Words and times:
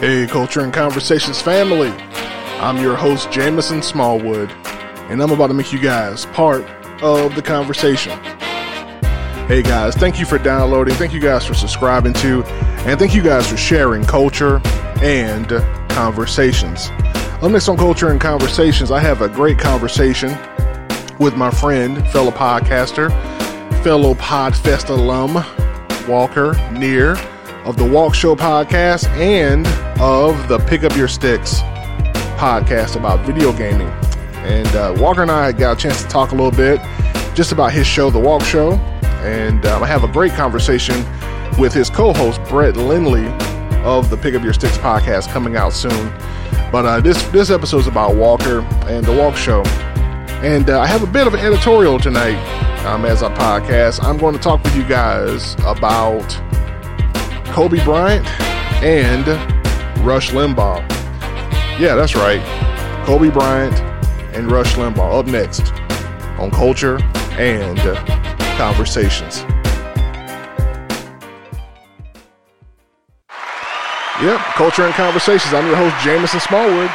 Hey, 0.00 0.26
Culture 0.26 0.60
and 0.60 0.72
Conversations 0.72 1.42
family. 1.42 1.90
I'm 2.58 2.78
your 2.78 2.96
host, 2.96 3.30
Jamison 3.30 3.82
Smallwood, 3.82 4.50
and 5.10 5.22
I'm 5.22 5.30
about 5.30 5.48
to 5.48 5.52
make 5.52 5.74
you 5.74 5.78
guys 5.78 6.24
part 6.24 6.64
of 7.02 7.34
the 7.34 7.42
conversation. 7.42 8.18
Hey 9.46 9.62
guys, 9.62 9.94
thank 9.94 10.18
you 10.18 10.24
for 10.24 10.38
downloading. 10.38 10.94
Thank 10.94 11.12
you 11.12 11.20
guys 11.20 11.44
for 11.44 11.52
subscribing 11.52 12.14
to, 12.14 12.42
and 12.86 12.98
thank 12.98 13.14
you 13.14 13.22
guys 13.22 13.46
for 13.46 13.58
sharing 13.58 14.02
culture 14.04 14.62
and 15.02 15.50
conversations. 15.90 16.88
Up 17.42 17.50
next 17.50 17.68
on 17.68 17.76
Culture 17.76 18.08
and 18.08 18.18
Conversations, 18.18 18.90
I 18.90 19.00
have 19.00 19.20
a 19.20 19.28
great 19.28 19.58
conversation 19.58 20.30
with 21.18 21.36
my 21.36 21.50
friend, 21.50 22.08
fellow 22.08 22.30
podcaster, 22.30 23.10
fellow 23.84 24.14
Podfest 24.14 24.88
alum, 24.88 25.44
Walker 26.08 26.54
Neer 26.72 27.16
of 27.64 27.76
the 27.76 27.84
Walk 27.84 28.14
Show 28.14 28.34
podcast 28.34 29.06
and 29.16 29.66
of 30.00 30.48
the 30.48 30.58
Pick 30.60 30.82
Up 30.82 30.96
Your 30.96 31.08
Sticks 31.08 31.60
podcast 32.38 32.96
about 32.96 33.24
video 33.26 33.52
gaming. 33.52 33.88
And 34.44 34.66
uh, 34.68 34.94
Walker 34.98 35.22
and 35.22 35.30
I 35.30 35.52
got 35.52 35.76
a 35.76 35.80
chance 35.80 36.02
to 36.02 36.08
talk 36.08 36.32
a 36.32 36.34
little 36.34 36.50
bit 36.50 36.80
just 37.34 37.52
about 37.52 37.72
his 37.72 37.86
show, 37.86 38.10
The 38.10 38.18
Walk 38.18 38.42
Show. 38.42 38.72
And 39.22 39.66
um, 39.66 39.82
I 39.82 39.86
have 39.86 40.02
a 40.02 40.08
great 40.08 40.32
conversation 40.32 41.04
with 41.58 41.74
his 41.74 41.90
co 41.90 42.12
host, 42.12 42.42
Brett 42.44 42.76
Lindley 42.76 43.26
of 43.84 44.10
the 44.10 44.16
Pick 44.16 44.34
Up 44.34 44.42
Your 44.42 44.54
Sticks 44.54 44.78
podcast 44.78 45.28
coming 45.28 45.56
out 45.56 45.72
soon. 45.72 46.12
But 46.72 46.86
uh, 46.86 47.00
this, 47.00 47.22
this 47.28 47.50
episode 47.50 47.78
is 47.78 47.86
about 47.86 48.16
Walker 48.16 48.60
and 48.88 49.04
The 49.04 49.12
Walk 49.12 49.36
Show. 49.36 49.62
And 50.42 50.70
uh, 50.70 50.80
I 50.80 50.86
have 50.86 51.02
a 51.02 51.06
bit 51.06 51.26
of 51.26 51.34
an 51.34 51.40
editorial 51.40 51.98
tonight 51.98 52.38
um, 52.86 53.04
as 53.04 53.20
a 53.20 53.28
podcast. 53.28 54.02
I'm 54.02 54.16
going 54.16 54.34
to 54.34 54.40
talk 54.40 54.62
with 54.64 54.74
you 54.74 54.84
guys 54.88 55.54
about 55.66 56.24
Kobe 57.50 57.84
Bryant 57.84 58.24
and 58.82 59.26
Rush 60.06 60.30
Limbaugh. 60.30 60.88
Yeah, 61.80 61.96
that's 61.96 62.14
right. 62.14 62.40
Kobe 63.04 63.28
Bryant 63.28 63.74
and 64.34 64.50
Rush 64.50 64.74
Limbaugh 64.76 65.18
up 65.18 65.26
next 65.26 65.72
on 66.38 66.52
Culture 66.52 66.98
and 67.32 67.78
Conversations. 68.56 69.40
Yep, 74.22 74.40
Culture 74.54 74.84
and 74.84 74.94
Conversations. 74.94 75.52
I'm 75.52 75.66
your 75.66 75.76
host, 75.76 75.96
Jamison 76.04 76.40
Smallwood. 76.40 76.90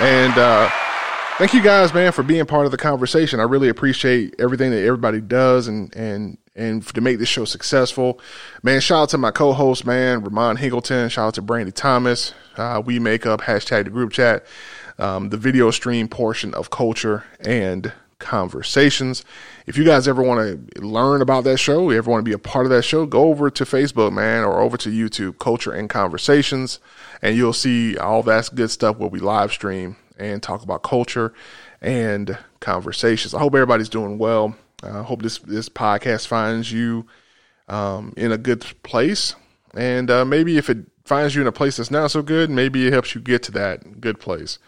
And 0.00 0.36
uh, 0.36 0.68
thank 1.38 1.54
you 1.54 1.62
guys, 1.62 1.94
man, 1.94 2.12
for 2.12 2.22
being 2.22 2.44
part 2.44 2.66
of 2.66 2.70
the 2.70 2.76
conversation. 2.76 3.40
I 3.40 3.44
really 3.44 3.70
appreciate 3.70 4.34
everything 4.38 4.72
that 4.72 4.84
everybody 4.84 5.22
does 5.22 5.68
and, 5.68 5.94
and, 5.96 6.36
and 6.56 6.86
to 6.88 7.00
make 7.00 7.18
this 7.18 7.28
show 7.28 7.44
successful. 7.44 8.18
Man, 8.62 8.80
shout 8.80 9.02
out 9.02 9.08
to 9.10 9.18
my 9.18 9.30
co-host, 9.30 9.86
man, 9.86 10.24
Ramon 10.24 10.56
Hingleton. 10.56 11.08
Shout 11.10 11.28
out 11.28 11.34
to 11.34 11.42
Brandy 11.42 11.72
Thomas. 11.72 12.34
Uh, 12.56 12.82
we 12.84 12.98
make 12.98 13.26
up 13.26 13.42
hashtag 13.42 13.84
the 13.84 13.90
group 13.90 14.12
chat, 14.12 14.44
um, 14.98 15.28
the 15.28 15.36
video 15.36 15.70
stream 15.70 16.08
portion 16.08 16.54
of 16.54 16.70
culture 16.70 17.24
and 17.40 17.92
conversations. 18.18 19.24
If 19.66 19.76
you 19.76 19.84
guys 19.84 20.08
ever 20.08 20.22
want 20.22 20.72
to 20.74 20.80
learn 20.80 21.20
about 21.20 21.44
that 21.44 21.58
show, 21.58 21.90
you 21.90 21.98
ever 21.98 22.10
want 22.10 22.24
to 22.24 22.28
be 22.28 22.32
a 22.32 22.38
part 22.38 22.64
of 22.64 22.70
that 22.70 22.82
show, 22.82 23.04
go 23.04 23.24
over 23.24 23.50
to 23.50 23.64
Facebook, 23.64 24.12
man, 24.12 24.42
or 24.42 24.60
over 24.60 24.76
to 24.78 24.88
YouTube, 24.88 25.38
Culture 25.38 25.72
and 25.72 25.90
Conversations, 25.90 26.80
and 27.20 27.36
you'll 27.36 27.52
see 27.52 27.98
all 27.98 28.22
that 28.22 28.48
good 28.54 28.70
stuff 28.70 28.96
where 28.96 29.10
we 29.10 29.18
live 29.18 29.52
stream 29.52 29.96
and 30.18 30.42
talk 30.42 30.62
about 30.62 30.82
culture 30.82 31.34
and 31.82 32.38
conversations. 32.60 33.34
I 33.34 33.40
hope 33.40 33.54
everybody's 33.54 33.90
doing 33.90 34.16
well. 34.16 34.56
I 34.82 35.02
hope 35.02 35.22
this 35.22 35.38
this 35.38 35.68
podcast 35.68 36.26
finds 36.26 36.70
you 36.70 37.06
um, 37.68 38.12
in 38.16 38.32
a 38.32 38.38
good 38.38 38.64
place, 38.82 39.34
and 39.74 40.10
uh, 40.10 40.24
maybe 40.24 40.58
if 40.58 40.68
it 40.68 40.78
finds 41.04 41.34
you 41.34 41.40
in 41.40 41.46
a 41.46 41.52
place 41.52 41.76
that's 41.76 41.90
not 41.90 42.10
so 42.10 42.22
good, 42.22 42.50
maybe 42.50 42.86
it 42.86 42.92
helps 42.92 43.14
you 43.14 43.20
get 43.20 43.42
to 43.44 43.52
that 43.52 44.00
good 44.00 44.20
place. 44.20 44.58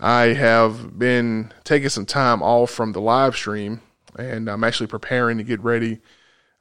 I 0.00 0.26
have 0.34 0.98
been 0.98 1.52
taking 1.62 1.88
some 1.88 2.06
time 2.06 2.42
off 2.42 2.70
from 2.70 2.92
the 2.92 3.00
live 3.00 3.36
stream, 3.36 3.80
and 4.18 4.48
I'm 4.48 4.64
actually 4.64 4.88
preparing 4.88 5.38
to 5.38 5.44
get 5.44 5.60
ready 5.60 6.00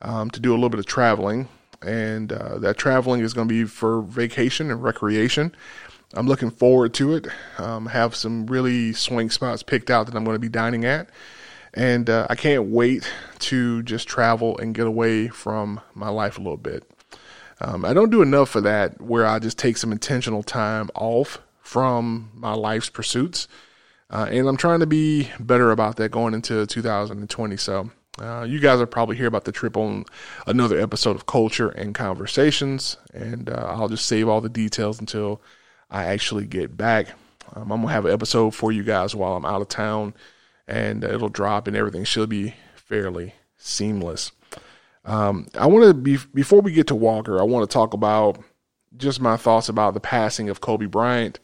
um, 0.01 0.29
to 0.31 0.39
do 0.39 0.51
a 0.51 0.55
little 0.55 0.69
bit 0.69 0.79
of 0.79 0.85
traveling. 0.85 1.47
And 1.81 2.31
uh, 2.31 2.59
that 2.59 2.77
traveling 2.77 3.21
is 3.21 3.33
going 3.33 3.47
to 3.47 3.53
be 3.53 3.65
for 3.65 4.01
vacation 4.01 4.71
and 4.71 4.81
recreation. 4.81 5.53
I'm 6.13 6.27
looking 6.27 6.51
forward 6.51 6.93
to 6.95 7.15
it. 7.15 7.27
Um, 7.57 7.87
have 7.87 8.15
some 8.15 8.45
really 8.45 8.93
swing 8.93 9.29
spots 9.29 9.63
picked 9.63 9.89
out 9.89 10.05
that 10.05 10.15
I'm 10.15 10.23
going 10.23 10.35
to 10.35 10.39
be 10.39 10.49
dining 10.49 10.85
at. 10.85 11.09
And 11.73 12.09
uh, 12.09 12.27
I 12.29 12.35
can't 12.35 12.65
wait 12.65 13.11
to 13.39 13.81
just 13.83 14.07
travel 14.07 14.57
and 14.57 14.75
get 14.75 14.85
away 14.85 15.27
from 15.27 15.81
my 15.95 16.09
life 16.09 16.37
a 16.37 16.41
little 16.41 16.57
bit. 16.57 16.83
Um, 17.61 17.85
I 17.85 17.93
don't 17.93 18.11
do 18.11 18.21
enough 18.21 18.49
for 18.49 18.61
that 18.61 19.01
where 19.01 19.25
I 19.25 19.39
just 19.39 19.57
take 19.57 19.77
some 19.77 19.91
intentional 19.91 20.43
time 20.43 20.89
off 20.95 21.39
from 21.61 22.29
my 22.35 22.53
life's 22.53 22.89
pursuits. 22.89 23.47
Uh, 24.09 24.27
and 24.29 24.47
I'm 24.47 24.57
trying 24.57 24.81
to 24.81 24.85
be 24.85 25.29
better 25.39 25.71
about 25.71 25.95
that 25.95 26.11
going 26.11 26.33
into 26.33 26.65
2020. 26.67 27.57
So, 27.57 27.89
uh, 28.19 28.45
you 28.47 28.59
guys 28.59 28.77
will 28.77 28.85
probably 28.85 29.15
hear 29.15 29.25
about 29.25 29.45
the 29.45 29.51
trip 29.51 29.75
on 29.75 30.05
another 30.45 30.79
episode 30.79 31.15
of 31.15 31.25
Culture 31.25 31.69
and 31.69 31.95
Conversations. 31.95 32.97
And 33.13 33.49
uh, 33.49 33.73
I'll 33.75 33.89
just 33.89 34.05
save 34.05 34.27
all 34.27 34.41
the 34.41 34.49
details 34.49 34.99
until 34.99 35.41
I 35.89 36.05
actually 36.05 36.45
get 36.45 36.77
back. 36.77 37.07
Um, 37.55 37.71
I'm 37.71 37.81
going 37.81 37.87
to 37.87 37.93
have 37.93 38.05
an 38.05 38.13
episode 38.13 38.53
for 38.53 38.71
you 38.71 38.83
guys 38.83 39.15
while 39.15 39.35
I'm 39.35 39.45
out 39.45 39.61
of 39.61 39.69
town, 39.69 40.13
and 40.67 41.03
it'll 41.03 41.29
drop, 41.29 41.67
and 41.67 41.75
everything 41.75 42.03
should 42.03 42.29
be 42.29 42.55
fairly 42.75 43.33
seamless. 43.57 44.31
Um, 45.05 45.47
I 45.57 45.67
want 45.67 45.85
to 45.85 45.93
be 45.93 46.17
before 46.33 46.61
we 46.61 46.71
get 46.71 46.87
to 46.87 46.95
Walker. 46.95 47.39
I 47.39 47.43
want 47.43 47.69
to 47.69 47.73
talk 47.73 47.93
about 47.93 48.39
just 48.95 49.19
my 49.19 49.37
thoughts 49.37 49.69
about 49.69 49.93
the 49.93 49.99
passing 49.99 50.49
of 50.49 50.61
Kobe 50.61 50.85
Bryant 50.85 51.39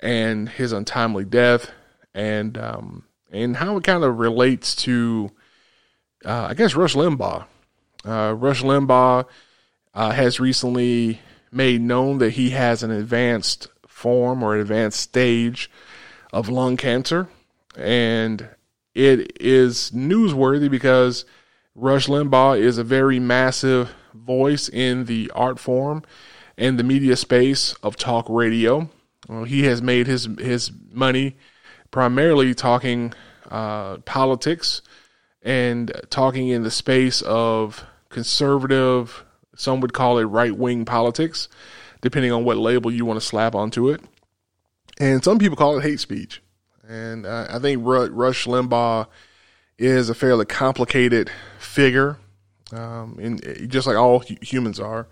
and 0.00 0.48
his 0.48 0.72
untimely 0.72 1.24
death, 1.24 1.70
and 2.14 2.56
um, 2.56 3.04
and 3.30 3.56
how 3.56 3.76
it 3.76 3.84
kind 3.84 4.04
of 4.04 4.18
relates 4.18 4.74
to, 4.76 5.30
uh, 6.24 6.48
I 6.50 6.54
guess, 6.54 6.74
Rush 6.74 6.94
Limbaugh. 6.94 7.46
Uh, 8.04 8.34
Rush 8.36 8.62
Limbaugh 8.62 9.26
uh, 9.94 10.10
has 10.12 10.40
recently 10.40 11.20
made 11.50 11.80
known 11.80 12.18
that 12.18 12.30
he 12.30 12.50
has 12.50 12.82
an 12.82 12.90
advanced 12.90 13.68
form 13.86 14.42
or 14.42 14.56
advanced 14.56 15.00
stage 15.00 15.70
of 16.32 16.48
lung 16.48 16.76
cancer, 16.76 17.28
and 17.76 18.48
it 18.94 19.40
is 19.40 19.90
newsworthy 19.94 20.70
because 20.70 21.24
Rush 21.74 22.06
Limbaugh 22.06 22.58
is 22.58 22.78
a 22.78 22.84
very 22.84 23.18
massive 23.20 23.94
voice 24.14 24.68
in 24.68 25.04
the 25.04 25.30
art 25.34 25.58
form 25.58 26.02
and 26.56 26.78
the 26.78 26.84
media 26.84 27.16
space 27.16 27.74
of 27.82 27.96
talk 27.96 28.26
radio. 28.28 28.88
Well, 29.28 29.44
he 29.44 29.64
has 29.64 29.82
made 29.82 30.06
his 30.06 30.28
his 30.38 30.72
money 30.90 31.36
primarily 31.90 32.54
talking 32.54 33.12
uh, 33.50 33.98
politics 33.98 34.82
and 35.42 35.92
talking 36.10 36.48
in 36.48 36.62
the 36.62 36.70
space 36.70 37.22
of 37.22 37.84
conservative. 38.08 39.24
Some 39.54 39.80
would 39.80 39.92
call 39.92 40.18
it 40.18 40.24
right 40.24 40.56
wing 40.56 40.84
politics, 40.84 41.48
depending 42.00 42.32
on 42.32 42.44
what 42.44 42.56
label 42.56 42.90
you 42.90 43.04
want 43.04 43.20
to 43.20 43.26
slap 43.26 43.54
onto 43.54 43.90
it. 43.90 44.00
And 44.98 45.22
some 45.22 45.38
people 45.38 45.56
call 45.56 45.78
it 45.78 45.82
hate 45.82 46.00
speech. 46.00 46.40
And 46.88 47.26
uh, 47.26 47.46
I 47.50 47.58
think 47.58 47.82
Rush 47.84 48.46
Limbaugh 48.46 49.06
is 49.78 50.08
a 50.08 50.14
fairly 50.14 50.46
complicated 50.46 51.30
figure, 51.58 52.18
um, 52.72 53.18
and 53.20 53.70
just 53.70 53.86
like 53.86 53.96
all 53.96 54.20
humans 54.40 54.80
are. 54.80 55.08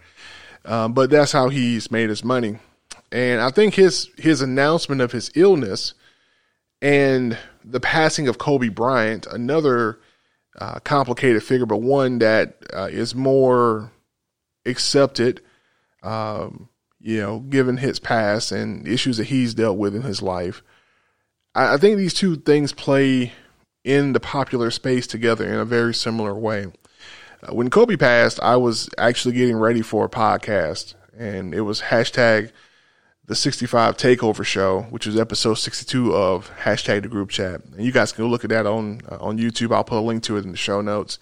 Um, 0.65 0.95
but 0.95 1.11
that's 1.11 1.33
how 1.33 1.49
he's 1.49 1.91
made 1.91 2.09
his 2.09 2.25
money. 2.25 2.59
And 3.12 3.41
I 3.41 3.51
think 3.51 3.75
his 3.75 4.11
his 4.17 4.41
announcement 4.41 5.01
of 5.01 5.12
his 5.12 5.31
illness 5.35 5.95
and 6.81 7.39
the 7.65 7.81
passing 7.81 8.29
of 8.29 8.39
Kobe 8.39 8.69
Bryant, 8.69 9.27
another 9.27 9.99
uh, 10.59 10.79
complicated 10.81 11.43
figure, 11.43 11.67
but 11.67 11.79
one 11.79 12.19
that 12.21 12.59
uh, 12.73 12.89
is 12.91 13.15
more 13.15 13.93
accepted, 14.67 15.41
um, 16.03 16.69
you 17.01 17.21
know, 17.21 17.41
given 17.41 17.77
his 17.79 17.99
past 17.99 18.53
and 18.53 18.87
issues 18.87 19.17
that 19.17 19.25
he's 19.25 19.55
dealt 19.55 19.79
with 19.79 19.94
in 19.94 20.03
his 20.03 20.23
life. 20.23 20.62
I, 21.55 21.75
I 21.75 21.77
think 21.77 21.97
these 21.97 22.15
two 22.15 22.37
things 22.37 22.73
play 22.73 23.33
in 23.85 24.12
the 24.12 24.21
popular 24.21 24.71
space 24.71 25.06
together 25.06 25.45
in 25.45 25.55
a 25.55 25.65
very 25.65 25.95
similar 25.95 26.35
way. 26.35 26.67
Uh, 27.43 27.55
when 27.55 27.71
Kobe 27.71 27.97
passed, 27.97 28.41
I 28.41 28.56
was 28.56 28.89
actually 28.99 29.35
getting 29.35 29.56
ready 29.56 29.83
for 29.83 30.06
a 30.06 30.09
podcast, 30.09 30.95
and 31.17 31.55
it 31.55 31.62
was 31.62 31.83
hashtag 31.83 32.51
the 33.27 33.35
65 33.35 33.97
Takeover 33.97 34.45
Show, 34.45 34.83
which 34.91 35.06
was 35.06 35.19
episode 35.19 35.55
62 35.55 36.15
of 36.15 36.51
hashtag 36.59 37.03
the 37.03 37.09
group 37.09 37.31
chat. 37.31 37.65
And 37.65 37.85
you 37.85 37.93
guys 37.93 38.12
can 38.12 38.27
look 38.27 38.45
at 38.45 38.51
that 38.51 38.67
on 38.67 39.01
uh, 39.11 39.17
on 39.21 39.39
YouTube. 39.39 39.75
I'll 39.75 39.85
put 39.85 39.99
a 39.99 40.01
link 40.01 40.23
to 40.25 40.37
it 40.37 40.45
in 40.45 40.51
the 40.51 40.56
show 40.56 40.81
notes. 40.81 41.19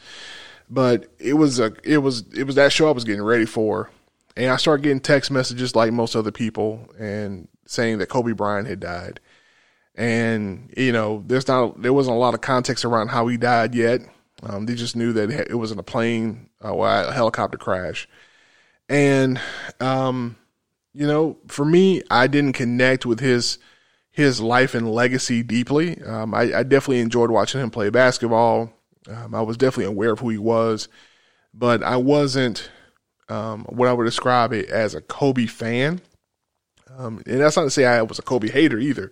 But 0.69 1.06
it 1.19 1.34
was 1.34 1.61
a 1.61 1.73
it 1.84 1.99
was 1.99 2.25
it 2.34 2.44
was 2.44 2.56
that 2.56 2.73
show 2.73 2.88
I 2.88 2.93
was 2.93 3.05
getting 3.05 3.23
ready 3.23 3.44
for, 3.44 3.90
and 4.37 4.50
I 4.50 4.56
started 4.56 4.82
getting 4.82 5.00
text 5.00 5.31
messages 5.31 5.76
like 5.76 5.93
most 5.93 6.17
other 6.17 6.32
people, 6.32 6.88
and 6.99 7.49
saying 7.67 7.99
that 7.99 8.08
Kobe 8.08 8.32
Bryant 8.32 8.69
had 8.69 8.81
died. 8.81 9.20
And 9.94 10.72
you 10.76 10.92
know, 10.92 11.22
there's 11.26 11.48
not 11.48 11.80
there 11.80 11.92
wasn't 11.92 12.16
a 12.16 12.18
lot 12.18 12.34
of 12.34 12.40
context 12.40 12.84
around 12.84 13.08
how 13.08 13.26
he 13.26 13.36
died 13.36 13.74
yet. 13.74 14.00
Um, 14.42 14.66
they 14.66 14.74
just 14.74 14.96
knew 14.96 15.12
that 15.12 15.30
it 15.30 15.54
was 15.54 15.70
in 15.70 15.78
a 15.78 15.84
plane, 15.84 16.48
uh, 16.64 16.74
a 16.74 17.12
helicopter 17.12 17.58
crash, 17.58 18.08
and 18.88 19.40
um, 19.80 20.36
you 20.94 21.06
know, 21.06 21.38
for 21.46 21.64
me, 21.64 22.02
I 22.10 22.26
didn't 22.26 22.54
connect 22.54 23.06
with 23.06 23.20
his 23.20 23.58
his 24.10 24.40
life 24.40 24.74
and 24.74 24.92
legacy 24.92 25.42
deeply. 25.42 26.00
Um, 26.02 26.34
I, 26.34 26.54
I, 26.54 26.62
definitely 26.64 27.00
enjoyed 27.00 27.30
watching 27.30 27.62
him 27.62 27.70
play 27.70 27.88
basketball. 27.88 28.70
Um, 29.08 29.34
I 29.34 29.40
was 29.40 29.56
definitely 29.56 29.86
aware 29.86 30.12
of 30.12 30.18
who 30.18 30.28
he 30.28 30.36
was, 30.36 30.88
but 31.54 31.82
I 31.82 31.96
wasn't 31.96 32.70
um, 33.30 33.64
what 33.64 33.88
I 33.88 33.92
would 33.94 34.04
describe 34.04 34.52
it 34.52 34.68
as 34.68 34.94
a 34.94 35.00
Kobe 35.00 35.46
fan. 35.46 36.02
Um, 36.98 37.22
and 37.26 37.40
that's 37.40 37.56
not 37.56 37.62
to 37.62 37.70
say 37.70 37.86
I 37.86 38.02
was 38.02 38.18
a 38.18 38.22
Kobe 38.22 38.50
hater 38.50 38.78
either. 38.78 39.10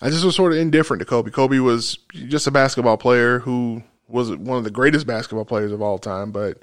I 0.00 0.10
just 0.10 0.24
was 0.24 0.36
sort 0.36 0.52
of 0.52 0.58
indifferent 0.58 1.00
to 1.00 1.06
Kobe. 1.06 1.30
Kobe 1.30 1.58
was 1.58 1.98
just 2.12 2.46
a 2.46 2.52
basketball 2.52 2.96
player 2.96 3.40
who 3.40 3.82
was 4.06 4.34
one 4.34 4.58
of 4.58 4.64
the 4.64 4.70
greatest 4.70 5.06
basketball 5.06 5.44
players 5.44 5.72
of 5.72 5.82
all 5.82 5.98
time, 5.98 6.30
but 6.30 6.58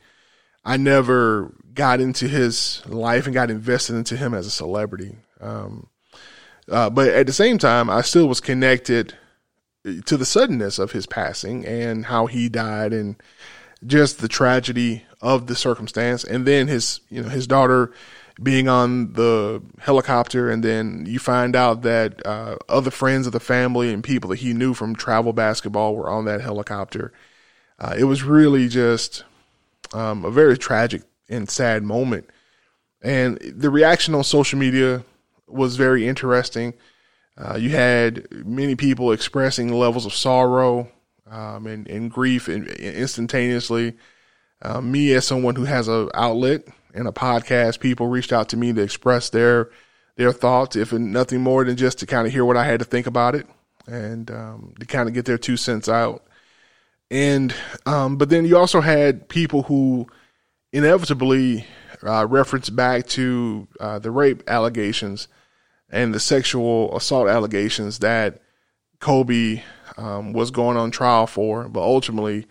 I 0.63 0.77
never 0.77 1.53
got 1.73 1.99
into 1.99 2.27
his 2.27 2.81
life 2.87 3.25
and 3.25 3.33
got 3.33 3.51
invested 3.51 3.95
into 3.95 4.15
him 4.15 4.33
as 4.33 4.47
a 4.47 4.51
celebrity. 4.51 5.17
Um, 5.41 5.87
uh, 6.69 6.89
but 6.89 7.09
at 7.09 7.27
the 7.27 7.33
same 7.33 7.57
time, 7.57 7.89
I 7.89 8.01
still 8.01 8.27
was 8.27 8.41
connected 8.41 9.13
to 10.05 10.17
the 10.17 10.25
suddenness 10.25 10.79
of 10.79 10.93
his 10.93 11.05
passing 11.05 11.65
and 11.65 12.05
how 12.05 12.25
he 12.25 12.49
died 12.49 12.91
and 12.91 13.21
just 13.85 14.19
the 14.19 14.27
tragedy 14.27 15.03
of 15.21 15.45
the 15.45 15.55
circumstance. 15.55 16.23
And 16.23 16.45
then 16.45 16.67
his, 16.67 17.01
you 17.09 17.21
know, 17.21 17.29
his 17.29 17.45
daughter 17.45 17.91
being 18.41 18.67
on 18.67 19.13
the 19.13 19.61
helicopter, 19.79 20.49
and 20.49 20.63
then 20.63 21.05
you 21.07 21.19
find 21.19 21.55
out 21.55 21.83
that 21.83 22.25
uh, 22.25 22.57
other 22.67 22.91
friends 22.91 23.27
of 23.27 23.33
the 23.33 23.39
family 23.39 23.93
and 23.93 24.03
people 24.03 24.29
that 24.29 24.39
he 24.39 24.53
knew 24.53 24.73
from 24.73 24.95
travel 24.95 25.33
basketball 25.33 25.95
were 25.95 26.09
on 26.09 26.25
that 26.25 26.41
helicopter. 26.41 27.13
Uh, 27.79 27.95
it 27.97 28.05
was 28.05 28.23
really 28.23 28.67
just 28.67 29.23
um, 29.93 30.25
a 30.25 30.31
very 30.31 30.57
tragic 30.57 31.03
and 31.29 31.49
sad 31.49 31.83
moment. 31.83 32.29
And 33.01 33.37
the 33.39 33.69
reaction 33.69 34.15
on 34.15 34.23
social 34.23 34.59
media 34.59 35.03
was 35.47 35.75
very 35.75 36.07
interesting. 36.07 36.73
Uh, 37.37 37.55
you 37.55 37.69
had 37.69 38.27
many 38.31 38.75
people 38.75 39.11
expressing 39.11 39.71
levels 39.71 40.05
of 40.05 40.13
sorrow 40.13 40.89
um, 41.29 41.67
and, 41.67 41.87
and, 41.87 42.09
grief 42.09 42.47
instantaneously. 42.47 43.93
Uh, 44.61 44.79
me, 44.79 45.13
as 45.13 45.27
someone 45.27 45.55
who 45.55 45.65
has 45.65 45.87
an 45.87 46.09
outlet 46.13 46.63
and 46.95 47.07
a 47.07 47.11
podcast, 47.11 47.79
people 47.79 48.07
reached 48.07 48.33
out 48.33 48.49
to 48.49 48.57
me 48.57 48.73
to 48.73 48.81
express 48.81 49.29
their 49.29 49.69
their 50.15 50.31
thoughts, 50.31 50.77
if 50.77 50.93
nothing 50.93 51.41
more 51.41 51.65
than 51.65 51.75
just 51.75 51.99
to 51.99 52.05
kind 52.05 52.25
of 52.25 52.31
hear 52.31 52.45
what 52.45 52.55
I 52.55 52.63
had 52.63 52.79
to 52.79 52.85
think 52.85 53.05
about 53.05 53.35
it 53.35 53.45
and 53.85 54.31
um, 54.31 54.73
to 54.79 54.85
kind 54.85 55.09
of 55.09 55.13
get 55.13 55.25
their 55.25 55.37
two 55.37 55.57
cents 55.57 55.89
out. 55.89 56.25
And 57.11 57.53
um, 57.85 58.17
but 58.17 58.29
then 58.29 58.45
you 58.45 58.57
also 58.57 58.81
had 58.81 59.27
people 59.27 59.63
who 59.63 60.07
inevitably 60.71 61.65
uh, 62.01 62.25
reference 62.27 62.69
back 62.69 63.07
to 63.07 63.67
uh, 63.79 63.99
the 63.99 64.11
rape 64.11 64.43
allegations 64.47 65.27
and 65.89 66.13
the 66.13 66.19
sexual 66.19 66.95
assault 66.95 67.27
allegations 67.27 67.99
that 67.99 68.41
Kobe 68.99 69.61
um, 69.97 70.33
was 70.33 70.49
going 70.49 70.77
on 70.77 70.91
trial 70.91 71.27
for, 71.27 71.67
but 71.67 71.81
ultimately 71.81 72.47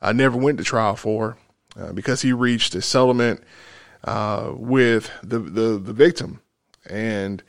uh, 0.00 0.12
never 0.12 0.38
went 0.38 0.58
to 0.58 0.64
trial 0.64 0.96
for 0.96 1.36
uh, 1.78 1.92
because 1.92 2.22
he 2.22 2.32
reached 2.32 2.74
a 2.74 2.82
settlement 2.82 3.42
uh, 4.04 4.52
with 4.54 5.10
the, 5.22 5.38
the, 5.38 5.78
the 5.78 5.92
victim, 5.92 6.40
and 6.88 7.42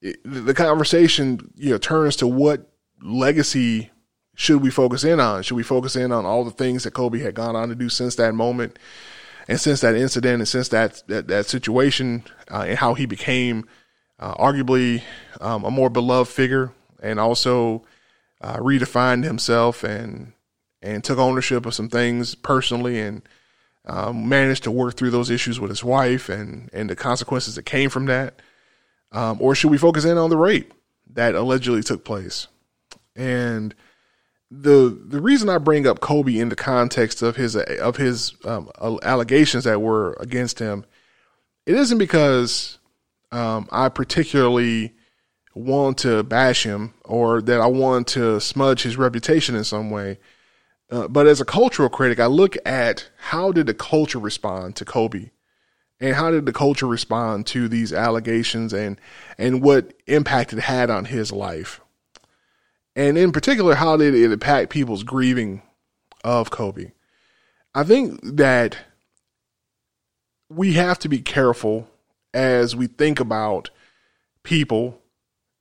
it, 0.00 0.16
the 0.24 0.54
conversation 0.54 1.52
you 1.56 1.70
know 1.70 1.78
turns 1.78 2.16
to 2.16 2.26
what 2.26 2.70
legacy 3.02 3.90
should 4.34 4.62
we 4.62 4.70
focus 4.70 5.04
in 5.04 5.20
on? 5.20 5.42
Should 5.42 5.56
we 5.56 5.62
focus 5.62 5.96
in 5.96 6.12
on 6.12 6.26
all 6.26 6.44
the 6.44 6.50
things 6.50 6.84
that 6.84 6.92
Kobe 6.92 7.20
had 7.20 7.34
gone 7.34 7.54
on 7.54 7.68
to 7.68 7.74
do 7.74 7.88
since 7.88 8.16
that 8.16 8.34
moment, 8.34 8.78
and 9.48 9.60
since 9.60 9.80
that 9.80 9.94
incident, 9.94 10.40
and 10.40 10.48
since 10.48 10.68
that 10.68 11.02
that, 11.08 11.28
that 11.28 11.46
situation, 11.46 12.24
uh, 12.50 12.64
and 12.66 12.78
how 12.78 12.94
he 12.94 13.06
became 13.06 13.68
uh, 14.18 14.34
arguably 14.34 15.02
um, 15.40 15.64
a 15.64 15.70
more 15.70 15.90
beloved 15.90 16.30
figure, 16.30 16.72
and 17.02 17.20
also 17.20 17.84
uh, 18.40 18.56
redefined 18.56 19.24
himself 19.24 19.84
and 19.84 20.32
and 20.82 21.02
took 21.02 21.18
ownership 21.18 21.64
of 21.64 21.74
some 21.74 21.88
things 21.88 22.34
personally, 22.34 23.00
and 23.00 23.22
um, 23.86 24.28
managed 24.28 24.64
to 24.64 24.70
work 24.70 24.96
through 24.96 25.10
those 25.10 25.30
issues 25.30 25.60
with 25.60 25.70
his 25.70 25.84
wife 25.84 26.28
and 26.28 26.70
and 26.72 26.88
the 26.88 26.96
consequences 26.96 27.54
that 27.54 27.64
came 27.64 27.90
from 27.90 28.06
that, 28.06 28.40
um, 29.12 29.38
or 29.40 29.54
should 29.54 29.70
we 29.70 29.78
focus 29.78 30.04
in 30.04 30.18
on 30.18 30.30
the 30.30 30.36
rape 30.36 30.72
that 31.12 31.34
allegedly 31.34 31.82
took 31.82 32.04
place, 32.04 32.46
and 33.14 33.74
the 34.50 34.98
the 35.06 35.20
reason 35.20 35.48
I 35.48 35.58
bring 35.58 35.86
up 35.86 36.00
Kobe 36.00 36.38
in 36.38 36.48
the 36.48 36.56
context 36.56 37.22
of 37.22 37.36
his 37.36 37.56
of 37.56 37.96
his 37.96 38.34
um, 38.44 38.70
allegations 39.02 39.64
that 39.64 39.80
were 39.80 40.16
against 40.20 40.58
him, 40.58 40.84
it 41.66 41.74
isn't 41.74 41.98
because 41.98 42.78
um, 43.32 43.68
I 43.72 43.88
particularly 43.88 44.94
want 45.54 45.98
to 45.98 46.22
bash 46.22 46.64
him 46.64 46.94
or 47.04 47.40
that 47.42 47.60
I 47.60 47.66
want 47.66 48.08
to 48.08 48.40
smudge 48.40 48.82
his 48.82 48.96
reputation 48.96 49.54
in 49.54 49.64
some 49.64 49.90
way. 49.90 50.18
Uh, 50.94 51.08
but 51.08 51.26
as 51.26 51.40
a 51.40 51.44
cultural 51.44 51.88
critic, 51.88 52.20
I 52.20 52.26
look 52.26 52.56
at 52.64 53.10
how 53.18 53.50
did 53.50 53.66
the 53.66 53.74
culture 53.74 54.20
respond 54.20 54.76
to 54.76 54.84
Kobe, 54.84 55.30
and 55.98 56.14
how 56.14 56.30
did 56.30 56.46
the 56.46 56.52
culture 56.52 56.86
respond 56.86 57.48
to 57.48 57.66
these 57.66 57.92
allegations, 57.92 58.72
and 58.72 59.00
and 59.36 59.60
what 59.60 59.92
impact 60.06 60.52
it 60.52 60.60
had 60.60 60.90
on 60.90 61.06
his 61.06 61.32
life. 61.32 61.80
And 62.94 63.18
in 63.18 63.32
particular, 63.32 63.74
how 63.74 63.96
did 63.96 64.14
it 64.14 64.30
impact 64.30 64.70
people's 64.70 65.02
grieving 65.02 65.62
of 66.22 66.52
Kobe? 66.52 66.92
I 67.74 67.82
think 67.82 68.20
that 68.22 68.78
we 70.48 70.74
have 70.74 71.00
to 71.00 71.08
be 71.08 71.18
careful 71.18 71.88
as 72.32 72.76
we 72.76 72.86
think 72.86 73.18
about 73.18 73.70
people 74.44 75.00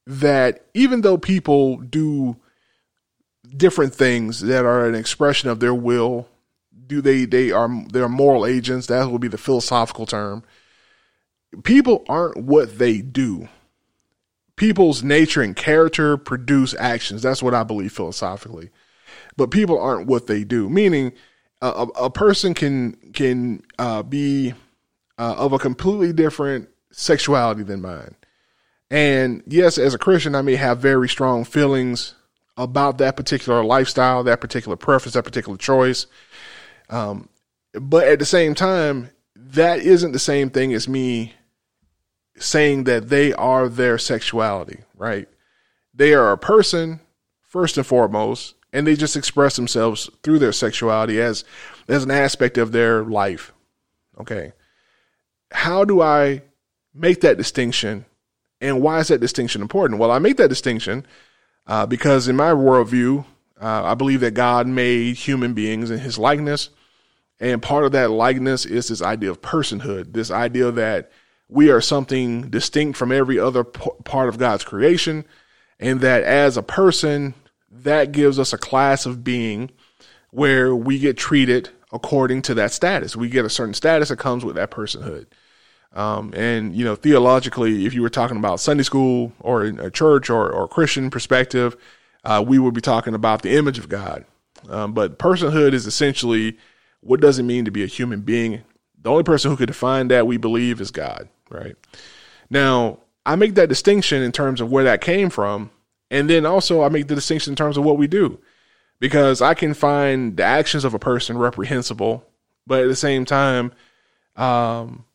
that 0.06 0.64
even 0.76 1.02
though 1.02 1.18
people 1.18 1.78
do 1.78 2.36
different 3.56 3.94
things 3.94 4.42
that 4.42 4.66
are 4.66 4.88
an 4.88 4.96
expression 4.96 5.50
of 5.50 5.60
their 5.60 5.74
will, 5.74 6.28
do 6.88 7.02
they 7.02 7.26
they 7.26 7.52
are 7.52 7.70
they're 7.90 8.10
moral 8.10 8.46
agents, 8.46 8.88
that 8.88 9.10
would 9.10 9.22
be 9.22 9.28
the 9.28 9.38
philosophical 9.38 10.06
term. 10.06 10.44
People 11.64 12.04
aren't 12.10 12.38
what 12.38 12.80
they 12.80 13.02
do 13.02 13.48
people's 14.56 15.04
nature 15.04 15.42
and 15.42 15.56
character 15.56 16.18
produce 16.18 16.76
actions. 16.76 17.22
That's 17.22 17.44
what 17.44 17.54
I 17.54 17.64
believe 17.64 17.92
philosophically. 17.92 18.70
But 19.36 19.52
people 19.52 19.80
aren't 19.80 20.08
what 20.08 20.28
they 20.28 20.44
do. 20.44 20.70
Meaning, 20.70 21.14
a, 21.62 21.88
a 21.96 22.10
person 22.10 22.54
can 22.54 22.94
can 23.14 23.64
uh, 23.80 24.04
be 24.04 24.54
uh, 25.18 25.36
of 25.38 25.54
a 25.54 25.60
completely 25.60 26.14
different 26.14 26.70
sexuality 26.92 27.64
than 27.64 27.82
mine. 27.82 28.16
And 28.92 29.42
yes, 29.48 29.78
as 29.78 29.94
a 29.94 29.98
Christian, 29.98 30.36
I 30.36 30.42
may 30.42 30.56
have 30.56 30.80
very 30.80 31.10
strong 31.10 31.46
feelings 31.46 32.16
about 32.58 32.98
that 33.00 33.16
particular 33.16 33.64
lifestyle, 33.64 34.24
that 34.24 34.42
particular 34.42 34.78
preference, 34.78 35.14
that 35.14 35.24
particular 35.24 35.58
choice. 35.58 36.06
Um, 36.90 37.30
but 37.74 38.08
at 38.08 38.20
the 38.20 38.26
same 38.26 38.54
time, 38.54 39.10
that 39.36 39.80
isn't 39.80 40.12
the 40.12 40.20
same 40.20 40.50
thing 40.50 40.74
as 40.74 40.88
me 40.88 41.34
saying 42.38 42.86
that 42.86 43.10
they 43.10 43.34
are 43.34 43.68
their 43.70 43.98
sexuality, 43.98 44.80
right? 44.96 45.28
They 45.94 46.14
are 46.14 46.32
a 46.32 46.38
person 46.38 47.00
first 47.42 47.78
and 47.78 47.86
foremost, 47.86 48.56
and 48.72 48.88
they 48.88 48.96
just 48.96 49.16
express 49.16 49.56
themselves 49.56 50.10
through 50.24 50.40
their 50.40 50.52
sexuality 50.52 51.22
as 51.22 51.44
as 51.88 52.04
an 52.04 52.12
aspect 52.12 52.58
of 52.58 52.72
their 52.72 53.04
life. 53.04 53.54
Okay. 54.20 54.54
How 55.52 55.86
do 55.86 56.02
I 56.02 56.42
make 56.94 57.22
that 57.22 57.38
distinction? 57.38 58.06
And 58.62 58.82
why 58.82 59.00
is 59.00 59.10
that 59.10 59.22
distinction 59.22 59.62
important? 59.62 60.00
Well, 60.00 60.12
I 60.12 60.20
make 60.20 60.38
that 60.38 60.50
distinction 60.50 61.06
uh, 61.68 61.86
because 61.86 62.28
in 62.28 62.36
my 62.36 62.52
worldview, 62.52 63.26
uh, 63.62 63.84
I 63.84 63.94
believe 63.94 64.20
that 64.22 64.34
God 64.34 64.68
made 64.68 65.16
human 65.16 65.54
beings 65.54 65.90
in 65.90 66.00
his 66.00 66.18
likeness. 66.18 66.70
And 67.40 67.62
part 67.62 67.86
of 67.86 67.92
that 67.94 68.12
likeness 68.12 68.66
is 68.66 68.88
this 68.88 69.02
idea 69.02 69.32
of 69.32 69.42
personhood, 69.42 70.14
this 70.14 70.32
idea 70.32 70.72
that 70.72 71.12
we 71.50 71.70
are 71.70 71.82
something 71.82 72.50
distinct 72.50 72.98
from 72.98 73.12
every 73.12 73.40
other 73.40 73.64
p- 73.64 73.90
part 74.04 74.30
of 74.30 74.38
God's 74.38 74.64
creation, 74.64 75.26
and 75.80 76.02
that 76.02 76.24
as 76.24 76.58
a 76.58 76.64
person, 76.64 77.34
that 77.70 78.12
gives 78.12 78.40
us 78.40 78.54
a 78.54 78.58
class 78.58 79.06
of 79.06 79.24
being 79.24 79.72
where 80.32 80.76
we 80.76 81.00
get 81.00 81.18
treated 81.18 81.70
according 81.92 82.42
to 82.44 82.54
that 82.56 82.72
status. 82.72 83.16
We 83.16 83.30
get 83.30 83.46
a 83.46 83.50
certain 83.50 83.74
status 83.74 84.10
that 84.10 84.18
comes 84.18 84.44
with 84.44 84.56
that 84.56 84.72
personhood. 84.72 85.28
Um, 85.94 86.34
and 86.36 86.76
you 86.76 86.84
know, 86.84 86.96
theologically, 86.96 87.86
if 87.86 87.94
you 87.94 88.02
were 88.02 88.10
talking 88.10 88.38
about 88.38 88.60
Sunday 88.60 88.84
school 88.84 89.32
or 89.40 89.64
a 89.64 89.92
church 89.92 90.30
or, 90.30 90.52
or 90.52 90.68
Christian 90.68 91.10
perspective, 91.10 91.78
uh, 92.24 92.44
we 92.46 92.58
would 92.58 92.74
be 92.74 92.82
talking 92.82 93.14
about 93.14 93.42
the 93.42 93.56
image 93.56 93.78
of 93.78 93.90
God. 93.90 94.26
Um, 94.70 94.94
but 94.94 95.20
personhood 95.20 95.74
is 95.74 95.86
essentially 95.86 96.58
what 97.02 97.20
does 97.20 97.38
it 97.38 97.44
mean 97.44 97.66
to 97.66 97.72
be 97.72 97.84
a 97.84 97.88
human 97.88 98.22
being? 98.22 98.64
The 99.02 99.12
only 99.12 99.24
person 99.24 99.52
who 99.52 99.58
could 99.58 99.68
define 99.68 100.08
that 100.08 100.26
we 100.26 100.38
believe 100.38 100.80
is 100.80 100.90
God 100.90 101.28
right? 101.54 101.76
Now, 102.50 103.00
I 103.26 103.36
make 103.36 103.56
that 103.56 103.70
distinction 103.70 104.22
in 104.22 104.32
terms 104.32 104.60
of 104.60 104.72
where 104.72 104.84
that 104.84 105.02
came 105.02 105.30
from. 105.30 105.72
And 106.12 106.30
then 106.30 106.46
also, 106.46 106.84
I 106.84 106.90
make 106.90 107.08
the 107.08 107.16
distinction 107.16 107.54
in 107.54 107.56
terms 107.56 107.78
of 107.78 107.84
what 107.84 107.98
we 107.98 108.08
do. 108.08 108.40
Because 109.00 109.42
I 109.42 109.54
can 109.54 109.74
find 109.74 110.38
the 110.38 110.44
actions 110.44 110.84
of 110.86 110.94
a 110.94 111.00
person 111.00 111.38
reprehensible, 111.38 112.26
but 112.68 112.84
at 112.84 112.88
the 112.88 112.96
same 112.96 113.26
time, 113.26 113.74
um, 114.36 115.06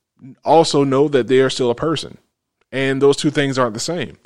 also 0.45 0.85
know 0.85 1.09
that 1.09 1.29
they 1.29 1.41
are 1.41 1.51
still 1.51 1.71
a 1.71 1.75
person 1.75 2.19
And 2.73 3.01
those 3.01 3.17
two 3.17 3.31
things 3.31 3.59
aren't 3.59 3.75
the 3.75 3.81
same. 3.81 4.19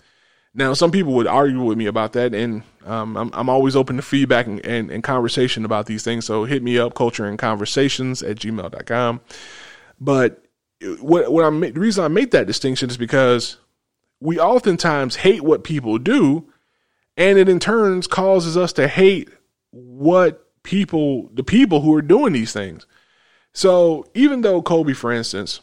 Now, 0.55 0.75
some 0.75 0.91
people 0.91 1.15
would 1.15 1.27
argue 1.27 1.63
with 1.63 1.79
me 1.79 1.87
about 1.87 2.13
that, 2.13 2.35
and 2.35 2.63
um, 2.85 3.17
I'm, 3.17 3.31
I'm 3.33 3.49
always 3.49 3.75
open 3.75 3.97
to 3.97 4.03
feedback 4.03 4.47
and, 4.47 4.65
and, 4.67 4.91
and, 4.91 5.03
conversation 5.03 5.65
about 5.65 5.87
these 5.87 6.03
things. 6.03 6.27
So 6.27 6.45
hit 6.45 6.63
me 6.63 6.79
up, 6.79 6.95
culture 6.95 7.25
and 7.25 7.39
conversations 7.39 8.23
at 8.23 8.37
gmail.com. 8.37 9.21
But 9.99 10.45
what, 11.01 11.33
what 11.33 11.47
I'm, 11.47 11.61
the 11.61 11.73
reason 11.73 12.05
I 12.05 12.09
make 12.09 12.33
that 12.33 12.47
distinction 12.47 12.91
is 12.91 12.99
because 12.99 13.57
we 14.21 14.39
oftentimes 14.39 15.17
hate 15.17 15.43
what 15.43 15.65
people 15.65 15.97
do, 15.97 16.45
and 17.17 17.39
it 17.39 17.49
in 17.49 17.59
turns 17.59 18.07
causes 18.07 18.55
us 18.55 18.75
to 18.75 18.89
hate 18.89 19.31
what 19.71 20.47
people, 20.65 21.31
the 21.33 21.45
people 21.45 21.81
who 21.81 21.95
are 21.95 22.03
doing 22.03 22.35
these 22.35 22.53
things. 22.53 22.85
So 23.55 24.07
even 24.13 24.43
though 24.43 24.61
Kobe, 24.61 24.93
for 24.93 25.13
instance, 25.13 25.61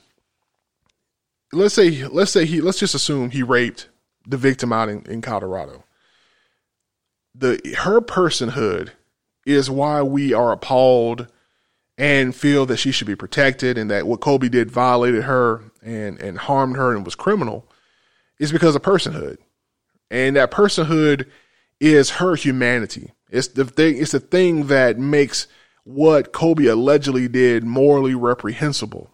let's 1.51 1.75
say, 1.75 2.05
let's 2.07 2.31
say 2.31 2.45
he, 2.45 2.61
let's 2.61 2.79
just 2.79 2.95
assume 2.95 3.31
he 3.31 3.43
raped 3.43 3.89
the 4.27 4.37
victim 4.37 4.71
out 4.71 4.89
in, 4.89 5.05
in 5.05 5.21
Colorado. 5.21 5.83
The 7.35 7.59
her 7.79 8.01
personhood 8.01 8.91
is 9.45 9.69
why 9.69 10.01
we 10.01 10.33
are 10.33 10.51
appalled 10.51 11.27
and 11.97 12.35
feel 12.35 12.65
that 12.65 12.77
she 12.77 12.91
should 12.91 13.07
be 13.07 13.15
protected 13.15 13.77
and 13.77 13.89
that 13.91 14.07
what 14.07 14.21
Kobe 14.21 14.49
did 14.49 14.71
violated 14.71 15.23
her 15.23 15.61
and, 15.81 16.19
and 16.21 16.37
harmed 16.37 16.77
her 16.77 16.95
and 16.95 17.03
was 17.03 17.15
criminal 17.15 17.67
is 18.39 18.51
because 18.51 18.75
of 18.75 18.81
personhood. 18.81 19.37
And 20.09 20.35
that 20.35 20.51
personhood 20.51 21.27
is 21.79 22.11
her 22.11 22.35
humanity. 22.35 23.11
It's 23.29 23.49
the 23.49 23.65
thing, 23.65 23.97
it's 23.97 24.11
the 24.11 24.19
thing 24.19 24.67
that 24.67 24.97
makes 24.97 25.47
what 25.83 26.31
Kobe 26.31 26.65
allegedly 26.65 27.27
did 27.27 27.63
morally 27.63 28.15
reprehensible. 28.15 29.09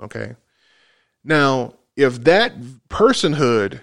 Okay. 0.00 0.36
Now, 1.24 1.74
if 1.98 2.22
that 2.22 2.54
personhood 2.88 3.80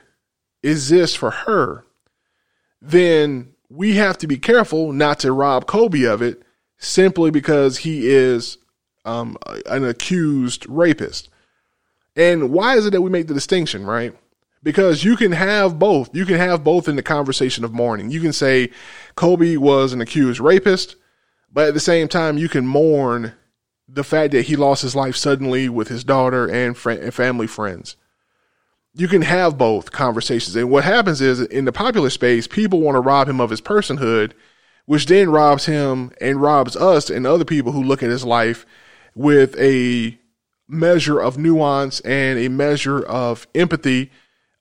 exists 0.64 1.18
for 1.18 1.32
her, 1.32 1.86
then 2.82 3.54
we 3.70 3.96
have 3.96 4.18
to 4.20 4.26
be 4.26 4.38
careful 4.38 4.94
not 4.94 5.20
to 5.20 5.34
rob 5.34 5.68
Kobe 5.68 6.04
of 6.04 6.22
it 6.22 6.42
simply 6.78 7.30
because 7.30 7.80
he 7.80 8.08
is 8.08 8.58
um, 9.04 9.38
an 9.66 9.84
accused 9.84 10.66
rapist. 10.70 11.28
And 12.16 12.52
why 12.52 12.78
is 12.78 12.86
it 12.86 12.92
that 12.92 13.02
we 13.02 13.10
make 13.10 13.28
the 13.28 13.34
distinction, 13.34 13.86
right? 13.86 14.16
Because 14.64 15.04
you 15.04 15.18
can 15.18 15.34
have 15.34 15.78
both. 15.78 16.16
You 16.16 16.26
can 16.26 16.38
have 16.38 16.64
both 16.64 16.88
in 16.88 16.96
the 16.96 17.04
conversation 17.04 17.66
of 17.66 17.74
mourning. 17.74 18.12
You 18.12 18.22
can 18.22 18.34
say 18.34 18.72
Kobe 19.16 19.58
was 19.58 19.92
an 19.92 20.00
accused 20.00 20.40
rapist, 20.40 20.96
but 21.52 21.68
at 21.68 21.74
the 21.74 21.82
same 21.82 22.08
time, 22.08 22.38
you 22.38 22.48
can 22.48 22.66
mourn 22.66 23.34
the 23.90 24.06
fact 24.06 24.32
that 24.32 24.44
he 24.44 24.56
lost 24.56 24.84
his 24.84 24.96
life 24.96 25.18
suddenly 25.18 25.68
with 25.68 25.90
his 25.90 26.06
daughter 26.06 26.50
and, 26.50 26.78
fr- 26.78 26.92
and 26.92 27.14
family 27.14 27.46
friends 27.46 27.98
you 28.96 29.08
can 29.08 29.22
have 29.22 29.58
both 29.58 29.92
conversations. 29.92 30.56
And 30.56 30.70
what 30.70 30.86
happens 30.86 31.22
is 31.22 31.42
in 31.42 31.66
the 31.66 31.74
popular 31.74 32.10
space, 32.10 32.48
people 32.48 32.80
want 32.80 32.96
to 32.96 33.02
rob 33.02 33.28
him 33.28 33.42
of 33.42 33.50
his 33.50 33.62
personhood, 33.62 34.32
which 34.86 35.06
then 35.08 35.30
robs 35.30 35.66
him 35.66 36.12
and 36.22 36.42
robs 36.42 36.76
us 36.76 37.10
and 37.10 37.28
other 37.28 37.46
people 37.46 37.74
who 37.74 37.84
look 37.84 38.02
at 38.02 38.10
his 38.10 38.24
life 38.24 38.66
with 39.14 39.58
a 39.60 40.18
measure 40.68 41.20
of 41.20 41.38
nuance 41.38 42.00
and 42.02 42.40
a 42.40 42.48
measure 42.48 43.04
of 43.04 43.48
empathy 43.54 44.12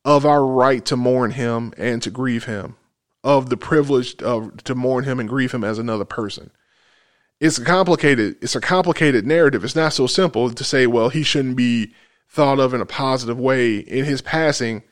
of 0.05 0.27
our 0.27 0.45
right 0.45 0.85
to 0.85 0.97
mourn 0.97 1.31
him 1.31 1.73
and 1.79 2.03
to 2.03 2.11
grieve 2.11 2.45
him, 2.45 2.77
of 3.23 3.49
the 3.51 3.57
privilege 3.57 4.21
of 4.23 4.63
to 4.65 4.75
mourn 4.75 5.05
him 5.05 5.21
and 5.21 5.29
grieve 5.29 5.53
him 5.53 5.65
as 5.65 5.79
another 5.79 6.05
person. 6.05 6.51
It's 7.41 7.59
complicated, 7.59 8.37
it's 8.43 8.57
a 8.57 8.61
complicated 8.61 9.27
narrative. 9.27 9.65
It's 9.65 9.77
not 9.77 9.93
so 9.93 10.07
simple 10.07 10.51
to 10.51 10.65
say, 10.65 10.87
well, 10.87 11.09
he 11.09 11.23
shouldn't 11.23 11.57
be 11.57 11.95
thought 12.35 12.59
of 12.59 12.75
in 12.75 12.81
a 12.81 12.87
positive 12.87 13.39
way 13.39 13.77
in 13.77 14.05
his 14.05 14.21
passing. 14.21 14.83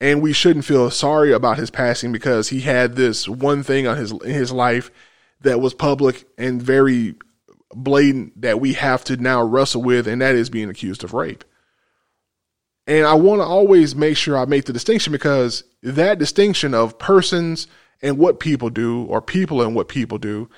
And 0.00 0.22
we 0.22 0.32
shouldn't 0.32 0.64
feel 0.64 0.90
sorry 0.90 1.32
about 1.32 1.58
his 1.58 1.70
passing 1.70 2.12
because 2.12 2.48
he 2.48 2.60
had 2.60 2.94
this 2.94 3.28
one 3.28 3.64
thing 3.64 3.86
on 3.88 3.96
his 3.96 4.12
in 4.12 4.32
his 4.32 4.52
life 4.52 4.92
that 5.40 5.60
was 5.60 5.74
public 5.74 6.24
and 6.38 6.62
very 6.62 7.16
blatant 7.74 8.40
that 8.40 8.60
we 8.60 8.74
have 8.74 9.02
to 9.04 9.16
now 9.16 9.42
wrestle 9.42 9.82
with, 9.82 10.06
and 10.06 10.22
that 10.22 10.36
is 10.36 10.50
being 10.50 10.70
accused 10.70 11.02
of 11.02 11.14
rape. 11.14 11.44
And 12.86 13.06
I 13.06 13.14
want 13.14 13.40
to 13.40 13.44
always 13.44 13.94
make 13.94 14.16
sure 14.16 14.38
I 14.38 14.46
make 14.46 14.64
the 14.64 14.72
distinction 14.72 15.12
because 15.12 15.64
that 15.82 16.18
distinction 16.18 16.74
of 16.74 16.98
persons 16.98 17.66
and 18.00 18.16
what 18.16 18.40
people 18.40 18.70
do, 18.70 19.02
or 19.04 19.20
people 19.20 19.60
and 19.60 19.74
what 19.74 19.88
people 19.88 20.18
do, 20.18 20.48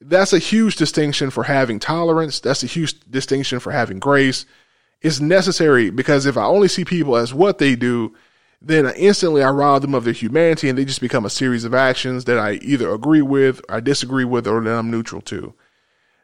that's 0.00 0.32
a 0.32 0.38
huge 0.38 0.76
distinction 0.76 1.30
for 1.30 1.44
having 1.44 1.80
tolerance. 1.80 2.38
That's 2.38 2.62
a 2.62 2.68
huge 2.68 2.98
distinction 3.10 3.58
for 3.58 3.72
having 3.72 3.98
grace 3.98 4.46
is 5.04 5.20
necessary 5.20 5.90
because 5.90 6.24
if 6.24 6.36
I 6.36 6.44
only 6.44 6.66
see 6.66 6.84
people 6.84 7.16
as 7.16 7.34
what 7.34 7.58
they 7.58 7.76
do, 7.76 8.14
then 8.60 8.90
instantly 8.96 9.42
I 9.42 9.50
rob 9.50 9.82
them 9.82 9.94
of 9.94 10.04
their 10.04 10.14
humanity 10.14 10.68
and 10.68 10.78
they 10.78 10.86
just 10.86 11.02
become 11.02 11.26
a 11.26 11.30
series 11.30 11.64
of 11.64 11.74
actions 11.74 12.24
that 12.24 12.38
I 12.38 12.54
either 12.62 12.90
agree 12.90 13.20
with, 13.20 13.60
I 13.68 13.80
disagree 13.80 14.24
with, 14.24 14.48
or 14.48 14.62
that 14.62 14.78
I'm 14.78 14.90
neutral 14.90 15.20
to. 15.22 15.52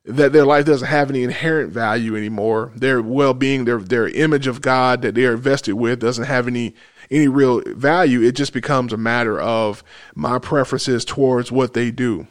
That 0.06 0.32
their 0.32 0.46
life 0.46 0.64
doesn't 0.64 0.88
have 0.88 1.10
any 1.10 1.22
inherent 1.22 1.70
value 1.74 2.16
anymore. 2.16 2.72
Their 2.74 3.02
well 3.02 3.34
being, 3.34 3.66
their 3.66 3.78
their 3.78 4.08
image 4.08 4.46
of 4.46 4.62
God 4.62 5.02
that 5.02 5.14
they 5.14 5.26
are 5.26 5.34
invested 5.34 5.74
with 5.74 6.00
doesn't 6.00 6.24
have 6.24 6.48
any 6.48 6.74
any 7.10 7.28
real 7.28 7.60
value. 7.66 8.22
It 8.22 8.32
just 8.32 8.54
becomes 8.54 8.94
a 8.94 8.96
matter 8.96 9.38
of 9.38 9.84
my 10.14 10.38
preferences 10.38 11.04
towards 11.04 11.52
what 11.52 11.74
they 11.74 11.90
do. 11.90 12.26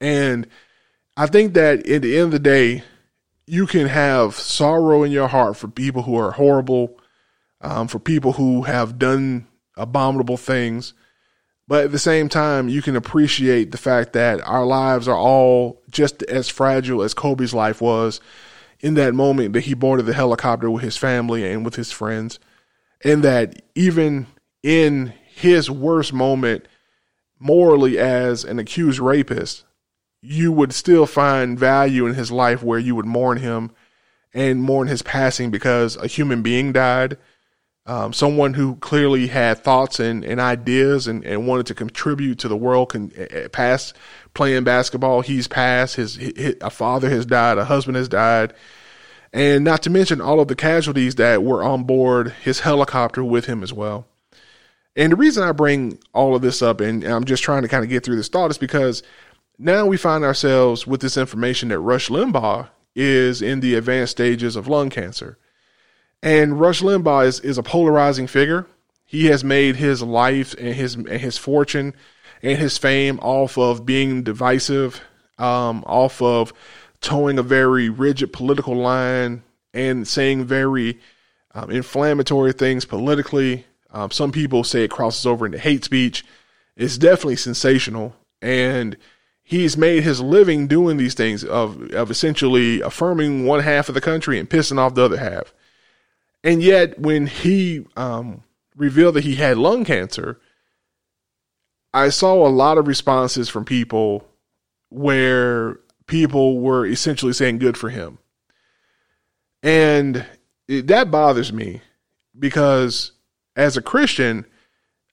And 0.00 0.48
I 1.16 1.26
think 1.28 1.54
that 1.54 1.86
at 1.86 2.02
the 2.02 2.16
end 2.16 2.24
of 2.26 2.30
the 2.32 2.38
day, 2.40 2.82
you 3.48 3.66
can 3.66 3.86
have 3.86 4.34
sorrow 4.34 5.02
in 5.02 5.10
your 5.10 5.28
heart 5.28 5.56
for 5.56 5.68
people 5.68 6.02
who 6.02 6.16
are 6.16 6.32
horrible, 6.32 6.98
um, 7.60 7.88
for 7.88 7.98
people 7.98 8.34
who 8.34 8.62
have 8.62 8.98
done 8.98 9.46
abominable 9.76 10.36
things. 10.36 10.92
But 11.66 11.84
at 11.84 11.92
the 11.92 11.98
same 11.98 12.28
time, 12.28 12.68
you 12.68 12.82
can 12.82 12.96
appreciate 12.96 13.72
the 13.72 13.78
fact 13.78 14.12
that 14.12 14.46
our 14.46 14.64
lives 14.64 15.08
are 15.08 15.16
all 15.16 15.82
just 15.90 16.22
as 16.24 16.48
fragile 16.48 17.02
as 17.02 17.14
Kobe's 17.14 17.54
life 17.54 17.80
was 17.80 18.20
in 18.80 18.94
that 18.94 19.14
moment 19.14 19.54
that 19.54 19.62
he 19.62 19.74
boarded 19.74 20.06
the 20.06 20.14
helicopter 20.14 20.70
with 20.70 20.82
his 20.82 20.96
family 20.96 21.50
and 21.50 21.64
with 21.64 21.74
his 21.74 21.90
friends. 21.90 22.38
And 23.04 23.22
that 23.22 23.62
even 23.74 24.26
in 24.62 25.12
his 25.26 25.70
worst 25.70 26.12
moment, 26.12 26.66
morally 27.38 27.98
as 27.98 28.44
an 28.44 28.58
accused 28.58 28.98
rapist, 28.98 29.64
you 30.20 30.52
would 30.52 30.72
still 30.72 31.06
find 31.06 31.58
value 31.58 32.06
in 32.06 32.14
his 32.14 32.30
life 32.30 32.62
where 32.62 32.78
you 32.78 32.94
would 32.96 33.06
mourn 33.06 33.38
him 33.38 33.70
and 34.34 34.62
mourn 34.62 34.88
his 34.88 35.02
passing 35.02 35.50
because 35.50 35.96
a 35.96 36.06
human 36.06 36.42
being 36.42 36.72
died. 36.72 37.16
Um, 37.86 38.12
someone 38.12 38.52
who 38.52 38.76
clearly 38.76 39.28
had 39.28 39.64
thoughts 39.64 39.98
and, 39.98 40.22
and 40.22 40.40
ideas 40.40 41.06
and, 41.06 41.24
and 41.24 41.46
wanted 41.46 41.66
to 41.66 41.74
contribute 41.74 42.38
to 42.40 42.48
the 42.48 42.56
world 42.56 42.90
can 42.90 43.10
past 43.50 43.96
playing 44.34 44.64
basketball. 44.64 45.22
He's 45.22 45.48
passed. 45.48 45.96
His, 45.96 46.16
his, 46.16 46.56
a 46.60 46.68
father 46.68 47.08
has 47.08 47.24
died. 47.24 47.56
A 47.56 47.64
husband 47.64 47.96
has 47.96 48.08
died. 48.08 48.52
And 49.32 49.64
not 49.64 49.82
to 49.84 49.90
mention 49.90 50.20
all 50.20 50.40
of 50.40 50.48
the 50.48 50.54
casualties 50.54 51.14
that 51.14 51.42
were 51.42 51.62
on 51.62 51.84
board 51.84 52.34
his 52.42 52.60
helicopter 52.60 53.24
with 53.24 53.46
him 53.46 53.62
as 53.62 53.72
well. 53.72 54.06
And 54.94 55.12
the 55.12 55.16
reason 55.16 55.44
I 55.44 55.52
bring 55.52 55.98
all 56.12 56.34
of 56.34 56.42
this 56.42 56.60
up, 56.60 56.80
and 56.80 57.04
I'm 57.04 57.24
just 57.24 57.42
trying 57.42 57.62
to 57.62 57.68
kind 57.68 57.84
of 57.84 57.88
get 57.88 58.04
through 58.04 58.16
this 58.16 58.28
thought, 58.28 58.50
is 58.50 58.58
because 58.58 59.02
now 59.58 59.86
we 59.86 59.96
find 59.96 60.24
ourselves 60.24 60.86
with 60.86 61.00
this 61.00 61.16
information 61.16 61.68
that 61.68 61.80
Rush 61.80 62.08
Limbaugh 62.08 62.68
is 62.94 63.42
in 63.42 63.60
the 63.60 63.74
advanced 63.74 64.12
stages 64.12 64.56
of 64.56 64.68
lung 64.68 64.90
cancer. 64.90 65.38
And 66.22 66.60
Rush 66.60 66.80
Limbaugh 66.80 67.26
is, 67.26 67.40
is 67.40 67.58
a 67.58 67.62
polarizing 67.62 68.26
figure. 68.26 68.66
He 69.04 69.26
has 69.26 69.42
made 69.42 69.76
his 69.76 70.02
life 70.02 70.54
and 70.58 70.74
his 70.74 70.94
and 70.94 71.08
his 71.08 71.38
fortune 71.38 71.94
and 72.42 72.58
his 72.58 72.76
fame 72.78 73.18
off 73.20 73.56
of 73.56 73.86
being 73.86 74.22
divisive, 74.22 75.00
um, 75.38 75.82
off 75.86 76.20
of 76.20 76.52
towing 77.00 77.38
a 77.38 77.42
very 77.42 77.88
rigid 77.88 78.32
political 78.32 78.76
line 78.76 79.42
and 79.72 80.06
saying 80.06 80.44
very 80.44 81.00
um, 81.54 81.70
inflammatory 81.70 82.52
things 82.52 82.84
politically. 82.84 83.66
Um, 83.90 84.10
some 84.10 84.32
people 84.32 84.64
say 84.64 84.84
it 84.84 84.90
crosses 84.90 85.26
over 85.26 85.46
into 85.46 85.58
hate 85.58 85.84
speech. 85.84 86.24
It's 86.76 86.98
definitely 86.98 87.36
sensational. 87.36 88.14
And 88.42 88.96
he's 89.48 89.78
made 89.78 90.02
his 90.02 90.20
living 90.20 90.66
doing 90.66 90.98
these 90.98 91.14
things 91.14 91.42
of 91.42 91.90
of 91.92 92.10
essentially 92.10 92.82
affirming 92.82 93.46
one 93.46 93.60
half 93.60 93.88
of 93.88 93.94
the 93.94 94.00
country 94.00 94.38
and 94.38 94.50
pissing 94.50 94.78
off 94.78 94.94
the 94.94 95.02
other 95.02 95.16
half. 95.16 95.54
And 96.44 96.62
yet, 96.62 96.98
when 96.98 97.26
he 97.26 97.86
um, 97.96 98.44
revealed 98.76 99.14
that 99.14 99.24
he 99.24 99.36
had 99.36 99.56
lung 99.56 99.86
cancer, 99.86 100.38
I 101.94 102.10
saw 102.10 102.46
a 102.46 102.50
lot 102.50 102.76
of 102.76 102.86
responses 102.86 103.48
from 103.48 103.64
people 103.64 104.28
where 104.90 105.80
people 106.06 106.60
were 106.60 106.86
essentially 106.86 107.32
saying 107.32 107.58
good 107.58 107.78
for 107.78 107.88
him. 107.88 108.18
And 109.62 110.26
it, 110.68 110.88
that 110.88 111.10
bothers 111.10 111.54
me 111.54 111.80
because 112.38 113.12
as 113.56 113.78
a 113.78 113.82
Christian, 113.82 114.44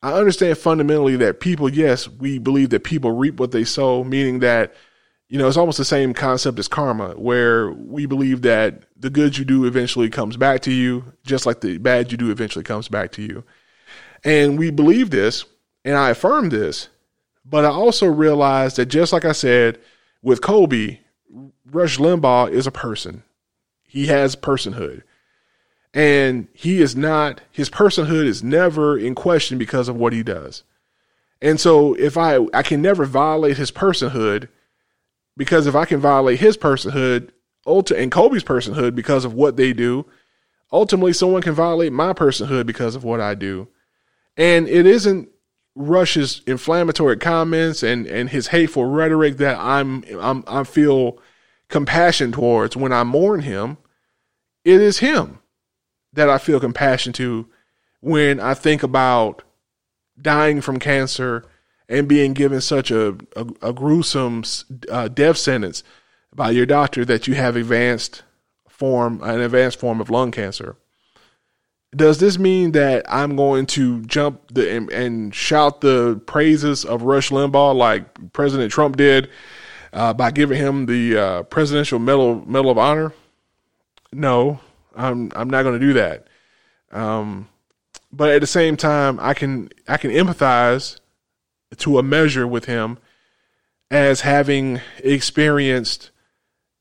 I 0.06 0.14
understand 0.14 0.60
fundamentally 0.60 1.16
that 1.16 1.40
people, 1.40 1.68
yes, 1.68 2.08
we 2.08 2.38
believe 2.38 2.70
that 2.70 2.84
people 2.84 3.10
reap 3.10 3.40
what 3.40 3.50
they 3.50 3.64
sow, 3.64 4.04
meaning 4.04 4.38
that, 4.42 4.76
you 5.30 5.40
know, 5.40 5.48
it's 5.48 5.58
almost 5.58 5.80
the 5.80 5.84
same 5.84 6.14
concept 6.14 6.60
as 6.60 6.68
karma, 6.68 7.14
where 7.14 7.72
we 7.72 8.06
believe 8.06 8.44
that 8.44 8.84
the 8.96 9.10
good 9.10 9.36
you 9.36 9.44
do 9.46 9.66
eventually 9.66 10.12
comes 10.12 10.38
back 10.38 10.62
to 10.62 10.72
you, 10.72 11.12
just 11.24 11.48
like 11.48 11.62
the 11.62 11.80
bad 11.80 12.12
you 12.12 12.20
do 12.20 12.30
eventually 12.30 12.62
comes 12.62 12.88
back 12.88 13.14
to 13.14 13.24
you. 13.24 13.44
And 14.24 14.60
we 14.60 14.70
believe 14.70 15.10
this, 15.10 15.44
and 15.84 15.98
I 15.98 16.12
affirm 16.12 16.50
this, 16.50 16.90
but 17.44 17.66
I 17.66 17.70
also 17.70 18.06
realize 18.06 18.76
that 18.76 18.86
just 18.86 19.12
like 19.12 19.26
I 19.26 19.32
said 19.32 19.80
with 20.22 20.40
Kobe, 20.40 21.00
Rush 21.66 21.98
Limbaugh 21.98 22.52
is 22.52 22.68
a 22.68 22.72
person. 22.72 23.24
He 23.82 24.06
has 24.06 24.36
personhood. 24.36 25.02
And 25.96 26.50
he 26.52 26.82
is 26.82 26.94
not, 26.94 27.40
his 27.50 27.70
personhood 27.70 28.26
is 28.26 28.44
never 28.44 28.98
in 28.98 29.16
question 29.16 29.58
because 29.58 29.88
of 29.88 29.96
what 29.96 30.12
he 30.12 30.24
does. 30.24 30.64
And 31.42 31.58
so 31.58 31.94
if 31.94 32.18
I, 32.18 32.46
I 32.54 32.64
can 32.64 32.82
never 32.82 33.06
violate 33.06 33.56
his 33.56 33.72
personhood 33.72 34.50
because 35.38 35.68
if 35.68 35.76
I 35.76 35.86
can 35.86 36.02
violate 36.02 36.42
his 36.42 36.58
personhood, 36.58 37.30
and 37.66 38.12
Kobe's 38.12 38.44
personhood 38.44 38.94
because 38.94 39.24
of 39.24 39.34
what 39.34 39.56
they 39.56 39.72
do, 39.72 40.06
ultimately 40.72 41.14
someone 41.14 41.42
can 41.42 41.54
violate 41.54 41.94
my 41.94 42.12
personhood 42.12 42.66
because 42.66 42.96
of 42.96 43.06
what 43.06 43.22
I 43.22 43.34
do. 43.34 43.70
And 44.36 44.68
it 44.68 44.86
isn't 44.86 45.30
Rush's 45.76 46.42
inflammatory 46.46 47.18
comments 47.18 47.84
and, 47.84 48.06
and 48.06 48.30
his 48.30 48.48
hateful 48.48 48.86
rhetoric 48.86 49.38
that 49.38 49.58
I'm, 49.58 50.04
I'm 50.20 50.44
I 50.46 50.66
feel 50.66 51.20
compassion 51.70 52.34
towards 52.34 52.76
when 52.76 52.92
I 52.92 53.04
mourn 53.04 53.42
him. 53.42 53.78
It 54.66 54.82
is 54.82 55.00
him 55.00 55.40
that 56.16 56.30
I 56.30 56.38
feel 56.38 56.60
compassion 56.60 57.14
to 57.14 57.48
when 58.02 58.40
I 58.40 58.54
think 58.54 58.84
about 58.84 59.44
dying 60.20 60.62
from 60.62 60.80
cancer 60.80 61.46
and 61.88 62.08
being 62.08 62.34
given 62.34 62.62
such 62.62 62.92
a, 62.92 63.18
a, 63.36 63.48
a 63.62 63.74
gruesome 63.74 64.44
uh, 64.90 65.08
death 65.08 65.38
sentence 65.38 65.84
by 66.34 66.52
your 66.52 66.66
doctor 66.66 67.06
that 67.06 67.28
you 67.28 67.36
have 67.36 67.56
advanced 67.56 68.24
form 68.68 69.22
an 69.24 69.40
advanced 69.40 69.80
form 69.80 70.02
of 70.02 70.10
lung 70.10 70.32
cancer. 70.32 70.76
Does 71.96 72.18
this 72.18 72.38
mean 72.38 72.74
that 72.74 73.06
I'm 73.08 73.38
going 73.38 73.68
to 73.68 74.02
jump 74.02 74.54
the 74.54 74.70
and, 74.70 74.92
and 74.92 75.34
shout 75.34 75.80
the 75.80 76.22
praises 76.26 76.84
of 76.84 77.04
Rush 77.04 77.30
Limbaugh 77.30 77.74
like 77.74 78.34
President 78.34 78.72
Trump 78.72 78.98
did 78.98 79.30
uh, 79.94 80.14
by 80.14 80.32
giving 80.32 80.58
him 80.58 80.88
the 80.88 81.18
uh, 81.18 81.44
Presidential 81.44 82.00
Medal 82.00 82.46
Medal 82.46 82.72
of 82.72 82.78
Honor? 82.78 83.14
No, 84.12 84.60
I'm 84.96 85.32
I'm 85.36 85.50
not 85.50 85.64
going 85.64 85.80
to 85.80 85.86
do 85.86 85.94
that. 85.94 86.28
Um, 86.92 87.50
but 88.12 88.32
at 88.32 88.42
the 88.42 88.48
same 88.48 88.78
time, 88.78 89.20
I 89.20 89.34
can 89.34 89.70
I 89.88 89.98
can 89.98 90.12
empathize 90.12 91.00
to 91.78 92.00
a 92.00 92.04
measure 92.04 92.48
with 92.48 92.66
him 92.66 92.98
as 93.92 94.22
having 94.22 94.82
experienced 95.00 96.12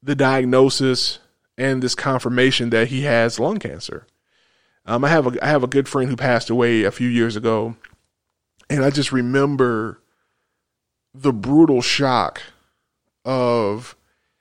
the 0.02 0.14
diagnosis 0.14 1.18
and 1.56 1.82
this 1.82 1.94
confirmation 1.94 2.70
that 2.70 2.88
he 2.88 3.02
has 3.02 3.38
lung 3.38 3.58
cancer. 3.58 4.06
Um, 4.86 5.04
I 5.04 5.08
have 5.08 5.26
a 5.26 5.44
I 5.44 5.48
have 5.48 5.62
a 5.62 5.68
good 5.68 5.88
friend 5.88 6.10
who 6.10 6.16
passed 6.16 6.50
away 6.50 6.82
a 6.82 6.90
few 6.90 7.08
years 7.08 7.36
ago, 7.36 7.76
and 8.68 8.84
I 8.84 8.90
just 8.90 9.12
remember 9.12 10.00
the 11.14 11.32
brutal 11.32 11.80
shock 11.80 12.42
of 13.24 13.96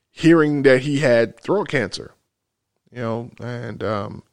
hearing 0.09 0.63
that 0.63 0.81
he 0.81 0.99
had 0.99 1.39
throat 1.39 1.69
cancer. 1.69 2.13
You 2.93 3.01
know, 3.01 3.31
and 3.39 3.83
um, 3.83 4.23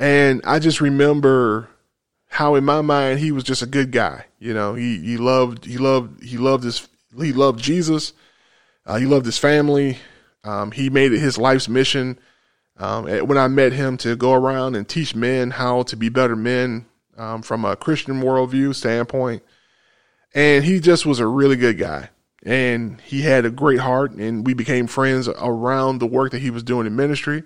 and 0.00 0.42
I 0.44 0.58
just 0.58 0.80
remember 0.80 1.68
how 2.26 2.56
in 2.56 2.64
my 2.64 2.80
mind 2.80 3.20
he 3.20 3.30
was 3.30 3.44
just 3.44 3.62
a 3.62 3.66
good 3.66 3.92
guy. 3.92 4.26
You 4.40 4.54
know, 4.54 4.74
he 4.74 4.98
he 4.98 5.16
loved 5.16 5.64
he 5.64 5.78
loved 5.78 6.24
he 6.24 6.36
loved 6.36 6.64
his 6.64 6.88
he 7.16 7.32
loved 7.32 7.60
Jesus. 7.60 8.12
Uh, 8.84 8.96
he 8.96 9.06
loved 9.06 9.24
his 9.24 9.38
family. 9.38 9.98
Um, 10.42 10.72
he 10.72 10.90
made 10.90 11.12
it 11.12 11.20
his 11.20 11.38
life's 11.38 11.68
mission. 11.68 12.18
Um, 12.76 13.04
when 13.26 13.38
I 13.38 13.46
met 13.46 13.72
him 13.72 13.96
to 13.98 14.16
go 14.16 14.32
around 14.32 14.74
and 14.74 14.88
teach 14.88 15.14
men 15.14 15.52
how 15.52 15.84
to 15.84 15.96
be 15.96 16.08
better 16.08 16.34
men 16.34 16.86
um, 17.16 17.42
from 17.42 17.64
a 17.64 17.76
Christian 17.76 18.20
worldview 18.20 18.74
standpoint, 18.74 19.44
and 20.34 20.64
he 20.64 20.80
just 20.80 21.06
was 21.06 21.20
a 21.20 21.26
really 21.26 21.54
good 21.54 21.78
guy. 21.78 22.10
And 22.44 23.00
he 23.00 23.22
had 23.22 23.44
a 23.44 23.50
great 23.50 23.80
heart, 23.80 24.12
and 24.12 24.46
we 24.46 24.52
became 24.52 24.86
friends 24.86 25.28
around 25.28 25.98
the 25.98 26.06
work 26.06 26.32
that 26.32 26.42
he 26.42 26.50
was 26.50 26.62
doing 26.62 26.86
in 26.86 26.94
ministry. 26.94 27.42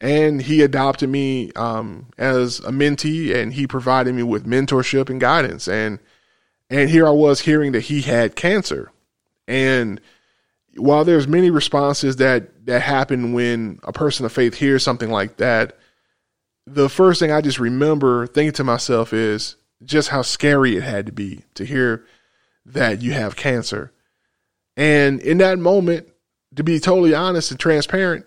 And 0.00 0.40
he 0.40 0.62
adopted 0.62 1.10
me 1.10 1.52
um, 1.52 2.06
as 2.16 2.60
a 2.60 2.70
mentee 2.70 3.34
and 3.34 3.52
he 3.52 3.66
provided 3.66 4.14
me 4.14 4.22
with 4.22 4.46
mentorship 4.46 5.10
and 5.10 5.20
guidance. 5.20 5.68
And 5.68 5.98
and 6.70 6.88
here 6.88 7.06
I 7.06 7.10
was 7.10 7.40
hearing 7.40 7.72
that 7.72 7.82
he 7.82 8.00
had 8.00 8.34
cancer. 8.34 8.92
And 9.46 10.00
while 10.76 11.04
there's 11.04 11.28
many 11.28 11.50
responses 11.50 12.16
that 12.16 12.64
that 12.64 12.80
happen 12.80 13.34
when 13.34 13.78
a 13.82 13.92
person 13.92 14.24
of 14.24 14.32
faith 14.32 14.54
hears 14.54 14.82
something 14.82 15.10
like 15.10 15.36
that 15.36 15.76
the 16.66 16.88
first 16.88 17.18
thing 17.20 17.32
I 17.32 17.40
just 17.40 17.58
remember 17.58 18.26
thinking 18.26 18.52
to 18.52 18.64
myself 18.64 19.12
is 19.12 19.56
just 19.84 20.08
how 20.08 20.22
scary 20.22 20.76
it 20.76 20.82
had 20.82 21.06
to 21.06 21.12
be 21.12 21.44
to 21.54 21.64
hear 21.64 22.06
that 22.66 23.02
you 23.02 23.12
have 23.12 23.36
cancer 23.36 23.92
and 24.80 25.20
in 25.20 25.38
that 25.38 25.58
moment 25.58 26.08
to 26.56 26.64
be 26.64 26.80
totally 26.80 27.14
honest 27.14 27.50
and 27.50 27.60
transparent 27.60 28.24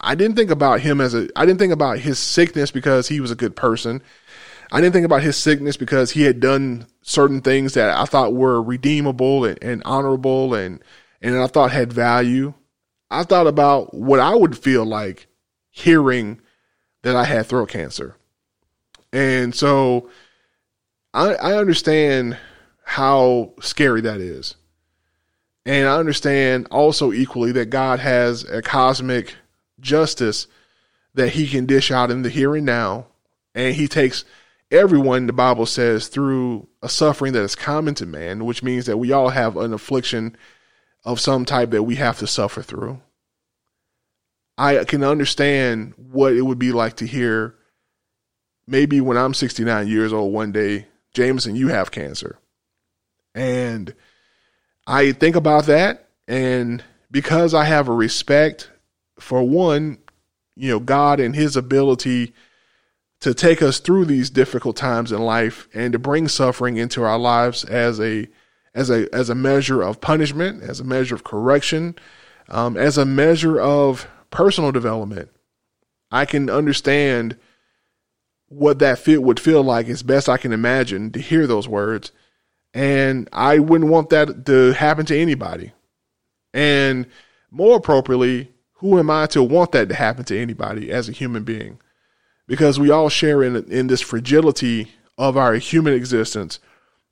I 0.00 0.14
didn't 0.14 0.36
think 0.36 0.50
about 0.50 0.80
him 0.80 1.00
as 1.00 1.14
a, 1.14 1.28
I 1.36 1.46
didn't 1.46 1.58
think 1.58 1.72
about 1.72 1.98
his 1.98 2.18
sickness 2.18 2.70
because 2.70 3.08
he 3.08 3.20
was 3.20 3.30
a 3.30 3.36
good 3.36 3.56
person. 3.56 4.02
I 4.70 4.80
didn't 4.80 4.92
think 4.92 5.06
about 5.06 5.22
his 5.22 5.36
sickness 5.36 5.76
because 5.76 6.10
he 6.10 6.22
had 6.22 6.40
done 6.40 6.86
certain 7.02 7.40
things 7.40 7.74
that 7.74 7.96
I 7.96 8.04
thought 8.04 8.34
were 8.34 8.62
redeemable 8.62 9.44
and, 9.44 9.58
and 9.62 9.82
honorable 9.84 10.54
and, 10.54 10.82
and 11.22 11.38
I 11.38 11.46
thought 11.46 11.70
had 11.70 11.92
value. 11.92 12.52
I 13.10 13.22
thought 13.22 13.46
about 13.46 13.94
what 13.94 14.20
I 14.20 14.34
would 14.34 14.58
feel 14.58 14.84
like 14.84 15.28
hearing 15.70 16.40
that 17.02 17.16
I 17.16 17.24
had 17.24 17.46
throat 17.46 17.70
cancer. 17.70 18.16
And 19.12 19.54
so 19.54 20.10
I, 21.14 21.34
I 21.34 21.54
understand 21.54 22.36
how 22.84 23.54
scary 23.60 24.02
that 24.02 24.20
is. 24.20 24.56
And 25.66 25.88
I 25.88 25.98
understand 25.98 26.68
also 26.70 27.12
equally 27.12 27.50
that 27.52 27.70
God 27.70 27.98
has 27.98 28.44
a 28.44 28.62
cosmic 28.62 29.34
justice 29.80 30.46
that 31.14 31.30
he 31.30 31.48
can 31.48 31.66
dish 31.66 31.90
out 31.90 32.12
in 32.12 32.22
the 32.22 32.30
here 32.30 32.54
and 32.54 32.64
now. 32.64 33.06
And 33.52 33.74
he 33.74 33.88
takes 33.88 34.24
everyone, 34.70 35.26
the 35.26 35.32
Bible 35.32 35.66
says, 35.66 36.06
through 36.06 36.68
a 36.82 36.88
suffering 36.88 37.32
that 37.32 37.42
is 37.42 37.56
common 37.56 37.96
to 37.96 38.06
man, 38.06 38.44
which 38.44 38.62
means 38.62 38.86
that 38.86 38.98
we 38.98 39.10
all 39.10 39.30
have 39.30 39.56
an 39.56 39.72
affliction 39.72 40.36
of 41.04 41.18
some 41.18 41.44
type 41.44 41.70
that 41.70 41.82
we 41.82 41.96
have 41.96 42.18
to 42.18 42.28
suffer 42.28 42.62
through. 42.62 43.00
I 44.56 44.84
can 44.84 45.02
understand 45.02 45.94
what 45.96 46.32
it 46.32 46.42
would 46.42 46.60
be 46.60 46.72
like 46.72 46.96
to 46.96 47.06
hear 47.06 47.56
maybe 48.68 49.00
when 49.00 49.16
I'm 49.16 49.34
69 49.34 49.88
years 49.88 50.12
old 50.12 50.32
one 50.32 50.52
day, 50.52 50.86
Jamison, 51.12 51.56
you 51.56 51.68
have 51.68 51.90
cancer. 51.90 52.38
And 53.34 53.94
I 54.86 55.12
think 55.12 55.36
about 55.36 55.66
that. 55.66 56.08
And 56.28 56.82
because 57.10 57.54
I 57.54 57.64
have 57.64 57.88
a 57.88 57.92
respect 57.92 58.70
for 59.18 59.42
one, 59.42 59.98
you 60.54 60.70
know, 60.70 60.80
God 60.80 61.20
and 61.20 61.34
his 61.34 61.56
ability 61.56 62.32
to 63.20 63.34
take 63.34 63.62
us 63.62 63.78
through 63.78 64.04
these 64.04 64.30
difficult 64.30 64.76
times 64.76 65.10
in 65.12 65.20
life 65.20 65.68
and 65.74 65.92
to 65.92 65.98
bring 65.98 66.28
suffering 66.28 66.76
into 66.76 67.02
our 67.02 67.18
lives 67.18 67.64
as 67.64 68.00
a 68.00 68.28
as 68.74 68.90
a 68.90 69.12
as 69.14 69.30
a 69.30 69.34
measure 69.34 69.82
of 69.82 70.00
punishment, 70.00 70.62
as 70.62 70.80
a 70.80 70.84
measure 70.84 71.14
of 71.14 71.24
correction, 71.24 71.96
um, 72.48 72.76
as 72.76 72.98
a 72.98 73.06
measure 73.06 73.58
of 73.58 74.06
personal 74.30 74.70
development. 74.70 75.30
I 76.10 76.24
can 76.26 76.50
understand 76.50 77.36
what 78.48 78.78
that 78.78 78.98
feel 78.98 79.22
would 79.22 79.40
feel 79.40 79.62
like 79.62 79.88
as 79.88 80.02
best 80.02 80.28
I 80.28 80.36
can 80.36 80.52
imagine 80.52 81.10
to 81.12 81.20
hear 81.20 81.46
those 81.46 81.66
words. 81.66 82.12
And 82.76 83.26
I 83.32 83.58
wouldn't 83.58 83.88
want 83.90 84.10
that 84.10 84.44
to 84.44 84.72
happen 84.72 85.06
to 85.06 85.18
anybody. 85.18 85.72
And 86.52 87.06
more 87.50 87.78
appropriately, 87.78 88.52
who 88.74 88.98
am 88.98 89.08
I 89.08 89.24
to 89.28 89.42
want 89.42 89.72
that 89.72 89.88
to 89.88 89.94
happen 89.94 90.26
to 90.26 90.38
anybody 90.38 90.92
as 90.92 91.08
a 91.08 91.12
human 91.12 91.42
being? 91.42 91.78
Because 92.46 92.78
we 92.78 92.90
all 92.90 93.08
share 93.08 93.42
in 93.42 93.56
in 93.72 93.86
this 93.86 94.02
fragility 94.02 94.92
of 95.16 95.38
our 95.38 95.54
human 95.54 95.94
existence, 95.94 96.58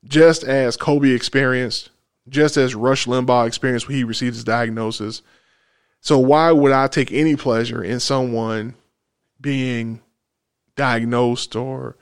just 0.03 0.43
as 0.43 0.77
Kobe 0.77 1.09
experienced, 1.09 1.89
just 2.29 2.57
as 2.57 2.75
Rush 2.75 3.07
Limbaugh 3.07 3.47
experienced 3.47 3.87
when 3.87 3.97
he 3.97 4.03
received 4.03 4.35
his 4.35 4.43
diagnosis. 4.43 5.23
So 5.99 6.19
why 6.19 6.51
would 6.51 6.73
I 6.73 6.85
take 6.85 7.11
any 7.11 7.35
pleasure 7.35 7.83
in 7.83 7.99
someone 7.99 8.75
being 9.41 10.01
diagnosed 10.75 11.55
or 11.55 11.97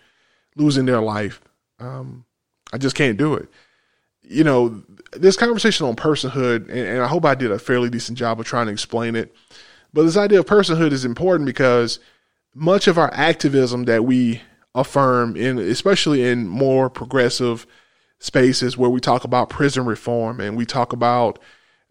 losing 0.58 0.86
their 0.86 1.02
life? 1.02 1.40
Um, 1.80 2.26
I 2.74 2.78
just 2.80 2.96
can't 2.96 3.18
do 3.18 3.36
it. 3.36 3.48
You 4.24 4.44
know, 4.44 4.84
this 5.12 5.38
conversation 5.38 5.86
on 5.86 5.96
personhood, 5.96 6.68
and, 6.70 6.80
and 6.80 7.02
I 7.02 7.08
hope 7.08 7.24
I 7.24 7.36
did 7.36 7.52
a 7.52 7.60
fairly 7.60 7.90
decent 7.90 8.18
job 8.18 8.40
of 8.40 8.48
trying 8.48 8.66
to 8.66 8.72
explain 8.74 9.16
it. 9.16 9.34
But 9.94 10.04
this 10.04 10.18
idea 10.18 10.40
of 10.40 10.48
personhood 10.48 10.92
is 10.92 11.06
important 11.06 11.46
because 11.46 12.00
much 12.56 12.88
of 12.88 12.98
our 12.98 13.14
activism 13.14 13.84
that 13.84 14.06
we 14.06 14.42
affirm 14.74 15.36
in, 15.36 15.60
especially 15.60 16.24
in 16.24 16.48
more 16.48 16.90
progressive 16.90 17.68
spaces 18.18 18.76
where 18.76 18.90
we 18.90 19.00
talk 19.00 19.24
about 19.24 19.50
prison 19.50 19.86
reform 19.86 20.40
and 20.40 20.58
we 20.58 20.66
talk 20.66 20.94
about, 20.94 21.38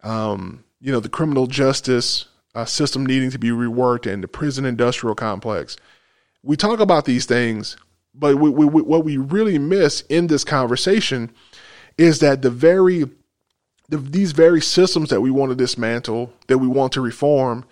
um, 0.03 0.65
you 0.81 0.91
know, 0.91 0.99
the 0.99 1.07
criminal 1.07 1.47
justice 1.47 2.25
uh, 2.55 2.65
system 2.65 3.05
needing 3.05 3.31
to 3.31 3.39
be 3.39 3.49
reworked 3.49 4.11
and 4.11 4.21
the 4.21 4.27
prison 4.27 4.65
industrial 4.65 5.15
complex. 5.15 5.77
We 6.41 6.57
talk 6.57 6.81
about 6.81 7.05
these 7.05 7.25
things 7.25 7.77
but 8.13 8.35
we, 8.37 8.49
we, 8.49 8.65
what 8.65 9.03
we 9.03 9.17
really 9.17 9.57
miss 9.57 10.01
in 10.01 10.27
this 10.27 10.43
conversation 10.43 11.31
is 11.97 12.19
that 12.19 12.41
the 12.41 12.49
very 12.49 13.05
the, 13.89 13.97
these 13.97 14.31
very 14.31 14.61
systems 14.61 15.09
that 15.09 15.21
we 15.21 15.29
want 15.29 15.51
to 15.51 15.55
dismantle, 15.55 16.33
that 16.47 16.57
we 16.57 16.67
want 16.67 16.93
to 16.93 17.01
reform, 17.01 17.65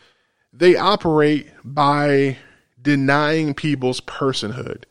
they 0.54 0.76
operate 0.76 1.50
by 1.64 2.38
denying 2.82 3.54
people's 3.54 4.02
personhood. 4.02 4.84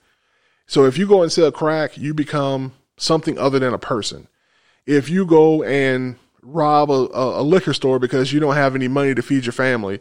So 0.66 0.86
if 0.86 0.96
you 0.96 1.06
go 1.06 1.22
and 1.22 1.30
sell 1.30 1.52
crack, 1.52 1.98
you 1.98 2.14
become 2.14 2.72
something 2.96 3.38
other 3.38 3.58
than 3.58 3.74
a 3.74 3.78
person. 3.78 4.28
If 4.86 5.08
you 5.08 5.26
go 5.26 5.62
and 5.62 6.16
rob 6.42 6.90
a, 6.90 7.08
a 7.12 7.42
liquor 7.42 7.74
store 7.74 7.98
because 7.98 8.32
you 8.32 8.40
don't 8.40 8.54
have 8.54 8.74
any 8.74 8.88
money 8.88 9.14
to 9.14 9.22
feed 9.22 9.44
your 9.44 9.52
family, 9.52 10.00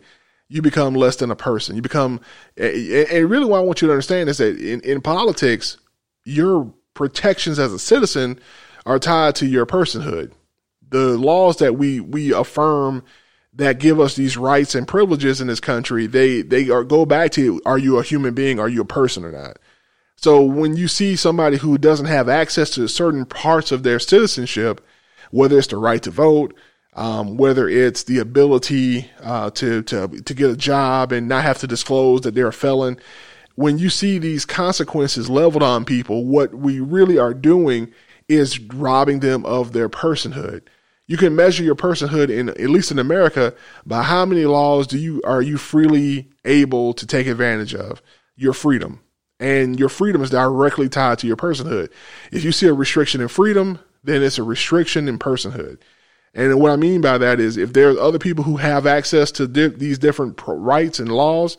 you 0.50 0.62
become 0.62 0.96
less 0.96 1.16
than 1.16 1.32
a 1.32 1.36
person. 1.36 1.76
You 1.76 1.82
become, 1.82 2.20
and 2.58 3.30
really 3.30 3.46
what 3.46 3.60
I 3.60 3.62
want 3.62 3.82
you 3.82 3.88
to 3.88 3.94
understand 3.94 4.30
is 4.30 4.40
that 4.40 4.58
in, 4.58 4.82
in 4.82 5.00
politics, 5.00 5.78
your 6.26 6.74
protections 6.96 7.60
as 7.60 7.72
a 7.72 7.80
citizen 7.80 8.40
are 8.86 9.00
tied 9.00 9.36
to 9.36 9.46
your 9.46 9.66
personhood. 9.66 10.32
The 10.90 11.18
laws 11.18 11.58
that 11.58 11.78
we, 11.78 12.00
we 12.00 12.34
affirm 12.34 13.04
that 13.54 13.80
give 13.80 14.00
us 14.00 14.16
these 14.16 14.38
rights 14.38 14.74
and 14.74 14.88
privileges 14.88 15.40
in 15.40 15.48
this 15.48 15.60
country, 15.60 16.08
they, 16.08 16.42
they 16.42 16.70
are 16.70 16.84
go 16.84 17.06
back 17.06 17.32
to, 17.32 17.62
are 17.66 17.78
you 17.78 17.98
a 17.98 18.04
human 18.04 18.34
being? 18.34 18.60
Are 18.60 18.70
you 18.70 18.82
a 18.82 18.86
person 18.86 19.24
or 19.24 19.32
not? 19.32 19.58
So 20.16 20.42
when 20.42 20.76
you 20.76 20.88
see 20.88 21.16
somebody 21.16 21.58
who 21.58 21.78
doesn't 21.78 22.08
have 22.08 22.28
access 22.28 22.72
to 22.72 22.88
certain 22.88 23.26
parts 23.26 23.72
of 23.72 23.84
their 23.84 24.00
citizenship, 24.00 24.86
whether 25.32 25.58
it's 25.58 25.68
the 25.68 25.78
right 25.78 26.02
to 26.04 26.12
vote, 26.12 26.56
um, 26.94 27.38
whether 27.38 27.68
it's 27.70 28.04
the 28.04 28.20
ability 28.20 29.10
uh, 29.22 29.50
to 29.52 29.84
to 29.84 30.08
to 30.08 30.34
get 30.34 30.50
a 30.50 30.58
job 30.58 31.12
and 31.12 31.28
not 31.28 31.44
have 31.44 31.60
to 31.60 31.68
disclose 31.68 32.22
that 32.22 32.36
they're 32.36 32.48
a 32.48 32.54
felon. 32.54 33.00
When 33.56 33.78
you 33.78 33.90
see 33.90 34.18
these 34.18 34.46
consequences 34.46 35.30
leveled 35.30 35.64
on 35.64 35.84
people, 35.86 36.26
what 36.26 36.54
we 36.54 36.80
really 36.80 37.18
are 37.18 37.34
doing 37.34 37.92
is 38.28 38.60
robbing 38.60 39.20
them 39.20 39.46
of 39.46 39.74
their 39.74 39.90
personhood. 39.90 40.62
You 41.08 41.18
can 41.18 41.36
measure 41.36 41.64
your 41.64 41.76
personhood 41.76 42.30
in 42.30 42.50
at 42.50 42.60
least 42.70 42.92
in 42.92 43.00
America 43.00 43.54
by 43.86 44.04
how 44.04 44.26
many 44.26 44.46
laws 44.46 44.88
do 44.88 44.98
you 44.98 45.22
are 45.26 45.42
you 45.42 45.58
freely 45.58 46.30
able 46.46 46.94
to 46.94 47.06
take 47.06 47.28
advantage 47.28 47.74
of 47.76 48.02
your 48.36 48.54
freedom. 48.54 49.02
And 49.42 49.80
your 49.80 49.90
freedom 49.90 50.22
is 50.22 50.30
directly 50.30 50.90
tied 50.90 51.20
to 51.20 51.28
your 51.28 51.38
personhood. 51.38 51.90
If 52.32 52.44
you 52.44 52.52
see 52.52 52.68
a 52.68 52.74
restriction 52.74 53.22
in 53.22 53.28
freedom, 53.30 53.80
then 54.04 54.22
it's 54.22 54.38
a 54.38 54.44
restriction 54.44 55.08
in 55.08 55.18
personhood. 55.18 55.80
And 56.34 56.60
what 56.60 56.72
I 56.72 56.76
mean 56.76 57.02
by 57.02 57.18
that 57.18 57.40
is 57.40 57.58
if 57.58 57.74
there's 57.74 57.98
other 57.98 58.20
people 58.20 58.44
who 58.44 58.58
have 58.58 58.86
access 58.86 59.32
to 59.34 59.48
di- 59.48 59.68
these 59.68 59.98
different 59.98 60.40
rights 60.46 61.00
and 61.00 61.12
laws 61.12 61.58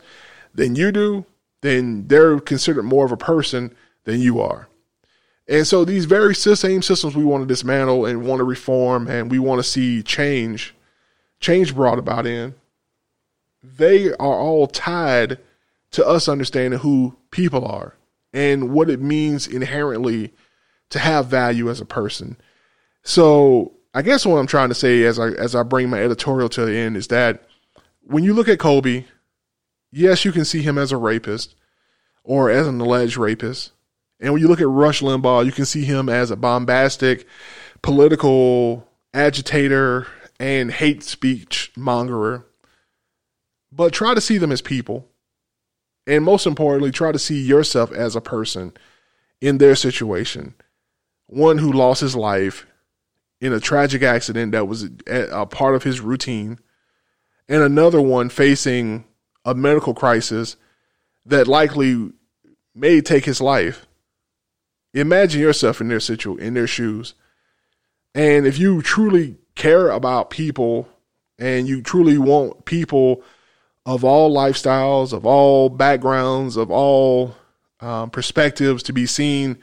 than 0.53 0.75
you 0.75 0.91
do, 0.91 1.25
then 1.61 2.07
they're 2.07 2.39
considered 2.39 2.83
more 2.83 3.05
of 3.05 3.11
a 3.11 3.17
person 3.17 3.75
than 4.05 4.19
you 4.19 4.39
are. 4.39 4.67
And 5.47 5.67
so 5.67 5.83
these 5.83 6.05
very 6.05 6.33
same 6.33 6.81
systems 6.81 7.15
we 7.15 7.25
want 7.25 7.43
to 7.43 7.47
dismantle 7.47 8.05
and 8.05 8.25
want 8.25 8.39
to 8.39 8.45
reform 8.45 9.07
and 9.07 9.29
we 9.29 9.39
want 9.39 9.59
to 9.59 9.63
see 9.63 10.01
change, 10.01 10.73
change 11.39 11.75
brought 11.75 11.99
about 11.99 12.25
in, 12.25 12.55
they 13.61 14.13
are 14.13 14.39
all 14.39 14.67
tied 14.67 15.37
to 15.91 16.07
us 16.07 16.29
understanding 16.29 16.79
who 16.79 17.17
people 17.31 17.65
are 17.65 17.95
and 18.33 18.71
what 18.71 18.89
it 18.89 19.01
means 19.01 19.45
inherently 19.45 20.33
to 20.89 20.99
have 20.99 21.27
value 21.27 21.69
as 21.69 21.81
a 21.81 21.85
person. 21.85 22.37
So 23.03 23.73
I 23.93 24.01
guess 24.01 24.25
what 24.25 24.37
I'm 24.37 24.47
trying 24.47 24.69
to 24.69 24.75
say 24.75 25.03
as 25.03 25.19
I 25.19 25.29
as 25.31 25.55
I 25.55 25.63
bring 25.63 25.89
my 25.89 26.01
editorial 26.01 26.49
to 26.49 26.65
the 26.65 26.75
end 26.75 26.95
is 26.95 27.07
that 27.07 27.43
when 28.01 28.23
you 28.23 28.33
look 28.33 28.47
at 28.47 28.59
Kobe, 28.59 29.05
yes, 29.91 30.23
you 30.23 30.31
can 30.31 30.45
see 30.45 30.61
him 30.61 30.77
as 30.77 30.91
a 30.91 30.97
rapist 30.97 31.55
or 32.23 32.49
as 32.49 32.67
an 32.67 32.79
alleged 32.79 33.17
rapist. 33.17 33.71
And 34.19 34.31
when 34.33 34.41
you 34.41 34.47
look 34.47 34.61
at 34.61 34.67
Rush 34.67 35.01
Limbaugh, 35.01 35.45
you 35.45 35.51
can 35.51 35.65
see 35.65 35.83
him 35.83 36.07
as 36.07 36.31
a 36.31 36.35
bombastic 36.35 37.27
political 37.81 38.87
agitator 39.13 40.07
and 40.39 40.71
hate 40.71 41.03
speech 41.03 41.71
mongerer. 41.75 42.43
But 43.71 43.93
try 43.93 44.13
to 44.13 44.21
see 44.21 44.37
them 44.37 44.51
as 44.51 44.61
people. 44.61 45.07
And 46.07 46.23
most 46.23 46.45
importantly, 46.45 46.91
try 46.91 47.11
to 47.11 47.19
see 47.19 47.41
yourself 47.41 47.91
as 47.91 48.15
a 48.15 48.21
person 48.21 48.73
in 49.39 49.57
their 49.57 49.75
situation. 49.75 50.55
One 51.27 51.57
who 51.57 51.71
lost 51.71 52.01
his 52.01 52.15
life 52.15 52.65
in 53.41 53.51
a 53.51 53.59
tragic 53.59 54.03
accident 54.03 54.51
that 54.51 54.67
was 54.67 54.87
a, 55.07 55.45
part 55.47 55.75
of 55.75 55.83
his 55.83 55.99
routine, 55.99 56.59
and 57.49 57.63
another 57.63 57.99
one 57.99 58.29
facing 58.29 59.03
a 59.43 59.55
medical 59.55 59.95
crisis 59.95 60.55
that 61.25 61.47
likely 61.47 62.11
may 62.75 63.01
take 63.01 63.25
his 63.25 63.41
life. 63.41 63.87
Imagine 64.93 65.41
yourself 65.41 65.81
in 65.81 65.87
their 65.87 65.99
situ 65.99 66.37
in 66.37 66.53
their 66.53 66.67
shoes. 66.67 67.15
And 68.13 68.45
if 68.45 68.59
you 68.59 68.81
truly 68.81 69.37
care 69.55 69.89
about 69.89 70.29
people 70.29 70.87
and 71.39 71.67
you 71.67 71.81
truly 71.81 72.17
want 72.17 72.65
people 72.65 73.23
of 73.85 74.03
all 74.03 74.33
lifestyles, 74.33 75.13
of 75.13 75.25
all 75.25 75.69
backgrounds, 75.69 76.57
of 76.57 76.69
all 76.69 77.35
um, 77.79 78.09
perspectives 78.09 78.83
to 78.83 78.93
be 78.93 79.05
seen 79.05 79.57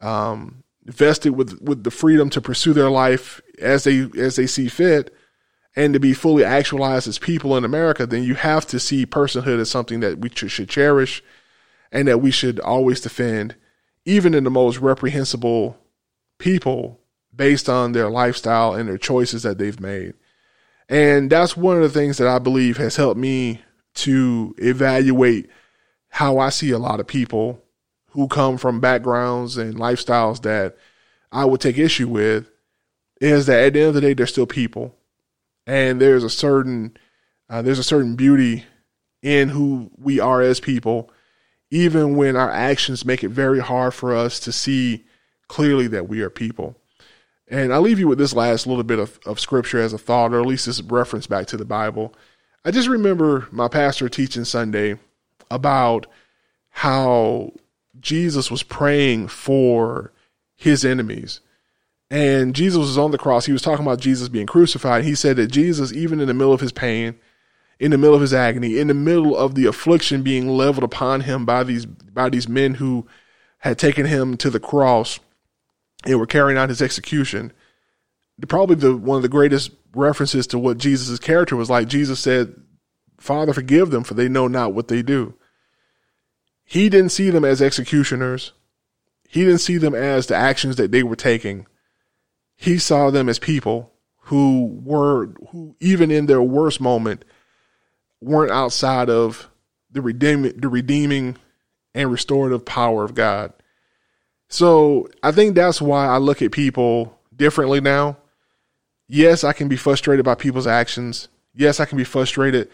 um, 0.00 0.62
vested 0.88 1.36
with 1.36 1.60
with 1.60 1.84
the 1.84 1.90
freedom 1.90 2.30
to 2.30 2.40
pursue 2.40 2.72
their 2.72 2.90
life 2.90 3.40
as 3.60 3.84
they 3.84 4.08
as 4.18 4.36
they 4.36 4.46
see 4.46 4.68
fit 4.68 5.14
and 5.76 5.94
to 5.94 6.00
be 6.00 6.12
fully 6.12 6.44
actualized 6.44 7.06
as 7.06 7.18
people 7.18 7.56
in 7.56 7.64
America, 7.64 8.04
then 8.04 8.24
you 8.24 8.34
have 8.34 8.66
to 8.66 8.80
see 8.80 9.06
personhood 9.06 9.60
as 9.60 9.70
something 9.70 10.00
that 10.00 10.18
we 10.18 10.28
should 10.30 10.68
cherish 10.68 11.22
and 11.92 12.08
that 12.08 12.18
we 12.18 12.32
should 12.32 12.58
always 12.58 13.00
defend, 13.00 13.54
even 14.04 14.34
in 14.34 14.42
the 14.44 14.50
most 14.50 14.78
reprehensible 14.78 15.78
people 16.38 17.00
based 17.34 17.68
on 17.68 17.92
their 17.92 18.10
lifestyle 18.10 18.74
and 18.74 18.88
their 18.88 18.98
choices 18.98 19.44
that 19.44 19.58
they've 19.58 19.78
made. 19.78 20.14
And 20.88 21.30
that's 21.30 21.56
one 21.56 21.76
of 21.76 21.82
the 21.82 21.88
things 21.90 22.18
that 22.18 22.26
I 22.26 22.38
believe 22.38 22.78
has 22.78 22.96
helped 22.96 23.20
me 23.20 23.62
to 23.94 24.54
evaluate 24.58 25.48
how 26.08 26.38
I 26.38 26.48
see 26.48 26.70
a 26.70 26.78
lot 26.78 26.98
of 26.98 27.06
people 27.06 27.62
who 28.18 28.26
come 28.26 28.58
from 28.58 28.80
backgrounds 28.80 29.56
and 29.56 29.76
lifestyles 29.76 30.42
that 30.42 30.76
I 31.30 31.44
would 31.44 31.60
take 31.60 31.78
issue 31.78 32.08
with 32.08 32.50
is 33.20 33.46
that 33.46 33.64
at 33.64 33.72
the 33.74 33.78
end 33.78 33.88
of 33.90 33.94
the 33.94 34.00
day, 34.00 34.12
they're 34.12 34.26
still 34.26 34.44
people, 34.44 34.92
and 35.68 36.00
there's 36.00 36.24
a 36.24 36.30
certain 36.30 36.96
uh, 37.48 37.62
there's 37.62 37.78
a 37.78 37.84
certain 37.84 38.16
beauty 38.16 38.64
in 39.22 39.50
who 39.50 39.92
we 39.96 40.18
are 40.18 40.42
as 40.42 40.58
people, 40.58 41.12
even 41.70 42.16
when 42.16 42.34
our 42.34 42.50
actions 42.50 43.04
make 43.04 43.22
it 43.22 43.28
very 43.28 43.60
hard 43.60 43.94
for 43.94 44.12
us 44.12 44.40
to 44.40 44.50
see 44.50 45.04
clearly 45.46 45.86
that 45.86 46.08
we 46.08 46.20
are 46.20 46.28
people. 46.28 46.74
And 47.46 47.72
I'll 47.72 47.82
leave 47.82 48.00
you 48.00 48.08
with 48.08 48.18
this 48.18 48.34
last 48.34 48.66
little 48.66 48.82
bit 48.82 48.98
of, 48.98 49.20
of 49.26 49.38
scripture 49.38 49.80
as 49.80 49.92
a 49.92 49.98
thought, 49.98 50.34
or 50.34 50.40
at 50.40 50.46
least 50.46 50.66
this 50.66 50.82
reference 50.82 51.28
back 51.28 51.46
to 51.46 51.56
the 51.56 51.64
Bible. 51.64 52.12
I 52.64 52.72
just 52.72 52.88
remember 52.88 53.46
my 53.52 53.68
pastor 53.68 54.08
teaching 54.08 54.44
Sunday 54.44 54.98
about 55.52 56.08
how 56.70 57.52
Jesus 58.00 58.50
was 58.50 58.62
praying 58.62 59.28
for 59.28 60.12
his 60.56 60.84
enemies. 60.84 61.40
And 62.10 62.54
Jesus 62.54 62.78
was 62.78 62.98
on 62.98 63.10
the 63.10 63.18
cross. 63.18 63.46
He 63.46 63.52
was 63.52 63.62
talking 63.62 63.84
about 63.84 64.00
Jesus 64.00 64.28
being 64.28 64.46
crucified. 64.46 65.04
He 65.04 65.14
said 65.14 65.36
that 65.36 65.48
Jesus, 65.48 65.92
even 65.92 66.20
in 66.20 66.26
the 66.26 66.34
middle 66.34 66.54
of 66.54 66.60
his 66.60 66.72
pain, 66.72 67.18
in 67.78 67.90
the 67.90 67.98
middle 67.98 68.14
of 68.14 68.22
his 68.22 68.34
agony, 68.34 68.78
in 68.78 68.88
the 68.88 68.94
middle 68.94 69.36
of 69.36 69.54
the 69.54 69.66
affliction 69.66 70.22
being 70.22 70.48
leveled 70.48 70.84
upon 70.84 71.22
him 71.22 71.44
by 71.44 71.62
these 71.62 71.86
by 71.86 72.28
these 72.28 72.48
men 72.48 72.74
who 72.74 73.06
had 73.58 73.78
taken 73.78 74.06
him 74.06 74.36
to 74.38 74.50
the 74.50 74.60
cross 74.60 75.20
and 76.04 76.18
were 76.18 76.26
carrying 76.26 76.58
out 76.58 76.68
his 76.68 76.82
execution, 76.82 77.52
probably 78.48 78.76
the 78.76 78.96
one 78.96 79.16
of 79.16 79.22
the 79.22 79.28
greatest 79.28 79.70
references 79.94 80.46
to 80.48 80.58
what 80.58 80.78
Jesus' 80.78 81.18
character 81.18 81.56
was 81.56 81.70
like. 81.70 81.88
Jesus 81.88 82.20
said, 82.20 82.54
Father, 83.18 83.52
forgive 83.52 83.90
them, 83.90 84.04
for 84.04 84.14
they 84.14 84.28
know 84.28 84.48
not 84.48 84.72
what 84.72 84.88
they 84.88 85.02
do. 85.02 85.34
He 86.70 86.90
didn't 86.90 87.12
see 87.12 87.30
them 87.30 87.46
as 87.46 87.62
executioners. 87.62 88.52
He 89.26 89.40
didn't 89.42 89.60
see 89.60 89.78
them 89.78 89.94
as 89.94 90.26
the 90.26 90.36
actions 90.36 90.76
that 90.76 90.92
they 90.92 91.02
were 91.02 91.16
taking. 91.16 91.66
He 92.56 92.76
saw 92.76 93.08
them 93.08 93.26
as 93.26 93.38
people 93.38 93.90
who 94.24 94.78
were, 94.84 95.28
who 95.50 95.76
even 95.80 96.10
in 96.10 96.26
their 96.26 96.42
worst 96.42 96.78
moment, 96.78 97.24
weren't 98.20 98.52
outside 98.52 99.08
of 99.08 99.48
the 99.90 100.02
redeeming, 100.02 100.60
the 100.60 100.68
redeeming 100.68 101.38
and 101.94 102.12
restorative 102.12 102.66
power 102.66 103.02
of 103.02 103.14
God. 103.14 103.54
So 104.50 105.08
I 105.22 105.32
think 105.32 105.54
that's 105.54 105.80
why 105.80 106.06
I 106.06 106.18
look 106.18 106.42
at 106.42 106.52
people 106.52 107.18
differently 107.34 107.80
now. 107.80 108.18
Yes, 109.06 109.42
I 109.42 109.54
can 109.54 109.68
be 109.68 109.76
frustrated 109.76 110.26
by 110.26 110.34
people's 110.34 110.66
actions. 110.66 111.28
Yes, 111.54 111.80
I 111.80 111.86
can 111.86 111.96
be 111.96 112.04
frustrated 112.04 112.68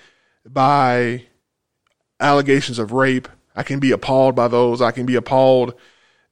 by 0.44 1.26
allegations 2.18 2.80
of 2.80 2.90
rape. 2.90 3.28
I 3.54 3.62
can 3.62 3.78
be 3.78 3.92
appalled 3.92 4.34
by 4.34 4.48
those. 4.48 4.82
I 4.82 4.90
can 4.90 5.06
be 5.06 5.14
appalled 5.14 5.74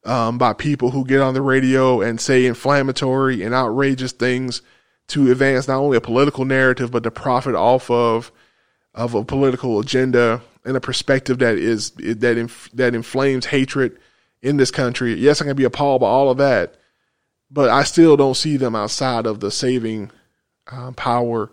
um, 0.05 0.39
by 0.39 0.53
people 0.53 0.91
who 0.91 1.05
get 1.05 1.21
on 1.21 1.35
the 1.35 1.43
radio 1.43 2.01
and 2.01 2.21
say 2.21 2.47
inflammatory 2.47 3.43
and 3.43 3.55
outrageous 3.55 4.13
things 4.13 4.63
to 5.09 5.31
advance 5.31 5.69
not 5.69 5.79
only 5.79 5.97
a 5.97 6.01
political 6.01 6.45
narrative 6.45 6.91
but 6.91 7.03
to 7.03 7.11
profit 7.11 7.55
off 7.55 7.91
of 7.91 8.33
of 8.95 9.15
a 9.15 9.25
political 9.25 9.81
agenda 9.81 10.43
and 10.65 10.77
a 10.77 10.81
perspective 10.81 11.39
that 11.39 11.57
is 11.57 11.91
that 11.93 12.37
inf- 12.37 12.71
that 12.75 12.95
inflames 12.95 13.47
hatred 13.47 13.99
in 14.43 14.57
this 14.57 14.71
country. 14.71 15.15
Yes, 15.15 15.41
I 15.41 15.45
can 15.45 15.57
be 15.57 15.65
appalled 15.65 16.01
by 16.01 16.09
all 16.09 16.31
of 16.31 16.39
that, 16.39 16.75
but 17.51 17.71
I 17.71 17.85
still 17.85 18.17
don't 18.17 18.37
see 18.37 18.57
them 18.57 18.75
outside 18.75 19.27
of 19.27 19.41
the 19.41 19.51
saving 19.51 20.11
um, 20.71 20.95
power 20.95 21.53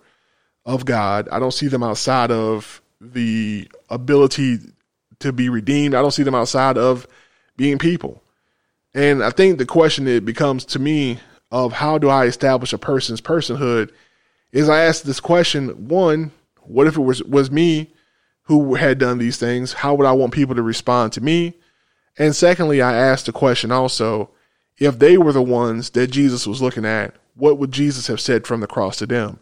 of 0.65 0.85
God. 0.85 1.29
I 1.31 1.39
don't 1.39 1.53
see 1.53 1.67
them 1.67 1.83
outside 1.83 2.31
of 2.31 2.81
the 2.99 3.69
ability 3.89 4.59
to 5.19 5.31
be 5.31 5.49
redeemed. 5.49 5.95
I 5.95 6.01
don't 6.01 6.11
see 6.11 6.23
them 6.23 6.35
outside 6.35 6.77
of 6.77 7.07
being 7.57 7.77
people. 7.77 8.21
And 8.93 9.23
I 9.23 9.29
think 9.29 9.57
the 9.57 9.65
question 9.65 10.07
it 10.07 10.25
becomes 10.25 10.65
to 10.65 10.79
me 10.79 11.19
of 11.51 11.73
how 11.73 11.97
do 11.97 12.09
I 12.09 12.25
establish 12.25 12.73
a 12.73 12.77
person's 12.77 13.21
personhood 13.21 13.91
is 14.51 14.69
I 14.69 14.83
ask 14.83 15.03
this 15.03 15.19
question, 15.19 15.87
one, 15.87 16.31
what 16.61 16.87
if 16.87 16.95
it 16.97 17.01
was 17.01 17.23
was 17.23 17.51
me 17.51 17.91
who 18.43 18.75
had 18.75 18.97
done 18.97 19.17
these 19.17 19.37
things? 19.37 19.73
How 19.73 19.93
would 19.93 20.07
I 20.07 20.11
want 20.11 20.33
people 20.33 20.55
to 20.55 20.61
respond 20.61 21.13
to 21.13 21.21
me? 21.21 21.55
And 22.17 22.35
secondly, 22.35 22.81
I 22.81 22.95
asked 22.95 23.27
the 23.27 23.31
question 23.31 23.71
also, 23.71 24.31
if 24.77 24.97
they 24.99 25.17
were 25.17 25.33
the 25.33 25.41
ones 25.41 25.91
that 25.91 26.07
Jesus 26.07 26.47
was 26.47 26.61
looking 26.61 26.85
at, 26.85 27.15
what 27.35 27.57
would 27.57 27.71
Jesus 27.71 28.07
have 28.07 28.19
said 28.19 28.47
from 28.47 28.59
the 28.59 28.67
cross 28.67 28.97
to 28.97 29.05
them? 29.05 29.39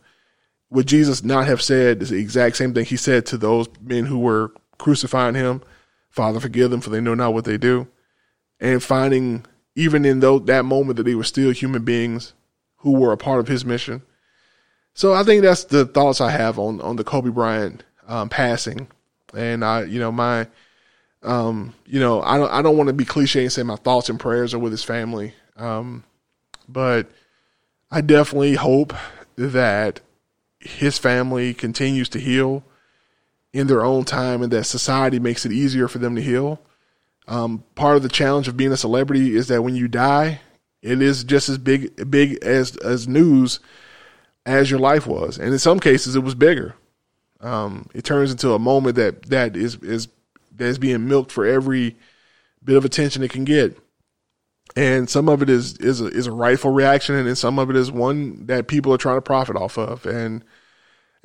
Would 0.69 0.87
Jesus 0.87 1.23
not 1.23 1.47
have 1.47 1.61
said 1.61 2.01
the 2.01 2.15
exact 2.15 2.57
same 2.57 2.73
thing 2.73 2.85
he 2.85 2.97
said 2.97 3.25
to 3.27 3.37
those 3.37 3.67
men 3.81 4.05
who 4.05 4.19
were 4.19 4.51
crucifying 4.77 5.35
him? 5.35 5.61
Father, 6.09 6.39
forgive 6.39 6.71
them 6.71 6.81
for 6.81 6.89
they 6.89 7.01
know 7.01 7.13
not 7.13 7.33
what 7.33 7.45
they 7.45 7.57
do. 7.57 7.87
And 8.59 8.81
finding 8.81 9.45
even 9.75 10.05
in 10.05 10.19
though 10.19 10.39
that 10.39 10.65
moment 10.65 10.97
that 10.97 11.03
they 11.03 11.15
were 11.15 11.23
still 11.23 11.51
human 11.51 11.83
beings 11.83 12.33
who 12.77 12.93
were 12.93 13.11
a 13.11 13.17
part 13.17 13.39
of 13.39 13.47
his 13.47 13.63
mission. 13.63 14.01
So 14.95 15.13
I 15.13 15.23
think 15.23 15.43
that's 15.43 15.65
the 15.65 15.85
thoughts 15.85 16.19
I 16.19 16.31
have 16.31 16.57
on 16.57 16.81
on 16.81 16.95
the 16.95 17.03
Kobe 17.03 17.29
Bryant 17.29 17.83
um, 18.07 18.29
passing, 18.29 18.87
and 19.35 19.63
I, 19.63 19.83
you 19.83 19.99
know, 19.99 20.11
my, 20.11 20.47
um, 21.21 21.75
you 21.85 21.99
know, 21.99 22.23
I 22.23 22.37
don't 22.37 22.51
I 22.51 22.63
don't 22.63 22.77
want 22.77 22.87
to 22.87 22.93
be 22.93 23.05
cliche 23.05 23.43
and 23.43 23.53
say 23.53 23.61
my 23.61 23.75
thoughts 23.75 24.09
and 24.09 24.19
prayers 24.19 24.55
are 24.55 24.59
with 24.59 24.71
his 24.71 24.83
family, 24.83 25.33
um, 25.55 26.03
but 26.67 27.11
I 27.91 28.01
definitely 28.01 28.55
hope 28.55 28.93
that 29.35 30.01
his 30.59 30.97
family 30.97 31.53
continues 31.53 32.09
to 32.09 32.19
heal 32.19 32.63
in 33.57 33.67
their 33.67 33.83
own 33.83 34.05
time, 34.05 34.43
and 34.43 34.51
that 34.53 34.65
society 34.65 35.19
makes 35.19 35.45
it 35.45 35.51
easier 35.51 35.87
for 35.87 35.97
them 35.97 36.15
to 36.15 36.21
heal. 36.21 36.61
Um, 37.27 37.63
part 37.75 37.97
of 37.97 38.03
the 38.03 38.09
challenge 38.09 38.47
of 38.47 38.55
being 38.55 38.71
a 38.71 38.77
celebrity 38.77 39.35
is 39.35 39.47
that 39.47 39.63
when 39.63 39.75
you 39.75 39.87
die, 39.87 40.39
it 40.81 41.01
is 41.01 41.23
just 41.23 41.49
as 41.49 41.57
big 41.57 42.09
big 42.09 42.35
as 42.43 42.77
as 42.77 43.07
news 43.07 43.59
as 44.45 44.69
your 44.69 44.79
life 44.79 45.07
was, 45.07 45.37
and 45.37 45.51
in 45.51 45.59
some 45.59 45.79
cases, 45.79 46.15
it 46.15 46.23
was 46.23 46.35
bigger. 46.35 46.75
Um, 47.41 47.89
it 47.93 48.03
turns 48.03 48.31
into 48.31 48.53
a 48.53 48.59
moment 48.59 48.95
that 48.95 49.23
that 49.23 49.57
is 49.57 49.75
is 49.77 50.07
that 50.55 50.65
is 50.65 50.77
being 50.77 51.07
milked 51.07 51.31
for 51.31 51.45
every 51.45 51.97
bit 52.63 52.77
of 52.77 52.85
attention 52.85 53.23
it 53.23 53.31
can 53.31 53.43
get, 53.43 53.77
and 54.75 55.09
some 55.09 55.27
of 55.27 55.41
it 55.41 55.49
is 55.49 55.77
is 55.77 55.99
a, 55.99 56.07
is 56.07 56.27
a 56.27 56.31
rightful 56.31 56.71
reaction, 56.71 57.15
and 57.15 57.37
some 57.37 57.57
of 57.57 57.71
it 57.71 57.75
is 57.75 57.91
one 57.91 58.45
that 58.45 58.67
people 58.67 58.93
are 58.93 58.97
trying 58.97 59.17
to 59.17 59.21
profit 59.21 59.55
off 59.55 59.77
of, 59.77 60.05
and 60.05 60.43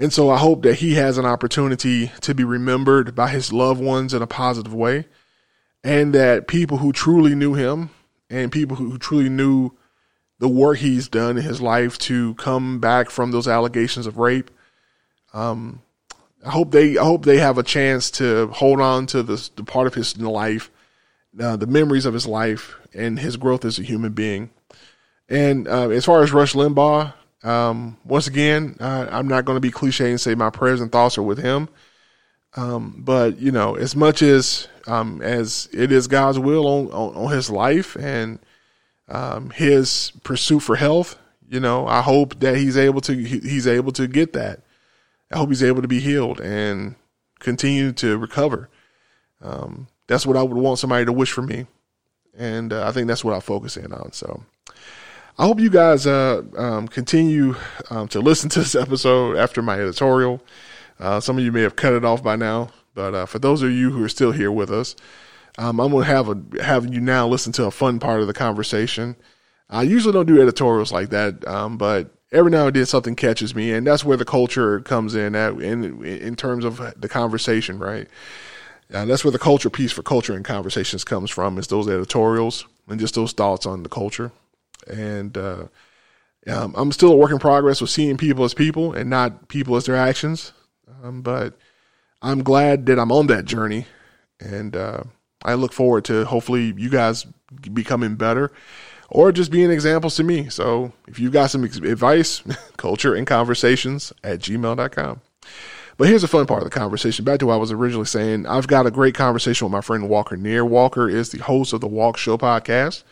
and 0.02 0.12
so 0.12 0.30
I 0.30 0.38
hope 0.38 0.62
that 0.62 0.74
he 0.74 0.94
has 0.94 1.16
an 1.16 1.26
opportunity 1.26 2.10
to 2.22 2.34
be 2.34 2.42
remembered 2.42 3.14
by 3.14 3.28
his 3.28 3.52
loved 3.52 3.80
ones 3.80 4.12
in 4.12 4.20
a 4.20 4.26
positive 4.26 4.74
way 4.74 5.06
and 5.84 6.12
that 6.12 6.48
people 6.48 6.78
who 6.78 6.92
truly 6.92 7.36
knew 7.36 7.54
him 7.54 7.90
and 8.28 8.50
people 8.50 8.76
who 8.76 8.98
truly 8.98 9.28
knew 9.28 9.70
the 10.40 10.48
work 10.48 10.78
he's 10.78 11.08
done 11.08 11.38
in 11.38 11.44
his 11.44 11.60
life 11.60 11.98
to 11.98 12.34
come 12.34 12.80
back 12.80 13.10
from 13.10 13.30
those 13.30 13.46
allegations 13.46 14.08
of 14.08 14.18
rape. 14.18 14.50
Um, 15.32 15.82
I 16.44 16.50
hope 16.50 16.72
they 16.72 16.98
I 16.98 17.04
hope 17.04 17.24
they 17.24 17.38
have 17.38 17.56
a 17.56 17.62
chance 17.62 18.10
to 18.12 18.48
hold 18.48 18.80
on 18.80 19.06
to 19.06 19.22
the, 19.22 19.50
the 19.54 19.62
part 19.62 19.86
of 19.86 19.94
his 19.94 20.18
life, 20.18 20.68
uh, 21.38 21.54
the 21.54 21.68
memories 21.68 22.06
of 22.06 22.14
his 22.14 22.26
life, 22.26 22.74
and 22.92 23.20
his 23.20 23.36
growth 23.36 23.64
as 23.64 23.78
a 23.78 23.84
human 23.84 24.14
being. 24.14 24.50
And 25.28 25.68
uh, 25.68 25.90
as 25.90 26.04
far 26.04 26.24
as 26.24 26.32
Rush 26.32 26.54
Limbaugh, 26.54 27.14
um, 27.42 27.96
once 28.04 28.26
again, 28.26 28.76
uh, 28.80 29.08
I'm 29.10 29.28
not 29.28 29.44
going 29.44 29.56
to 29.56 29.60
be 29.60 29.70
cliche 29.70 30.10
and 30.10 30.20
say 30.20 30.34
my 30.34 30.50
prayers 30.50 30.80
and 30.80 30.92
thoughts 30.92 31.18
are 31.18 31.22
with 31.22 31.38
him. 31.38 31.68
Um, 32.54 32.96
but 32.98 33.38
you 33.38 33.50
know, 33.50 33.74
as 33.74 33.96
much 33.96 34.22
as 34.22 34.68
um, 34.86 35.22
as 35.22 35.68
it 35.72 35.90
is 35.90 36.06
God's 36.06 36.38
will 36.38 36.66
on, 36.66 36.86
on, 36.88 37.14
on 37.24 37.32
his 37.32 37.50
life 37.50 37.96
and 37.96 38.38
um, 39.08 39.50
his 39.50 40.12
pursuit 40.22 40.60
for 40.60 40.76
health, 40.76 41.18
you 41.48 41.60
know, 41.60 41.86
I 41.86 42.02
hope 42.02 42.40
that 42.40 42.56
he's 42.56 42.76
able 42.76 43.00
to 43.02 43.14
he's 43.14 43.66
able 43.66 43.92
to 43.92 44.06
get 44.06 44.34
that. 44.34 44.60
I 45.32 45.38
hope 45.38 45.48
he's 45.48 45.62
able 45.62 45.82
to 45.82 45.88
be 45.88 46.00
healed 46.00 46.40
and 46.40 46.94
continue 47.38 47.92
to 47.92 48.18
recover. 48.18 48.68
Um, 49.40 49.88
that's 50.06 50.26
what 50.26 50.36
I 50.36 50.42
would 50.42 50.56
want 50.56 50.78
somebody 50.78 51.06
to 51.06 51.12
wish 51.12 51.32
for 51.32 51.42
me, 51.42 51.66
and 52.36 52.72
uh, 52.72 52.86
I 52.86 52.92
think 52.92 53.08
that's 53.08 53.24
what 53.24 53.34
I 53.34 53.40
focus 53.40 53.76
in 53.76 53.92
on. 53.92 54.12
So. 54.12 54.44
I 55.38 55.46
hope 55.46 55.60
you 55.60 55.70
guys 55.70 56.06
uh, 56.06 56.42
um, 56.58 56.88
continue 56.88 57.56
um, 57.88 58.06
to 58.08 58.20
listen 58.20 58.50
to 58.50 58.58
this 58.58 58.74
episode 58.74 59.38
after 59.38 59.62
my 59.62 59.80
editorial. 59.80 60.42
Uh, 61.00 61.20
some 61.20 61.38
of 61.38 61.44
you 61.44 61.50
may 61.50 61.62
have 61.62 61.74
cut 61.74 61.94
it 61.94 62.04
off 62.04 62.22
by 62.22 62.36
now, 62.36 62.68
but 62.94 63.14
uh, 63.14 63.26
for 63.26 63.38
those 63.38 63.62
of 63.62 63.70
you 63.70 63.90
who 63.90 64.04
are 64.04 64.10
still 64.10 64.32
here 64.32 64.52
with 64.52 64.70
us, 64.70 64.94
um, 65.56 65.80
I'm 65.80 65.90
going 65.90 66.04
to 66.04 66.10
have 66.10 66.28
a, 66.28 66.62
have 66.62 66.92
you 66.92 67.00
now 67.00 67.26
listen 67.26 67.50
to 67.54 67.64
a 67.64 67.70
fun 67.70 67.98
part 67.98 68.20
of 68.20 68.26
the 68.26 68.34
conversation. 68.34 69.16
I 69.70 69.84
usually 69.84 70.12
don't 70.12 70.26
do 70.26 70.40
editorials 70.40 70.92
like 70.92 71.08
that, 71.10 71.46
um, 71.48 71.78
but 71.78 72.10
every 72.30 72.50
now 72.50 72.66
and 72.66 72.76
then 72.76 72.84
something 72.84 73.16
catches 73.16 73.54
me, 73.54 73.72
and 73.72 73.86
that's 73.86 74.04
where 74.04 74.18
the 74.18 74.26
culture 74.26 74.80
comes 74.80 75.14
in 75.14 75.34
at 75.34 75.54
in 75.54 76.04
in 76.04 76.36
terms 76.36 76.66
of 76.66 76.76
the 77.00 77.08
conversation, 77.08 77.78
right? 77.78 78.06
And 78.90 79.08
that's 79.08 79.24
where 79.24 79.32
the 79.32 79.38
culture 79.38 79.70
piece 79.70 79.92
for 79.92 80.02
culture 80.02 80.34
and 80.34 80.44
conversations 80.44 81.04
comes 81.04 81.30
from 81.30 81.56
is 81.56 81.68
those 81.68 81.88
editorials 81.88 82.66
and 82.86 83.00
just 83.00 83.14
those 83.14 83.32
thoughts 83.32 83.64
on 83.64 83.82
the 83.82 83.88
culture. 83.88 84.30
And 84.88 85.36
uh, 85.36 85.64
um, 86.46 86.74
I'm 86.76 86.92
still 86.92 87.12
a 87.12 87.16
work 87.16 87.30
in 87.30 87.38
progress 87.38 87.80
with 87.80 87.90
seeing 87.90 88.16
people 88.16 88.44
as 88.44 88.54
people 88.54 88.92
and 88.92 89.08
not 89.08 89.48
people 89.48 89.76
as 89.76 89.86
their 89.86 89.96
actions. 89.96 90.52
Um, 91.02 91.22
but 91.22 91.56
I'm 92.20 92.42
glad 92.42 92.86
that 92.86 92.98
I'm 92.98 93.12
on 93.12 93.26
that 93.28 93.44
journey, 93.44 93.86
and 94.40 94.76
uh, 94.76 95.02
I 95.44 95.54
look 95.54 95.72
forward 95.72 96.04
to 96.06 96.24
hopefully 96.24 96.72
you 96.76 96.88
guys 96.88 97.26
becoming 97.72 98.14
better 98.14 98.52
or 99.08 99.30
just 99.30 99.50
being 99.50 99.70
examples 99.70 100.16
to 100.16 100.24
me. 100.24 100.48
So 100.48 100.92
if 101.06 101.18
you 101.18 101.30
got 101.30 101.50
some 101.50 101.64
advice, 101.64 102.42
culture 102.76 103.14
and 103.14 103.26
conversations 103.26 104.12
at 104.24 104.40
gmail.com. 104.40 105.20
But 105.98 106.08
here's 106.08 106.22
the 106.22 106.28
fun 106.28 106.46
part 106.46 106.62
of 106.62 106.70
the 106.70 106.78
conversation. 106.78 107.24
Back 107.24 107.40
to 107.40 107.46
what 107.46 107.54
I 107.54 107.58
was 107.58 107.70
originally 107.70 108.06
saying. 108.06 108.46
I've 108.46 108.66
got 108.66 108.86
a 108.86 108.90
great 108.90 109.14
conversation 109.14 109.66
with 109.66 109.72
my 109.72 109.82
friend 109.82 110.08
Walker 110.08 110.36
Neer. 110.36 110.64
Walker 110.64 111.08
is 111.08 111.30
the 111.30 111.38
host 111.38 111.72
of 111.72 111.82
the 111.82 111.86
Walk 111.86 112.16
Show 112.16 112.38
podcast. 112.38 113.02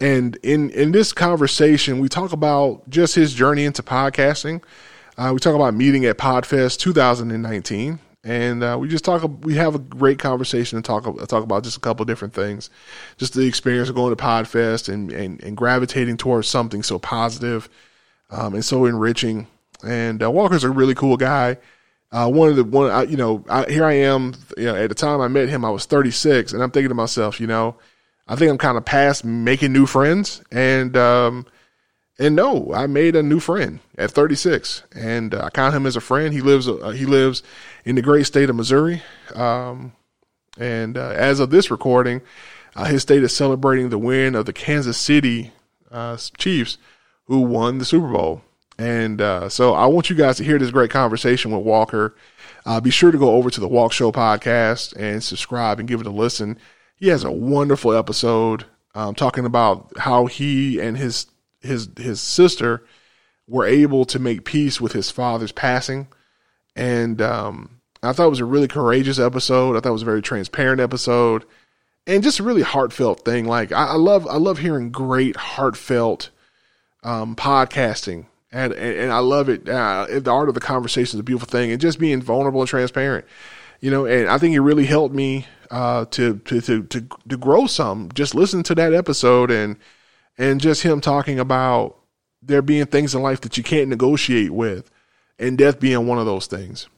And 0.00 0.36
in, 0.42 0.70
in 0.70 0.92
this 0.92 1.12
conversation, 1.12 2.00
we 2.00 2.08
talk 2.08 2.32
about 2.32 2.88
just 2.90 3.14
his 3.14 3.32
journey 3.32 3.64
into 3.64 3.82
podcasting. 3.82 4.62
Uh, 5.16 5.30
we 5.32 5.38
talk 5.38 5.54
about 5.54 5.74
meeting 5.74 6.04
at 6.06 6.18
Podfest 6.18 6.78
2019, 6.80 8.00
and 8.24 8.64
uh, 8.64 8.76
we 8.80 8.88
just 8.88 9.04
talk. 9.04 9.22
We 9.42 9.54
have 9.54 9.76
a 9.76 9.78
great 9.78 10.18
conversation 10.18 10.76
and 10.76 10.84
talk 10.84 11.04
talk 11.28 11.44
about 11.44 11.62
just 11.62 11.76
a 11.76 11.80
couple 11.80 12.04
different 12.04 12.34
things, 12.34 12.68
just 13.16 13.34
the 13.34 13.46
experience 13.46 13.88
of 13.88 13.94
going 13.94 14.14
to 14.14 14.20
Podfest 14.20 14.92
and 14.92 15.12
and, 15.12 15.40
and 15.40 15.56
gravitating 15.56 16.16
towards 16.16 16.48
something 16.48 16.82
so 16.82 16.98
positive, 16.98 17.68
um, 18.30 18.54
and 18.54 18.64
so 18.64 18.86
enriching. 18.86 19.46
And 19.86 20.20
uh, 20.20 20.30
Walker's 20.32 20.64
a 20.64 20.70
really 20.70 20.94
cool 20.96 21.16
guy. 21.16 21.58
Uh, 22.10 22.28
one 22.28 22.48
of 22.48 22.56
the 22.56 22.64
one, 22.64 22.90
I, 22.90 23.02
you 23.02 23.16
know, 23.16 23.44
I, 23.48 23.66
here 23.66 23.84
I 23.84 23.92
am. 23.92 24.34
You 24.56 24.64
know, 24.64 24.74
at 24.74 24.88
the 24.88 24.94
time 24.96 25.20
I 25.20 25.28
met 25.28 25.48
him, 25.48 25.64
I 25.64 25.70
was 25.70 25.84
36, 25.84 26.52
and 26.52 26.62
I'm 26.62 26.72
thinking 26.72 26.88
to 26.88 26.94
myself, 26.94 27.40
you 27.40 27.46
know, 27.46 27.76
I 28.26 28.36
think 28.36 28.50
I'm 28.50 28.58
kind 28.58 28.78
of 28.78 28.84
past 28.84 29.24
making 29.24 29.72
new 29.72 29.86
friends, 29.86 30.42
and 30.50 30.96
um, 30.96 31.46
and 32.18 32.34
no, 32.36 32.72
I 32.72 32.86
made 32.86 33.16
a 33.16 33.22
new 33.22 33.40
friend 33.40 33.80
at 33.98 34.12
36, 34.12 34.84
and 34.94 35.34
uh, 35.34 35.44
I 35.44 35.50
count 35.50 35.74
him 35.74 35.84
as 35.84 35.96
a 35.96 36.00
friend. 36.00 36.32
He 36.32 36.40
lives 36.40 36.68
uh, 36.68 36.90
he 36.90 37.06
lives 37.06 37.42
in 37.84 37.96
the 37.96 38.02
great 38.02 38.24
state 38.24 38.48
of 38.48 38.56
Missouri, 38.56 39.02
um, 39.34 39.92
and 40.58 40.96
uh, 40.96 41.10
as 41.10 41.38
of 41.40 41.50
this 41.50 41.70
recording, 41.70 42.22
uh, 42.76 42.84
his 42.84 43.02
state 43.02 43.22
is 43.22 43.36
celebrating 43.36 43.90
the 43.90 43.98
win 43.98 44.34
of 44.34 44.46
the 44.46 44.52
Kansas 44.52 44.96
City 44.96 45.52
uh, 45.90 46.16
Chiefs, 46.38 46.78
who 47.26 47.40
won 47.40 47.78
the 47.78 47.84
Super 47.84 48.08
Bowl. 48.08 48.42
And 48.78 49.20
uh, 49.20 49.48
so 49.48 49.74
I 49.74 49.86
want 49.86 50.10
you 50.10 50.16
guys 50.16 50.38
to 50.38 50.44
hear 50.44 50.58
this 50.58 50.72
great 50.72 50.90
conversation 50.90 51.52
with 51.52 51.64
Walker. 51.64 52.16
be 52.82 52.90
sure 52.90 53.12
to 53.12 53.18
go 53.18 53.36
over 53.36 53.48
to 53.50 53.60
the 53.60 53.68
Walk 53.68 53.92
Show 53.92 54.10
podcast 54.10 54.96
and 54.96 55.22
subscribe 55.22 55.78
and 55.78 55.86
give 55.86 56.00
it 56.00 56.06
a 56.06 56.10
listen. 56.10 56.58
He 56.96 57.08
has 57.08 57.24
a 57.24 57.32
wonderful 57.32 57.94
episode 57.94 58.66
um, 58.94 59.14
talking 59.14 59.44
about 59.44 59.92
how 59.98 60.26
he 60.26 60.80
and 60.80 60.96
his 60.96 61.26
his 61.60 61.88
his 61.96 62.20
sister 62.20 62.84
were 63.46 63.66
able 63.66 64.04
to 64.06 64.18
make 64.18 64.44
peace 64.44 64.80
with 64.80 64.92
his 64.92 65.10
father's 65.10 65.52
passing, 65.52 66.08
and 66.76 67.20
um, 67.20 67.80
I 68.02 68.12
thought 68.12 68.26
it 68.26 68.30
was 68.30 68.40
a 68.40 68.44
really 68.44 68.68
courageous 68.68 69.18
episode. 69.18 69.76
I 69.76 69.80
thought 69.80 69.90
it 69.90 69.92
was 69.92 70.02
a 70.02 70.06
very 70.06 70.22
transparent 70.22 70.80
episode, 70.80 71.44
and 72.06 72.22
just 72.22 72.38
a 72.38 72.44
really 72.44 72.62
heartfelt 72.62 73.24
thing. 73.24 73.46
Like 73.46 73.72
I, 73.72 73.86
I 73.86 73.96
love 73.96 74.26
I 74.26 74.36
love 74.36 74.58
hearing 74.58 74.90
great 74.90 75.36
heartfelt 75.36 76.30
um, 77.02 77.36
podcasting. 77.36 78.26
And, 78.52 78.72
and, 78.72 78.96
and 78.96 79.12
I 79.12 79.18
love 79.18 79.48
it. 79.48 79.68
Uh, 79.68 80.06
the 80.08 80.30
art 80.30 80.48
of 80.48 80.54
the 80.54 80.60
conversation 80.60 81.16
is 81.16 81.20
a 81.20 81.24
beautiful 81.24 81.48
thing, 81.48 81.72
and 81.72 81.80
just 81.80 81.98
being 81.98 82.22
vulnerable 82.22 82.60
and 82.60 82.68
transparent. 82.68 83.24
you 83.80 83.90
know, 83.90 84.06
and 84.06 84.28
I 84.28 84.38
think 84.38 84.54
it 84.54 84.60
really 84.60 84.86
helped 84.86 85.14
me 85.14 85.46
uh, 85.74 86.04
to, 86.04 86.38
to 86.38 86.60
to 86.60 86.84
to 86.84 87.08
to 87.28 87.36
grow 87.36 87.66
some. 87.66 88.08
Just 88.14 88.32
listen 88.36 88.62
to 88.62 88.76
that 88.76 88.94
episode 88.94 89.50
and 89.50 89.76
and 90.38 90.60
just 90.60 90.84
him 90.84 91.00
talking 91.00 91.40
about 91.40 91.96
there 92.40 92.62
being 92.62 92.86
things 92.86 93.12
in 93.12 93.22
life 93.22 93.40
that 93.40 93.56
you 93.56 93.64
can't 93.64 93.88
negotiate 93.88 94.52
with, 94.52 94.88
and 95.36 95.58
death 95.58 95.80
being 95.80 96.06
one 96.06 96.18
of 96.18 96.26
those 96.26 96.46
things. 96.46 96.88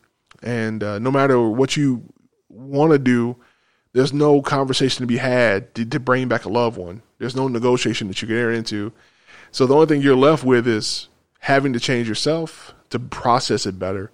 And 0.42 0.82
uh, 0.82 0.98
no 0.98 1.10
matter 1.10 1.40
what 1.40 1.78
you 1.78 2.02
want 2.50 2.92
to 2.92 2.98
do, 2.98 3.36
there's 3.94 4.12
no 4.12 4.42
conversation 4.42 5.02
to 5.02 5.06
be 5.06 5.16
had 5.16 5.74
to, 5.76 5.86
to, 5.86 5.98
bring 5.98 6.28
back 6.28 6.44
a 6.44 6.50
loved 6.50 6.76
one. 6.76 7.00
There's 7.16 7.34
no 7.34 7.48
negotiation 7.48 8.08
that 8.08 8.20
you 8.20 8.28
can 8.28 8.36
enter 8.36 8.52
into. 8.52 8.92
So 9.52 9.64
the 9.64 9.72
only 9.72 9.86
thing 9.86 10.02
you're 10.02 10.14
left 10.14 10.44
with 10.44 10.68
is 10.68 11.08
having 11.38 11.72
to 11.72 11.80
change 11.80 12.10
yourself 12.10 12.74
to 12.90 12.98
process 12.98 13.64
it 13.64 13.78
better. 13.78 14.10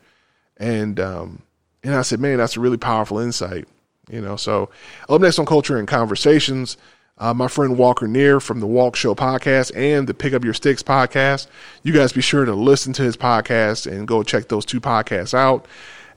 And 0.56 1.00
um, 1.00 1.42
and 1.82 1.96
I 1.96 2.02
said, 2.02 2.20
man, 2.20 2.38
that's 2.38 2.56
a 2.56 2.60
really 2.60 2.76
powerful 2.76 3.18
insight. 3.18 3.66
You 4.12 4.20
know, 4.20 4.36
so 4.36 4.68
up 5.08 5.22
next 5.22 5.38
on 5.38 5.46
Culture 5.46 5.78
and 5.78 5.88
Conversations, 5.88 6.76
uh, 7.16 7.32
my 7.32 7.48
friend 7.48 7.78
Walker 7.78 8.06
Neer 8.06 8.40
from 8.40 8.60
the 8.60 8.66
Walk 8.66 8.94
Show 8.94 9.14
podcast 9.14 9.74
and 9.74 10.06
the 10.06 10.12
Pick 10.12 10.34
Up 10.34 10.44
Your 10.44 10.52
Sticks 10.52 10.82
podcast. 10.82 11.46
You 11.82 11.94
guys 11.94 12.12
be 12.12 12.20
sure 12.20 12.44
to 12.44 12.54
listen 12.54 12.92
to 12.92 13.02
his 13.02 13.16
podcast 13.16 13.90
and 13.90 14.06
go 14.06 14.22
check 14.22 14.48
those 14.48 14.66
two 14.66 14.82
podcasts 14.82 15.32
out. 15.32 15.66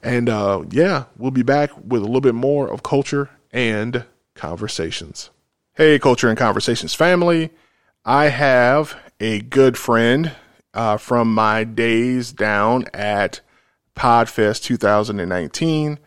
And 0.04 0.28
uh, 0.28 0.66
yeah, 0.72 1.06
we'll 1.18 1.32
be 1.32 1.42
back 1.42 1.72
with 1.78 2.02
a 2.02 2.06
little 2.06 2.20
bit 2.22 2.36
more 2.36 2.68
of 2.68 2.84
culture 2.84 3.30
and 3.54 4.04
conversations. 4.34 5.30
Hey, 5.76 5.98
culture 5.98 6.28
and 6.28 6.38
conversations 6.38 6.94
family. 6.94 7.52
I 8.04 8.26
have 8.26 9.00
a 9.22 9.40
good 9.40 9.78
friend 9.78 10.34
uh, 10.74 10.98
from 10.98 11.34
my 11.34 11.64
days 11.64 12.34
down 12.34 12.88
at 12.94 13.40
Podfest 13.96 14.64
2019, 14.64 15.98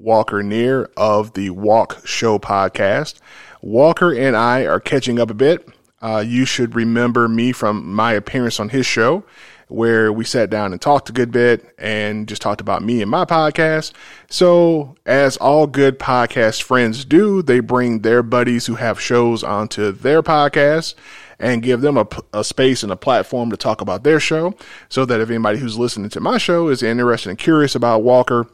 Walker 0.00 0.42
Neer 0.42 0.90
of 0.96 1.34
the 1.34 1.50
Walk 1.50 2.00
Show 2.06 2.38
podcast. 2.38 3.18
Walker 3.60 4.12
and 4.12 4.34
I 4.34 4.66
are 4.66 4.80
catching 4.80 5.20
up 5.20 5.30
a 5.30 5.34
bit. 5.34 5.68
Uh, 6.00 6.24
you 6.26 6.46
should 6.46 6.74
remember 6.74 7.28
me 7.28 7.52
from 7.52 7.92
my 7.92 8.14
appearance 8.14 8.58
on 8.58 8.70
his 8.70 8.86
show 8.86 9.24
where 9.68 10.12
we 10.12 10.24
sat 10.24 10.50
down 10.50 10.72
and 10.72 10.80
talked 10.80 11.08
a 11.08 11.12
good 11.12 11.30
bit 11.30 11.74
and 11.78 12.26
just 12.26 12.42
talked 12.42 12.60
about 12.60 12.82
me 12.82 13.02
and 13.02 13.10
my 13.10 13.24
podcast. 13.24 13.92
So, 14.28 14.96
as 15.06 15.36
all 15.36 15.66
good 15.66 15.98
podcast 15.98 16.62
friends 16.62 17.04
do, 17.04 17.42
they 17.42 17.60
bring 17.60 18.00
their 18.00 18.22
buddies 18.22 18.66
who 18.66 18.74
have 18.74 19.00
shows 19.00 19.44
onto 19.44 19.92
their 19.92 20.22
podcast 20.22 20.94
and 21.38 21.62
give 21.62 21.80
them 21.82 21.96
a, 21.96 22.06
a 22.32 22.42
space 22.42 22.82
and 22.82 22.90
a 22.90 22.96
platform 22.96 23.50
to 23.50 23.56
talk 23.56 23.80
about 23.80 24.02
their 24.02 24.20
show 24.20 24.54
so 24.88 25.04
that 25.04 25.20
if 25.20 25.30
anybody 25.30 25.58
who's 25.58 25.78
listening 25.78 26.10
to 26.10 26.20
my 26.20 26.36
show 26.36 26.68
is 26.68 26.82
interested 26.82 27.30
and 27.30 27.38
curious 27.38 27.74
about 27.74 28.02
Walker, 28.02 28.46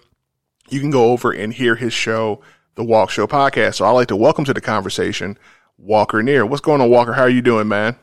you 0.69 0.81
can 0.81 0.91
go 0.91 1.13
over 1.13 1.33
and 1.33 1.53
hear 1.53 1.75
his 1.77 1.93
show, 1.93 2.41
the 2.75 2.85
Walk 2.85 3.11
Show 3.11 3.27
podcast. 3.27 3.77
So 3.77 3.87
I'd 3.87 3.93
like 3.93 4.09
to 4.09 4.17
welcome 4.17 4.45
to 4.45 4.55
the 4.55 4.61
conversation 4.61 5.39
Walker 5.79 6.23
Neer. 6.23 6.47
What's 6.47 6.63
going 6.63 6.81
on, 6.81 6.91
Walker? 6.91 7.13
How 7.13 7.23
are 7.23 7.29
you 7.29 7.43
doing, 7.43 7.69
man? 7.69 7.97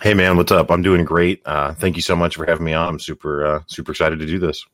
Hey 0.00 0.14
man, 0.14 0.36
what's 0.36 0.52
up? 0.52 0.70
I'm 0.70 0.82
doing 0.82 1.04
great. 1.04 1.42
Uh, 1.44 1.74
thank 1.74 1.96
you 1.96 2.02
so 2.02 2.14
much 2.14 2.36
for 2.36 2.46
having 2.46 2.64
me 2.64 2.72
on. 2.72 2.88
I'm 2.88 3.00
super 3.00 3.44
uh, 3.44 3.60
super 3.66 3.90
excited 3.90 4.20
to 4.20 4.26
do 4.26 4.38
this. 4.38 4.64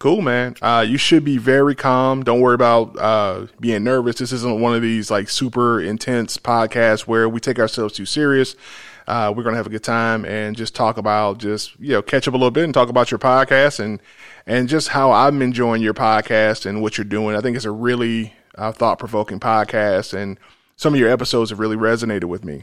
Cool, 0.00 0.22
man. 0.22 0.56
Uh, 0.60 0.84
you 0.86 0.98
should 0.98 1.24
be 1.24 1.38
very 1.38 1.76
calm. 1.76 2.24
Don't 2.24 2.40
worry 2.40 2.56
about 2.56 2.98
uh, 2.98 3.46
being 3.60 3.84
nervous. 3.84 4.16
This 4.16 4.32
isn't 4.32 4.60
one 4.60 4.74
of 4.74 4.82
these 4.82 5.08
like 5.08 5.28
super 5.28 5.80
intense 5.80 6.36
podcasts 6.36 7.02
where 7.02 7.28
we 7.28 7.38
take 7.38 7.60
ourselves 7.60 7.94
too 7.94 8.06
serious. 8.06 8.56
Uh, 9.06 9.32
we're 9.34 9.42
gonna 9.42 9.56
have 9.56 9.66
a 9.66 9.70
good 9.70 9.84
time 9.84 10.24
and 10.24 10.56
just 10.56 10.74
talk 10.74 10.96
about 10.96 11.38
just 11.38 11.78
you 11.78 11.90
know 11.90 12.02
catch 12.02 12.28
up 12.28 12.34
a 12.34 12.36
little 12.36 12.50
bit 12.50 12.64
and 12.64 12.74
talk 12.74 12.88
about 12.88 13.10
your 13.10 13.18
podcast 13.18 13.80
and 13.80 14.00
and 14.46 14.68
just 14.68 14.88
how 14.88 15.12
I'm 15.12 15.42
enjoying 15.42 15.82
your 15.82 15.94
podcast 15.94 16.66
and 16.66 16.82
what 16.82 16.98
you're 16.98 17.04
doing. 17.04 17.36
I 17.36 17.40
think 17.40 17.56
it's 17.56 17.64
a 17.64 17.70
really 17.70 18.34
uh, 18.56 18.72
thought 18.72 18.98
provoking 18.98 19.40
podcast 19.40 20.14
and 20.14 20.38
some 20.76 20.94
of 20.94 21.00
your 21.00 21.10
episodes 21.10 21.50
have 21.50 21.60
really 21.60 21.76
resonated 21.76 22.24
with 22.24 22.44
me. 22.44 22.62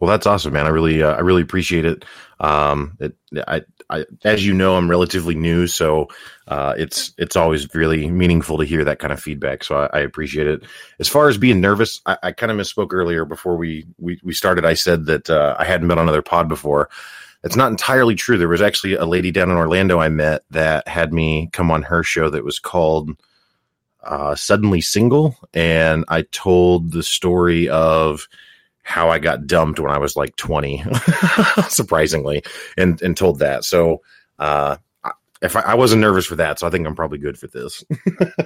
Well, 0.00 0.08
that's 0.08 0.26
awesome, 0.26 0.52
man. 0.52 0.66
I 0.66 0.70
really, 0.70 1.02
uh, 1.02 1.14
I 1.14 1.20
really 1.20 1.42
appreciate 1.42 1.84
it. 1.84 2.04
Um, 2.40 2.96
it, 3.00 3.16
I, 3.48 3.62
As 4.24 4.44
you 4.46 4.52
know, 4.52 4.76
I'm 4.76 4.90
relatively 4.90 5.34
new, 5.34 5.66
so 5.66 6.08
uh, 6.46 6.74
it's 6.76 7.12
it's 7.16 7.36
always 7.36 7.74
really 7.74 8.10
meaningful 8.10 8.58
to 8.58 8.64
hear 8.64 8.84
that 8.84 8.98
kind 8.98 9.12
of 9.12 9.20
feedback. 9.20 9.64
So 9.64 9.76
I, 9.76 9.98
I 9.98 10.00
appreciate 10.00 10.46
it. 10.46 10.62
As 10.98 11.08
far 11.08 11.28
as 11.28 11.38
being 11.38 11.60
nervous, 11.60 12.00
I, 12.04 12.18
I 12.22 12.32
kind 12.32 12.52
of 12.52 12.58
misspoke 12.58 12.92
earlier 12.92 13.24
before 13.24 13.56
we 13.56 13.86
we, 13.98 14.20
we 14.22 14.34
started. 14.34 14.66
I 14.66 14.74
said 14.74 15.06
that 15.06 15.30
uh, 15.30 15.56
I 15.58 15.64
hadn't 15.64 15.88
been 15.88 15.98
on 15.98 16.04
another 16.04 16.22
pod 16.22 16.48
before. 16.48 16.90
It's 17.44 17.56
not 17.56 17.70
entirely 17.70 18.14
true. 18.14 18.36
There 18.36 18.48
was 18.48 18.60
actually 18.60 18.94
a 18.94 19.06
lady 19.06 19.30
down 19.30 19.50
in 19.50 19.56
Orlando 19.56 20.00
I 20.00 20.08
met 20.08 20.42
that 20.50 20.86
had 20.86 21.12
me 21.12 21.48
come 21.52 21.70
on 21.70 21.82
her 21.82 22.02
show 22.02 22.28
that 22.28 22.44
was 22.44 22.58
called 22.58 23.10
uh, 24.02 24.34
"Suddenly 24.34 24.82
Single," 24.82 25.34
and 25.54 26.04
I 26.08 26.22
told 26.22 26.92
the 26.92 27.02
story 27.02 27.68
of 27.68 28.28
how 28.88 29.10
I 29.10 29.18
got 29.18 29.46
dumped 29.46 29.78
when 29.78 29.90
I 29.90 29.98
was 29.98 30.16
like 30.16 30.34
20, 30.36 30.82
surprisingly, 31.68 32.42
and 32.78 33.00
and 33.02 33.14
told 33.14 33.40
that. 33.40 33.64
So 33.64 34.00
uh, 34.38 34.78
if 35.42 35.56
I, 35.56 35.60
I, 35.60 35.74
wasn't 35.74 36.00
nervous 36.00 36.24
for 36.24 36.36
that, 36.36 36.58
so 36.58 36.66
I 36.66 36.70
think 36.70 36.86
I'm 36.86 36.96
probably 36.96 37.18
good 37.18 37.38
for 37.38 37.48
this. 37.48 37.84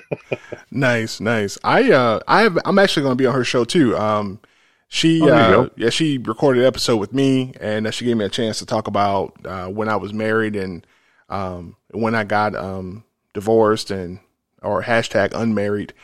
nice, 0.73 1.21
nice. 1.21 1.59
I 1.63 1.93
uh, 1.93 2.19
I 2.27 2.43
have, 2.43 2.59
I'm 2.65 2.81
actually 2.81 3.05
going 3.05 3.17
to 3.17 3.23
be 3.23 3.27
on 3.27 3.35
her 3.35 3.45
show 3.45 3.65
too. 3.65 3.97
Um, 3.97 4.41
she 4.89 5.23
oh, 5.23 5.29
uh, 5.29 5.69
yeah, 5.77 5.91
she 5.91 6.19
recorded 6.19 6.63
an 6.63 6.67
episode 6.67 6.97
with 6.97 7.15
me, 7.15 7.53
and 7.61 7.87
uh, 7.87 7.93
she 7.93 8.05
gave 8.05 8.17
me 8.17 8.25
a 8.25 8.29
chance 8.29 8.59
to 8.59 8.67
talk 8.67 8.89
about 8.89 9.37
uh, 9.47 9.69
when 9.69 9.89
I 9.89 9.95
was 9.95 10.13
married 10.13 10.57
and 10.57 10.85
um, 11.29 11.77
when 11.93 12.17
I 12.17 12.25
got 12.25 12.57
um, 12.57 13.05
divorced 13.33 13.93
and 13.93 14.19
or 14.61 14.83
hashtag 14.83 15.35
unmarried, 15.35 15.95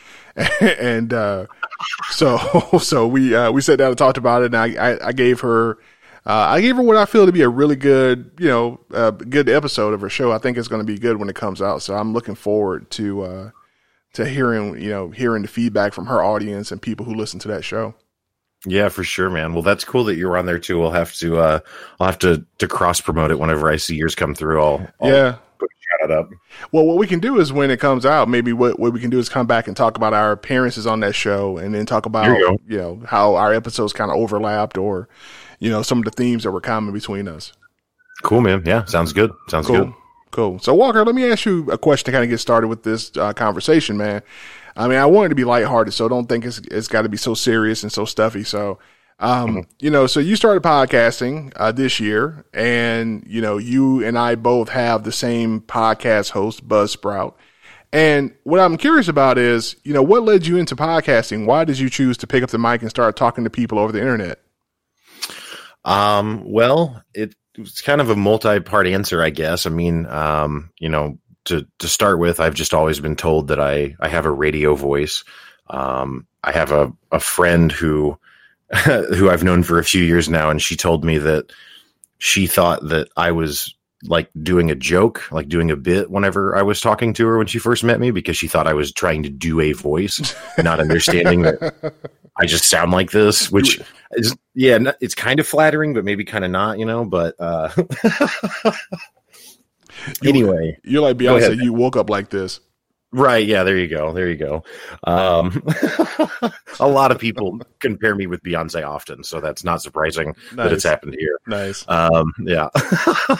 and 0.61 1.13
uh, 1.13 1.45
so 2.11 2.37
so 2.79 3.07
we 3.07 3.35
uh, 3.35 3.51
we 3.51 3.61
sat 3.61 3.77
down 3.77 3.89
and 3.89 3.97
talked 3.97 4.17
about 4.17 4.43
it, 4.43 4.53
and 4.53 4.57
I 4.57 4.91
I, 4.91 5.07
I 5.07 5.11
gave 5.11 5.41
her. 5.41 5.77
Uh, 6.25 6.47
I 6.49 6.61
gave 6.61 6.75
her 6.75 6.83
what 6.83 6.97
I 6.97 7.05
feel 7.05 7.25
to 7.25 7.31
be 7.31 7.41
a 7.41 7.49
really 7.49 7.77
good, 7.77 8.31
you 8.37 8.49
know, 8.49 8.79
uh, 8.93 9.11
good 9.11 9.49
episode 9.49 9.93
of 9.93 10.01
her 10.01 10.09
show. 10.09 10.31
I 10.31 10.37
think 10.37 10.57
it's 10.57 10.67
going 10.67 10.81
to 10.81 10.85
be 10.85 10.99
good 10.99 11.17
when 11.17 11.29
it 11.29 11.35
comes 11.35 11.61
out. 11.61 11.81
So 11.81 11.95
I'm 11.95 12.13
looking 12.13 12.35
forward 12.35 12.91
to 12.91 13.21
uh, 13.21 13.51
to 14.13 14.27
hearing, 14.27 14.79
you 14.79 14.89
know, 14.89 15.09
hearing 15.09 15.41
the 15.41 15.47
feedback 15.47 15.93
from 15.93 16.07
her 16.07 16.21
audience 16.21 16.71
and 16.71 16.81
people 16.81 17.05
who 17.05 17.15
listen 17.15 17.39
to 17.39 17.47
that 17.47 17.63
show. 17.63 17.95
Yeah, 18.65 18.89
for 18.89 19.03
sure, 19.03 19.29
man. 19.29 19.53
Well, 19.53 19.63
that's 19.63 19.85
cool 19.85 20.03
that 20.03 20.17
you're 20.17 20.37
on 20.37 20.45
there 20.45 20.59
too. 20.59 20.77
We'll 20.77 20.91
have 20.91 21.13
to, 21.15 21.37
uh, 21.37 21.59
I'll 21.99 22.07
have 22.07 22.19
to 22.19 22.45
to 22.57 22.67
cross 22.67 22.99
promote 22.99 23.31
it 23.31 23.39
whenever 23.39 23.71
I 23.71 23.77
see 23.77 23.95
yours 23.95 24.15
come 24.15 24.35
through. 24.35 24.61
I'll, 24.61 24.87
I'll 24.99 25.09
yeah, 25.09 25.37
it 26.01 26.11
up. 26.11 26.29
Well, 26.71 26.85
what 26.85 26.97
we 26.97 27.07
can 27.07 27.19
do 27.19 27.39
is 27.39 27.51
when 27.51 27.71
it 27.71 27.79
comes 27.79 28.05
out, 28.05 28.29
maybe 28.29 28.53
what, 28.53 28.79
what 28.79 28.93
we 28.93 28.99
can 28.99 29.09
do 29.09 29.19
is 29.19 29.29
come 29.29 29.47
back 29.47 29.67
and 29.67 29.75
talk 29.75 29.97
about 29.97 30.13
our 30.13 30.31
appearances 30.31 30.85
on 30.87 30.99
that 31.01 31.15
show 31.15 31.57
and 31.57 31.73
then 31.73 31.85
talk 31.85 32.05
about, 32.05 32.27
you, 32.27 32.57
you, 32.67 32.77
know, 32.77 33.01
how 33.05 33.35
our 33.35 33.53
episodes 33.53 33.93
kind 33.93 34.11
of 34.11 34.17
overlapped 34.17 34.77
or, 34.77 35.09
you 35.59 35.69
know, 35.69 35.81
some 35.81 35.99
of 35.99 36.05
the 36.05 36.11
themes 36.11 36.43
that 36.43 36.51
were 36.51 36.61
common 36.61 36.93
between 36.93 37.27
us. 37.27 37.53
Cool, 38.23 38.41
man. 38.41 38.63
Yeah. 38.65 38.85
Sounds 38.85 39.13
good. 39.13 39.31
Sounds 39.47 39.67
cool. 39.67 39.85
good. 39.85 39.93
Cool. 40.31 40.59
So, 40.59 40.75
Walker, 40.75 41.03
let 41.03 41.15
me 41.15 41.29
ask 41.29 41.45
you 41.45 41.69
a 41.71 41.77
question 41.77 42.05
to 42.05 42.11
kind 42.11 42.23
of 42.23 42.29
get 42.29 42.39
started 42.39 42.67
with 42.67 42.83
this 42.83 43.15
uh, 43.17 43.33
conversation, 43.33 43.97
man. 43.97 44.21
I 44.75 44.87
mean, 44.87 44.99
I 44.99 45.05
want 45.05 45.25
it 45.25 45.29
to 45.29 45.35
be 45.35 45.43
lighthearted, 45.43 45.93
so 45.93 46.07
don't 46.07 46.27
think 46.27 46.45
it's, 46.45 46.59
it's 46.71 46.87
got 46.87 47.01
to 47.01 47.09
be 47.09 47.17
so 47.17 47.33
serious 47.33 47.83
and 47.83 47.91
so 47.91 48.05
stuffy. 48.05 48.43
So, 48.43 48.77
um, 49.19 49.49
mm-hmm. 49.49 49.59
you 49.79 49.89
know, 49.89 50.07
so 50.07 50.19
you 50.19 50.35
started 50.35 50.63
podcasting 50.63 51.51
uh, 51.57 51.71
this 51.71 51.99
year, 51.99 52.45
and 52.53 53.23
you 53.27 53.41
know, 53.41 53.57
you 53.57 54.03
and 54.03 54.17
I 54.17 54.35
both 54.35 54.69
have 54.69 55.03
the 55.03 55.11
same 55.11 55.61
podcast 55.61 56.29
host, 56.31 56.67
Buzzsprout. 56.67 57.33
And 57.91 58.33
what 58.43 58.59
I'm 58.59 58.77
curious 58.77 59.07
about 59.07 59.37
is, 59.37 59.75
you 59.83 59.93
know, 59.93 60.03
what 60.03 60.23
led 60.23 60.45
you 60.45 60.57
into 60.57 60.75
podcasting? 60.75 61.45
Why 61.45 61.65
did 61.65 61.79
you 61.79 61.89
choose 61.89 62.17
to 62.17 62.27
pick 62.27 62.43
up 62.43 62.51
the 62.51 62.59
mic 62.59 62.81
and 62.81 62.89
start 62.89 63.15
talking 63.15 63.43
to 63.43 63.49
people 63.49 63.79
over 63.79 63.91
the 63.91 63.99
internet? 63.99 64.39
Um, 65.83 66.43
well, 66.45 67.01
it, 67.13 67.35
it's 67.55 67.81
kind 67.81 67.99
of 67.99 68.09
a 68.09 68.15
multi-part 68.15 68.87
answer, 68.87 69.23
I 69.23 69.31
guess. 69.31 69.65
I 69.65 69.69
mean, 69.69 70.05
um, 70.05 70.69
you 70.79 70.87
know, 70.87 71.17
to 71.45 71.65
to 71.79 71.87
start 71.87 72.19
with, 72.19 72.39
I've 72.39 72.53
just 72.53 72.73
always 72.73 72.99
been 72.99 73.15
told 73.15 73.49
that 73.49 73.59
I 73.59 73.95
I 73.99 74.07
have 74.07 74.25
a 74.25 74.31
radio 74.31 74.75
voice. 74.75 75.25
Um, 75.67 76.27
I 76.43 76.51
have 76.51 76.71
a 76.71 76.93
a 77.11 77.19
friend 77.19 77.71
who 77.71 78.17
who 78.85 79.29
I've 79.29 79.43
known 79.43 79.63
for 79.63 79.79
a 79.79 79.83
few 79.83 80.03
years 80.03 80.29
now, 80.29 80.49
and 80.49 80.61
she 80.61 80.75
told 80.75 81.03
me 81.03 81.17
that 81.17 81.51
she 82.19 82.47
thought 82.47 82.87
that 82.89 83.09
I 83.17 83.31
was 83.31 83.73
like 84.03 84.29
doing 84.41 84.71
a 84.71 84.75
joke, 84.75 85.29
like 85.31 85.49
doing 85.49 85.71
a 85.71 85.75
bit 85.75 86.09
whenever 86.09 86.55
I 86.55 86.61
was 86.61 86.79
talking 86.79 87.13
to 87.15 87.27
her 87.27 87.37
when 87.37 87.47
she 87.47 87.59
first 87.59 87.83
met 87.83 87.99
me 87.99 88.11
because 88.11 88.37
she 88.37 88.47
thought 88.47 88.67
I 88.67 88.73
was 88.73 88.93
trying 88.93 89.23
to 89.23 89.29
do 89.29 89.59
a 89.59 89.73
voice, 89.73 90.35
not 90.63 90.79
understanding 90.79 91.41
that 91.41 91.93
I 92.37 92.45
just 92.45 92.69
sound 92.69 92.91
like 92.91 93.11
this, 93.11 93.51
which 93.51 93.81
is, 94.13 94.35
yeah, 94.53 94.79
it's 95.01 95.15
kind 95.15 95.39
of 95.39 95.47
flattering, 95.47 95.93
but 95.93 96.05
maybe 96.05 96.23
kind 96.23 96.45
of 96.45 96.51
not, 96.51 96.79
you 96.79 96.85
know, 96.85 97.03
but, 97.03 97.35
uh, 97.39 97.69
anyway, 100.23 100.77
you're 100.83 101.01
like 101.01 101.17
Beyonce, 101.17 101.61
you 101.61 101.73
woke 101.73 101.97
up 101.97 102.09
like 102.09 102.29
this. 102.29 102.61
Right. 103.11 103.45
Yeah. 103.45 103.63
There 103.63 103.77
you 103.77 103.87
go. 103.87 104.13
There 104.13 104.29
you 104.29 104.35
go. 104.35 104.63
Um, 105.03 105.63
a 106.79 106.87
lot 106.87 107.11
of 107.11 107.17
people 107.17 107.59
compare 107.79 108.13
me 108.13 108.27
with 108.27 108.43
Beyonce 108.43 108.87
often, 108.87 109.23
so 109.23 109.41
that's 109.41 109.63
not 109.63 109.81
surprising 109.81 110.27
nice. 110.27 110.55
that 110.55 110.73
it's 110.73 110.83
happened 110.83 111.15
here. 111.17 111.39
Nice. 111.47 111.83
Um, 111.87 112.33
yeah. 112.43 112.69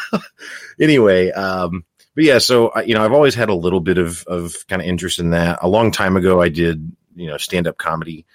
anyway, 0.81 1.31
um, 1.31 1.85
but 2.15 2.23
yeah, 2.23 2.39
so 2.39 2.77
you 2.81 2.95
know, 2.95 3.05
I've 3.05 3.13
always 3.13 3.35
had 3.35 3.49
a 3.49 3.53
little 3.53 3.79
bit 3.79 3.97
of 3.97 4.23
of 4.25 4.55
kind 4.67 4.81
of 4.81 4.87
interest 4.87 5.19
in 5.19 5.29
that. 5.31 5.59
A 5.61 5.69
long 5.69 5.91
time 5.91 6.17
ago, 6.17 6.41
I 6.41 6.49
did 6.49 6.91
you 7.15 7.27
know 7.27 7.37
stand 7.37 7.67
up 7.67 7.77
comedy. 7.77 8.25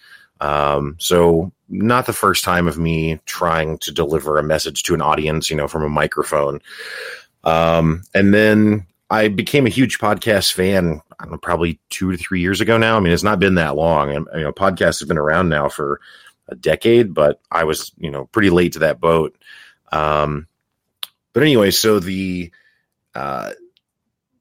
Um, 0.41 0.97
so 0.99 1.53
not 1.69 2.07
the 2.07 2.13
first 2.13 2.45
time 2.45 2.69
of 2.69 2.79
me 2.79 3.21
trying 3.25 3.79
to 3.79 3.93
deliver 3.93 4.39
a 4.39 4.43
message 4.43 4.83
to 4.85 4.95
an 4.95 5.03
audience, 5.03 5.51
you 5.51 5.57
know, 5.57 5.69
from 5.69 5.83
a 5.83 5.89
microphone. 5.89 6.61
Um, 7.45 8.03
and 8.15 8.35
then 8.35 8.87
I 9.15 9.29
became 9.29 9.65
a 9.65 9.71
huge 9.71 9.99
podcast 9.99 10.53
fan. 10.53 11.01
I 11.21 11.25
don't 11.25 11.33
know, 11.33 11.39
probably 11.39 11.79
two 11.91 12.11
to 12.11 12.19
three 12.19 12.41
years 12.41 12.61
ago 12.61 12.77
now. 12.77 12.97
I 12.97 13.01
mean, 13.01 13.13
it's 13.13 13.23
not 13.23 13.39
been 13.39 13.55
that 13.55 13.77
long, 13.77 14.11
and 14.11 14.27
you 14.35 14.41
know, 14.41 14.53
podcasts 14.53 14.99
have 14.99 15.09
been 15.09 15.19
around 15.19 15.49
now 15.49 15.69
for 15.69 16.01
a 16.49 16.57
decade, 16.57 17.15
but 17.15 17.41
I 17.51 17.63
was 17.63 17.93
you 17.97 18.11
know 18.11 18.27
pretty 18.27 18.51
late 18.51 18.73
to 18.73 18.81
that 18.81 19.01
boat. 19.01 19.37
Um, 19.93 20.49
but 21.33 21.45
anyway, 21.45 21.71
so 21.71 22.01
the 22.01 22.51
uh, 23.15 23.53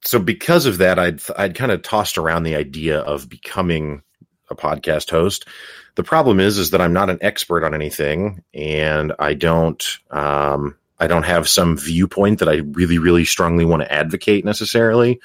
so 0.04 0.18
because 0.18 0.66
of 0.66 0.80
that, 0.80 0.98
I'd 0.98 1.22
I'd 1.38 1.56
kind 1.56 1.72
of 1.72 1.84
tossed 1.84 2.18
around 2.18 2.42
the 2.42 2.56
idea 2.56 3.00
of 3.00 3.30
becoming 3.30 4.02
a 4.50 4.56
podcast 4.56 5.12
host. 5.12 5.48
The 5.96 6.04
problem 6.04 6.40
is, 6.40 6.58
is 6.58 6.72
that 6.72 6.82
I'm 6.82 6.94
not 6.94 7.12
an 7.12 7.20
expert 7.22 7.64
on 7.64 7.76
anything, 7.76 8.44
and 8.56 9.14
I 9.20 9.36
don't 9.36 9.84
um, 10.10 10.76
I 11.04 11.08
don't 11.08 11.24
have 11.24 11.50
some 11.50 11.78
viewpoint 11.78 12.40
that 12.40 12.50
I 12.50 12.62
really 12.72 12.98
really 12.98 13.26
strongly 13.26 13.66
want 13.66 13.82
to 13.84 13.92
advocate 13.92 14.46
necessarily. 14.46 15.20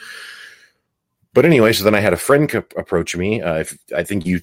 But 1.34 1.44
anyway, 1.44 1.72
so 1.72 1.84
then 1.84 1.94
I 1.94 2.00
had 2.00 2.12
a 2.12 2.16
friend 2.16 2.48
co- 2.48 2.64
approach 2.76 3.14
me. 3.14 3.40
Uh, 3.40 3.58
if, 3.58 3.78
I 3.94 4.02
think 4.02 4.26
you 4.26 4.40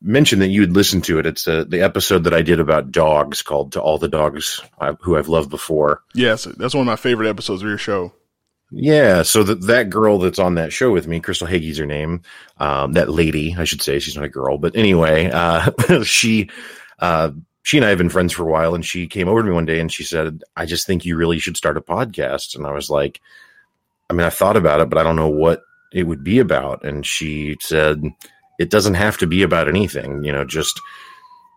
mentioned 0.00 0.42
that 0.42 0.48
you 0.48 0.62
had 0.62 0.72
listened 0.72 1.04
to 1.04 1.18
it. 1.18 1.26
It's 1.26 1.46
uh, 1.46 1.64
the 1.68 1.82
episode 1.82 2.24
that 2.24 2.34
I 2.34 2.42
did 2.42 2.60
about 2.60 2.90
dogs 2.90 3.42
called 3.42 3.72
"To 3.72 3.80
All 3.80 3.98
the 3.98 4.08
Dogs 4.08 4.60
I, 4.80 4.92
Who 5.00 5.16
I've 5.16 5.28
Loved 5.28 5.50
Before." 5.50 6.02
Yes, 6.14 6.44
that's 6.44 6.74
one 6.74 6.82
of 6.82 6.86
my 6.86 6.96
favorite 6.96 7.28
episodes 7.28 7.62
of 7.62 7.68
your 7.68 7.78
show. 7.78 8.12
Yeah, 8.70 9.22
so 9.22 9.42
that 9.42 9.66
that 9.66 9.90
girl 9.90 10.18
that's 10.18 10.38
on 10.38 10.54
that 10.54 10.72
show 10.72 10.90
with 10.90 11.06
me, 11.06 11.20
Crystal 11.20 11.46
Hagee's 11.46 11.78
her 11.78 11.86
name. 11.86 12.22
Um, 12.58 12.92
that 12.92 13.10
lady, 13.10 13.54
I 13.56 13.64
should 13.64 13.82
say, 13.82 13.98
she's 13.98 14.16
not 14.16 14.24
a 14.24 14.30
girl, 14.30 14.56
but 14.56 14.74
anyway, 14.76 15.30
uh, 15.30 15.70
she 16.04 16.48
uh, 16.98 17.32
she 17.62 17.76
and 17.76 17.86
I 17.86 17.90
have 17.90 17.98
been 17.98 18.08
friends 18.08 18.32
for 18.32 18.42
a 18.42 18.50
while, 18.50 18.74
and 18.74 18.84
she 18.84 19.06
came 19.06 19.28
over 19.28 19.40
to 19.40 19.48
me 19.48 19.54
one 19.54 19.66
day 19.66 19.80
and 19.80 19.92
she 19.92 20.04
said, 20.04 20.42
"I 20.56 20.66
just 20.66 20.86
think 20.86 21.04
you 21.04 21.16
really 21.16 21.38
should 21.38 21.56
start 21.56 21.76
a 21.76 21.80
podcast." 21.80 22.56
And 22.56 22.66
I 22.66 22.72
was 22.72 22.90
like, 22.90 23.20
"I 24.10 24.14
mean, 24.14 24.26
I 24.26 24.30
thought 24.30 24.56
about 24.56 24.80
it, 24.80 24.90
but 24.90 24.98
I 24.98 25.02
don't 25.02 25.16
know 25.16 25.28
what 25.28 25.62
it 25.92 26.04
would 26.04 26.24
be 26.24 26.38
about." 26.38 26.84
And 26.84 27.06
she 27.06 27.56
said, 27.60 28.02
"It 28.58 28.70
doesn't 28.70 28.94
have 28.94 29.18
to 29.18 29.26
be 29.26 29.42
about 29.42 29.68
anything, 29.68 30.24
you 30.24 30.32
know, 30.32 30.44
just." 30.44 30.80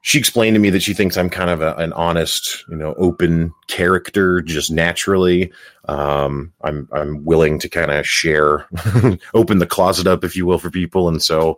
she 0.06 0.20
explained 0.20 0.54
to 0.54 0.60
me 0.60 0.70
that 0.70 0.84
she 0.84 0.94
thinks 0.94 1.18
I'm 1.18 1.32
kind 1.32 1.50
of 1.50 1.64
a, 1.64 1.74
an 1.78 1.92
honest, 1.94 2.64
you 2.70 2.76
know, 2.76 2.94
open 3.00 3.52
character 3.68 4.40
just 4.40 4.70
naturally. 4.70 5.52
Um, 5.86 6.54
I'm 6.62 6.88
I'm 6.92 7.26
willing 7.26 7.58
to 7.58 7.68
kind 7.68 7.90
of 7.90 8.06
share, 8.06 8.68
open 9.34 9.58
the 9.58 9.66
closet 9.66 10.06
up, 10.06 10.24
if 10.24 10.36
you 10.36 10.46
will, 10.46 10.60
for 10.60 10.70
people, 10.70 11.10
and 11.10 11.24
so 11.24 11.58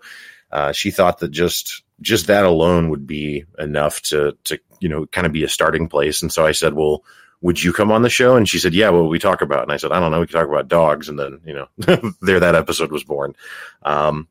uh, 0.54 0.72
she 0.72 0.91
thought 0.91 1.20
that 1.20 1.32
just 1.32 1.84
just 2.02 2.28
that 2.28 2.45
alone 2.45 2.89
would 2.89 3.08
be 3.08 3.45
enough 3.58 4.02
to 4.04 4.38
to 4.45 4.60
you 4.80 4.89
know 4.89 5.06
kind 5.08 5.28
of 5.28 5.34
be 5.34 5.43
a 5.43 5.50
starting 5.50 5.88
place. 5.88 6.22
And 6.22 6.32
so 6.32 6.45
I 6.45 6.52
said, 6.52 6.74
well. 6.74 7.04
Would 7.41 7.64
you 7.64 7.72
come 7.72 7.91
on 7.91 8.02
the 8.02 8.10
show? 8.10 8.36
And 8.36 8.50
she 8.50 8.58
said, 8.58 8.74
"Yeah." 8.74 8.89
What 8.89 9.04
will 9.04 9.10
we 9.10 9.20
talk 9.20 9.43
about? 9.43 9.62
And 9.62 9.72
I 9.72 9.78
said, 9.78 9.91
"I 9.91 10.00
don't 10.00 10.10
know. 10.10 10.20
We 10.20 10.26
could 10.26 10.34
talk 10.34 10.48
about 10.48 10.68
dogs." 10.68 11.08
And 11.08 11.20
then, 11.20 11.39
you 11.45 11.54
know, 11.54 11.68
there 12.20 12.39
that 12.39 12.56
episode 12.56 12.91
was 12.91 13.04
born. 13.04 13.36
Um, 13.84 14.28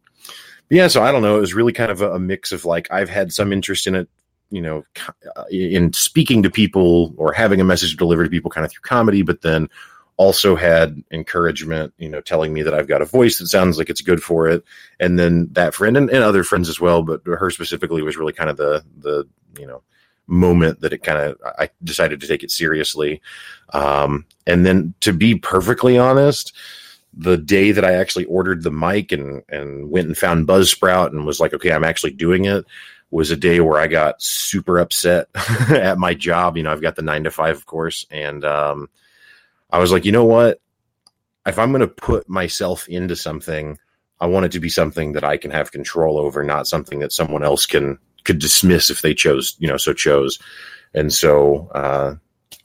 yeah, 0.70 0.88
so 0.88 1.02
I 1.02 1.12
don't 1.12 1.22
know. 1.22 1.36
It 1.36 1.40
was 1.40 1.54
really 1.54 1.72
kind 1.72 1.92
of 1.92 2.02
a, 2.02 2.14
a, 2.14 2.18
mix 2.18 2.52
of 2.52 2.64
like 2.64 2.88
I've 2.90 3.08
had 3.08 3.32
some 3.32 3.52
interest 3.52 3.86
in 3.86 3.94
it, 3.94 4.08
you 4.50 4.60
know, 4.60 4.84
in 5.50 5.92
speaking 5.92 6.42
to 6.42 6.50
people 6.50 7.14
or 7.16 7.32
having 7.32 7.60
a 7.60 7.64
message 7.64 7.96
delivered 7.96 8.24
to 8.24 8.30
people 8.30 8.50
kind 8.50 8.64
of 8.64 8.72
through 8.72 8.82
comedy, 8.82 9.22
but 9.22 9.42
then 9.42 9.68
also 10.16 10.56
had 10.56 11.02
encouragement, 11.10 11.92
you 11.98 12.08
know, 12.08 12.20
telling 12.20 12.52
me 12.52 12.62
that 12.62 12.74
I've 12.74 12.88
got 12.88 13.02
a 13.02 13.06
voice 13.06 13.38
that 13.38 13.48
sounds 13.48 13.78
like 13.78 13.90
it's 13.90 14.00
good 14.00 14.22
for 14.22 14.48
it. 14.48 14.64
And 14.98 15.18
then 15.18 15.48
that 15.52 15.74
friend 15.74 15.96
and, 15.96 16.08
and 16.08 16.24
other 16.24 16.44
friends 16.44 16.68
as 16.68 16.80
well, 16.80 17.02
but 17.02 17.20
her 17.26 17.50
specifically 17.50 18.02
was 18.02 18.16
really 18.16 18.32
kind 18.32 18.50
of 18.50 18.56
the 18.56 18.84
the 18.98 19.28
you 19.58 19.66
know 19.66 19.82
moment 20.26 20.80
that 20.80 20.92
it 20.92 21.02
kind 21.02 21.18
of 21.18 21.40
I 21.58 21.70
decided 21.84 22.20
to 22.20 22.26
take 22.26 22.42
it 22.42 22.50
seriously. 22.50 23.20
Um, 23.72 24.26
and 24.46 24.64
then 24.64 24.94
to 25.00 25.12
be 25.12 25.36
perfectly 25.36 25.98
honest 25.98 26.52
the 27.16 27.38
day 27.38 27.72
that 27.72 27.84
I 27.84 27.94
actually 27.94 28.26
ordered 28.26 28.62
the 28.62 28.70
mic 28.70 29.10
and 29.10 29.42
and 29.48 29.90
went 29.90 30.06
and 30.06 30.16
found 30.16 30.46
Buzzsprout 30.46 31.08
and 31.08 31.24
was 31.24 31.40
like, 31.40 31.54
okay, 31.54 31.72
I'm 31.72 31.84
actually 31.84 32.12
doing 32.12 32.44
it, 32.44 32.66
was 33.10 33.30
a 33.30 33.36
day 33.36 33.60
where 33.60 33.80
I 33.80 33.86
got 33.86 34.20
super 34.20 34.78
upset 34.78 35.28
at 35.70 35.98
my 35.98 36.14
job. 36.14 36.56
You 36.56 36.64
know, 36.64 36.72
I've 36.72 36.82
got 36.82 36.96
the 36.96 37.02
nine 37.02 37.24
to 37.24 37.30
five, 37.30 37.56
of 37.56 37.66
course, 37.66 38.06
and 38.10 38.44
um, 38.44 38.88
I 39.76 39.78
was 39.78 39.92
like, 39.92 40.06
you 40.06 40.12
know 40.12 40.24
what? 40.24 40.58
If 41.44 41.58
I'm 41.58 41.70
going 41.70 41.82
to 41.82 41.86
put 41.86 42.30
myself 42.30 42.88
into 42.88 43.14
something, 43.14 43.76
I 44.18 44.26
want 44.26 44.46
it 44.46 44.52
to 44.52 44.58
be 44.58 44.70
something 44.70 45.12
that 45.12 45.22
I 45.22 45.36
can 45.36 45.50
have 45.50 45.70
control 45.70 46.16
over, 46.16 46.42
not 46.42 46.66
something 46.66 47.00
that 47.00 47.12
someone 47.12 47.44
else 47.44 47.66
can 47.66 47.98
could 48.24 48.38
dismiss 48.38 48.88
if 48.88 49.02
they 49.02 49.12
chose, 49.12 49.54
you 49.58 49.68
know, 49.68 49.76
so 49.76 49.92
chose. 49.92 50.38
And 50.94 51.12
so 51.12 51.68
uh, 51.74 52.14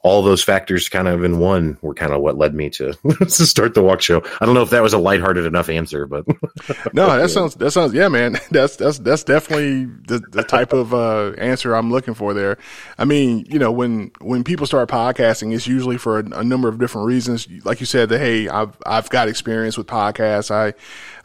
all 0.03 0.23
those 0.23 0.43
factors 0.43 0.89
kind 0.89 1.07
of 1.07 1.23
in 1.23 1.37
one 1.37 1.77
were 1.81 1.93
kind 1.93 2.11
of 2.11 2.21
what 2.21 2.37
led 2.37 2.55
me 2.55 2.69
to 2.71 2.93
to 3.19 3.29
start 3.29 3.73
the 3.73 3.83
walk 3.83 4.01
show. 4.01 4.23
I 4.39 4.45
don't 4.45 4.55
know 4.55 4.63
if 4.63 4.71
that 4.71 4.81
was 4.81 4.93
a 4.93 4.97
lighthearted 4.97 5.45
enough 5.45 5.69
answer, 5.69 6.07
but 6.07 6.25
no, 6.93 7.17
that 7.17 7.29
sounds 7.29 7.55
that 7.55 7.71
sounds 7.71 7.93
yeah, 7.93 8.07
man. 8.07 8.37
That's 8.51 8.75
that's 8.75 8.99
that's 8.99 9.23
definitely 9.23 9.85
the, 10.07 10.19
the 10.19 10.43
type 10.43 10.73
of 10.73 10.93
uh, 10.93 11.31
answer 11.37 11.73
I'm 11.73 11.91
looking 11.91 12.13
for 12.13 12.33
there. 12.33 12.57
I 12.97 13.05
mean, 13.05 13.45
you 13.47 13.59
know, 13.59 13.71
when 13.71 14.11
when 14.19 14.43
people 14.43 14.65
start 14.65 14.89
podcasting, 14.89 15.53
it's 15.53 15.67
usually 15.67 15.97
for 15.97 16.19
a, 16.19 16.23
a 16.39 16.43
number 16.43 16.67
of 16.67 16.79
different 16.79 17.07
reasons. 17.07 17.47
Like 17.63 17.79
you 17.79 17.85
said, 17.85 18.09
that 18.09 18.19
hey, 18.19 18.49
I've 18.49 18.75
I've 18.85 19.09
got 19.09 19.29
experience 19.29 19.77
with 19.77 19.87
podcasts. 19.87 20.51
I 20.51 20.73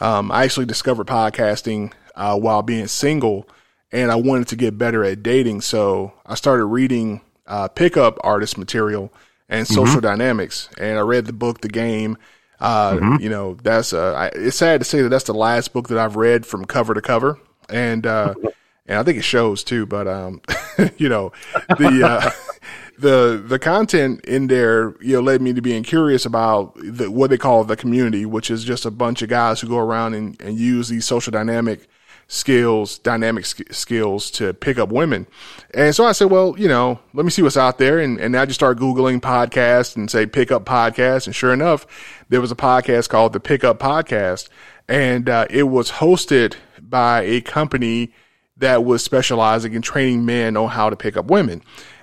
um, 0.05 0.31
I 0.31 0.45
actually 0.45 0.67
discovered 0.67 1.07
podcasting 1.07 1.93
uh, 2.15 2.39
while 2.39 2.63
being 2.63 2.87
single, 2.87 3.49
and 3.91 4.13
I 4.13 4.17
wanted 4.17 4.49
to 4.49 4.57
get 4.57 4.79
better 4.79 5.05
at 5.05 5.23
dating, 5.23 5.63
so 5.63 6.13
I 6.25 6.35
started 6.37 6.67
reading 6.67 7.23
uh, 7.47 7.69
pickup 7.69 8.19
artist 8.23 8.59
material 8.59 9.13
and 9.49 9.67
social 9.67 9.97
mm-hmm. 9.97 10.01
dynamics. 10.01 10.69
And 10.79 10.99
I 10.99 11.03
read 11.03 11.27
the 11.27 11.33
book, 11.33 11.61
The 11.61 11.69
Game. 11.69 12.19
Uh, 12.59 12.93
mm-hmm. 12.93 13.23
You 13.23 13.29
know, 13.29 13.55
that's 13.63 13.93
uh, 13.93 14.15
I, 14.15 14.27
it's 14.29 14.57
sad 14.57 14.81
to 14.81 14.85
say 14.85 15.03
that 15.03 15.11
that's 15.11 15.25
the 15.25 15.35
last 15.35 15.73
book 15.73 15.89
that 15.89 15.99
I've 15.99 16.17
read 16.17 16.47
from 16.47 16.65
cover 16.65 16.95
to 16.95 17.03
cover, 17.03 17.39
and 17.69 18.07
uh, 18.07 18.35
and 18.87 18.99
I 18.99 19.03
think 19.03 19.19
it 19.19 19.25
shows 19.25 19.63
too. 19.63 19.85
But 19.85 20.09
um, 20.09 20.41
you 20.97 21.11
know, 21.11 21.33
the 21.69 22.03
uh, 22.03 22.31
the 22.99 23.45
the 23.47 23.59
content 23.59 24.25
in 24.25 24.47
there, 24.47 24.95
you 25.03 25.13
know, 25.13 25.21
led 25.21 25.43
me 25.43 25.53
to 25.53 25.61
being 25.61 25.83
curious 25.83 26.25
about 26.25 26.75
the, 26.77 27.11
what 27.11 27.29
they 27.29 27.37
call 27.37 27.63
the 27.65 27.77
community, 27.77 28.25
which 28.25 28.51
is 28.51 28.65
just 28.65 28.87
a 28.87 28.91
bunch 28.91 29.21
of 29.21 29.29
guys 29.29 29.61
who 29.61 29.69
go 29.69 29.79
around 29.79 30.15
and, 30.15 30.41
and 30.41 30.59
use 30.59 30.89
these 30.89 31.05
social 31.05 31.31
dynamic 31.31 31.87
skills, 32.29 32.99
dynamic 32.99 33.47
sk- 33.47 33.73
skills 33.73 34.31
to 34.33 34.53
pick 34.55 34.79
up 34.79 34.91
women. 34.91 35.27
And 35.73 35.95
so 35.95 36.05
I 36.05 36.13
said, 36.13 36.31
well, 36.31 36.55
you 36.59 36.69
know, 36.69 36.99
let 37.15 37.25
me 37.25 37.31
see 37.31 37.43
what's 37.43 37.57
out 37.57 37.79
there. 37.79 37.99
And, 37.99 38.19
and 38.19 38.37
I 38.37 38.47
just 38.47 38.59
started 38.59 38.83
Googling 38.83 39.21
podcasts 39.21 39.97
and 39.97 40.11
say 40.11 40.27
pick 40.27 40.51
up 40.51 40.65
podcasts. 40.65 41.27
And 41.27 41.35
sure 41.35 41.53
enough, 41.53 41.87
there 42.29 42.41
was 42.41 42.51
a 42.51 42.57
podcast 42.57 43.09
called 43.09 43.33
the 43.33 43.41
Pickup 43.41 43.79
Podcast. 43.79 44.49
And 44.89 45.29
uh, 45.29 45.47
it 45.51 45.65
was 45.65 45.93
hosted 45.93 46.55
by 46.81 47.23
a 47.23 47.41
company 47.41 48.13
that 48.57 48.85
was 48.85 49.05
specializing 49.05 49.75
in 49.75 49.83
training 49.83 50.25
men 50.25 50.57
on 50.57 50.69
how 50.69 50.91
to 50.91 50.97
pick 50.97 51.17
up 51.17 51.27
women. 51.27 51.63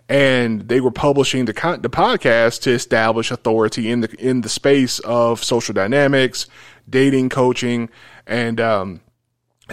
And 0.10 0.68
they 0.68 0.82
were 0.82 0.92
publishing 0.92 1.46
the 1.46 1.54
con- 1.54 1.82
the 1.82 1.90
podcast 1.90 2.62
to 2.64 2.72
establish 2.72 3.32
authority 3.32 3.90
in 3.90 4.02
the 4.02 4.14
in 4.20 4.42
the 4.42 4.50
space 4.50 5.00
of 5.00 5.42
social 5.42 5.74
dynamics, 5.74 6.46
dating 6.90 7.30
coaching, 7.30 7.90
and 8.28 8.60
um, 8.60 9.02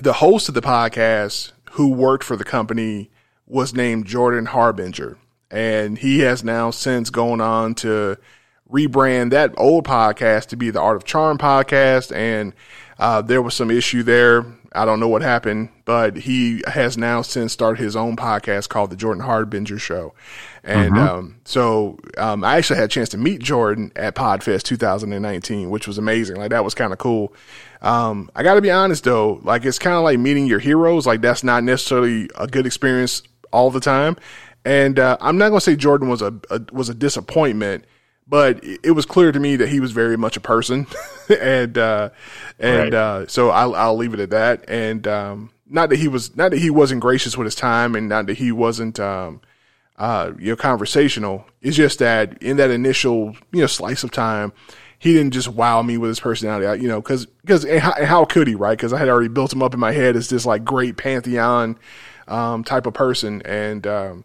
the 0.03 0.15
host 0.15 0.49
of 0.49 0.55
the 0.55 0.63
podcast 0.63 1.53
who 1.73 1.89
worked 1.89 2.25
for 2.25 2.37
the 2.37 2.45
company 2.45 3.11
was 3.47 3.75
named 3.75 4.07
Jordan 4.07 4.47
Harbinger. 4.47 5.19
And 5.51 5.99
he 5.99 6.21
has 6.21 6.43
now 6.43 6.71
since 6.71 7.11
gone 7.11 7.41
on 7.41 7.75
to 7.77 8.17
rebrand 8.71 9.31
that 9.31 9.53
old 9.57 9.85
podcast 9.85 10.47
to 10.47 10.57
be 10.57 10.71
the 10.71 10.81
Art 10.81 10.97
of 10.97 11.05
Charm 11.05 11.39
podcast. 11.39 12.15
And 12.15 12.55
uh, 12.99 13.21
there 13.23 13.43
was 13.43 13.55
some 13.55 13.71
issue 13.71 14.03
there. 14.03 14.47
I 14.73 14.85
don't 14.85 15.01
know 15.01 15.09
what 15.09 15.23
happened, 15.23 15.71
but 15.85 16.17
he 16.17 16.63
has 16.69 16.97
now 16.97 17.23
since 17.23 17.53
started 17.53 17.83
his 17.83 17.97
own 17.97 18.17
podcast 18.17 18.69
called 18.69 18.91
the 18.91 18.97
Jordan 18.97 19.25
Harbinger 19.25 19.81
Show. 19.81 20.15
And 20.63 20.95
mm-hmm. 20.95 21.09
um, 21.09 21.41
so 21.45 21.99
um, 22.17 22.45
I 22.45 22.57
actually 22.57 22.77
had 22.77 22.85
a 22.85 22.89
chance 22.89 23.09
to 23.11 23.19
meet 23.19 23.41
Jordan 23.43 23.91
at 23.97 24.15
Podfest 24.15 24.63
2019, 24.63 25.71
which 25.71 25.89
was 25.89 25.99
amazing. 25.99 26.37
Like 26.37 26.51
that 26.51 26.65
was 26.65 26.75
kind 26.75 26.93
of 26.93 26.99
cool. 26.99 27.35
Um, 27.83 28.31
I 28.35 28.43
got 28.43 28.55
to 28.55 28.61
be 28.61 28.71
honest 28.71 29.05
though, 29.05 29.41
like 29.43 29.65
it's 29.65 29.79
kind 29.79 29.97
of 29.97 30.03
like 30.03 30.19
meeting 30.19 30.47
your 30.47 30.59
heroes. 30.59 31.07
Like 31.07 31.21
that's 31.21 31.43
not 31.43 31.65
necessarily 31.65 32.29
a 32.37 32.47
good 32.47 32.67
experience 32.67 33.23
all 33.53 33.71
the 33.71 33.81
time. 33.81 34.17
And 34.65 34.99
uh, 34.99 35.17
I'm 35.21 35.39
not 35.39 35.49
gonna 35.49 35.61
say 35.61 35.77
Jordan 35.77 36.09
was 36.09 36.21
a, 36.21 36.35
a 36.51 36.61
was 36.73 36.89
a 36.89 36.95
disappointment, 36.95 37.85
but 38.27 38.61
it 38.63 38.93
was 38.93 39.07
clear 39.07 39.33
to 39.33 39.41
me 39.41 39.57
that 39.57 39.69
he 39.69 39.81
was 39.81 39.93
very 39.93 40.17
much 40.17 40.37
a 40.37 40.41
person, 40.41 40.87
and 41.41 41.79
uh, 41.79 42.11
and 42.59 42.93
right. 42.93 42.95
uh, 42.95 43.27
so 43.27 43.51
I'll, 43.51 43.75
I'll 43.75 43.97
leave 43.97 44.13
it 44.13 44.21
at 44.21 44.31
that. 44.31 44.69
And 44.69 45.07
um, 45.09 45.51
not 45.67 45.89
that 45.91 45.97
he 45.97 46.09
was 46.09 46.37
not 46.37 46.51
that 46.51 46.59
he 46.59 46.69
wasn't 46.69 47.01
gracious 47.01 47.39
with 47.39 47.47
his 47.47 47.55
time, 47.55 47.95
and 47.95 48.09
not 48.09 48.27
that 48.27 48.37
he 48.37 48.53
wasn't 48.53 49.01
um, 49.01 49.41
uh, 49.97 50.33
you 50.39 50.51
know 50.51 50.57
conversational. 50.57 51.47
It's 51.63 51.77
just 51.77 51.99
that 52.01 52.43
in 52.43 52.59
that 52.59 52.71
initial 52.71 53.35
you 53.53 53.63
know 53.63 53.67
slice 53.67 54.05
of 54.05 54.11
time, 54.11 54.53
he 55.01 55.15
didn't 55.15 55.33
just 55.33 55.49
wow 55.49 55.81
me 55.81 55.97
with 55.97 56.09
his 56.09 56.21
personality, 56.21 56.83
you 56.83 56.87
know, 56.87 57.01
because 57.01 57.25
because 57.27 57.67
how, 57.81 58.05
how, 58.05 58.25
could 58.27 58.47
he, 58.47 58.55
right? 58.55 58.77
Because 58.77 58.93
I 58.93 58.99
had 58.99 59.09
already 59.09 59.29
built 59.29 59.51
him 59.51 59.63
up 59.63 59.73
in 59.73 59.81
my 59.81 59.93
head 59.93 60.15
as 60.15 60.29
this 60.29 60.45
like 60.45 60.63
great 60.63 60.99
pantheon 60.99 61.79
um, 62.29 62.63
type 62.63 62.85
of 62.85 62.93
person, 62.93 63.41
and 63.47 63.87
um, 63.87 64.25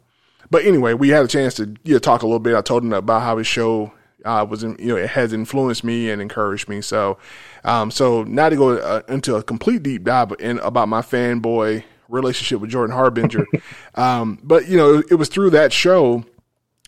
but 0.51 0.65
anyway, 0.65 0.93
we 0.93 1.09
had 1.09 1.23
a 1.23 1.29
chance 1.29 1.53
to 1.55 1.73
you 1.85 1.93
know, 1.93 1.99
talk 1.99 2.23
a 2.23 2.25
little 2.25 2.39
bit. 2.39 2.55
I 2.55 2.61
told 2.61 2.83
him 2.83 2.91
about 2.91 3.21
how 3.21 3.37
his 3.37 3.47
show 3.47 3.93
uh, 4.25 4.45
was, 4.47 4.63
in, 4.63 4.75
you 4.77 4.87
know, 4.87 4.97
it 4.97 5.11
has 5.11 5.31
influenced 5.31 5.85
me 5.85 6.09
and 6.09 6.21
encouraged 6.21 6.67
me. 6.67 6.81
So, 6.81 7.19
um, 7.63 7.89
so 7.89 8.23
now 8.23 8.49
to 8.49 8.55
go 8.57 8.77
uh, 8.77 9.01
into 9.07 9.35
a 9.35 9.43
complete 9.43 9.81
deep 9.81 10.03
dive 10.03 10.33
in 10.39 10.59
about 10.59 10.89
my 10.89 11.01
fanboy 11.01 11.85
relationship 12.09 12.59
with 12.59 12.69
Jordan 12.69 12.93
Harbinger, 12.93 13.45
um, 13.95 14.39
but 14.43 14.67
you 14.67 14.75
know, 14.75 14.97
it, 14.97 15.05
it 15.11 15.15
was 15.15 15.29
through 15.29 15.51
that 15.51 15.71
show, 15.71 16.25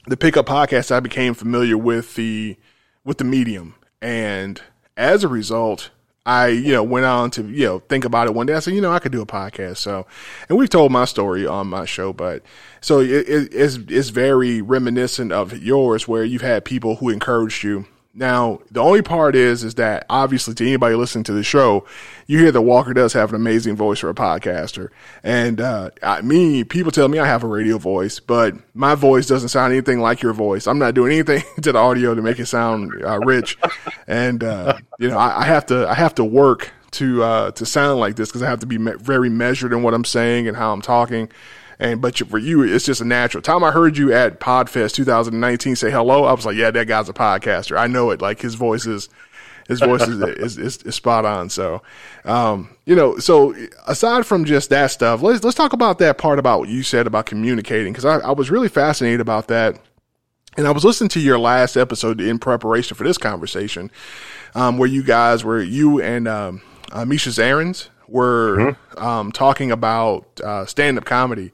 the 0.08 0.18
Pickup 0.18 0.46
Podcast, 0.46 0.92
I 0.92 1.00
became 1.00 1.34
familiar 1.34 1.78
with 1.78 2.16
the 2.16 2.58
with 3.08 3.20
the 3.20 3.24
medium, 3.24 3.74
and 4.02 4.62
as 4.95 5.24
a 5.24 5.28
result, 5.28 5.89
I, 6.26 6.48
you 6.48 6.74
know, 6.74 6.84
went 6.84 7.06
on 7.06 7.32
to, 7.32 7.43
you 7.43 7.66
know, 7.66 7.80
think 7.80 8.04
about 8.04 8.28
it 8.28 8.34
one 8.34 8.48
day. 8.48 8.54
I 8.54 8.60
said, 8.60 8.74
you 8.74 8.82
know, 8.82 8.91
I 8.91 9.00
could 9.00 9.14
do 9.14 9.22
a 9.22 9.26
podcast. 9.26 9.78
So, 9.78 10.06
and 10.50 10.58
we've 10.58 10.70
told 10.70 10.91
my 10.91 11.06
story 11.06 11.48
on 11.48 11.68
my 11.68 11.86
show, 11.86 12.12
but 12.12 12.43
so 12.82 13.00
it, 13.00 13.10
it, 13.10 13.54
it's, 13.54 13.78
it's 13.88 14.10
very 14.10 14.62
reminiscent 14.62 15.32
of 15.32 15.58
yours 15.58 16.06
where 16.06 16.26
you've 16.26 16.41
had 16.41 16.66
people 16.66 16.98
who 16.98 17.10
encouraged 17.10 17.64
you 17.64 17.86
now, 18.18 18.61
the 18.72 18.80
only 18.80 19.03
part 19.03 19.36
is, 19.36 19.63
is 19.63 19.76
that 19.76 20.07
obviously 20.09 20.55
to 20.55 20.65
anybody 20.65 20.95
listening 20.95 21.24
to 21.26 21.34
the 21.34 21.43
show, 21.43 21.86
you 22.26 22.39
hear 22.39 22.51
that 22.51 22.61
Walker 22.61 22.93
does 22.93 23.13
have 23.13 23.30
an 23.30 23.36
amazing 23.36 23.76
voice 23.76 23.99
for 23.99 24.09
a 24.09 24.15
podcaster. 24.15 24.89
And, 25.24 25.61
uh, 25.61 25.91
I, 26.01 26.22
me, 26.22 26.63
people 26.63 26.91
tell 26.91 27.07
me 27.07 27.20
I 27.20 27.28
have 27.28 27.43
a 27.43 27.47
radio 27.47 27.78
voice, 27.78 28.20
but 28.20 28.55
my 28.74 28.95
voice 28.95 29.28
doesn't 29.28 29.49
sound 29.49 29.72
anything 29.72 29.99
like 29.99 30.24
your 30.24 30.34
voice. 30.34 30.65
I'm 30.65 30.80
not 30.80 30.95
doing 30.95 31.13
anything 31.13 31.43
to 31.61 31.72
the 31.72 31.78
audio 31.78 32.15
to 32.15 32.22
make 32.24 32.39
it 32.39 32.47
sound 32.47 32.91
uh, 33.05 33.20
rich. 33.20 33.55
And, 34.07 34.43
uh, 34.43 34.80
you 34.97 35.09
know, 35.09 35.18
I, 35.18 35.41
I, 35.41 35.45
have 35.45 35.68
to, 35.68 35.88
I 35.88 35.93
have 35.93 36.15
to 36.15 36.24
work 36.24 36.72
to, 36.91 37.22
uh, 37.22 37.51
to 37.51 37.65
sound 37.68 37.99
like 37.99 38.15
this 38.15 38.30
because 38.30 38.41
I 38.41 38.49
have 38.49 38.61
to 38.61 38.65
be 38.65 38.80
me- 38.80 38.95
very 38.99 39.30
measured 39.30 39.74
in 39.74 39.84
what 39.84 39.93
I'm 39.93 40.05
saying 40.05 40.47
and 40.47 40.57
how 40.57 40.74
I'm 40.74 40.82
talking. 40.82 41.30
And 41.80 42.02
but 42.02 42.18
for 42.18 42.38
you, 42.38 42.64
it's 42.64 42.86
just 42.86 43.02
a 43.02 43.06
natural. 43.06 43.42
Time 43.42 43.64
I 43.64 43.72
heard 43.72 43.98
you 43.98 44.12
at 44.12 44.40
Podfest 44.40 44.94
2019 44.94 45.76
say 45.76 45.92
hello, 45.92 46.24
I 46.24 46.34
was 46.34 46.46
like, 46.46 46.56
yeah, 46.56 46.72
that 46.72 46.88
guy's 46.88 47.10
a 47.10 47.14
podcaster. 47.14 47.78
I 47.78 47.88
know 47.88 48.10
it. 48.12 48.22
Like 48.22 48.42
his 48.42 48.56
voice 48.56 48.86
is. 48.86 49.10
His 49.68 49.82
voice 49.82 50.08
is, 50.08 50.22
is, 50.40 50.58
is, 50.58 50.78
is, 50.84 50.96
spot 50.96 51.26
on. 51.26 51.50
So, 51.50 51.82
um, 52.24 52.70
you 52.86 52.96
know, 52.96 53.18
so 53.18 53.54
aside 53.86 54.26
from 54.26 54.46
just 54.46 54.70
that 54.70 54.92
stuff, 54.92 55.22
let's, 55.22 55.44
let's 55.44 55.58
talk 55.58 55.74
about 55.74 56.00
that 56.00 56.18
part 56.18 56.40
about 56.40 56.60
what 56.60 56.70
you 56.70 56.84
said 56.84 57.06
about 57.06 57.26
communicating. 57.26 57.94
Cause 57.94 58.06
I, 58.06 58.20
I 58.20 58.32
was 58.32 58.50
really 58.50 58.70
fascinated 58.70 59.20
about 59.20 59.50
that. 59.50 59.78
And 60.56 60.68
I 60.68 60.72
was 60.72 60.86
listening 60.86 61.10
to 61.10 61.20
your 61.20 61.38
last 61.38 61.76
episode 61.76 62.22
in 62.22 62.40
preparation 62.40 62.96
for 62.96 63.04
this 63.04 63.18
conversation, 63.18 63.92
um, 64.56 64.78
where 64.78 64.88
you 64.88 65.04
guys 65.04 65.44
were, 65.44 65.62
you 65.62 66.02
and, 66.02 66.30
um, 66.30 66.62
uh, 66.94 67.04
Misha 67.04 67.32
Zarins, 67.32 67.90
were 68.08 68.58
mm-hmm. 68.58 69.03
um, 69.03 69.32
talking 69.32 69.72
about 69.72 70.26
uh, 70.41 70.66
stand 70.66 70.97
up 70.97 71.05
comedy 71.05 71.51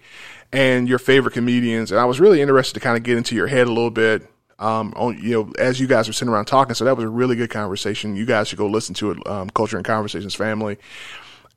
and 0.51 0.87
your 0.87 0.99
favorite 0.99 1.33
comedians. 1.33 1.91
And 1.91 1.99
I 1.99 2.05
was 2.05 2.19
really 2.19 2.41
interested 2.41 2.75
to 2.75 2.79
kind 2.79 2.95
of 2.95 3.03
get 3.03 3.17
into 3.17 3.35
your 3.35 3.47
head 3.47 3.67
a 3.67 3.71
little 3.71 3.91
bit. 3.91 4.29
Um, 4.59 4.93
on, 4.95 5.17
you 5.17 5.31
know, 5.31 5.53
as 5.57 5.79
you 5.79 5.87
guys 5.87 6.07
were 6.07 6.13
sitting 6.13 6.31
around 6.31 6.45
talking, 6.45 6.75
so 6.75 6.85
that 6.85 6.95
was 6.95 7.03
a 7.03 7.09
really 7.09 7.35
good 7.35 7.49
conversation. 7.49 8.15
You 8.15 8.25
guys 8.25 8.47
should 8.47 8.59
go 8.59 8.67
listen 8.67 8.93
to 8.95 9.11
it. 9.11 9.27
Um, 9.27 9.49
Culture 9.49 9.77
and 9.77 9.85
Conversations 9.85 10.35
family. 10.35 10.77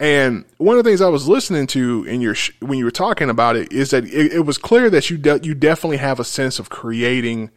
And 0.00 0.44
one 0.58 0.76
of 0.76 0.84
the 0.84 0.90
things 0.90 1.00
I 1.00 1.08
was 1.08 1.28
listening 1.28 1.66
to 1.68 2.04
in 2.04 2.20
your 2.20 2.34
sh- 2.34 2.52
when 2.60 2.78
you 2.78 2.84
were 2.84 2.90
talking 2.90 3.30
about 3.30 3.56
it 3.56 3.72
is 3.72 3.90
that 3.90 4.04
it, 4.04 4.32
it 4.32 4.40
was 4.40 4.58
clear 4.58 4.90
that 4.90 5.08
you 5.08 5.16
de- 5.18 5.40
you 5.42 5.54
definitely 5.54 5.96
have 5.98 6.20
a 6.20 6.24
sense 6.24 6.58
of 6.58 6.68
creating 6.68 7.50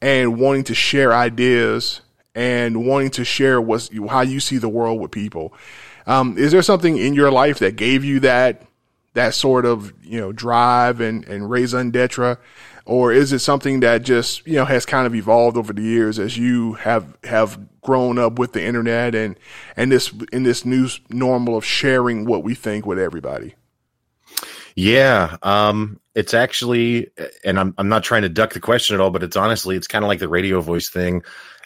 and 0.00 0.38
wanting 0.38 0.64
to 0.64 0.74
share 0.74 1.12
ideas 1.12 2.00
and 2.34 2.86
wanting 2.86 3.10
to 3.10 3.24
share 3.24 3.60
what's 3.60 3.90
how 4.08 4.22
you 4.22 4.40
see 4.40 4.56
the 4.56 4.68
world 4.68 5.00
with 5.00 5.10
people. 5.10 5.52
Um, 6.06 6.36
is 6.38 6.52
there 6.52 6.62
something 6.62 6.96
in 6.96 7.14
your 7.14 7.30
life 7.30 7.58
that 7.60 7.76
gave 7.76 8.04
you 8.04 8.20
that 8.20 8.62
that 9.14 9.34
sort 9.34 9.66
of 9.66 9.92
you 10.02 10.18
know 10.20 10.32
drive 10.32 11.00
and 11.00 11.24
and 11.26 11.50
raison 11.50 11.90
d'etre, 11.90 12.36
or 12.84 13.12
is 13.12 13.32
it 13.32 13.40
something 13.40 13.80
that 13.80 14.02
just 14.02 14.46
you 14.46 14.54
know 14.54 14.64
has 14.64 14.86
kind 14.86 15.06
of 15.06 15.14
evolved 15.14 15.56
over 15.56 15.72
the 15.72 15.82
years 15.82 16.18
as 16.18 16.36
you 16.36 16.74
have 16.74 17.16
have 17.24 17.58
grown 17.80 18.18
up 18.18 18.38
with 18.38 18.52
the 18.52 18.62
internet 18.62 19.14
and 19.14 19.38
and 19.76 19.92
this 19.92 20.12
in 20.32 20.42
this 20.42 20.64
new 20.64 20.88
normal 21.10 21.56
of 21.56 21.64
sharing 21.64 22.24
what 22.24 22.42
we 22.42 22.54
think 22.54 22.86
with 22.86 22.98
everybody? 22.98 23.54
Yeah, 24.74 25.36
um, 25.42 26.00
it's 26.14 26.34
actually, 26.34 27.10
and 27.44 27.58
I'm 27.60 27.74
I'm 27.76 27.88
not 27.88 28.04
trying 28.04 28.22
to 28.22 28.28
duck 28.28 28.54
the 28.54 28.60
question 28.60 28.94
at 28.94 29.00
all, 29.00 29.10
but 29.10 29.22
it's 29.22 29.36
honestly, 29.36 29.76
it's 29.76 29.86
kind 29.86 30.04
of 30.04 30.08
like 30.08 30.18
the 30.18 30.28
radio 30.28 30.60
voice 30.60 30.88
thing. 30.88 31.22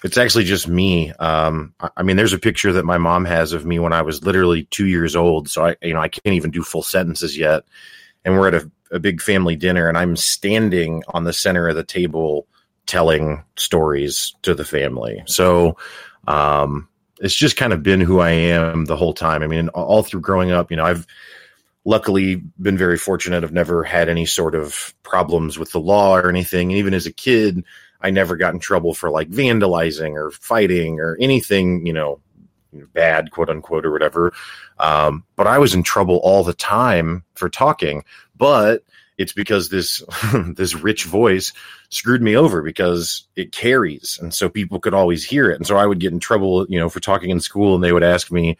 It's 0.07 0.17
actually 0.17 0.45
just 0.45 0.69
me. 0.69 1.11
Um, 1.15 1.75
I 1.97 2.05
mean, 2.05 2.17
there's 2.17 2.33
a 2.33 2.39
picture 2.39 2.73
that 2.75 2.85
my 2.85 2.97
mom 2.97 3.25
has 3.25 3.53
of 3.53 3.67
me 3.67 3.81
when 3.81 3.93
I 3.93 4.03
was 4.03 4.25
literally 4.25 4.63
two 4.71 4.87
years 4.87 5.17
old. 5.17 5.49
So 5.49 5.67
I, 5.67 5.77
you 5.83 5.95
know, 5.95 6.01
I 6.01 6.07
can't 6.07 6.37
even 6.37 6.53
do 6.53 6.63
full 6.63 6.85
sentences 6.85 7.37
yet. 7.37 7.65
And 8.25 8.39
we're 8.39 8.47
at 8.47 8.55
a, 8.55 8.71
a 8.93 9.01
big 9.01 9.21
family 9.21 9.57
dinner, 9.57 9.89
and 9.89 9.99
I'm 9.99 10.15
standing 10.15 11.03
on 11.09 11.25
the 11.25 11.33
center 11.33 11.69
of 11.69 11.75
the 11.75 11.83
table 11.83 12.47
telling 12.87 13.43
stories 13.57 14.33
to 14.43 14.55
the 14.55 14.65
family. 14.65 15.25
So, 15.27 15.77
um, 16.29 16.89
it's 17.19 17.35
just 17.35 17.57
kind 17.57 17.73
of 17.73 17.83
been 17.83 18.01
who 18.01 18.21
I 18.21 18.31
am 18.31 18.85
the 18.85 18.97
whole 18.97 19.13
time. 19.13 19.43
I 19.43 19.49
mean, 19.49 19.71
all 19.71 20.05
through 20.05 20.21
growing 20.21 20.53
up, 20.53 20.71
you 20.71 20.77
know, 20.77 20.85
I've 20.85 21.05
luckily 21.85 22.37
been 22.61 22.79
very 22.79 22.99
fortunate. 22.99 23.43
I've 23.43 23.53
never 23.53 23.83
had 23.83 24.09
any 24.09 24.27
sort 24.27 24.55
of 24.55 24.95
problems 25.03 25.59
with 25.59 25.73
the 25.73 25.81
law 25.81 26.17
or 26.17 26.29
anything. 26.29 26.71
And 26.71 26.79
even 26.79 26.95
as 26.95 27.07
a 27.07 27.13
kid, 27.13 27.65
I 28.07 28.11
never 28.11 28.37
got 28.37 28.55
in 28.55 28.61
trouble 28.61 28.95
for 28.95 29.11
like 29.11 29.29
vandalizing 29.31 30.13
or 30.13 30.31
fighting 30.31 31.01
or 31.01 31.17
anything, 31.21 31.85
you 31.85 31.93
know, 31.93 32.21
bad, 32.93 33.33
quote 33.33 33.51
unquote, 33.51 33.85
or 33.85 33.91
whatever. 33.91 34.33
Um, 34.79 35.25
but 35.35 35.49
I 35.49 35.59
was 35.59 35.75
in 35.75 35.83
trouble 35.83 36.19
all 36.23 36.45
the 36.45 36.55
time 36.55 37.25
for 37.35 37.49
talking. 37.49 38.05
But 38.37 38.85
it's 39.19 39.33
because 39.33 39.71
this 39.71 40.05
this 40.55 40.77
rich 40.77 41.03
voice 41.03 41.53
screwed 41.89 42.23
me 42.23 42.37
over 42.37 42.63
because 42.63 43.27
it 43.35 43.51
carries, 43.51 44.21
and 44.23 44.33
so 44.33 44.49
people 44.49 44.79
could 44.79 44.95
always 44.95 45.25
hear 45.25 45.51
it. 45.51 45.57
And 45.57 45.67
so 45.67 45.77
I 45.77 45.87
would 45.87 45.99
get 45.99 46.13
in 46.13 46.21
trouble, 46.21 46.65
you 46.69 46.79
know, 46.79 46.89
for 46.89 47.01
talking 47.01 47.31
in 47.31 47.41
school, 47.41 47.75
and 47.75 47.83
they 47.83 47.93
would 47.93 48.05
ask 48.05 48.31
me, 48.31 48.57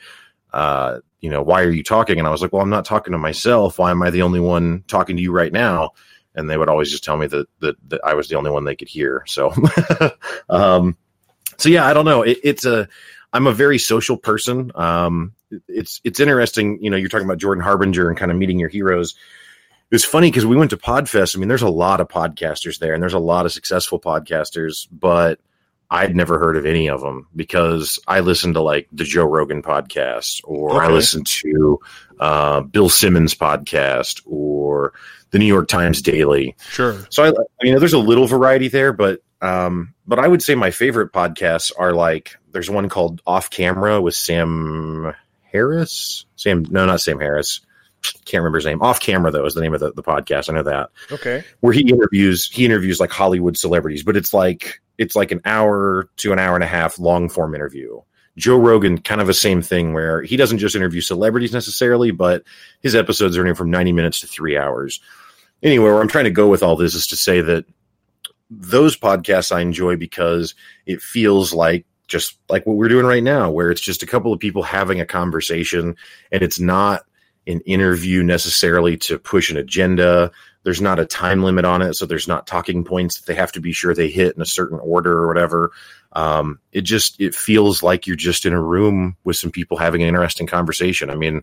uh, 0.53 0.99
you 1.21 1.31
know, 1.31 1.43
why 1.43 1.63
are 1.63 1.71
you 1.71 1.85
talking? 1.85 2.19
And 2.19 2.27
I 2.27 2.33
was 2.33 2.43
like, 2.43 2.53
well, 2.53 2.63
I'm 2.63 2.71
not 2.71 2.85
talking 2.85 3.13
to 3.13 3.19
myself. 3.19 3.79
Why 3.79 3.93
am 3.93 4.03
I 4.03 4.11
the 4.11 4.23
only 4.23 4.41
one 4.41 4.83
talking 4.89 5.17
to 5.17 5.23
you 5.23 5.31
right 5.31 5.53
now? 5.53 5.93
And 6.37 6.49
they 6.49 6.57
would 6.57 6.69
always 6.69 6.91
just 6.91 7.05
tell 7.05 7.17
me 7.17 7.27
that 7.27 7.47
that, 7.61 7.77
that 7.89 8.01
I 8.05 8.15
was 8.15 8.29
the 8.29 8.37
only 8.37 8.51
one 8.51 8.65
they 8.65 8.77
could 8.77 8.89
hear. 8.89 9.25
So, 9.27 9.53
um, 10.49 10.97
so 11.57 11.69
yeah, 11.69 11.87
I 11.87 11.95
don't 11.95 12.05
know. 12.05 12.23
It, 12.23 12.39
it's 12.45 12.65
a 12.65 12.89
I'm 13.33 13.47
a 13.47 13.53
very 13.53 13.79
social 13.79 14.17
person. 14.17 14.71
Um, 14.75 15.33
it's 15.69 16.01
it's 16.05 16.21
interesting. 16.21 16.79
You 16.83 16.91
know, 16.91 16.97
you're 16.97 17.09
talking 17.09 17.27
about 17.27 17.39
Jordan 17.39 17.65
Harbinger 17.65 18.09
and 18.09 18.19
kind 18.19 18.31
of 18.31 18.37
meeting 18.37 18.59
your 18.59 18.69
heroes. 18.69 19.15
It's 19.91 20.05
funny 20.05 20.31
because 20.31 20.47
we 20.47 20.57
went 20.57 20.71
to 20.71 20.77
Podfest. 20.77 21.37
I 21.37 21.39
mean, 21.39 21.49
there's 21.49 21.63
a 21.63 21.69
lot 21.69 22.01
of 22.01 22.09
podcasters 22.09 22.79
there, 22.79 22.93
and 22.93 23.03
there's 23.03 23.15
a 23.15 23.19
lot 23.19 23.47
of 23.47 23.53
successful 23.53 24.01
podcasters, 24.01 24.89
but 24.91 25.39
I'd 25.91 26.17
never 26.17 26.39
heard 26.39 26.57
of 26.57 26.67
any 26.67 26.89
of 26.89 27.01
them 27.01 27.29
because 27.37 27.99
I 28.09 28.21
listened 28.21 28.55
to 28.55 28.61
like 28.61 28.89
the 28.93 29.05
Joe 29.05 29.25
Rogan 29.25 29.63
podcast, 29.63 30.41
or 30.45 30.77
okay. 30.77 30.87
I 30.87 30.91
listened 30.91 31.27
to 31.27 31.81
uh, 32.19 32.61
Bill 32.63 32.89
Simmons 32.89 33.35
podcast, 33.35 34.23
or 34.27 34.93
the 35.31 35.39
New 35.39 35.47
York 35.47 35.69
Times 35.69 36.03
Daily. 36.03 36.57
Sure. 36.71 36.99
So 37.11 37.25
I, 37.25 37.29
I 37.29 37.65
mean, 37.65 37.79
there's 37.79 37.93
a 37.93 37.99
little 37.99 38.27
variety 38.27 38.69
there, 38.69 38.93
but 38.93 39.21
um, 39.41 39.95
but 40.07 40.19
I 40.19 40.27
would 40.27 40.43
say 40.43 40.55
my 40.55 40.71
favorite 40.71 41.13
podcasts 41.13 41.71
are 41.79 41.93
like 41.93 42.37
there's 42.53 42.71
one 42.71 42.89
called 42.89 43.23
Off 43.27 43.51
Camera 43.51 44.01
with 44.01 44.15
Sam 44.15 45.15
Harris. 45.53 46.25
Sam, 46.37 46.65
no, 46.69 46.87
not 46.87 47.01
Sam 47.01 47.21
Harris. 47.21 47.61
Can't 48.25 48.43
remember 48.43 48.59
his 48.59 48.67
name. 48.67 48.83
Off 48.83 49.01
Camera 49.01 49.31
though 49.31 49.45
is 49.45 49.55
the 49.55 49.61
name 49.61 49.75
of 49.75 49.81
the, 49.81 49.93
the 49.93 50.03
podcast. 50.03 50.49
I 50.49 50.55
know 50.55 50.63
that. 50.63 50.91
Okay. 51.11 51.45
Where 51.61 51.73
he 51.73 51.89
interviews 51.89 52.51
he 52.51 52.65
interviews 52.65 53.01
like 53.01 53.11
Hollywood 53.11 53.57
celebrities, 53.57 54.03
but 54.03 54.17
it's 54.17 54.33
like 54.33 54.81
it's 54.99 55.17
like 55.17 55.33
an 55.33 55.41
hour 55.45 56.09
to 56.17 56.33
an 56.33 56.39
hour 56.39 56.55
and 56.55 56.65
a 56.65 56.69
half 56.69 56.99
long 56.99 57.29
form 57.29 57.55
interview. 57.55 58.01
Joe 58.37 58.59
Rogan, 58.59 58.99
kind 58.99 59.21
of 59.21 59.27
the 59.27 59.35
same 59.35 59.63
thing 59.63 59.95
where 59.95 60.21
he 60.23 60.37
doesn't 60.37 60.59
just 60.59 60.77
interview 60.77 61.01
celebrities 61.01 61.55
necessarily, 61.55 62.11
but 62.11 62.45
his 62.83 62.95
episodes 62.95 63.37
are 63.37 63.41
anywhere 63.41 63.55
from 63.55 63.71
90 63.71 63.93
minutes 63.93 64.21
to 64.21 64.27
three 64.27 64.59
hours 64.59 65.01
anyway, 65.63 65.85
where 65.85 66.01
I'm 66.01 66.09
trying 66.09 66.25
to 66.25 66.31
go 66.31 66.49
with 66.49 66.63
all 66.63 66.77
this 66.77 66.95
is 66.95 67.09
to 67.09 67.17
say 67.17 67.41
that 67.41 67.65
those 68.51 68.97
podcasts 68.97 69.55
I 69.55 69.61
enjoy 69.61 69.97
because 69.97 70.55
it 70.85 71.03
feels 71.03 71.53
like 71.53 71.87
just 72.07 72.39
like 72.49 72.65
what 72.67 72.77
we're 72.77 72.89
doing 72.89 73.07
right 73.07 73.23
now, 73.23 73.51
where 73.51 73.71
it's 73.71 73.81
just 73.81 74.03
a 74.03 74.07
couple 74.07 74.33
of 74.33 74.39
people 74.39 74.63
having 74.63 75.01
a 75.01 75.07
conversation 75.07 75.97
and 76.31 76.43
it's 76.43 76.61
not 76.61 77.05
an 77.49 77.61
interview 77.61 78.23
necessarily 78.23 78.97
to 78.97 79.19
push 79.19 79.51
an 79.51 79.57
agenda. 79.57 80.31
There's 80.67 80.81
not 80.81 80.99
a 80.99 81.07
time 81.07 81.45
limit 81.45 81.65
on 81.65 81.81
it, 81.81 81.95
so 81.95 82.07
there's 82.07 82.27
not 82.27 82.49
talking 82.49 82.83
points 82.83 83.21
that 83.21 83.27
they 83.27 83.37
have 83.37 83.53
to 83.53 83.61
be 83.61 83.71
sure 83.71 83.95
they 83.95 84.11
hit 84.11 84.35
in 84.35 84.43
a 84.43 84.47
certain 84.47 84.81
order 84.81 85.17
or 85.17 85.29
whatever. 85.29 85.71
Um, 86.11 86.59
it 86.73 86.81
just 86.81 87.21
it 87.21 87.37
feels 87.37 87.85
like 87.85 88.09
you're 88.09 88.17
just 88.17 88.45
in 88.45 88.53
a 88.53 88.61
room 88.61 89.17
with 89.23 89.37
some 89.37 89.53
people 89.53 89.77
having 89.77 90.03
an 90.03 90.09
interesting 90.09 90.49
conversation. 90.49 91.09
I 91.09 91.15
mean, 91.15 91.43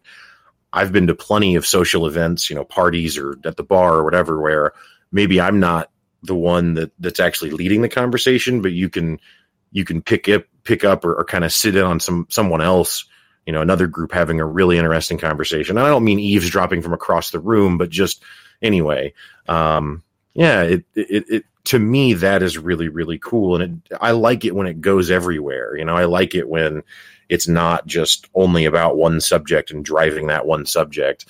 I've 0.74 0.92
been 0.92 1.08
to 1.08 1.16
plenty 1.16 1.56
of 1.56 1.66
social 1.66 2.06
events, 2.06 2.50
you 2.50 2.56
know, 2.58 2.66
parties 2.66 3.18
or 3.18 3.38
at 3.46 3.56
the 3.56 3.64
bar 3.64 3.94
or 3.94 4.04
whatever, 4.04 4.42
where 4.42 4.74
maybe 5.10 5.40
I'm 5.40 5.62
not 5.62 5.90
the 6.22 6.36
one 6.36 6.74
that 6.74 6.92
that's 7.00 7.22
actually 7.22 7.52
leading 7.52 7.82
the 7.82 7.88
conversation, 7.88 8.62
but 8.62 8.74
you 8.74 8.90
can 8.90 9.22
you 9.72 9.86
can 9.86 10.02
pick 10.02 10.28
up 10.28 10.44
pick 10.66 10.84
up 10.84 11.06
or, 11.06 11.16
or 11.16 11.24
kind 11.24 11.46
of 11.46 11.54
sit 11.54 11.78
in 11.78 11.84
on 11.86 12.02
some 12.02 12.28
someone 12.30 12.60
else 12.60 13.06
you 13.46 13.54
know 13.54 13.62
another 13.62 13.88
group 13.88 14.12
having 14.12 14.42
a 14.42 14.46
really 14.46 14.78
interesting 14.78 15.18
conversation 15.18 15.78
and 15.78 15.86
i 15.86 15.90
don't 15.90 16.04
mean 16.04 16.20
eavesdropping 16.20 16.82
from 16.82 16.94
across 16.94 17.32
the 17.32 17.40
room 17.40 17.78
but 17.78 17.90
just 17.90 18.24
anyway 18.62 19.14
um 19.48 20.04
yeah 20.34 20.62
it 20.62 20.86
it, 20.96 21.26
it 21.30 21.46
to 21.66 21.80
me 21.80 22.14
that 22.14 22.44
is 22.44 22.58
really 22.58 22.90
really 22.90 23.18
cool. 23.18 23.56
And 23.56 23.82
it, 23.90 23.98
i 24.02 24.12
like 24.12 24.46
it 24.46 24.56
when 24.56 24.68
it 24.68 24.82
goes 24.82 25.10
everywhere. 25.10 25.78
You 25.78 25.86
know 25.86 25.96
i 25.96 26.06
like 26.06 26.36
it 26.36 26.48
when 26.48 26.84
it's 27.30 27.48
not 27.48 27.86
just 27.88 28.28
only 28.36 28.66
about 28.66 28.98
one 28.98 29.22
subject 29.22 29.72
and 29.72 29.84
driving 29.84 30.28
that 30.28 30.46
one 30.46 30.66
subject. 30.66 31.26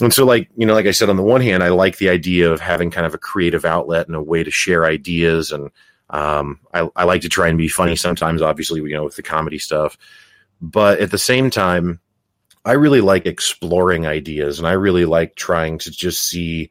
And 0.00 0.12
so 0.12 0.24
like 0.24 0.48
you 0.56 0.66
know 0.66 0.74
like 0.74 0.86
i 0.86 0.90
said 0.92 1.08
on 1.10 1.16
the 1.16 1.22
one 1.22 1.40
hand 1.40 1.62
i 1.62 1.68
like 1.68 1.98
the 1.98 2.10
idea 2.10 2.50
of 2.50 2.60
having 2.60 2.90
kind 2.90 3.06
of 3.06 3.14
a 3.14 3.18
creative 3.18 3.64
outlet 3.64 4.06
and 4.06 4.16
a 4.16 4.22
way 4.22 4.44
to 4.44 4.50
share 4.50 4.84
ideas. 4.84 5.50
And 5.52 5.70
um, 6.10 6.60
I, 6.72 6.88
I 6.94 7.02
like 7.02 7.22
to 7.22 7.28
try 7.28 7.48
and 7.48 7.58
be 7.58 7.68
funny 7.68 7.96
sometimes 7.96 8.42
obviously 8.42 8.80
you 8.80 8.94
know 8.94 9.04
with 9.04 9.16
the 9.16 9.22
comedy 9.22 9.58
stuff. 9.58 9.98
But 10.60 11.00
at 11.00 11.10
the 11.10 11.18
same 11.18 11.50
time 11.50 12.00
i 12.66 12.72
really 12.72 13.00
like 13.00 13.24
exploring 13.26 14.06
ideas 14.06 14.58
and 14.58 14.68
i 14.68 14.72
really 14.72 15.04
like 15.04 15.36
trying 15.36 15.78
to 15.78 15.90
just 15.90 16.22
see 16.24 16.68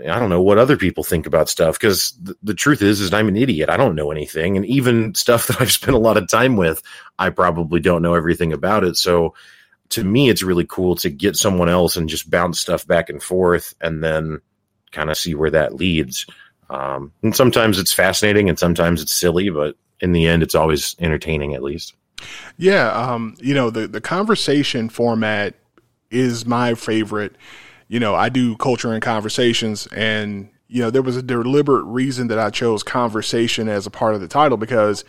i 0.00 0.18
don't 0.18 0.28
know 0.28 0.42
what 0.42 0.58
other 0.58 0.76
people 0.76 1.04
think 1.04 1.26
about 1.26 1.48
stuff 1.48 1.78
because 1.78 2.12
th- 2.24 2.36
the 2.42 2.54
truth 2.54 2.82
is 2.82 3.00
is 3.00 3.12
i'm 3.12 3.28
an 3.28 3.36
idiot. 3.36 3.70
I 3.70 3.76
don't 3.76 3.94
know 3.94 4.10
anything 4.10 4.56
and 4.56 4.66
even 4.66 5.14
stuff 5.24 5.46
that 5.46 5.60
i've 5.60 5.72
spent 5.72 5.94
a 5.94 6.00
lot 6.00 6.16
of 6.16 6.28
time 6.28 6.56
with 6.56 6.82
i 7.18 7.30
probably 7.30 7.80
don't 7.80 8.02
know 8.02 8.14
everything 8.14 8.52
about 8.52 8.84
it. 8.84 8.96
So 8.96 9.34
to 9.90 10.02
me 10.04 10.28
it's 10.28 10.42
really 10.42 10.66
cool 10.66 10.96
to 10.96 11.10
get 11.10 11.36
someone 11.36 11.68
else 11.68 11.96
and 11.96 12.08
just 12.08 12.30
bounce 12.30 12.58
stuff 12.60 12.86
back 12.86 13.08
and 13.08 13.22
forth 13.22 13.74
and 13.80 14.02
then 14.02 14.40
kind 14.90 15.10
of 15.10 15.16
see 15.16 15.34
where 15.34 15.50
that 15.50 15.74
leads. 15.74 16.26
Um, 16.70 17.12
and 17.22 17.36
sometimes 17.36 17.78
it's 17.78 17.92
fascinating 17.92 18.48
and 18.48 18.58
sometimes 18.58 19.00
it's 19.00 19.12
silly 19.12 19.50
but 19.50 19.76
in 20.00 20.12
the 20.12 20.26
end 20.26 20.42
it's 20.42 20.54
always 20.54 20.96
entertaining 20.98 21.54
at 21.54 21.62
least 21.62 21.94
yeah, 22.56 22.88
um, 22.90 23.36
you 23.40 23.54
know, 23.54 23.70
the 23.70 23.86
the 23.86 24.00
conversation 24.00 24.88
format 24.88 25.54
is 26.10 26.46
my 26.46 26.74
favorite. 26.74 27.36
You 27.88 28.00
know, 28.00 28.14
I 28.14 28.28
do 28.28 28.56
culture 28.56 28.92
and 28.92 29.02
conversations 29.02 29.86
and 29.88 30.48
you 30.72 30.80
know, 30.80 30.90
there 30.90 31.02
was 31.02 31.18
a 31.18 31.22
deliberate 31.22 31.84
reason 31.84 32.28
that 32.28 32.38
I 32.38 32.48
chose 32.48 32.82
conversation 32.82 33.68
as 33.68 33.86
a 33.86 33.90
part 33.90 34.14
of 34.14 34.22
the 34.22 34.28
title 34.28 34.56
because 34.56 35.04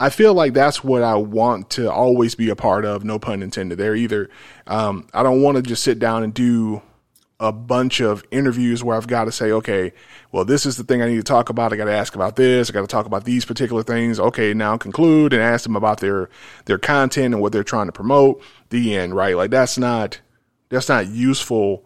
I 0.00 0.08
feel 0.08 0.32
like 0.32 0.54
that's 0.54 0.82
what 0.82 1.02
I 1.02 1.16
want 1.16 1.68
to 1.70 1.92
always 1.92 2.34
be 2.34 2.48
a 2.48 2.56
part 2.56 2.86
of, 2.86 3.04
no 3.04 3.18
pun 3.18 3.42
intended 3.42 3.76
there 3.76 3.94
either. 3.94 4.30
Um, 4.66 5.06
I 5.12 5.22
don't 5.22 5.42
want 5.42 5.56
to 5.56 5.62
just 5.62 5.82
sit 5.82 5.98
down 5.98 6.22
and 6.22 6.32
do 6.32 6.80
a 7.42 7.50
bunch 7.50 8.00
of 8.00 8.24
interviews 8.30 8.84
where 8.84 8.96
I've 8.96 9.08
got 9.08 9.24
to 9.24 9.32
say, 9.32 9.50
okay, 9.50 9.92
well, 10.30 10.44
this 10.44 10.64
is 10.64 10.76
the 10.76 10.84
thing 10.84 11.02
I 11.02 11.08
need 11.08 11.16
to 11.16 11.24
talk 11.24 11.50
about. 11.50 11.72
I 11.72 11.76
got 11.76 11.86
to 11.86 11.92
ask 11.92 12.14
about 12.14 12.36
this. 12.36 12.70
I 12.70 12.72
got 12.72 12.82
to 12.82 12.86
talk 12.86 13.04
about 13.04 13.24
these 13.24 13.44
particular 13.44 13.82
things. 13.82 14.20
Okay, 14.20 14.54
now 14.54 14.76
conclude 14.76 15.32
and 15.32 15.42
ask 15.42 15.64
them 15.64 15.74
about 15.74 15.98
their 15.98 16.30
their 16.66 16.78
content 16.78 17.34
and 17.34 17.42
what 17.42 17.52
they're 17.52 17.64
trying 17.64 17.86
to 17.86 17.92
promote. 17.92 18.40
The 18.70 18.96
end, 18.96 19.16
right? 19.16 19.36
Like 19.36 19.50
that's 19.50 19.76
not 19.76 20.20
that's 20.68 20.88
not 20.88 21.08
useful 21.08 21.84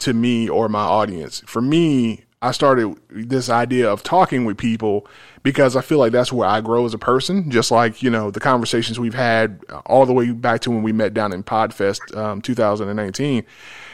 to 0.00 0.12
me 0.12 0.48
or 0.48 0.68
my 0.68 0.82
audience. 0.82 1.44
For 1.46 1.62
me, 1.62 2.24
I 2.42 2.50
started 2.50 2.96
this 3.08 3.48
idea 3.48 3.88
of 3.88 4.02
talking 4.02 4.44
with 4.44 4.58
people 4.58 5.06
because 5.44 5.76
I 5.76 5.80
feel 5.80 5.98
like 5.98 6.12
that's 6.12 6.32
where 6.32 6.48
I 6.48 6.60
grow 6.60 6.84
as 6.86 6.92
a 6.92 6.98
person. 6.98 7.52
Just 7.52 7.70
like 7.70 8.02
you 8.02 8.10
know 8.10 8.32
the 8.32 8.40
conversations 8.40 8.98
we've 8.98 9.14
had 9.14 9.60
all 9.86 10.06
the 10.06 10.12
way 10.12 10.32
back 10.32 10.60
to 10.62 10.72
when 10.72 10.82
we 10.82 10.90
met 10.90 11.14
down 11.14 11.32
in 11.32 11.44
Podfest 11.44 12.16
um, 12.16 12.42
2019 12.42 13.44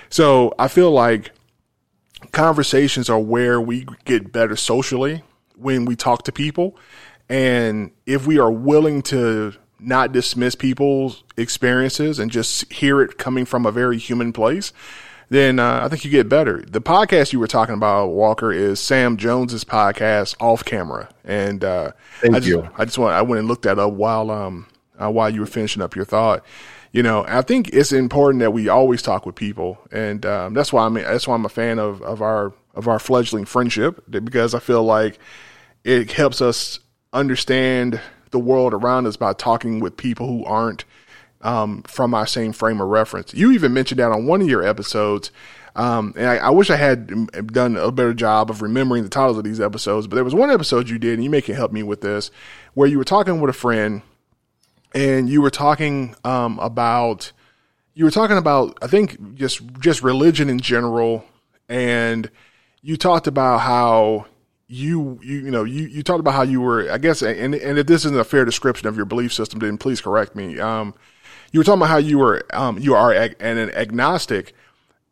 so 0.09 0.55
I 0.59 0.69
feel 0.69 0.91
like 0.91 1.33
conversations 2.33 3.09
are 3.09 3.19
where 3.19 3.61
we 3.61 3.87
get 4.05 4.33
better 4.33 4.57
socially 4.57 5.23
when 5.57 5.85
we 5.85 5.97
talk 5.97 6.25
to 6.25 6.33
people. 6.33 6.77
And 7.29 7.93
if 8.07 8.27
we 8.27 8.39
are 8.39 8.51
willing 8.51 9.03
to 9.03 9.55
not 9.81 10.13
dismiss 10.13 10.55
people's 10.55 11.23
experiences 11.37 12.19
and 12.19 12.31
just 12.31 12.73
hear 12.73 13.01
it 13.03 13.19
coming 13.19 13.45
from 13.45 13.67
a 13.67 13.73
very 13.73 13.99
human 13.99 14.33
place, 14.33 14.73
then 15.31 15.59
uh, 15.59 15.81
I 15.83 15.89
think 15.89 16.05
you 16.05 16.11
get 16.11 16.29
better. 16.29 16.63
The 16.67 16.81
podcast 16.81 17.33
you 17.33 17.41
were 17.41 17.47
talking 17.47 17.75
about, 17.75 18.09
Walker, 18.09 18.53
is 18.53 18.79
Sam 18.79 19.17
Jones's 19.17 19.65
podcast, 19.65 20.37
Off 20.41 20.65
Camera, 20.65 21.09
and 21.25 21.65
uh, 21.65 21.93
Thank 22.21 22.35
I 22.35 22.39
just, 22.39 22.49
you. 22.49 22.69
I 22.77 22.85
just 22.85 22.99
want 22.99 23.15
I 23.15 23.23
went 23.23 23.39
and 23.41 23.49
looked 23.49 23.63
that 23.63 23.79
up 23.79 23.93
while 23.93 24.31
um 24.31 24.67
uh, 25.01 25.11
while 25.11 25.31
you 25.31 25.41
were 25.41 25.47
finishing 25.47 25.83
up 25.83 25.97
your 25.97 26.05
thought, 26.05 26.45
you 26.95 27.03
know, 27.03 27.25
I 27.27 27.43
think 27.43 27.71
it's 27.71 27.91
important 27.91 28.39
that 28.39 28.53
we 28.53 28.69
always 28.69 29.03
talk 29.03 29.27
with 29.27 29.35
people, 29.35 29.79
and 29.91 30.25
um, 30.25 30.55
that's 30.55 30.73
why 30.73 30.87
I'm 30.87 30.95
that's 30.95 31.27
why 31.27 31.35
I'm 31.35 31.45
a 31.45 31.49
fan 31.49 31.81
of 31.81 32.01
of 32.03 32.23
our 32.23 32.53
of 32.73 32.87
our 32.87 33.01
fledgling 33.01 33.47
friendship 33.47 34.05
because 34.09 34.55
I 34.55 34.61
feel 34.61 34.85
like 34.85 35.19
it 35.83 36.13
helps 36.13 36.41
us 36.41 36.79
understand 37.13 38.01
the 38.31 38.39
world 38.39 38.73
around 38.73 39.09
us 39.09 39.17
by 39.17 39.33
talking 39.33 39.81
with 39.81 39.97
people 39.97 40.29
who 40.29 40.45
aren't 40.45 40.85
um, 41.43 41.83
from 41.83 42.15
our 42.15 42.29
same 42.29 42.53
frame 42.53 42.81
of 42.81 42.87
reference. 42.87 43.35
You 43.35 43.51
even 43.51 43.73
mentioned 43.73 43.99
that 43.99 44.13
on 44.13 44.27
one 44.27 44.41
of 44.41 44.49
your 44.49 44.63
episodes. 44.65 45.33
Um, 45.75 46.15
and 46.17 46.29
I, 46.29 46.37
I, 46.37 46.51
wish 46.51 46.71
I 46.71 46.77
had 46.77 47.09
done 47.49 47.77
a 47.77 47.91
better 47.91 48.15
job 48.15 48.49
of 48.49 48.63
remembering 48.63 49.03
the 49.03 49.09
titles 49.09 49.37
of 49.37 49.43
these 49.43 49.61
episodes, 49.61 50.07
but 50.07 50.15
there 50.15 50.23
was 50.23 50.33
one 50.33 50.49
episode 50.49 50.89
you 50.89 51.01
did, 51.01 51.15
and 51.15 51.25
you 51.25 51.31
may 51.31 51.43
can 51.43 51.57
help 51.57 51.73
me 51.73 51.83
with 51.83 52.01
this, 52.01 52.31
where 52.75 52.87
you 52.87 52.97
were 52.97 53.05
talking 53.05 53.41
with 53.41 53.51
a 53.51 53.53
friend 53.53 54.03
and 54.95 55.29
you 55.29 55.43
were 55.43 55.51
talking 55.51 56.15
um, 56.25 56.59
about 56.61 57.33
you 57.95 58.05
were 58.05 58.11
talking 58.11 58.37
about 58.37 58.79
I 58.81 58.87
think 58.87 59.35
just 59.35 59.63
just 59.81 60.03
religion 60.03 60.49
in 60.49 60.61
general, 60.61 61.25
and 61.69 62.31
you 62.81 62.97
talked 62.97 63.27
about 63.27 63.59
how 63.59 64.27
you 64.67 65.19
you 65.23 65.41
you 65.41 65.51
know 65.51 65.65
you 65.65 65.87
you 65.87 66.03
talked 66.03 66.21
about 66.21 66.35
how 66.35 66.43
you 66.43 66.61
were 66.61 66.91
I 66.91 66.99
guess 66.99 67.23
and 67.23 67.55
and 67.55 67.79
if 67.79 67.87
this 67.87 68.05
isn't 68.05 68.19
a 68.19 68.25
fair 68.25 68.45
description 68.45 68.89
of 68.89 68.97
your 68.97 69.07
belief 69.07 69.33
system, 69.33 69.59
then 69.59 69.77
please 69.77 70.01
correct 70.01 70.37
me. 70.37 70.59
Um, 70.59 70.95
you 71.53 71.61
were 71.61 71.65
talking 71.65 71.81
about 71.81 71.91
how 71.91 71.99
you 71.99 72.19
were 72.19 72.45
um, 72.53 72.79
you 72.79 72.95
are 72.95 73.13
ag- 73.13 73.37
an 73.41 73.59
agnostic, 73.71 74.55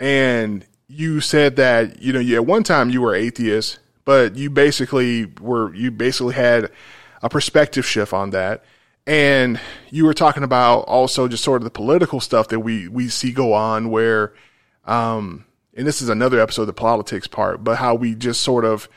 and 0.00 0.64
you 0.88 1.20
said 1.20 1.56
that 1.56 2.00
you 2.00 2.12
know 2.12 2.20
you, 2.20 2.36
at 2.36 2.46
one 2.46 2.62
time 2.62 2.90
you 2.90 3.00
were 3.00 3.14
atheist, 3.14 3.80
but 4.04 4.36
you 4.36 4.48
basically 4.48 5.26
were 5.40 5.74
you 5.74 5.90
basically 5.90 6.34
had 6.34 6.70
a 7.22 7.28
perspective 7.28 7.86
shift 7.86 8.12
on 8.12 8.30
that 8.30 8.64
and 9.06 9.60
you 9.90 10.04
were 10.04 10.14
talking 10.14 10.42
about 10.42 10.80
also 10.80 11.28
just 11.28 11.44
sort 11.44 11.60
of 11.60 11.64
the 11.64 11.70
political 11.70 12.20
stuff 12.20 12.48
that 12.48 12.60
we, 12.60 12.88
we 12.88 13.08
see 13.08 13.32
go 13.32 13.52
on 13.52 13.90
where, 13.90 14.32
um, 14.84 15.44
and 15.74 15.86
this 15.86 16.02
is 16.02 16.08
another 16.08 16.40
episode 16.40 16.62
of 16.62 16.66
the 16.68 16.72
politics 16.72 17.26
part, 17.26 17.64
but 17.64 17.78
how 17.78 17.94
we 17.94 18.14
just 18.14 18.42
sort 18.42 18.64
of 18.64 18.88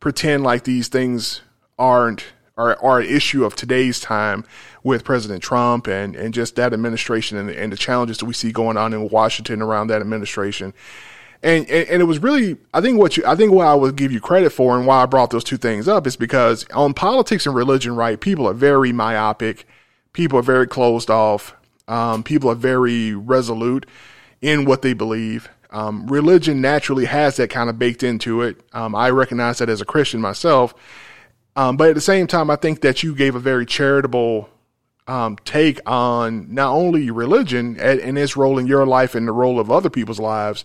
pretend 0.00 0.42
like 0.42 0.64
these 0.64 0.88
things 0.88 1.40
aren't 1.78 2.24
are, 2.56 2.78
are 2.82 3.00
an 3.00 3.08
issue 3.08 3.44
of 3.44 3.56
today's 3.56 3.98
time 3.98 4.44
with 4.82 5.04
President 5.04 5.42
Trump 5.42 5.86
and, 5.86 6.14
and 6.14 6.32
just 6.32 6.56
that 6.56 6.72
administration 6.72 7.36
and, 7.36 7.50
and 7.50 7.72
the 7.72 7.76
challenges 7.76 8.18
that 8.18 8.26
we 8.26 8.34
see 8.34 8.52
going 8.52 8.76
on 8.76 8.92
in 8.92 9.08
Washington 9.08 9.60
around 9.60 9.88
that 9.88 10.00
administration. 10.00 10.72
And, 11.44 11.68
and, 11.68 11.88
and 11.90 12.00
it 12.00 12.06
was 12.06 12.20
really, 12.20 12.56
I 12.72 12.80
think 12.80 12.98
what 12.98 13.18
you, 13.18 13.22
I 13.26 13.36
think 13.36 13.52
what 13.52 13.66
I 13.66 13.74
would 13.74 13.96
give 13.96 14.10
you 14.10 14.18
credit 14.18 14.50
for 14.50 14.78
and 14.78 14.86
why 14.86 15.02
I 15.02 15.06
brought 15.06 15.28
those 15.28 15.44
two 15.44 15.58
things 15.58 15.86
up 15.86 16.06
is 16.06 16.16
because 16.16 16.66
on 16.70 16.94
politics 16.94 17.44
and 17.46 17.54
religion, 17.54 17.94
right, 17.94 18.18
people 18.18 18.48
are 18.48 18.54
very 18.54 18.92
myopic. 18.92 19.66
People 20.14 20.38
are 20.38 20.42
very 20.42 20.66
closed 20.66 21.10
off. 21.10 21.54
Um, 21.86 22.22
people 22.22 22.50
are 22.50 22.54
very 22.54 23.12
resolute 23.12 23.84
in 24.40 24.64
what 24.64 24.80
they 24.80 24.94
believe. 24.94 25.50
Um, 25.68 26.06
religion 26.06 26.62
naturally 26.62 27.04
has 27.04 27.36
that 27.36 27.50
kind 27.50 27.68
of 27.68 27.78
baked 27.78 28.02
into 28.02 28.40
it. 28.40 28.60
Um, 28.72 28.94
I 28.94 29.10
recognize 29.10 29.58
that 29.58 29.68
as 29.68 29.82
a 29.82 29.84
Christian 29.84 30.22
myself. 30.22 30.74
Um, 31.56 31.76
but 31.76 31.90
at 31.90 31.94
the 31.94 32.00
same 32.00 32.26
time, 32.26 32.48
I 32.48 32.56
think 32.56 32.80
that 32.80 33.02
you 33.02 33.14
gave 33.14 33.34
a 33.34 33.40
very 33.40 33.66
charitable 33.66 34.48
um, 35.06 35.36
take 35.44 35.80
on 35.86 36.52
not 36.52 36.72
only 36.72 37.10
religion 37.10 37.76
and, 37.78 38.00
and, 38.00 38.16
its 38.16 38.36
role 38.36 38.58
in 38.58 38.66
your 38.66 38.86
life 38.86 39.14
and 39.14 39.28
the 39.28 39.32
role 39.32 39.60
of 39.60 39.70
other 39.70 39.90
people's 39.90 40.18
lives, 40.18 40.64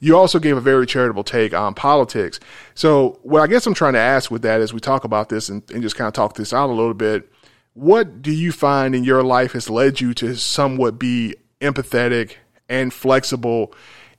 you 0.00 0.16
also 0.16 0.38
gave 0.38 0.56
a 0.56 0.60
very 0.60 0.86
charitable 0.86 1.24
take 1.24 1.54
on 1.54 1.74
politics. 1.74 2.38
So, 2.74 3.18
what 3.22 3.40
I 3.40 3.46
guess 3.46 3.66
I'm 3.66 3.74
trying 3.74 3.94
to 3.94 3.98
ask 3.98 4.30
with 4.30 4.42
that 4.42 4.60
as 4.60 4.74
we 4.74 4.80
talk 4.80 5.04
about 5.04 5.30
this 5.30 5.48
and, 5.48 5.62
and 5.70 5.82
just 5.82 5.96
kind 5.96 6.06
of 6.06 6.12
talk 6.12 6.34
this 6.34 6.52
out 6.52 6.68
a 6.68 6.72
little 6.72 6.94
bit, 6.94 7.30
what 7.72 8.20
do 8.20 8.30
you 8.30 8.52
find 8.52 8.94
in 8.94 9.04
your 9.04 9.22
life 9.22 9.52
has 9.52 9.70
led 9.70 10.00
you 10.00 10.12
to 10.14 10.36
somewhat 10.36 10.98
be 10.98 11.34
empathetic 11.60 12.34
and 12.68 12.92
flexible 12.92 13.72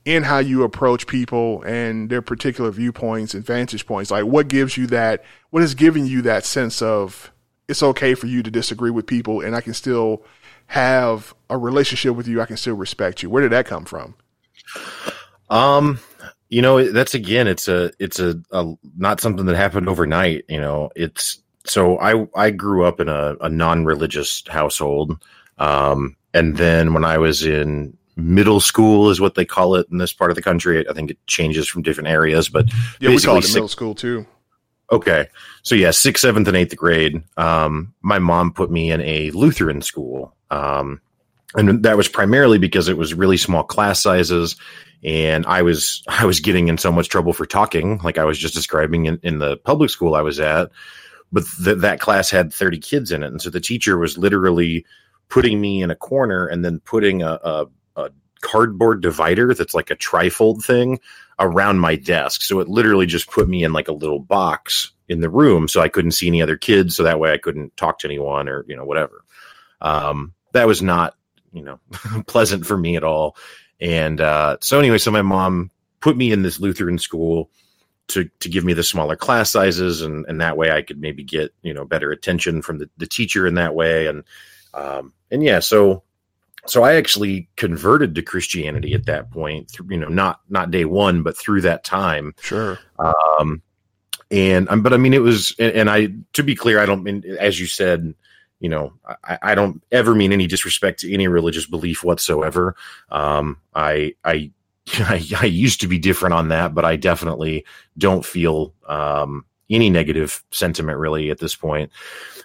in 0.04 0.24
how 0.24 0.38
you 0.38 0.64
approach 0.64 1.06
people 1.06 1.62
and 1.62 2.10
their 2.10 2.22
particular 2.22 2.70
viewpoints 2.70 3.34
and 3.34 3.44
vantage 3.44 3.86
points? 3.86 4.10
Like, 4.10 4.24
what 4.24 4.48
gives 4.48 4.76
you 4.76 4.88
that? 4.88 5.24
What 5.50 5.60
has 5.60 5.74
given 5.74 6.06
you 6.06 6.22
that 6.22 6.44
sense 6.44 6.82
of 6.82 7.30
it's 7.70 7.82
okay 7.82 8.14
for 8.14 8.26
you 8.26 8.42
to 8.42 8.50
disagree 8.50 8.90
with 8.90 9.06
people 9.06 9.40
and 9.40 9.54
I 9.54 9.60
can 9.60 9.74
still 9.74 10.22
have 10.66 11.34
a 11.48 11.56
relationship 11.56 12.16
with 12.16 12.28
you. 12.28 12.40
I 12.40 12.46
can 12.46 12.56
still 12.56 12.74
respect 12.74 13.22
you. 13.22 13.30
Where 13.30 13.42
did 13.42 13.52
that 13.52 13.66
come 13.66 13.84
from? 13.84 14.14
Um, 15.48 16.00
you 16.48 16.62
know, 16.62 16.90
that's 16.90 17.14
again, 17.14 17.46
it's 17.48 17.68
a, 17.68 17.92
it's 17.98 18.18
a, 18.18 18.40
a 18.50 18.74
not 18.96 19.20
something 19.20 19.46
that 19.46 19.56
happened 19.56 19.88
overnight. 19.88 20.44
You 20.48 20.60
know, 20.60 20.90
it's 20.96 21.40
so 21.64 21.98
I, 21.98 22.26
I 22.34 22.50
grew 22.50 22.84
up 22.84 23.00
in 23.00 23.08
a, 23.08 23.36
a 23.40 23.48
non-religious 23.48 24.42
household. 24.48 25.22
Um, 25.58 26.16
and 26.34 26.56
then 26.56 26.92
when 26.92 27.04
I 27.04 27.18
was 27.18 27.44
in 27.44 27.96
middle 28.16 28.60
school 28.60 29.10
is 29.10 29.20
what 29.20 29.34
they 29.34 29.44
call 29.44 29.76
it 29.76 29.86
in 29.90 29.98
this 29.98 30.12
part 30.12 30.30
of 30.30 30.34
the 30.34 30.42
country. 30.42 30.86
I 30.88 30.92
think 30.92 31.10
it 31.10 31.26
changes 31.26 31.68
from 31.68 31.82
different 31.82 32.08
areas, 32.08 32.48
but 32.48 32.66
yeah, 33.00 33.10
we 33.10 33.18
call 33.18 33.38
it 33.38 33.48
middle 33.48 33.68
school 33.68 33.94
too. 33.94 34.26
Okay. 34.92 35.28
So 35.62 35.74
yeah, 35.74 35.90
sixth, 35.92 36.22
seventh, 36.22 36.48
and 36.48 36.56
eighth 36.56 36.76
grade. 36.76 37.22
Um, 37.36 37.94
my 38.02 38.18
mom 38.18 38.52
put 38.52 38.70
me 38.70 38.90
in 38.90 39.00
a 39.02 39.30
Lutheran 39.30 39.82
school. 39.82 40.34
Um, 40.50 41.00
and 41.54 41.82
that 41.84 41.96
was 41.96 42.08
primarily 42.08 42.58
because 42.58 42.88
it 42.88 42.96
was 42.96 43.14
really 43.14 43.36
small 43.36 43.62
class 43.62 44.02
sizes 44.02 44.56
and 45.02 45.46
I 45.46 45.62
was 45.62 46.02
I 46.08 46.24
was 46.24 46.40
getting 46.40 46.68
in 46.68 46.78
so 46.78 46.92
much 46.92 47.08
trouble 47.08 47.32
for 47.32 47.46
talking, 47.46 47.98
like 47.98 48.18
I 48.18 48.24
was 48.24 48.38
just 48.38 48.54
describing 48.54 49.06
in, 49.06 49.20
in 49.22 49.38
the 49.38 49.56
public 49.58 49.90
school 49.90 50.14
I 50.14 50.22
was 50.22 50.40
at. 50.40 50.70
But 51.32 51.44
th- 51.62 51.78
that 51.78 52.00
class 52.00 52.28
had 52.28 52.52
30 52.52 52.78
kids 52.80 53.12
in 53.12 53.22
it. 53.22 53.28
And 53.28 53.40
so 53.40 53.50
the 53.50 53.60
teacher 53.60 53.96
was 53.96 54.18
literally 54.18 54.84
putting 55.28 55.60
me 55.60 55.80
in 55.80 55.90
a 55.90 55.94
corner 55.94 56.44
and 56.46 56.64
then 56.64 56.80
putting 56.80 57.22
a, 57.22 57.38
a, 57.44 57.66
a 57.94 58.10
cardboard 58.40 59.00
divider 59.00 59.54
that's 59.54 59.72
like 59.72 59.90
a 59.90 59.96
trifold 59.96 60.64
thing 60.64 60.98
around 61.40 61.78
my 61.78 61.96
desk. 61.96 62.42
So 62.42 62.60
it 62.60 62.68
literally 62.68 63.06
just 63.06 63.30
put 63.30 63.48
me 63.48 63.64
in 63.64 63.72
like 63.72 63.88
a 63.88 63.92
little 63.92 64.20
box 64.20 64.92
in 65.08 65.20
the 65.20 65.30
room 65.30 65.66
so 65.66 65.80
I 65.80 65.88
couldn't 65.88 66.12
see 66.12 66.28
any 66.28 66.42
other 66.42 66.56
kids. 66.56 66.94
So 66.94 67.02
that 67.02 67.18
way 67.18 67.32
I 67.32 67.38
couldn't 67.38 67.76
talk 67.76 67.98
to 68.00 68.06
anyone 68.06 68.48
or, 68.48 68.64
you 68.68 68.76
know, 68.76 68.84
whatever. 68.84 69.24
Um, 69.80 70.34
that 70.52 70.66
was 70.66 70.82
not, 70.82 71.16
you 71.52 71.62
know, 71.62 71.80
pleasant 72.26 72.66
for 72.66 72.76
me 72.76 72.96
at 72.96 73.04
all. 73.04 73.36
And 73.80 74.20
uh, 74.20 74.58
so 74.60 74.78
anyway, 74.78 74.98
so 74.98 75.10
my 75.10 75.22
mom 75.22 75.70
put 76.00 76.16
me 76.16 76.32
in 76.32 76.42
this 76.42 76.60
Lutheran 76.60 76.98
school 76.98 77.50
to 78.08 78.28
to 78.40 78.48
give 78.48 78.64
me 78.64 78.72
the 78.72 78.82
smaller 78.82 79.16
class 79.16 79.50
sizes, 79.50 80.02
and 80.02 80.26
and 80.26 80.40
that 80.40 80.56
way 80.56 80.70
I 80.70 80.82
could 80.82 81.00
maybe 81.00 81.22
get 81.22 81.54
you 81.62 81.72
know 81.72 81.84
better 81.84 82.10
attention 82.10 82.60
from 82.60 82.78
the, 82.78 82.90
the 82.98 83.06
teacher 83.06 83.46
in 83.46 83.54
that 83.54 83.74
way, 83.74 84.08
and 84.08 84.24
um, 84.74 85.12
and 85.30 85.42
yeah, 85.42 85.60
so 85.60 86.02
so 86.66 86.82
I 86.82 86.94
actually 86.94 87.48
converted 87.56 88.14
to 88.14 88.22
Christianity 88.22 88.94
at 88.94 89.06
that 89.06 89.30
point. 89.30 89.70
Through, 89.70 89.86
you 89.90 89.98
know, 89.98 90.08
not 90.08 90.40
not 90.48 90.70
day 90.70 90.84
one, 90.84 91.22
but 91.22 91.36
through 91.36 91.62
that 91.62 91.84
time. 91.84 92.34
Sure. 92.40 92.78
Um, 92.98 93.62
and 94.30 94.68
um, 94.68 94.82
but 94.82 94.92
I 94.92 94.96
mean, 94.96 95.14
it 95.14 95.22
was, 95.22 95.54
and, 95.58 95.72
and 95.72 95.90
I 95.90 96.08
to 96.34 96.42
be 96.42 96.54
clear, 96.54 96.80
I 96.80 96.86
don't 96.86 97.02
mean 97.02 97.24
as 97.38 97.58
you 97.58 97.66
said 97.66 98.14
you 98.60 98.68
know, 98.68 98.92
I, 99.24 99.38
I, 99.42 99.54
don't 99.54 99.82
ever 99.90 100.14
mean 100.14 100.32
any 100.32 100.46
disrespect 100.46 101.00
to 101.00 101.12
any 101.12 101.26
religious 101.28 101.66
belief 101.66 102.04
whatsoever. 102.04 102.76
Um, 103.10 103.56
I, 103.74 104.14
I, 104.24 104.52
I, 104.98 105.24
I, 105.38 105.46
used 105.46 105.80
to 105.80 105.88
be 105.88 105.98
different 105.98 106.34
on 106.34 106.48
that, 106.48 106.74
but 106.74 106.84
I 106.84 106.96
definitely 106.96 107.64
don't 107.96 108.24
feel 108.24 108.74
um, 108.86 109.46
any 109.70 109.90
negative 109.90 110.42
sentiment 110.50 110.98
really 110.98 111.30
at 111.30 111.38
this 111.38 111.54
point. 111.54 111.90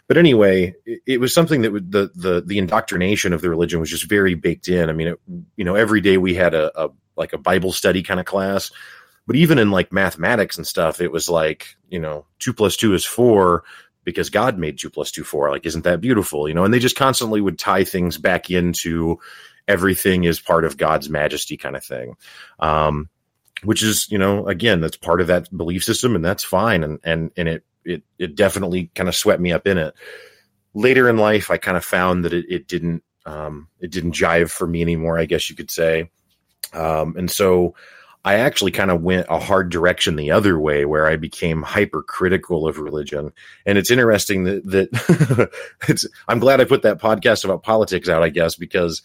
But 0.08 0.18
anyway, 0.18 0.76
it, 0.86 1.02
it 1.06 1.20
was 1.20 1.34
something 1.34 1.62
that 1.62 1.72
would, 1.72 1.92
the 1.92 2.12
the 2.16 2.42
the 2.46 2.58
indoctrination 2.58 3.34
of 3.34 3.42
the 3.42 3.50
religion 3.50 3.80
was 3.80 3.90
just 3.90 4.08
very 4.08 4.36
baked 4.36 4.68
in. 4.68 4.90
I 4.90 4.94
mean, 4.94 5.08
it, 5.10 5.20
you 5.56 5.66
know, 5.66 5.76
every 5.76 6.02
day 6.02 6.18
we 6.18 6.36
had 6.36 6.54
a, 6.54 6.86
a 6.86 6.90
like 7.16 7.34
a 7.34 7.38
Bible 7.38 7.72
study 7.72 8.04
kind 8.04 8.20
of 8.20 8.26
class, 8.26 8.72
but 9.26 9.36
even 9.36 9.58
in 9.58 9.72
like 9.72 9.92
mathematics 9.92 10.58
and 10.58 10.68
stuff, 10.68 11.02
it 11.02 11.12
was 11.12 11.28
like 11.30 11.76
you 11.90 12.00
know, 12.00 12.26
two 12.40 12.54
plus 12.54 12.78
two 12.78 12.94
is 12.94 13.06
four 13.06 13.64
because 14.04 14.30
God 14.30 14.58
made 14.60 14.78
two 14.78 14.90
plus 14.90 15.12
two 15.12 15.24
four. 15.24 15.50
Like, 15.50 15.66
isn't 15.66 15.84
that 15.84 16.02
beautiful? 16.02 16.48
You 16.48 16.54
know, 16.54 16.64
and 16.64 16.74
they 16.74 16.80
just 16.80 16.96
constantly 16.96 17.42
would 17.42 17.58
tie 17.58 17.84
things 17.84 18.18
back 18.18 18.52
into 18.52 19.20
everything 19.68 20.24
is 20.26 20.40
part 20.40 20.66
of 20.66 20.78
God's 20.78 21.10
majesty 21.10 21.58
kind 21.58 21.76
of 21.76 21.84
thing. 21.84 22.16
Um, 22.60 23.10
which 23.64 23.84
is, 23.84 24.10
you 24.12 24.18
know, 24.18 24.48
again, 24.48 24.82
that's 24.82 24.98
part 24.98 25.22
of 25.22 25.28
that 25.28 25.56
belief 25.56 25.84
system 25.84 26.16
and 26.16 26.24
that's 26.24 26.44
fine. 26.44 26.84
And, 26.84 27.00
and, 27.04 27.32
and 27.38 27.48
it, 27.48 27.64
it, 27.84 28.04
it 28.18 28.36
definitely 28.36 28.92
kind 28.96 29.10
of 29.10 29.16
swept 29.16 29.42
me 29.42 29.52
up 29.52 29.68
in 29.68 29.78
it. 29.78 29.94
Later 30.74 31.10
in 31.10 31.18
life, 31.18 31.50
I 31.50 31.58
kind 31.58 31.78
of 31.78 31.86
found 31.86 32.26
that 32.26 32.34
it, 32.34 32.46
it 32.50 32.68
didn't, 32.68 33.04
um, 33.26 33.70
it 33.80 33.92
didn't 33.92 34.14
jive 34.14 34.50
for 34.50 34.68
me 34.68 34.82
anymore, 34.82 35.18
I 35.18 35.26
guess 35.26 35.50
you 35.50 35.56
could 35.56 35.72
say. 35.72 36.10
Um, 36.74 37.16
and 37.18 37.32
so 37.32 37.76
I 38.26 38.36
actually 38.36 38.72
kind 38.72 38.90
of 38.90 39.04
went 39.04 39.28
a 39.30 39.40
hard 39.40 39.70
direction 39.70 40.16
the 40.16 40.32
other 40.32 40.60
way 40.60 40.84
where 40.86 41.06
I 41.06 41.16
became 41.16 41.62
hypercritical 41.62 42.68
of 42.68 42.80
religion. 42.80 43.32
And 43.68 43.78
it's 43.78 43.92
interesting 43.92 44.46
that, 44.46 44.64
that 44.66 45.52
it's, 45.88 46.08
I'm 46.28 46.40
glad 46.40 46.60
I 46.60 46.66
put 46.66 46.82
that 46.82 47.00
podcast 47.00 47.46
about 47.46 47.64
politics 47.64 48.10
out, 48.10 48.24
I 48.24 48.30
guess, 48.30 48.56
because 48.56 49.04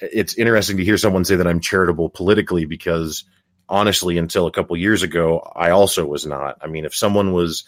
it's 0.00 0.34
interesting 0.34 0.76
to 0.76 0.84
hear 0.84 0.98
someone 0.98 1.24
say 1.24 1.36
that 1.36 1.46
I'm 1.46 1.60
charitable 1.60 2.10
politically 2.10 2.66
because 2.66 3.24
honestly, 3.72 4.18
until 4.18 4.46
a 4.46 4.52
couple 4.52 4.76
years 4.76 5.02
ago, 5.02 5.40
I 5.56 5.70
also 5.70 6.06
was 6.06 6.26
not. 6.26 6.58
I 6.60 6.68
mean, 6.68 6.84
if 6.84 6.94
someone 6.94 7.32
was, 7.32 7.64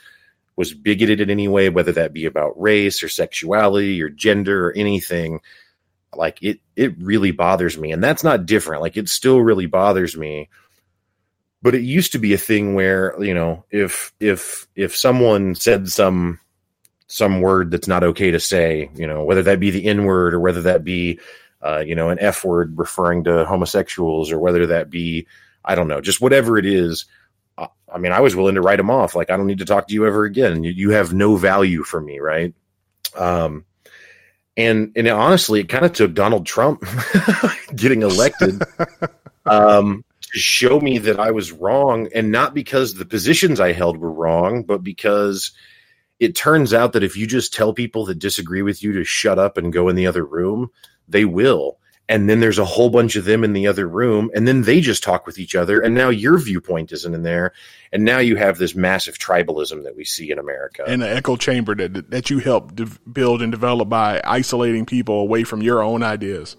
was 0.54 0.72
bigoted 0.72 1.20
in 1.20 1.30
any 1.30 1.48
way, 1.48 1.68
whether 1.68 1.92
that 1.92 2.12
be 2.12 2.26
about 2.26 2.60
race 2.60 3.02
or 3.02 3.08
sexuality 3.08 4.00
or 4.00 4.08
gender 4.08 4.68
or 4.68 4.72
anything, 4.76 5.40
like 6.14 6.40
it, 6.42 6.60
it 6.76 6.96
really 6.98 7.32
bothers 7.32 7.76
me. 7.76 7.90
And 7.90 8.04
that's 8.04 8.22
not 8.22 8.46
different. 8.46 8.82
Like 8.82 8.96
it 8.96 9.08
still 9.08 9.40
really 9.40 9.66
bothers 9.66 10.16
me 10.16 10.48
but 11.64 11.74
it 11.74 11.80
used 11.80 12.12
to 12.12 12.18
be 12.18 12.34
a 12.34 12.38
thing 12.38 12.74
where 12.74 13.16
you 13.24 13.32
know 13.32 13.64
if 13.70 14.12
if 14.20 14.68
if 14.76 14.94
someone 14.94 15.54
said 15.54 15.88
some 15.88 16.38
some 17.06 17.40
word 17.40 17.70
that's 17.70 17.88
not 17.88 18.04
okay 18.04 18.30
to 18.30 18.38
say 18.38 18.90
you 18.94 19.06
know 19.06 19.24
whether 19.24 19.42
that 19.42 19.58
be 19.58 19.70
the 19.70 19.86
n 19.86 20.04
word 20.04 20.34
or 20.34 20.40
whether 20.40 20.60
that 20.60 20.84
be 20.84 21.18
uh, 21.62 21.78
you 21.78 21.94
know 21.94 22.10
an 22.10 22.18
f 22.20 22.44
word 22.44 22.78
referring 22.78 23.24
to 23.24 23.46
homosexuals 23.46 24.30
or 24.30 24.38
whether 24.38 24.66
that 24.66 24.90
be 24.90 25.26
i 25.64 25.74
don't 25.74 25.88
know 25.88 26.00
just 26.00 26.20
whatever 26.20 26.58
it 26.58 26.66
is 26.66 27.06
I, 27.56 27.98
mean 27.98 28.12
i 28.12 28.20
was 28.20 28.34
willing 28.34 28.56
to 28.56 28.60
write 28.60 28.76
them 28.76 28.90
off 28.90 29.14
like 29.14 29.30
i 29.30 29.36
don't 29.36 29.46
need 29.46 29.58
to 29.58 29.64
talk 29.64 29.88
to 29.88 29.94
you 29.94 30.06
ever 30.06 30.24
again 30.24 30.64
you, 30.64 30.72
you 30.72 30.90
have 30.90 31.14
no 31.14 31.36
value 31.36 31.82
for 31.84 32.00
me 32.00 32.18
right 32.18 32.52
um 33.16 33.64
and 34.56 34.92
and 34.96 35.06
honestly 35.08 35.60
it 35.60 35.68
kind 35.68 35.84
of 35.84 35.92
took 35.92 36.14
donald 36.14 36.46
trump 36.46 36.84
getting 37.76 38.02
elected 38.02 38.62
um 39.46 40.04
to 40.34 40.40
show 40.40 40.80
me 40.80 40.98
that 40.98 41.20
I 41.20 41.30
was 41.30 41.52
wrong, 41.52 42.08
and 42.12 42.32
not 42.32 42.54
because 42.54 42.94
the 42.94 43.04
positions 43.04 43.60
I 43.60 43.72
held 43.72 43.98
were 43.98 44.10
wrong, 44.10 44.64
but 44.64 44.82
because 44.82 45.52
it 46.18 46.34
turns 46.34 46.74
out 46.74 46.92
that 46.92 47.04
if 47.04 47.16
you 47.16 47.26
just 47.26 47.54
tell 47.54 47.72
people 47.72 48.06
that 48.06 48.18
disagree 48.18 48.62
with 48.62 48.82
you 48.82 48.92
to 48.94 49.04
shut 49.04 49.38
up 49.38 49.56
and 49.56 49.72
go 49.72 49.88
in 49.88 49.94
the 49.94 50.08
other 50.08 50.24
room, 50.24 50.70
they 51.06 51.24
will. 51.24 51.78
And 52.06 52.28
then 52.28 52.40
there's 52.40 52.58
a 52.58 52.66
whole 52.66 52.90
bunch 52.90 53.16
of 53.16 53.24
them 53.24 53.44
in 53.44 53.54
the 53.54 53.66
other 53.66 53.88
room, 53.88 54.30
and 54.34 54.46
then 54.46 54.62
they 54.62 54.82
just 54.82 55.02
talk 55.02 55.26
with 55.26 55.38
each 55.38 55.54
other, 55.54 55.80
and 55.80 55.94
now 55.94 56.10
your 56.10 56.36
viewpoint 56.38 56.92
isn't 56.92 57.14
in 57.14 57.22
there, 57.22 57.54
and 57.92 58.04
now 58.04 58.18
you 58.18 58.36
have 58.36 58.58
this 58.58 58.74
massive 58.74 59.16
tribalism 59.16 59.84
that 59.84 59.96
we 59.96 60.04
see 60.04 60.30
in 60.30 60.38
America, 60.38 60.84
and 60.86 61.00
the 61.00 61.08
echo 61.08 61.36
chamber 61.36 61.74
that 61.74 62.10
that 62.10 62.28
you 62.28 62.40
help 62.40 62.74
de- 62.74 62.84
build 63.10 63.40
and 63.40 63.50
develop 63.50 63.88
by 63.88 64.20
isolating 64.22 64.84
people 64.84 65.20
away 65.20 65.44
from 65.44 65.62
your 65.62 65.82
own 65.82 66.02
ideas. 66.02 66.58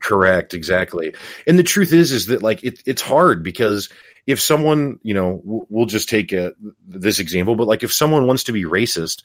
Correct, 0.00 0.54
exactly. 0.54 1.14
And 1.46 1.58
the 1.58 1.64
truth 1.64 1.92
is, 1.92 2.12
is 2.12 2.26
that 2.26 2.42
like 2.42 2.62
it, 2.64 2.82
it's 2.86 3.02
hard 3.02 3.42
because 3.42 3.88
if 4.26 4.40
someone, 4.40 5.00
you 5.02 5.14
know, 5.14 5.40
we'll 5.44 5.86
just 5.86 6.08
take 6.08 6.32
a, 6.32 6.52
this 6.86 7.18
example, 7.18 7.56
but 7.56 7.66
like 7.66 7.82
if 7.82 7.92
someone 7.92 8.26
wants 8.26 8.44
to 8.44 8.52
be 8.52 8.64
racist, 8.64 9.22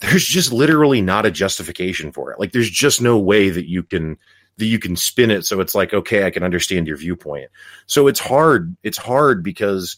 there's 0.00 0.24
just 0.24 0.52
literally 0.52 1.00
not 1.00 1.26
a 1.26 1.30
justification 1.30 2.12
for 2.12 2.32
it. 2.32 2.38
Like 2.38 2.52
there's 2.52 2.70
just 2.70 3.00
no 3.00 3.18
way 3.18 3.50
that 3.50 3.68
you 3.68 3.82
can 3.82 4.18
that 4.58 4.66
you 4.66 4.78
can 4.78 4.96
spin 4.96 5.30
it 5.30 5.44
so 5.44 5.60
it's 5.60 5.74
like 5.74 5.92
okay, 5.92 6.24
I 6.24 6.30
can 6.30 6.42
understand 6.42 6.86
your 6.86 6.96
viewpoint. 6.96 7.50
So 7.86 8.06
it's 8.06 8.20
hard. 8.20 8.76
It's 8.82 8.98
hard 8.98 9.42
because 9.42 9.96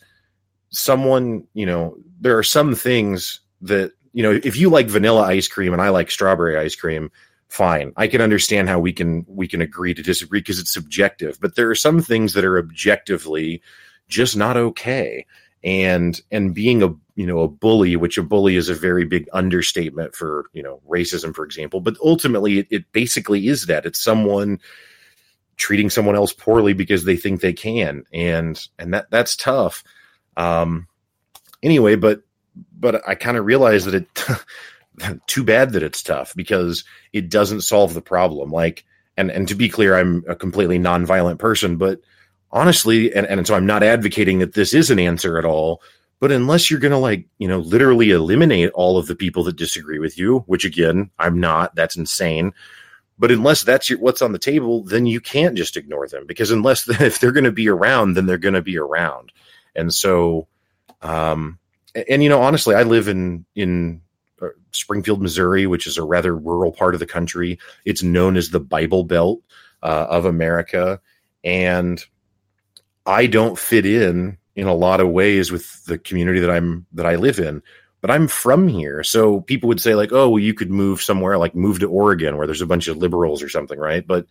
someone, 0.70 1.46
you 1.54 1.66
know, 1.66 1.96
there 2.20 2.36
are 2.36 2.42
some 2.42 2.74
things 2.74 3.40
that 3.62 3.92
you 4.12 4.22
know, 4.22 4.40
if 4.42 4.56
you 4.56 4.70
like 4.70 4.88
vanilla 4.88 5.22
ice 5.22 5.48
cream 5.48 5.72
and 5.72 5.82
I 5.82 5.90
like 5.90 6.10
strawberry 6.10 6.56
ice 6.56 6.74
cream, 6.74 7.10
fine 7.48 7.92
i 7.96 8.06
can 8.06 8.20
understand 8.20 8.68
how 8.68 8.78
we 8.78 8.92
can 8.92 9.24
we 9.26 9.48
can 9.48 9.62
agree 9.62 9.94
to 9.94 10.02
disagree 10.02 10.40
because 10.40 10.58
it's 10.58 10.72
subjective 10.72 11.38
but 11.40 11.56
there 11.56 11.70
are 11.70 11.74
some 11.74 12.02
things 12.02 12.34
that 12.34 12.44
are 12.44 12.58
objectively 12.58 13.62
just 14.08 14.36
not 14.36 14.56
okay 14.56 15.24
and 15.64 16.20
and 16.30 16.54
being 16.54 16.82
a 16.82 16.94
you 17.18 17.26
know 17.26 17.40
a 17.40 17.48
bully 17.48 17.96
which 17.96 18.16
a 18.16 18.22
bully 18.22 18.56
is 18.56 18.68
a 18.68 18.74
very 18.74 19.04
big 19.04 19.28
understatement 19.32 20.14
for 20.14 20.46
you 20.52 20.62
know 20.62 20.80
racism 20.88 21.34
for 21.34 21.44
example 21.44 21.80
but 21.80 21.96
ultimately 22.02 22.58
it, 22.60 22.66
it 22.70 22.92
basically 22.92 23.48
is 23.48 23.66
that 23.66 23.84
it's 23.84 24.00
someone 24.02 24.58
treating 25.56 25.90
someone 25.90 26.14
else 26.14 26.32
poorly 26.32 26.72
because 26.72 27.04
they 27.04 27.16
think 27.16 27.40
they 27.40 27.52
can 27.52 28.04
and 28.12 28.68
and 28.78 28.94
that 28.94 29.10
that's 29.10 29.36
tough 29.36 29.82
um 30.36 30.86
anyway 31.62 31.96
but 31.96 32.22
but 32.72 33.06
i 33.08 33.14
kind 33.14 33.36
of 33.36 33.44
realized 33.44 33.86
that 33.86 33.94
it 33.94 34.08
too 35.26 35.44
bad 35.44 35.72
that 35.72 35.82
it's 35.82 36.02
tough 36.02 36.34
because 36.34 36.84
it 37.12 37.28
doesn't 37.28 37.62
solve 37.62 37.94
the 37.94 38.02
problem. 38.02 38.50
Like, 38.50 38.84
and 39.16 39.30
and 39.30 39.48
to 39.48 39.54
be 39.54 39.68
clear, 39.68 39.96
I'm 39.96 40.24
a 40.28 40.36
completely 40.36 40.78
nonviolent 40.78 41.38
person, 41.38 41.76
but 41.76 42.00
honestly, 42.50 43.12
and, 43.14 43.26
and 43.26 43.46
so 43.46 43.54
I'm 43.54 43.66
not 43.66 43.82
advocating 43.82 44.40
that 44.40 44.54
this 44.54 44.74
is 44.74 44.90
an 44.90 44.98
answer 44.98 45.38
at 45.38 45.44
all. 45.44 45.82
But 46.20 46.32
unless 46.32 46.70
you're 46.70 46.80
going 46.80 46.92
to 46.92 46.98
like, 46.98 47.26
you 47.38 47.46
know, 47.46 47.58
literally 47.60 48.10
eliminate 48.10 48.70
all 48.72 48.98
of 48.98 49.06
the 49.06 49.14
people 49.14 49.44
that 49.44 49.56
disagree 49.56 49.98
with 49.98 50.18
you, 50.18 50.40
which 50.46 50.64
again, 50.64 51.10
I'm 51.18 51.38
not, 51.38 51.74
that's 51.74 51.96
insane. 51.96 52.52
But 53.18 53.30
unless 53.30 53.62
that's 53.62 53.90
your, 53.90 53.98
what's 53.98 54.22
on 54.22 54.32
the 54.32 54.38
table, 54.38 54.84
then 54.84 55.06
you 55.06 55.20
can't 55.20 55.56
just 55.56 55.76
ignore 55.76 56.08
them 56.08 56.26
because 56.26 56.50
unless 56.50 56.88
if 57.00 57.20
they're 57.20 57.32
going 57.32 57.44
to 57.44 57.52
be 57.52 57.68
around, 57.68 58.14
then 58.14 58.26
they're 58.26 58.38
going 58.38 58.54
to 58.54 58.62
be 58.62 58.78
around. 58.78 59.32
And 59.74 59.92
so, 59.94 60.48
um, 61.02 61.58
and, 61.94 62.04
and 62.08 62.22
you 62.22 62.28
know, 62.28 62.42
honestly, 62.42 62.74
I 62.74 62.82
live 62.82 63.08
in 63.08 63.44
in 63.54 64.02
uh, 64.40 64.48
Springfield, 64.72 65.22
Missouri, 65.22 65.66
which 65.66 65.86
is 65.86 65.98
a 65.98 66.02
rather 66.02 66.36
rural 66.36 66.72
part 66.72 66.94
of 66.94 67.00
the 67.00 67.06
country. 67.06 67.58
It's 67.84 68.02
known 68.02 68.36
as 68.36 68.50
the 68.50 68.60
Bible 68.60 69.04
Belt 69.04 69.40
uh, 69.82 70.06
of 70.08 70.24
America. 70.24 71.00
And 71.44 72.04
I 73.06 73.26
don't 73.26 73.58
fit 73.58 73.86
in 73.86 74.38
in 74.58 74.66
a 74.66 74.74
lot 74.74 74.98
of 75.00 75.08
ways 75.08 75.52
with 75.52 75.84
the 75.84 75.96
community 75.96 76.40
that 76.40 76.50
I'm 76.50 76.84
that 76.92 77.06
I 77.06 77.14
live 77.14 77.38
in. 77.38 77.62
but 78.00 78.10
I'm 78.10 78.28
from 78.28 78.68
here. 78.68 79.02
So 79.02 79.40
people 79.40 79.68
would 79.68 79.80
say 79.80 79.94
like, 79.94 80.12
oh, 80.12 80.28
well, 80.28 80.38
you 80.38 80.54
could 80.54 80.70
move 80.70 81.00
somewhere, 81.00 81.38
like 81.38 81.54
move 81.54 81.80
to 81.80 81.86
Oregon 81.86 82.36
where 82.36 82.46
there's 82.46 82.62
a 82.62 82.66
bunch 82.66 82.88
of 82.88 82.96
liberals 82.96 83.42
or 83.42 83.48
something, 83.48 83.78
right? 83.78 84.06
But 84.06 84.26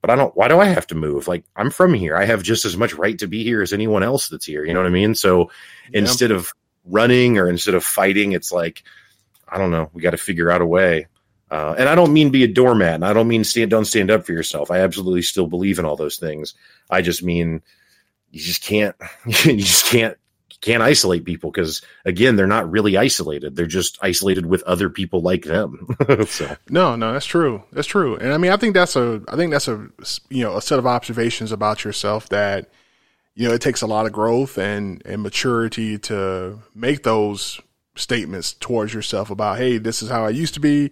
but 0.00 0.10
I 0.10 0.16
don't. 0.16 0.36
Why 0.36 0.48
do 0.48 0.58
I 0.58 0.66
have 0.66 0.88
to 0.88 0.96
move? 0.96 1.28
Like 1.28 1.44
I'm 1.54 1.70
from 1.70 1.94
here. 1.94 2.16
I 2.16 2.24
have 2.24 2.42
just 2.42 2.64
as 2.64 2.76
much 2.76 2.94
right 2.94 3.16
to 3.20 3.28
be 3.28 3.44
here 3.44 3.62
as 3.62 3.72
anyone 3.72 4.02
else 4.02 4.28
that's 4.28 4.46
here. 4.46 4.64
You 4.64 4.74
know 4.74 4.80
what 4.80 4.88
I 4.88 4.90
mean? 4.90 5.14
So 5.14 5.50
yeah. 5.90 6.00
instead 6.00 6.32
of 6.32 6.52
running 6.84 7.38
or 7.38 7.48
instead 7.48 7.74
of 7.74 7.84
fighting, 7.84 8.32
it's 8.32 8.50
like 8.50 8.82
I 9.48 9.58
don't 9.58 9.70
know. 9.70 9.90
We 9.92 10.02
got 10.02 10.10
to 10.10 10.16
figure 10.16 10.50
out 10.50 10.60
a 10.60 10.66
way. 10.66 11.06
Uh, 11.50 11.74
and 11.76 11.88
I 11.88 11.94
don't 11.94 12.14
mean 12.14 12.30
be 12.30 12.44
a 12.44 12.48
doormat, 12.48 12.94
and 12.94 13.04
I 13.04 13.12
don't 13.12 13.28
mean 13.28 13.44
stand 13.44 13.70
don't 13.70 13.84
stand 13.84 14.10
up 14.10 14.26
for 14.26 14.32
yourself. 14.32 14.70
I 14.72 14.78
absolutely 14.80 15.22
still 15.22 15.46
believe 15.46 15.78
in 15.78 15.84
all 15.84 15.96
those 15.96 16.16
things. 16.16 16.54
I 16.90 17.02
just 17.02 17.22
mean 17.22 17.62
you 18.32 18.40
just 18.40 18.62
can't 18.62 18.96
you 19.44 19.58
just 19.58 19.86
can't 19.86 20.18
can't 20.60 20.82
isolate 20.82 21.24
people 21.24 21.50
because 21.50 21.82
again 22.04 22.36
they're 22.36 22.46
not 22.46 22.70
really 22.70 22.96
isolated. 22.96 23.56
They're 23.56 23.66
just 23.66 23.98
isolated 24.00 24.46
with 24.46 24.62
other 24.62 24.88
people 24.88 25.20
like 25.20 25.44
them. 25.44 25.96
So. 26.26 26.56
No 26.70 26.96
no 26.96 27.12
that's 27.12 27.26
true. 27.26 27.62
That's 27.72 27.86
true. 27.86 28.16
And 28.16 28.32
i 28.32 28.38
mean 28.38 28.50
i 28.50 28.56
think 28.56 28.74
that's 28.74 28.96
a 28.96 29.22
i 29.28 29.36
think 29.36 29.50
that's 29.52 29.68
a 29.68 29.88
you 30.30 30.42
know 30.42 30.56
a 30.56 30.62
set 30.62 30.78
of 30.78 30.86
observations 30.86 31.52
about 31.52 31.84
yourself 31.84 32.28
that 32.30 32.70
you 33.34 33.48
know 33.48 33.54
it 33.54 33.60
takes 33.60 33.82
a 33.82 33.86
lot 33.86 34.06
of 34.06 34.12
growth 34.12 34.56
and 34.56 35.02
and 35.04 35.22
maturity 35.22 35.98
to 35.98 36.60
make 36.74 37.02
those 37.02 37.60
statements 37.96 38.54
towards 38.54 38.94
yourself 38.94 39.30
about 39.30 39.58
hey 39.58 39.78
this 39.78 40.02
is 40.02 40.08
how 40.08 40.24
i 40.24 40.30
used 40.30 40.54
to 40.54 40.60
be 40.60 40.90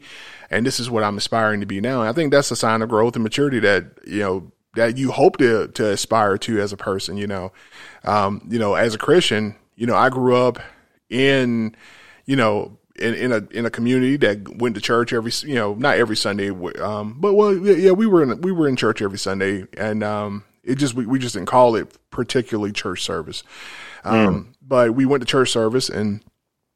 and 0.51 0.67
this 0.67 0.79
is 0.79 0.91
what 0.91 1.03
i'm 1.03 1.17
aspiring 1.17 1.61
to 1.61 1.67
be 1.67 1.81
now. 1.81 2.01
And 2.01 2.09
i 2.09 2.13
think 2.13 2.33
that's 2.33 2.51
a 2.51 2.57
sign 2.57 2.83
of 2.83 2.89
growth 2.89 3.15
and 3.15 3.23
maturity 3.23 3.61
that 3.61 3.85
you 4.07 4.21
know 4.21 4.53
that 4.75 4.97
you 4.97 5.11
hope 5.11 5.37
to 5.39 5.69
to 5.69 5.91
aspire 5.91 6.39
to 6.39 6.61
as 6.61 6.73
a 6.73 6.77
person 6.77 7.17
you 7.17 7.27
know? 7.27 7.53
Um, 8.05 8.47
you 8.49 8.59
know 8.59 8.75
as 8.75 8.95
a 8.95 8.99
christian 8.99 9.57
you 9.81 9.87
know, 9.87 9.97
I 9.97 10.11
grew 10.11 10.37
up 10.37 10.59
in, 11.09 11.75
you 12.27 12.37
know, 12.37 12.77
in, 12.97 13.15
in 13.15 13.33
a 13.33 13.39
in 13.51 13.65
a 13.65 13.71
community 13.71 14.19
that 14.19 14.59
went 14.59 14.75
to 14.75 14.81
church 14.83 15.15
every 15.15 15.33
you 15.49 15.55
know 15.55 15.73
not 15.73 15.97
every 15.97 16.17
Sunday 16.17 16.51
um 16.51 17.17
but 17.19 17.33
well 17.33 17.57
yeah 17.57 17.93
we 17.93 18.07
were 18.07 18.23
in 18.23 18.43
we 18.43 18.53
were 18.53 18.69
in 18.69 18.77
church 18.77 19.01
every 19.01 19.17
Sunday 19.17 19.65
and 19.79 20.05
um 20.05 20.45
it 20.63 20.75
just 20.75 20.93
we, 20.93 21.07
we 21.07 21.19
just 21.19 21.33
didn't 21.33 21.49
call 21.49 21.77
it 21.77 21.97
particularly 22.11 22.73
church 22.73 23.03
service. 23.03 23.43
Um 24.05 24.15
mm. 24.15 24.55
but 24.61 24.95
we 24.95 25.07
went 25.07 25.23
to 25.23 25.27
church 25.27 25.51
service 25.51 25.89
and 25.89 26.23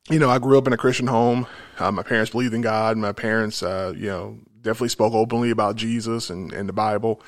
you 0.09 0.19
know 0.19 0.31
I 0.31 0.39
grew 0.39 0.57
up 0.57 0.67
in 0.67 0.73
a 0.73 0.79
Christian 0.79 1.09
home. 1.09 1.47
Uh, 1.79 1.93
my 1.93 2.03
parents 2.03 2.31
believed 2.31 2.55
in 2.55 2.63
God. 2.63 2.97
My 2.97 3.13
parents 3.13 3.63
uh 3.63 3.93
you 3.95 4.07
know 4.07 4.39
definitely 4.63 4.89
spoke 4.89 5.13
openly 5.13 5.51
about 5.51 5.77
Jesus 5.77 6.31
and 6.31 6.55
and 6.55 6.67
the 6.67 6.73
Bible 6.73 7.21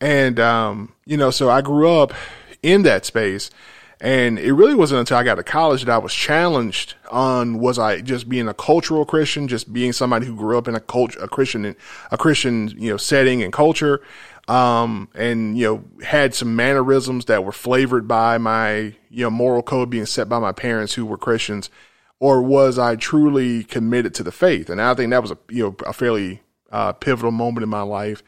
and 0.00 0.38
um 0.38 0.92
you 1.06 1.16
know 1.16 1.30
so 1.30 1.50
I 1.50 1.60
grew 1.60 1.90
up 1.90 2.12
in 2.62 2.82
that 2.82 3.04
space 3.04 3.50
and 4.00 4.38
it 4.38 4.52
really 4.52 4.74
wasn't 4.74 5.00
until 5.00 5.16
I 5.16 5.24
got 5.24 5.36
to 5.36 5.42
college 5.42 5.84
that 5.84 5.92
I 5.92 5.98
was 5.98 6.14
challenged 6.14 6.94
on 7.10 7.58
was 7.58 7.78
I 7.78 8.00
just 8.00 8.28
being 8.28 8.46
a 8.46 8.54
cultural 8.54 9.04
Christian, 9.04 9.48
just 9.48 9.72
being 9.72 9.92
somebody 9.92 10.24
who 10.26 10.36
grew 10.36 10.56
up 10.56 10.68
in 10.68 10.76
a 10.76 10.80
culture, 10.80 11.18
a 11.18 11.26
Christian, 11.26 11.74
a 12.12 12.16
Christian, 12.16 12.68
you 12.68 12.90
know, 12.90 12.96
setting 12.96 13.42
and 13.42 13.52
culture, 13.52 14.00
um, 14.46 15.08
and 15.14 15.58
you 15.58 15.64
know 15.66 16.04
had 16.04 16.32
some 16.32 16.54
mannerisms 16.54 17.24
that 17.24 17.44
were 17.44 17.52
flavored 17.52 18.06
by 18.06 18.38
my 18.38 18.94
you 19.10 19.24
know 19.24 19.30
moral 19.30 19.62
code 19.62 19.90
being 19.90 20.06
set 20.06 20.28
by 20.28 20.38
my 20.38 20.52
parents 20.52 20.94
who 20.94 21.04
were 21.04 21.18
Christians, 21.18 21.68
or 22.20 22.40
was 22.40 22.78
I 22.78 22.94
truly 22.94 23.64
committed 23.64 24.14
to 24.14 24.22
the 24.22 24.32
faith? 24.32 24.70
And 24.70 24.80
I 24.80 24.94
think 24.94 25.10
that 25.10 25.22
was 25.22 25.32
a 25.32 25.38
you 25.50 25.64
know 25.64 25.76
a 25.86 25.92
fairly 25.92 26.42
uh, 26.70 26.92
pivotal 26.92 27.32
moment 27.32 27.64
in 27.64 27.68
my 27.68 27.82
life. 27.82 28.22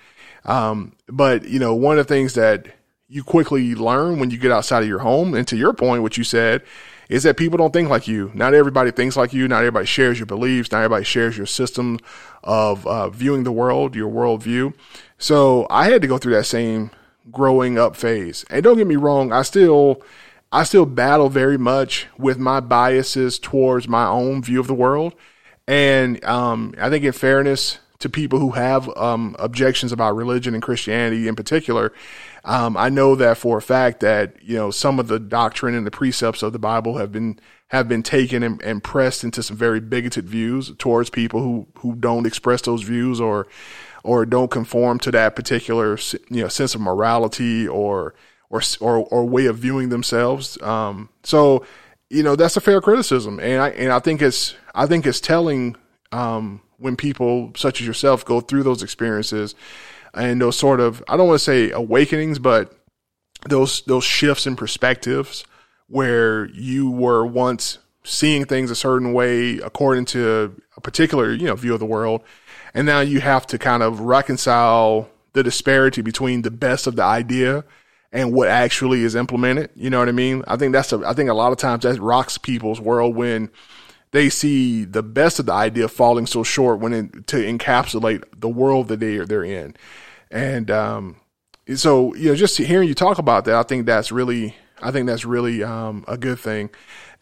Um, 0.45 0.93
but 1.09 1.47
you 1.49 1.59
know 1.59 1.75
one 1.75 1.99
of 1.99 2.07
the 2.07 2.15
things 2.15 2.35
that 2.35 2.67
you 3.11 3.25
quickly 3.25 3.75
learn 3.75 4.21
when 4.21 4.31
you 4.31 4.39
get 4.39 4.53
outside 4.53 4.83
of 4.83 4.89
your 4.89 5.01
home. 5.01 5.35
And 5.35 5.47
to 5.49 5.57
your 5.57 5.73
point, 5.73 6.03
what 6.03 6.17
you 6.17 6.23
said 6.23 6.63
is 7.09 7.25
that 7.25 7.37
people 7.37 7.59
don't 7.59 7.73
think 7.73 7.89
like 7.89 8.07
you. 8.07 8.31
Not 8.35 8.55
everybody 8.55 8.93
thinks 8.93 9.17
like 9.17 9.33
you. 9.33 9.49
Not 9.49 9.59
everybody 9.59 9.85
shares 9.85 10.21
your 10.21 10.27
beliefs. 10.27 10.71
Not 10.71 10.79
everybody 10.79 11.05
shares 11.05 11.37
your 11.37 11.47
system 11.47 11.99
of 12.45 12.87
uh, 12.87 13.11
viewing 13.11 13.43
the 13.43 13.51
world, 13.51 13.97
your 13.97 14.09
worldview. 14.09 14.73
So 15.19 15.67
I 15.69 15.91
had 15.91 16.03
to 16.03 16.09
go 16.09 16.19
through 16.19 16.35
that 16.35 16.47
same 16.47 16.93
growing 17.33 17.79
up 17.79 17.97
phase. 17.97 18.45
And 18.49 18.63
don't 18.63 18.79
get 18.79 18.87
me 18.87 18.97
wrong, 18.97 19.33
I 19.33 19.43
still 19.43 20.03
I 20.53 20.63
still 20.63 20.87
battle 20.87 21.29
very 21.29 21.59
much 21.59 22.07
with 22.17 22.39
my 22.39 22.61
biases 22.61 23.41
towards 23.41 23.89
my 23.89 24.07
own 24.07 24.43
view 24.43 24.61
of 24.61 24.69
the 24.69 24.75
world. 24.75 25.15
And 25.67 26.25
um, 26.25 26.75
I 26.79 26.91
think, 26.91 27.05
in 27.05 27.13
fairness 27.13 27.79
to 28.01 28.09
people 28.09 28.39
who 28.39 28.51
have 28.51 28.95
um, 28.97 29.37
objections 29.39 29.93
about 29.93 30.17
religion 30.17 30.55
and 30.55 30.63
Christianity 30.63 31.29
in 31.29 31.37
particular, 31.37 31.93
um, 32.45 32.77
I 32.77 32.89
know 32.89 33.15
that 33.15 33.39
for 33.39 33.59
a 33.59 33.63
fact 33.63 34.01
that 34.01 34.37
you 34.43 34.57
know 34.57 34.71
some 34.71 34.99
of 34.99 35.09
the 35.09 35.21
doctrine 35.21 35.75
and 35.75 35.87
the 35.87 35.91
precepts 35.91 36.43
of 36.43 36.53
the 36.53 36.59
Bible 36.59 36.99
have 36.99 37.13
been 37.13 37.39
have 37.69 37.89
been 37.89 38.03
taken 38.03 38.43
and, 38.43 38.61
and 38.63 38.83
pressed 38.83 39.23
into 39.23 39.43
some 39.43 39.57
very 39.57 39.81
bigoted 39.81 40.29
views 40.29 40.73
towards 40.79 41.11
people 41.11 41.43
who 41.43 41.69
who 41.77 41.95
don't 41.95 42.27
express 42.27 42.63
those 42.63 42.83
views 42.83 43.21
or 43.21 43.47
or 44.03 44.27
don't 44.27 44.51
conform 44.51 44.99
to 44.99 45.11
that 45.11 45.37
particular 45.37 45.99
you 46.31 46.43
know 46.43 46.49
sense 46.49 46.75
of 46.75 46.81
morality 46.81 47.69
or 47.69 48.15
or 48.49 48.63
or, 48.81 48.97
or 49.07 49.25
way 49.25 49.47
of 49.47 49.59
viewing 49.59 49.91
themselves. 49.91 50.61
Um, 50.63 51.09
so 51.23 51.65
you 52.09 52.23
know 52.23 52.37
that's 52.37 52.57
a 52.57 52.61
fair 52.61 52.81
criticism, 52.81 53.39
and 53.41 53.63
I 53.63 53.69
and 53.71 53.93
I 53.93 53.99
think 54.01 54.21
it's 54.23 54.55
I 54.75 54.87
think 54.87 55.07
it's 55.07 55.21
telling 55.21 55.77
um, 56.13 56.61
when 56.81 56.97
people 56.97 57.53
such 57.57 57.81
as 57.81 57.87
yourself 57.87 58.25
go 58.25 58.41
through 58.41 58.63
those 58.63 58.83
experiences 58.83 59.55
and 60.15 60.41
those 60.41 60.57
sort 60.57 60.81
of 60.81 61.03
I 61.09 61.17
don't 61.17 61.29
want 61.29 61.39
to 61.39 61.45
say 61.45 61.71
awakenings, 61.71 62.39
but 62.39 62.73
those 63.49 63.83
those 63.83 64.05
shifts 64.05 64.47
in 64.47 64.57
perspectives 64.57 65.45
where 65.89 66.47
you 66.51 66.91
were 66.91 67.25
once 67.25 67.79
seeing 68.03 68.45
things 68.45 68.71
a 68.71 68.77
certain 68.77 69.13
way 69.13 69.59
according 69.59 70.07
to 70.07 70.57
a 70.77 70.81
particular 70.81 71.33
you 71.33 71.47
know 71.47 71.55
view 71.55 71.75
of 71.75 71.81
the 71.81 71.87
world, 71.87 72.23
and 72.75 72.87
now 72.87 73.01
you 73.01 73.21
have 73.21 73.47
to 73.49 73.59
kind 73.59 73.83
of 73.83 74.01
reconcile 74.01 75.09
the 75.33 75.43
disparity 75.43 76.03
between 76.03 76.43
the 76.43 76.51
best 76.51 76.87
of 76.87 76.97
the 76.97 77.05
idea 77.05 77.65
and 78.13 78.33
what 78.33 78.49
actually 78.49 79.05
is 79.05 79.15
implemented. 79.15 79.71
You 79.77 79.91
know 79.91 80.01
what 80.01 80.09
I 80.09 80.13
mean? 80.13 80.43
I 80.49 80.57
think 80.57 80.73
that's 80.73 80.93
a, 80.93 81.01
I 81.07 81.13
think 81.15 81.31
a 81.31 81.35
lot 81.35 81.53
of 81.53 81.59
times 81.59 81.85
that 81.85 82.01
rocks 82.01 82.39
people's 82.39 82.81
world 82.81 83.15
when 83.15 83.51
they 84.13 84.29
see 84.29 84.85
the 84.85 85.03
best 85.03 85.39
of 85.39 85.47
the 85.47 85.53
idea 85.53 85.89
falling 85.89 86.27
so 86.27 86.43
short 86.43 86.81
when 86.81 86.93
it, 86.93 87.27
to 87.29 87.37
encapsulate 87.37 88.25
the 88.37 88.49
world 88.49 88.89
that 88.89 89.01
they 89.01 89.17
are, 89.17 89.27
they're 89.27 89.45
in. 89.45 89.77
And, 90.31 90.71
um, 90.71 91.17
so, 91.75 92.15
you 92.15 92.31
know, 92.31 92.35
just 92.35 92.59
hearing 92.59 92.89
you 92.89 92.95
talk 92.95 93.19
about 93.19 93.45
that, 93.45 93.55
I 93.55 93.63
think 93.63 93.87
that's 93.87 94.11
really, 94.11 94.57
I 94.83 94.91
think 94.91 95.07
that's 95.07 95.25
really, 95.25 95.63
um, 95.63 96.05
a 96.09 96.17
good 96.17 96.41
thing. 96.41 96.71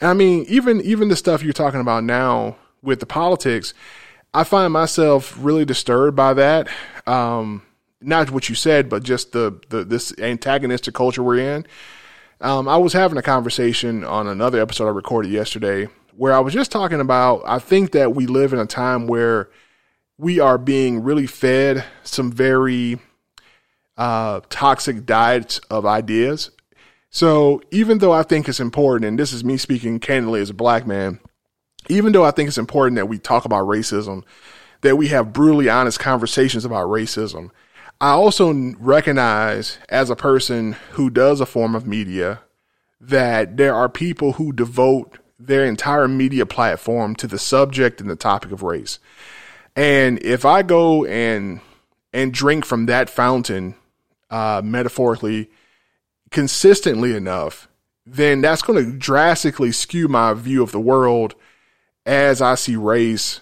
And 0.00 0.08
I 0.08 0.14
mean, 0.14 0.46
even, 0.48 0.80
even 0.80 1.08
the 1.08 1.16
stuff 1.16 1.42
you're 1.42 1.52
talking 1.52 1.80
about 1.80 2.04
now 2.04 2.56
with 2.82 3.00
the 3.00 3.06
politics, 3.06 3.74
I 4.32 4.44
find 4.44 4.72
myself 4.72 5.36
really 5.38 5.64
disturbed 5.64 6.16
by 6.16 6.34
that. 6.34 6.68
Um, 7.06 7.62
not 8.00 8.30
what 8.30 8.48
you 8.48 8.54
said, 8.54 8.88
but 8.88 9.02
just 9.02 9.32
the, 9.32 9.60
the, 9.68 9.84
this 9.84 10.16
antagonistic 10.18 10.94
culture 10.94 11.22
we're 11.22 11.56
in. 11.56 11.66
Um, 12.40 12.68
I 12.68 12.76
was 12.76 12.92
having 12.92 13.18
a 13.18 13.22
conversation 13.22 14.04
on 14.04 14.28
another 14.28 14.60
episode 14.60 14.86
I 14.86 14.90
recorded 14.90 15.32
yesterday 15.32 15.88
where 16.18 16.34
I 16.34 16.40
was 16.40 16.52
just 16.52 16.72
talking 16.72 17.00
about, 17.00 17.42
I 17.46 17.60
think 17.60 17.92
that 17.92 18.12
we 18.12 18.26
live 18.26 18.52
in 18.52 18.58
a 18.58 18.66
time 18.66 19.06
where 19.06 19.48
we 20.18 20.40
are 20.40 20.58
being 20.58 21.04
really 21.04 21.28
fed 21.28 21.84
some 22.02 22.32
very 22.32 22.98
uh, 23.96 24.40
toxic 24.50 25.06
diets 25.06 25.60
of 25.70 25.86
ideas. 25.86 26.50
So 27.10 27.62
even 27.70 27.98
though 27.98 28.10
I 28.10 28.24
think 28.24 28.48
it's 28.48 28.58
important, 28.58 29.06
and 29.06 29.16
this 29.16 29.32
is 29.32 29.44
me 29.44 29.56
speaking 29.56 30.00
candidly 30.00 30.40
as 30.40 30.50
a 30.50 30.54
black 30.54 30.88
man, 30.88 31.20
even 31.88 32.10
though 32.10 32.24
I 32.24 32.32
think 32.32 32.48
it's 32.48 32.58
important 32.58 32.96
that 32.96 33.06
we 33.06 33.18
talk 33.18 33.44
about 33.44 33.68
racism, 33.68 34.24
that 34.80 34.96
we 34.96 35.08
have 35.08 35.32
brutally 35.32 35.68
honest 35.68 36.00
conversations 36.00 36.64
about 36.64 36.88
racism, 36.88 37.50
I 38.00 38.10
also 38.10 38.52
recognize 38.80 39.78
as 39.88 40.10
a 40.10 40.16
person 40.16 40.72
who 40.92 41.10
does 41.10 41.40
a 41.40 41.46
form 41.46 41.76
of 41.76 41.86
media 41.86 42.40
that 43.00 43.56
there 43.56 43.74
are 43.74 43.88
people 43.88 44.32
who 44.32 44.52
devote 44.52 45.18
their 45.38 45.64
entire 45.64 46.08
media 46.08 46.44
platform 46.44 47.14
to 47.16 47.26
the 47.26 47.38
subject 47.38 48.00
and 48.00 48.10
the 48.10 48.16
topic 48.16 48.50
of 48.52 48.62
race. 48.62 48.98
And 49.76 50.20
if 50.22 50.44
I 50.44 50.62
go 50.62 51.04
and 51.04 51.60
and 52.12 52.32
drink 52.32 52.64
from 52.64 52.86
that 52.86 53.10
fountain, 53.10 53.74
uh, 54.30 54.62
metaphorically, 54.64 55.50
consistently 56.30 57.14
enough, 57.14 57.68
then 58.06 58.40
that's 58.40 58.62
going 58.62 58.82
to 58.84 58.92
drastically 58.92 59.70
skew 59.70 60.08
my 60.08 60.32
view 60.32 60.62
of 60.62 60.72
the 60.72 60.80
world 60.80 61.34
as 62.06 62.40
I 62.40 62.54
see 62.54 62.76
race. 62.76 63.40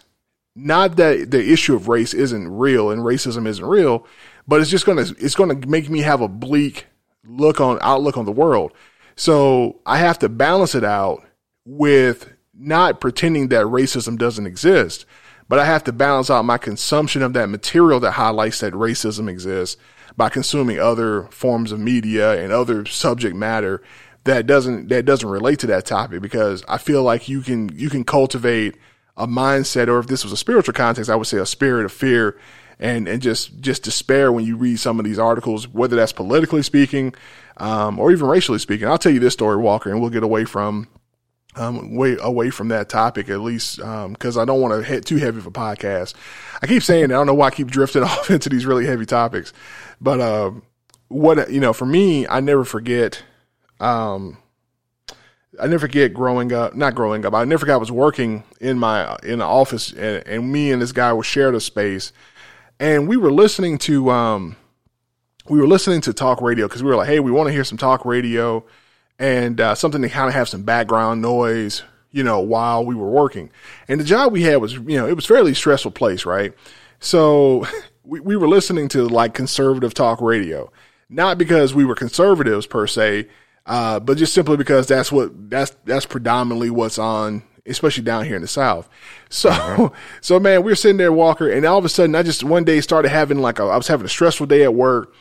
Not 0.55 0.97
that 0.97 1.30
the 1.30 1.53
issue 1.53 1.74
of 1.74 1.88
race 1.88 2.12
isn't 2.12 2.49
real 2.49 2.90
and 2.90 3.03
racism 3.03 3.47
isn't 3.47 3.64
real, 3.64 4.07
but 4.49 4.61
it's 4.61 4.70
just 4.70 4.86
going 4.86 5.03
to 5.03 5.14
it's 5.18 5.34
going 5.34 5.61
to 5.61 5.68
make 5.68 5.88
me 5.88 6.01
have 6.01 6.20
a 6.20 6.28
bleak 6.28 6.86
look 7.24 7.61
on 7.61 7.78
outlook 7.80 8.16
on 8.16 8.24
the 8.24 8.32
world. 8.32 8.72
So 9.16 9.80
I 9.86 9.99
have 9.99 10.18
to 10.20 10.28
balance 10.28 10.74
it 10.74 10.84
out 10.84 11.26
with 11.67 12.33
not 12.55 13.01
pretending 13.01 13.49
that 13.49 13.67
racism 13.67 14.17
doesn't 14.17 14.47
exist, 14.47 15.05
but 15.49 15.59
I 15.59 15.67
have 15.67 15.85
to 15.85 15.93
balance 15.93 16.31
out 16.31 16.45
my 16.47 16.57
consumption 16.57 17.21
of 17.21 17.35
that 17.35 17.49
material 17.49 18.01
that 18.01 18.12
highlights 18.12 18.61
that 18.61 18.73
racism 18.73 19.29
exists 19.29 19.77
by 20.17 20.31
consuming 20.31 20.79
other 20.79 21.25
forms 21.25 21.73
of 21.73 21.81
media 21.81 22.43
and 22.43 22.53
other 22.53 22.87
subject 22.87 23.37
matter 23.37 23.83
that 24.27 24.47
doesn't 24.47 24.89
that 24.89 25.05
doesn't 25.05 25.29
relate 25.29 25.61
to 25.61 25.67
that 25.69 25.87
topic 25.87 26.21
because 26.21 26.62
I 26.69 26.79
feel 26.79 27.03
like 27.03 27.29
you 27.29 27.41
can 27.41 27.71
you 27.77 27.89
can 27.89 28.05
cultivate 28.05 28.77
a 29.17 29.27
mindset 29.27 29.89
or 29.89 29.99
if 29.99 30.09
this 30.09 30.25
was 30.25 30.33
a 30.33 30.37
spiritual 30.37 30.75
context, 30.75 31.11
I 31.11 31.17
would 31.17 31.27
say 31.27 31.39
a 31.39 31.47
spirit 31.47 31.85
of 31.85 31.93
fear 31.93 32.39
and 32.79 33.09
and 33.09 33.23
just 33.23 33.61
just 33.61 33.85
despair 33.85 34.31
when 34.31 34.45
you 34.45 34.57
read 34.57 34.79
some 34.79 34.99
of 34.99 35.05
these 35.05 35.19
articles, 35.19 35.69
whether 35.69 35.97
that's 35.97 36.12
politically 36.12 36.62
speaking 36.62 37.14
um, 37.57 37.99
or 37.99 38.12
even 38.12 38.27
racially 38.27 38.59
speaking. 38.59 38.87
I'll 38.87 38.99
tell 38.99 39.12
you 39.12 39.21
this 39.21 39.33
story, 39.33 39.57
Walker, 39.57 39.91
and 39.91 40.01
we'll 40.01 40.11
get 40.11 40.25
away 40.25 40.45
from 40.45 40.89
um, 41.57 41.95
way 41.95 42.17
away 42.21 42.51
from 42.51 42.69
that 42.69 42.89
topic 42.89 43.29
at 43.29 43.41
least 43.41 43.77
because 43.77 44.37
um, 44.37 44.43
I 44.43 44.45
don't 44.45 44.61
want 44.61 44.75
to 44.75 44.83
hit 44.83 45.05
too 45.05 45.17
heavy 45.17 45.39
of 45.39 45.47
a 45.47 45.51
podcast. 45.51 46.15
I 46.63 46.67
keep 46.67 46.83
saying. 46.83 47.05
I 47.05 47.09
don't 47.09 47.27
know 47.27 47.35
why 47.35 47.49
I 47.49 47.51
keep 47.51 47.71
drifting 47.71 48.03
off 48.05 48.31
into 48.31 48.49
these 48.49 48.67
really 48.67 48.87
heavy 48.87 49.07
topics, 49.07 49.53
but 50.01 50.21
uh, 50.21 50.53
what 51.09 51.51
you 51.51 51.61
know, 51.61 51.73
for 51.73 51.87
me, 51.87 52.27
I 52.27 52.41
never 52.41 52.65
forget. 52.65 53.23
Um, 53.81 54.39
I 55.59 55.67
never 55.67 55.81
forget 55.81 56.13
growing 56.13 56.53
up, 56.53 56.75
not 56.75 56.95
growing 56.95 57.25
up. 57.25 57.33
I 57.33 57.45
never 57.45 57.61
forgot 57.61 57.75
I 57.75 57.79
was 57.79 57.93
working 57.93 58.45
in 58.61 58.79
my 58.79 59.17
in 59.23 59.39
the 59.39 59.47
office, 59.47 59.93
and, 59.93 60.27
and 60.27 60.53
me 60.53 60.71
and 60.71 60.83
this 60.83 60.93
guy 60.93 61.13
were 61.13 61.23
shared 61.23 61.55
a 61.55 61.61
space, 61.61 62.13
and 62.79 63.09
we 63.09 63.17
were 63.17 63.33
listening 63.33 63.79
to 63.79 64.11
um, 64.11 64.57
we 65.49 65.59
were 65.59 65.67
listening 65.67 66.03
to 66.03 66.13
talk 66.13 66.43
radio 66.43 66.67
because 66.67 66.83
we 66.83 66.91
were 66.91 66.97
like, 66.97 67.09
hey, 67.09 67.21
we 67.21 67.31
want 67.31 67.47
to 67.47 67.53
hear 67.53 67.65
some 67.65 67.79
talk 67.79 68.05
radio 68.05 68.65
and 69.19 69.61
uh, 69.61 69.75
something 69.75 70.03
to 70.03 70.09
kind 70.09 70.29
of 70.29 70.35
have 70.35 70.49
some 70.49 70.62
background 70.62 71.23
noise, 71.23 71.83
you 72.11 72.23
know, 72.23 72.41
while 72.41 72.85
we 72.85 72.95
were 72.95 73.11
working. 73.11 73.51
And 73.89 74.01
the 74.01 74.05
job 74.05 74.33
we 74.33 74.43
had 74.43 74.57
was, 74.57 74.75
you 74.75 74.97
know, 74.97 75.07
it 75.07 75.14
was 75.14 75.27
fairly 75.27 75.55
stressful 75.55 75.93
place, 75.93 76.27
right? 76.27 76.53
So 77.01 77.67
we, 78.05 78.21
we 78.21 78.37
were 78.37 78.49
listening 78.49 78.89
to 78.89 79.09
like 79.09 79.35
conservative 79.35 79.95
talk 79.95 80.21
radio, 80.21 80.71
not 81.09 81.39
because 81.39 81.75
we 81.75 81.85
were 81.85 81.95
conservatives 81.95 82.67
per 82.67 82.87
se, 82.87 83.29
uh, 83.64 84.01
but 84.01 84.17
just 84.17 84.33
simply 84.33 84.57
because 84.57 84.87
that's 84.87 85.11
what 85.11 85.51
that's 85.51 85.77
that's 85.85 86.07
predominantly 86.07 86.71
what's 86.71 86.99
on, 86.99 87.43
especially 87.67 88.05
down 88.05 88.25
here 88.25 88.37
in 88.37 88.43
the 88.43 88.49
South. 88.49 88.89
So, 89.29 89.51
uh-huh. 89.51 89.89
so 90.21 90.39
man, 90.39 90.62
we 90.62 90.71
were 90.71 90.77
sitting 90.77 90.99
there, 90.99 91.12
Walker, 91.12 91.51
and 91.51 91.64
all 91.64 91.79
of 91.79 91.85
a 91.85 91.89
sudden, 91.89 92.14
I 92.14 92.23
just 92.23 92.45
one 92.45 92.64
day 92.64 92.81
started 92.81 93.09
having 93.09 93.39
like 93.39 93.59
a, 93.59 93.64
I 93.64 93.77
was 93.77 93.89
having 93.89 94.07
a 94.07 94.11
stressful 94.11 94.47
day 94.47 94.62
at 94.62 94.75
work 94.75 95.14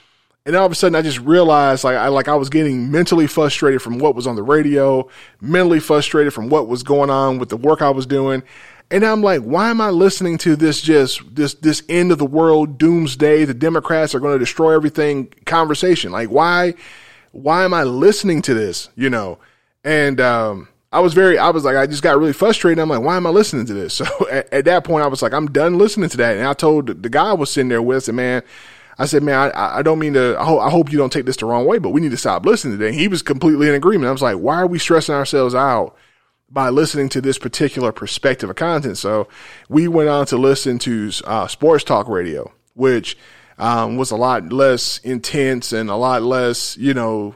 and 0.45 0.55
all 0.55 0.65
of 0.65 0.71
a 0.71 0.75
sudden, 0.75 0.95
I 0.95 1.01
just 1.01 1.19
realized 1.19 1.83
like 1.83 1.95
I 1.95 2.07
like 2.09 2.27
I 2.27 2.35
was 2.35 2.49
getting 2.49 2.91
mentally 2.91 3.25
frustrated 3.25 3.81
from 3.81 3.97
what 3.97 4.13
was 4.13 4.27
on 4.27 4.35
the 4.35 4.43
radio, 4.43 5.09
mentally 5.41 5.79
frustrated 5.79 6.33
from 6.33 6.49
what 6.49 6.67
was 6.67 6.83
going 6.83 7.09
on 7.09 7.39
with 7.39 7.49
the 7.49 7.57
work 7.57 7.81
I 7.81 7.89
was 7.89 8.05
doing. 8.05 8.43
And 8.91 9.03
I'm 9.03 9.23
like, 9.23 9.41
why 9.41 9.71
am 9.71 9.81
I 9.81 9.89
listening 9.89 10.37
to 10.39 10.55
this 10.55 10.81
just 10.81 11.35
this 11.35 11.55
this 11.55 11.81
end 11.89 12.11
of 12.11 12.19
the 12.19 12.25
world 12.25 12.77
doomsday? 12.77 13.45
The 13.45 13.55
Democrats 13.55 14.13
are 14.13 14.19
going 14.19 14.33
to 14.33 14.39
destroy 14.39 14.75
everything 14.75 15.33
conversation. 15.45 16.11
Like 16.11 16.29
why 16.29 16.75
why 17.31 17.63
am 17.63 17.73
I 17.73 17.83
listening 17.83 18.43
to 18.43 18.53
this? 18.53 18.89
You 18.95 19.09
know? 19.09 19.39
And 19.83 20.21
um 20.21 20.67
I 20.91 20.99
was 20.99 21.15
very 21.15 21.39
I 21.39 21.49
was 21.49 21.65
like 21.65 21.75
I 21.75 21.87
just 21.87 22.03
got 22.03 22.19
really 22.19 22.33
frustrated. 22.33 22.77
I'm 22.77 22.89
like, 22.89 23.01
why 23.01 23.17
am 23.17 23.25
I 23.25 23.31
listening 23.31 23.65
to 23.65 23.73
this? 23.73 23.95
So 24.05 24.29
at, 24.29 24.53
at 24.53 24.65
that 24.65 24.83
point 24.83 25.03
I 25.03 25.07
was 25.07 25.23
like, 25.23 25.33
I'm 25.33 25.47
done 25.47 25.79
listening 25.79 26.09
to 26.09 26.17
that. 26.17 26.37
And 26.37 26.45
I 26.45 26.53
told 26.53 27.01
the 27.01 27.09
guy 27.09 27.29
I 27.29 27.33
was 27.33 27.49
sitting 27.51 27.69
there 27.69 27.81
with, 27.81 27.97
I 27.97 27.99
said, 28.05 28.15
man, 28.15 28.43
I 28.97 29.05
said, 29.05 29.23
man, 29.23 29.51
I, 29.53 29.79
I 29.79 29.81
don't 29.81 29.99
mean 29.99 30.13
to, 30.13 30.37
I, 30.39 30.45
ho- 30.45 30.59
I 30.59 30.69
hope 30.69 30.91
you 30.91 30.97
don't 30.97 31.11
take 31.11 31.25
this 31.25 31.37
the 31.37 31.45
wrong 31.45 31.65
way, 31.65 31.79
but 31.79 31.89
we 31.89 32.01
need 32.01 32.11
to 32.11 32.17
stop 32.17 32.45
listening 32.45 32.77
today. 32.77 32.95
he 32.95 33.07
was 33.07 33.21
completely 33.21 33.67
in 33.67 33.75
agreement. 33.75 34.07
I 34.07 34.11
was 34.11 34.21
like, 34.21 34.37
why 34.37 34.55
are 34.55 34.67
we 34.67 34.79
stressing 34.79 35.15
ourselves 35.15 35.53
out 35.53 35.95
by 36.49 36.69
listening 36.69 37.09
to 37.09 37.21
this 37.21 37.37
particular 37.37 37.91
perspective 37.91 38.49
of 38.49 38.55
content? 38.55 38.97
So 38.97 39.27
we 39.67 39.87
went 39.87 40.09
on 40.09 40.25
to 40.27 40.37
listen 40.37 40.79
to 40.79 41.11
uh, 41.25 41.47
sports 41.47 41.83
talk 41.83 42.07
radio, 42.07 42.51
which 42.73 43.17
um, 43.57 43.97
was 43.97 44.11
a 44.11 44.15
lot 44.15 44.51
less 44.51 44.99
intense 44.99 45.73
and 45.73 45.89
a 45.89 45.95
lot 45.95 46.23
less, 46.23 46.77
you 46.77 46.93
know, 46.93 47.35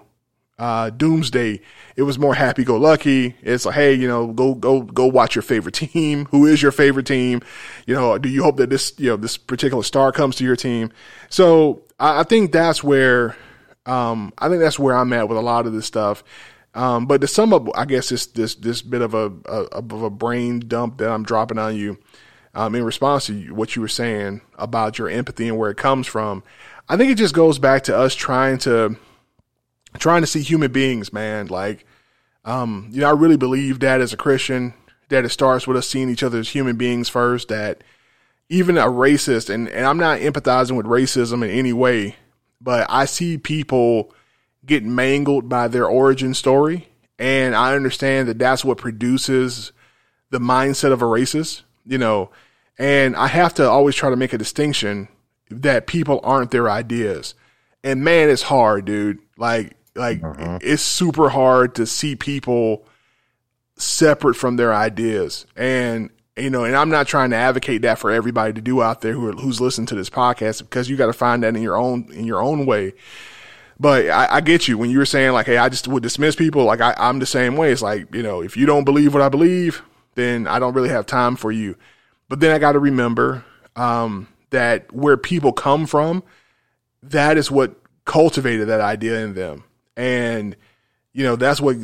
uh, 0.59 0.91
doomsday 0.91 1.61
it 1.99 2.03
was 2.03 2.17
more 2.17 2.33
happy 2.33 2.63
go 2.63 2.77
lucky. 2.77 3.35
It's 3.41 3.65
like, 3.65 3.75
hey, 3.75 3.93
you 3.93 4.07
know, 4.07 4.27
go 4.27 4.55
go 4.55 4.83
go 4.83 5.05
watch 5.05 5.35
your 5.35 5.41
favorite 5.41 5.73
team. 5.75 6.27
Who 6.27 6.45
is 6.45 6.61
your 6.61 6.71
favorite 6.71 7.05
team? 7.05 7.41
You 7.85 7.95
know, 7.95 8.17
do 8.17 8.29
you 8.29 8.41
hope 8.41 8.55
that 8.55 8.69
this 8.69 8.93
you 8.97 9.09
know 9.09 9.17
this 9.17 9.35
particular 9.35 9.83
star 9.83 10.13
comes 10.13 10.37
to 10.37 10.45
your 10.45 10.55
team? 10.55 10.93
So 11.27 11.83
I, 11.99 12.21
I 12.21 12.23
think 12.23 12.53
that's 12.53 12.81
where 12.81 13.35
um, 13.85 14.31
I 14.37 14.47
think 14.47 14.61
that's 14.61 14.79
where 14.79 14.95
I'm 14.95 15.11
at 15.11 15.27
with 15.27 15.37
a 15.37 15.41
lot 15.41 15.65
of 15.65 15.73
this 15.73 15.85
stuff. 15.85 16.23
Um, 16.73 17.05
but 17.05 17.19
to 17.19 17.27
sum 17.27 17.53
up, 17.53 17.67
I 17.75 17.83
guess 17.83 18.07
this 18.07 18.27
this 18.27 18.55
this 18.55 18.81
bit 18.81 19.01
of 19.01 19.13
a, 19.13 19.29
a 19.45 19.63
of 19.73 19.91
a 19.91 20.09
brain 20.09 20.61
dump 20.61 20.99
that 20.99 21.09
I'm 21.09 21.23
dropping 21.23 21.57
on 21.57 21.75
you 21.75 21.97
um, 22.53 22.75
in 22.75 22.85
response 22.85 23.25
to 23.25 23.53
what 23.53 23.75
you 23.75 23.81
were 23.81 23.89
saying 23.89 24.39
about 24.57 24.97
your 24.97 25.09
empathy 25.09 25.49
and 25.49 25.57
where 25.57 25.69
it 25.69 25.77
comes 25.77 26.07
from. 26.07 26.43
I 26.87 26.95
think 26.95 27.11
it 27.11 27.15
just 27.15 27.35
goes 27.35 27.59
back 27.59 27.83
to 27.83 27.97
us 27.97 28.15
trying 28.15 28.57
to 28.59 28.95
trying 29.97 30.21
to 30.21 30.27
see 30.27 30.41
human 30.41 30.71
beings, 30.71 31.11
man. 31.11 31.47
Like 31.47 31.85
um, 32.45 32.89
you 32.91 33.01
know, 33.01 33.09
I 33.09 33.13
really 33.13 33.37
believe 33.37 33.79
that 33.79 34.01
as 34.01 34.13
a 34.13 34.17
Christian, 34.17 34.73
that 35.09 35.25
it 35.25 35.29
starts 35.29 35.67
with 35.67 35.77
us 35.77 35.87
seeing 35.87 36.09
each 36.09 36.23
other 36.23 36.39
as 36.39 36.49
human 36.49 36.77
beings 36.77 37.09
first, 37.09 37.49
that 37.49 37.83
even 38.49 38.77
a 38.77 38.85
racist, 38.85 39.49
and, 39.49 39.67
and 39.69 39.85
I'm 39.85 39.97
not 39.97 40.19
empathizing 40.19 40.75
with 40.75 40.85
racism 40.85 41.43
in 41.43 41.49
any 41.51 41.73
way, 41.73 42.15
but 42.61 42.87
I 42.89 43.05
see 43.05 43.37
people 43.37 44.13
get 44.65 44.83
mangled 44.83 45.49
by 45.49 45.67
their 45.67 45.85
origin 45.85 46.33
story. 46.33 46.87
And 47.17 47.53
I 47.53 47.75
understand 47.75 48.29
that 48.29 48.39
that's 48.39 48.63
what 48.63 48.77
produces 48.77 49.71
the 50.29 50.39
mindset 50.39 50.91
of 50.91 51.01
a 51.01 51.05
racist, 51.05 51.63
you 51.85 51.97
know, 51.97 52.31
and 52.77 53.15
I 53.15 53.27
have 53.27 53.53
to 53.55 53.69
always 53.69 53.95
try 53.95 54.09
to 54.09 54.15
make 54.15 54.31
a 54.31 54.37
distinction 54.37 55.09
that 55.49 55.85
people 55.85 56.21
aren't 56.23 56.51
their 56.51 56.69
ideas. 56.69 57.35
And 57.83 58.03
man, 58.03 58.29
it's 58.29 58.43
hard, 58.43 58.85
dude. 58.85 59.19
Like 59.37 59.75
like 59.95 60.23
uh-huh. 60.23 60.59
it's 60.61 60.83
super 60.83 61.29
hard 61.29 61.75
to 61.75 61.85
see 61.85 62.15
people 62.15 62.85
separate 63.75 64.35
from 64.35 64.57
their 64.57 64.73
ideas. 64.73 65.45
And 65.55 66.09
you 66.37 66.49
know, 66.49 66.63
and 66.63 66.75
I'm 66.75 66.89
not 66.89 67.07
trying 67.07 67.31
to 67.31 67.35
advocate 67.35 67.81
that 67.81 67.99
for 67.99 68.11
everybody 68.11 68.53
to 68.53 68.61
do 68.61 68.81
out 68.81 69.01
there 69.01 69.13
who 69.13 69.27
are, 69.27 69.33
who's 69.33 69.59
listening 69.59 69.87
to 69.87 69.95
this 69.95 70.09
podcast 70.09 70.59
because 70.59 70.89
you 70.89 70.95
got 70.95 71.07
to 71.07 71.13
find 71.13 71.43
that 71.43 71.55
in 71.55 71.61
your 71.61 71.75
own 71.75 72.07
in 72.13 72.25
your 72.25 72.41
own 72.41 72.65
way. 72.65 72.93
But 73.81 74.09
I, 74.09 74.35
I, 74.35 74.41
get 74.41 74.67
you 74.67 74.77
when 74.77 74.89
you 74.89 74.97
were 74.97 75.05
saying 75.05 75.31
like, 75.31 75.45
hey, 75.45 75.57
I 75.57 75.69
just 75.69 75.87
would 75.87 76.03
dismiss 76.03 76.35
people. 76.35 76.65
Like 76.65 76.81
I, 76.81 76.93
I'm 76.97 77.19
the 77.19 77.25
same 77.25 77.55
way. 77.55 77.71
It's 77.71 77.81
like 77.81 78.13
you 78.13 78.23
know, 78.23 78.41
if 78.41 78.57
you 78.57 78.65
don't 78.65 78.83
believe 78.83 79.13
what 79.13 79.23
I 79.23 79.29
believe, 79.29 79.81
then 80.15 80.47
I 80.47 80.59
don't 80.59 80.73
really 80.73 80.89
have 80.89 81.05
time 81.05 81.35
for 81.35 81.51
you. 81.51 81.75
But 82.27 82.39
then 82.39 82.51
I 82.51 82.59
got 82.59 82.73
to 82.73 82.79
remember 82.79 83.43
um, 83.75 84.27
that 84.49 84.91
where 84.93 85.17
people 85.17 85.51
come 85.51 85.87
from, 85.87 86.23
that 87.03 87.37
is 87.37 87.49
what 87.49 87.75
cultivated 88.05 88.67
that 88.67 88.81
idea 88.81 89.19
in 89.23 89.33
them 89.33 89.63
and 89.99 90.55
you 91.11 91.23
know 91.23 91.35
that's 91.35 91.59
what 91.59 91.75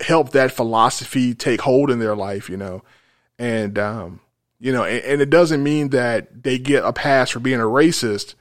helped 0.00 0.32
that 0.32 0.52
philosophy 0.52 1.34
take 1.34 1.60
hold 1.60 1.90
in 1.90 1.98
their 1.98 2.14
life 2.14 2.48
you 2.48 2.56
know. 2.56 2.82
And 3.38 3.78
um 3.78 4.20
you 4.60 4.72
know 4.72 4.84
and, 4.84 5.04
and, 5.04 5.20
it 5.20 5.28
doesn't 5.28 5.62
mean 5.62 5.88
that 5.90 6.44
they 6.44 6.56
get 6.56 6.84
a 6.84 6.92
pass 6.92 7.30
for 7.30 7.40
being 7.40 7.60
a 7.60 7.64
racist 7.64 8.36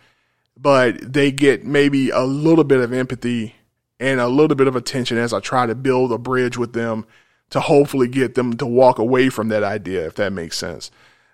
but 0.56 1.12
they 1.12 1.32
get 1.32 1.66
maybe 1.66 2.12
a 2.12 2.22
little 2.22 2.64
bit 2.64 2.80
of 2.80 2.94
empathy 2.94 3.56
and 4.00 4.20
a 4.20 4.28
little 4.28 4.56
bit 4.56 4.68
of 4.68 4.76
attention 4.76 5.18
as 5.18 5.34
i 5.34 5.40
try 5.40 5.66
to 5.66 5.74
build 5.74 6.12
a 6.12 6.20
bridge 6.20 6.56
with 6.56 6.74
them 6.74 7.08
to 7.50 7.60
hopefully 7.60 8.08
get 8.08 8.36
them 8.36 8.56
to 8.58 8.68
walk 8.68 9.00
away 9.00 9.30
from 9.30 9.50
that 9.50 9.64
idea 9.64 10.06
if 10.06 10.16
that 10.16 10.32
makes 10.32 10.58
sense. 10.58 10.92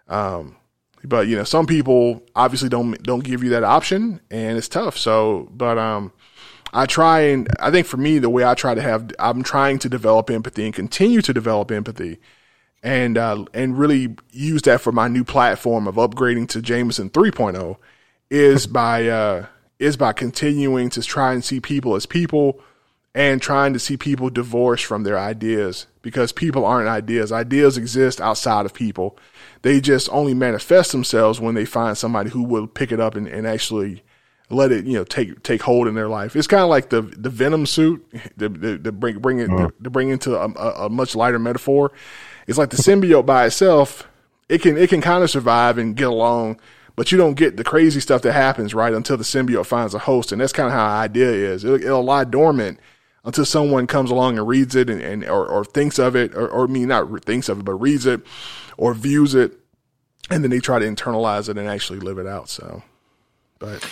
Um 0.08 0.56
but 1.04 1.28
you 1.28 1.36
know 1.36 1.44
some 1.44 1.66
people 1.66 2.24
obviously 2.34 2.70
don't 2.70 3.02
don't 3.04 3.24
give 3.24 3.44
you 3.44 3.50
that 3.50 3.66
option 3.66 4.22
and 4.32 4.58
it's 4.58 4.70
tough. 4.70 4.98
So 4.98 5.50
but 5.52 5.78
um 5.78 6.14
I 6.74 6.86
try 6.86 7.22
and 7.22 7.48
I 7.60 7.72
think 7.72 7.88
for 7.88 7.98
me, 7.98 8.20
the 8.20 8.30
way 8.30 8.44
I 8.44 8.54
try 8.54 8.76
to 8.76 8.82
have, 8.82 9.12
I'm 9.20 9.44
trying 9.44 9.80
to 9.80 9.90
develop 9.90 10.30
empathy 10.30 10.66
and 10.66 10.74
continue 10.74 11.22
to 11.22 11.34
develop 11.34 11.72
empathy 11.72 12.20
and, 12.84 13.18
uh, 13.18 13.46
and 13.54 13.78
really 13.78 14.16
use 14.32 14.62
that 14.64 14.82
for 14.82 14.92
my 14.92 15.08
new 15.08 15.24
platform 15.24 15.88
of 15.88 15.96
upgrading 15.96 16.50
to 16.50 16.62
Jamison 16.62 17.10
3.0 17.10 17.78
is 18.30 18.68
by, 18.82 19.08
uh, 19.08 19.48
is 19.80 19.98
by 19.98 20.14
continuing 20.14 20.90
to 20.92 21.02
try 21.02 21.34
and 21.34 21.44
see 21.44 21.60
people 21.60 21.96
as 21.96 22.06
people 22.06 22.62
and 23.16 23.42
trying 23.42 23.74
to 23.74 23.80
see 23.80 23.98
people 23.98 24.30
divorced 24.30 24.86
from 24.86 25.04
their 25.04 25.18
ideas 25.18 25.88
because 26.02 26.32
people 26.32 26.64
aren't 26.64 26.88
ideas. 26.88 27.32
Ideas 27.32 27.78
exist 27.78 28.22
outside 28.22 28.66
of 28.66 28.74
people. 28.74 29.18
They 29.64 29.82
just 29.82 30.10
only 30.12 30.34
manifest 30.34 30.92
themselves 30.92 31.40
when 31.40 31.56
they 31.56 31.66
find 31.66 31.98
somebody 31.98 32.30
who 32.30 32.44
will 32.44 32.68
pick 32.68 32.92
it 32.92 33.00
up 33.00 33.16
and, 33.16 33.28
and 33.28 33.48
actually 33.48 34.04
let 34.50 34.72
it 34.72 34.86
you 34.86 34.94
know 34.94 35.04
take 35.04 35.42
take 35.44 35.62
hold 35.62 35.88
in 35.88 35.96
their 35.96 36.08
life. 36.08 36.36
It's 36.36 36.48
kind 36.48 36.64
of 36.64 36.70
like 36.70 36.90
the 36.90 37.02
the 37.02 37.30
Venom 37.30 37.66
suit 37.66 38.06
to, 38.40 38.50
to, 38.78 38.92
bring 38.92 39.20
bring 39.20 39.40
it 39.40 39.50
uh-huh. 39.50 39.70
to, 39.84 39.90
bring 39.90 40.10
into 40.10 40.36
a, 40.36 40.48
a, 40.86 40.90
much 40.90 41.16
lighter 41.16 41.40
metaphor. 41.40 41.92
It's 42.48 42.58
like 42.58 42.72
the 42.72 42.78
symbiote 42.78 43.26
by 43.26 43.46
itself. 43.46 44.08
It 44.48 44.62
can 44.62 44.78
it 44.78 44.90
can 44.90 45.02
kind 45.02 45.24
of 45.24 45.30
survive 45.30 45.78
and 45.78 45.96
get 45.96 46.08
along, 46.08 46.60
but 46.96 47.12
you 47.12 47.18
don't 47.18 47.36
get 47.36 47.58
the 47.58 47.64
crazy 47.64 48.00
stuff 48.00 48.24
that 48.24 48.34
happens 48.34 48.74
right 48.74 48.94
until 48.94 49.18
the 49.18 49.24
symbiote 49.24 49.68
finds 49.68 49.94
a 49.94 50.00
host, 50.00 50.32
and 50.32 50.42
that's 50.42 50.54
kind 50.54 50.68
of 50.68 50.74
how 50.74 50.86
an 50.86 51.04
idea 51.04 51.30
is. 51.30 51.64
It'll, 51.64 51.76
it'll, 51.76 52.04
lie 52.04 52.24
dormant 52.24 52.80
until 53.24 53.46
someone 53.46 53.86
comes 53.86 54.10
along 54.10 54.40
and 54.40 54.48
reads 54.48 54.76
it 54.76 54.90
and, 54.90 55.02
and 55.02 55.24
or, 55.26 55.46
or 55.46 55.64
thinks 55.64 56.00
of 56.00 56.16
it, 56.16 56.34
or, 56.34 56.48
or 56.48 56.64
I 56.64 56.68
mean 56.68 56.88
not 56.88 57.24
thinks 57.24 57.50
of 57.50 57.60
it, 57.60 57.66
but 57.66 57.74
reads 57.74 58.08
it 58.08 58.22
or 58.78 58.96
views 58.96 59.36
it, 59.36 59.60
and 60.32 60.44
then 60.44 60.50
they 60.50 60.60
try 60.60 60.80
to 60.80 60.86
internalize 60.86 61.50
it 61.50 61.58
and 61.60 61.68
actually 61.68 62.00
live 62.00 62.18
it 62.18 62.26
out. 62.26 62.50
So, 62.50 62.82
but 63.60 63.88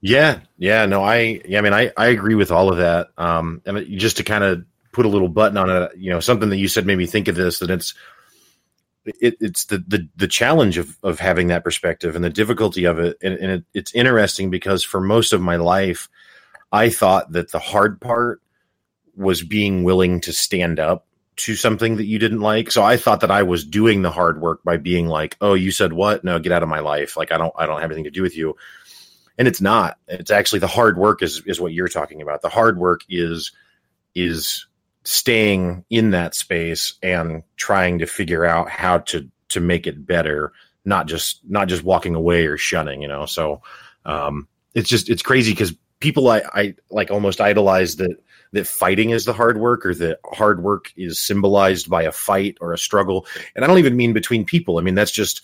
yeah, 0.00 0.40
yeah, 0.56 0.86
no, 0.86 1.02
I, 1.02 1.40
yeah, 1.44 1.58
I 1.58 1.60
mean, 1.60 1.74
I, 1.74 1.92
I 1.96 2.06
agree 2.06 2.34
with 2.34 2.50
all 2.50 2.70
of 2.70 2.78
that. 2.78 3.08
Um, 3.18 3.62
and 3.66 3.86
just 3.98 4.16
to 4.16 4.24
kind 4.24 4.44
of 4.44 4.64
put 4.92 5.06
a 5.06 5.08
little 5.10 5.28
button 5.28 5.58
on 5.58 5.70
it, 5.70 5.92
you 5.96 6.10
know, 6.10 6.20
something 6.20 6.48
that 6.50 6.56
you 6.56 6.68
said 6.68 6.86
made 6.86 6.98
me 6.98 7.06
think 7.06 7.28
of 7.28 7.36
this. 7.36 7.58
That 7.58 7.70
it's 7.70 7.94
it, 9.04 9.36
it's 9.40 9.66
the, 9.66 9.78
the 9.86 10.08
the 10.16 10.28
challenge 10.28 10.78
of 10.78 10.96
of 11.02 11.18
having 11.18 11.48
that 11.48 11.64
perspective 11.64 12.16
and 12.16 12.24
the 12.24 12.30
difficulty 12.30 12.84
of 12.84 12.98
it, 12.98 13.18
and, 13.22 13.34
and 13.34 13.50
it, 13.52 13.64
it's 13.74 13.94
interesting 13.94 14.50
because 14.50 14.82
for 14.82 15.00
most 15.00 15.32
of 15.32 15.40
my 15.40 15.56
life, 15.56 16.08
I 16.72 16.90
thought 16.90 17.32
that 17.32 17.52
the 17.52 17.58
hard 17.58 18.00
part 18.00 18.40
was 19.16 19.42
being 19.42 19.84
willing 19.84 20.20
to 20.22 20.32
stand 20.32 20.78
up 20.78 21.06
to 21.36 21.56
something 21.56 21.96
that 21.96 22.06
you 22.06 22.18
didn't 22.18 22.40
like. 22.40 22.70
So 22.70 22.82
I 22.82 22.96
thought 22.96 23.20
that 23.20 23.30
I 23.30 23.42
was 23.42 23.64
doing 23.64 24.02
the 24.02 24.10
hard 24.10 24.40
work 24.40 24.62
by 24.64 24.76
being 24.76 25.06
like, 25.06 25.36
"Oh, 25.40 25.54
you 25.54 25.70
said 25.70 25.92
what? 25.92 26.24
No, 26.24 26.38
get 26.38 26.52
out 26.52 26.62
of 26.62 26.68
my 26.68 26.80
life. 26.80 27.16
Like 27.16 27.32
I 27.32 27.38
don't 27.38 27.52
I 27.56 27.66
don't 27.66 27.80
have 27.80 27.90
anything 27.90 28.04
to 28.04 28.10
do 28.10 28.22
with 28.22 28.36
you." 28.36 28.56
And 29.40 29.48
it's 29.48 29.62
not. 29.62 29.96
It's 30.06 30.30
actually 30.30 30.58
the 30.58 30.66
hard 30.66 30.98
work 30.98 31.22
is 31.22 31.42
is 31.46 31.58
what 31.58 31.72
you're 31.72 31.88
talking 31.88 32.20
about. 32.20 32.42
The 32.42 32.50
hard 32.50 32.76
work 32.76 33.00
is 33.08 33.52
is 34.14 34.66
staying 35.02 35.82
in 35.88 36.10
that 36.10 36.34
space 36.34 36.92
and 37.02 37.42
trying 37.56 38.00
to 38.00 38.06
figure 38.06 38.44
out 38.44 38.68
how 38.68 38.98
to 38.98 39.26
to 39.48 39.60
make 39.60 39.86
it 39.86 40.06
better, 40.06 40.52
not 40.84 41.06
just 41.06 41.40
not 41.48 41.68
just 41.68 41.82
walking 41.82 42.14
away 42.14 42.44
or 42.44 42.58
shunning, 42.58 43.00
you 43.00 43.08
know. 43.08 43.24
So 43.24 43.62
um 44.04 44.46
it's 44.74 44.90
just 44.90 45.08
it's 45.08 45.22
crazy 45.22 45.52
because 45.52 45.74
people 46.00 46.28
I, 46.28 46.42
I 46.52 46.74
like 46.90 47.10
almost 47.10 47.40
idolize 47.40 47.96
that 47.96 48.22
that 48.52 48.66
fighting 48.66 49.08
is 49.08 49.24
the 49.24 49.32
hard 49.32 49.58
work 49.58 49.86
or 49.86 49.94
that 49.94 50.18
hard 50.34 50.62
work 50.62 50.92
is 50.98 51.18
symbolized 51.18 51.88
by 51.88 52.02
a 52.02 52.12
fight 52.12 52.58
or 52.60 52.74
a 52.74 52.78
struggle. 52.78 53.26
And 53.56 53.64
I 53.64 53.68
don't 53.68 53.78
even 53.78 53.96
mean 53.96 54.12
between 54.12 54.44
people. 54.44 54.78
I 54.78 54.82
mean, 54.82 54.96
that's 54.96 55.12
just 55.12 55.40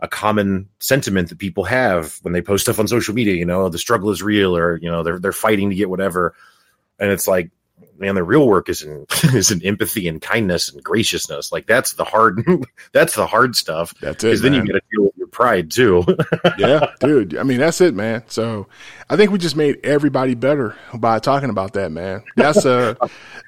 a 0.00 0.08
common 0.08 0.68
sentiment 0.78 1.28
that 1.28 1.38
people 1.38 1.64
have 1.64 2.18
when 2.22 2.32
they 2.32 2.42
post 2.42 2.62
stuff 2.62 2.78
on 2.78 2.86
social 2.86 3.14
media, 3.14 3.34
you 3.34 3.44
know, 3.44 3.68
the 3.68 3.78
struggle 3.78 4.10
is 4.10 4.22
real 4.22 4.56
or, 4.56 4.76
you 4.76 4.90
know, 4.90 5.02
they're, 5.02 5.18
they're 5.18 5.32
fighting 5.32 5.70
to 5.70 5.76
get 5.76 5.90
whatever. 5.90 6.34
And 7.00 7.10
it's 7.10 7.26
like, 7.26 7.50
man, 7.98 8.14
the 8.14 8.22
real 8.22 8.46
work 8.46 8.68
is 8.68 8.82
in, 8.82 9.06
is 9.34 9.50
in 9.50 9.64
empathy 9.64 10.06
and 10.06 10.22
kindness 10.22 10.72
and 10.72 10.82
graciousness. 10.82 11.50
Like 11.50 11.66
that's 11.66 11.94
the 11.94 12.04
hard, 12.04 12.44
that's 12.92 13.16
the 13.16 13.26
hard 13.26 13.56
stuff. 13.56 13.92
That's 14.00 14.22
it. 14.22 14.28
Because 14.28 14.42
then 14.42 14.54
you 14.54 14.64
got 14.64 14.74
to 14.74 14.82
deal 14.92 15.04
with 15.04 15.16
your 15.16 15.26
pride 15.26 15.72
too. 15.72 16.04
yeah, 16.58 16.92
dude. 17.00 17.36
I 17.36 17.42
mean, 17.42 17.58
that's 17.58 17.80
it, 17.80 17.94
man. 17.94 18.22
So 18.28 18.68
I 19.10 19.16
think 19.16 19.32
we 19.32 19.38
just 19.38 19.56
made 19.56 19.84
everybody 19.84 20.34
better 20.34 20.76
by 20.94 21.18
talking 21.18 21.50
about 21.50 21.72
that, 21.72 21.90
man. 21.90 22.22
That's 22.36 22.64
uh, 22.64 22.94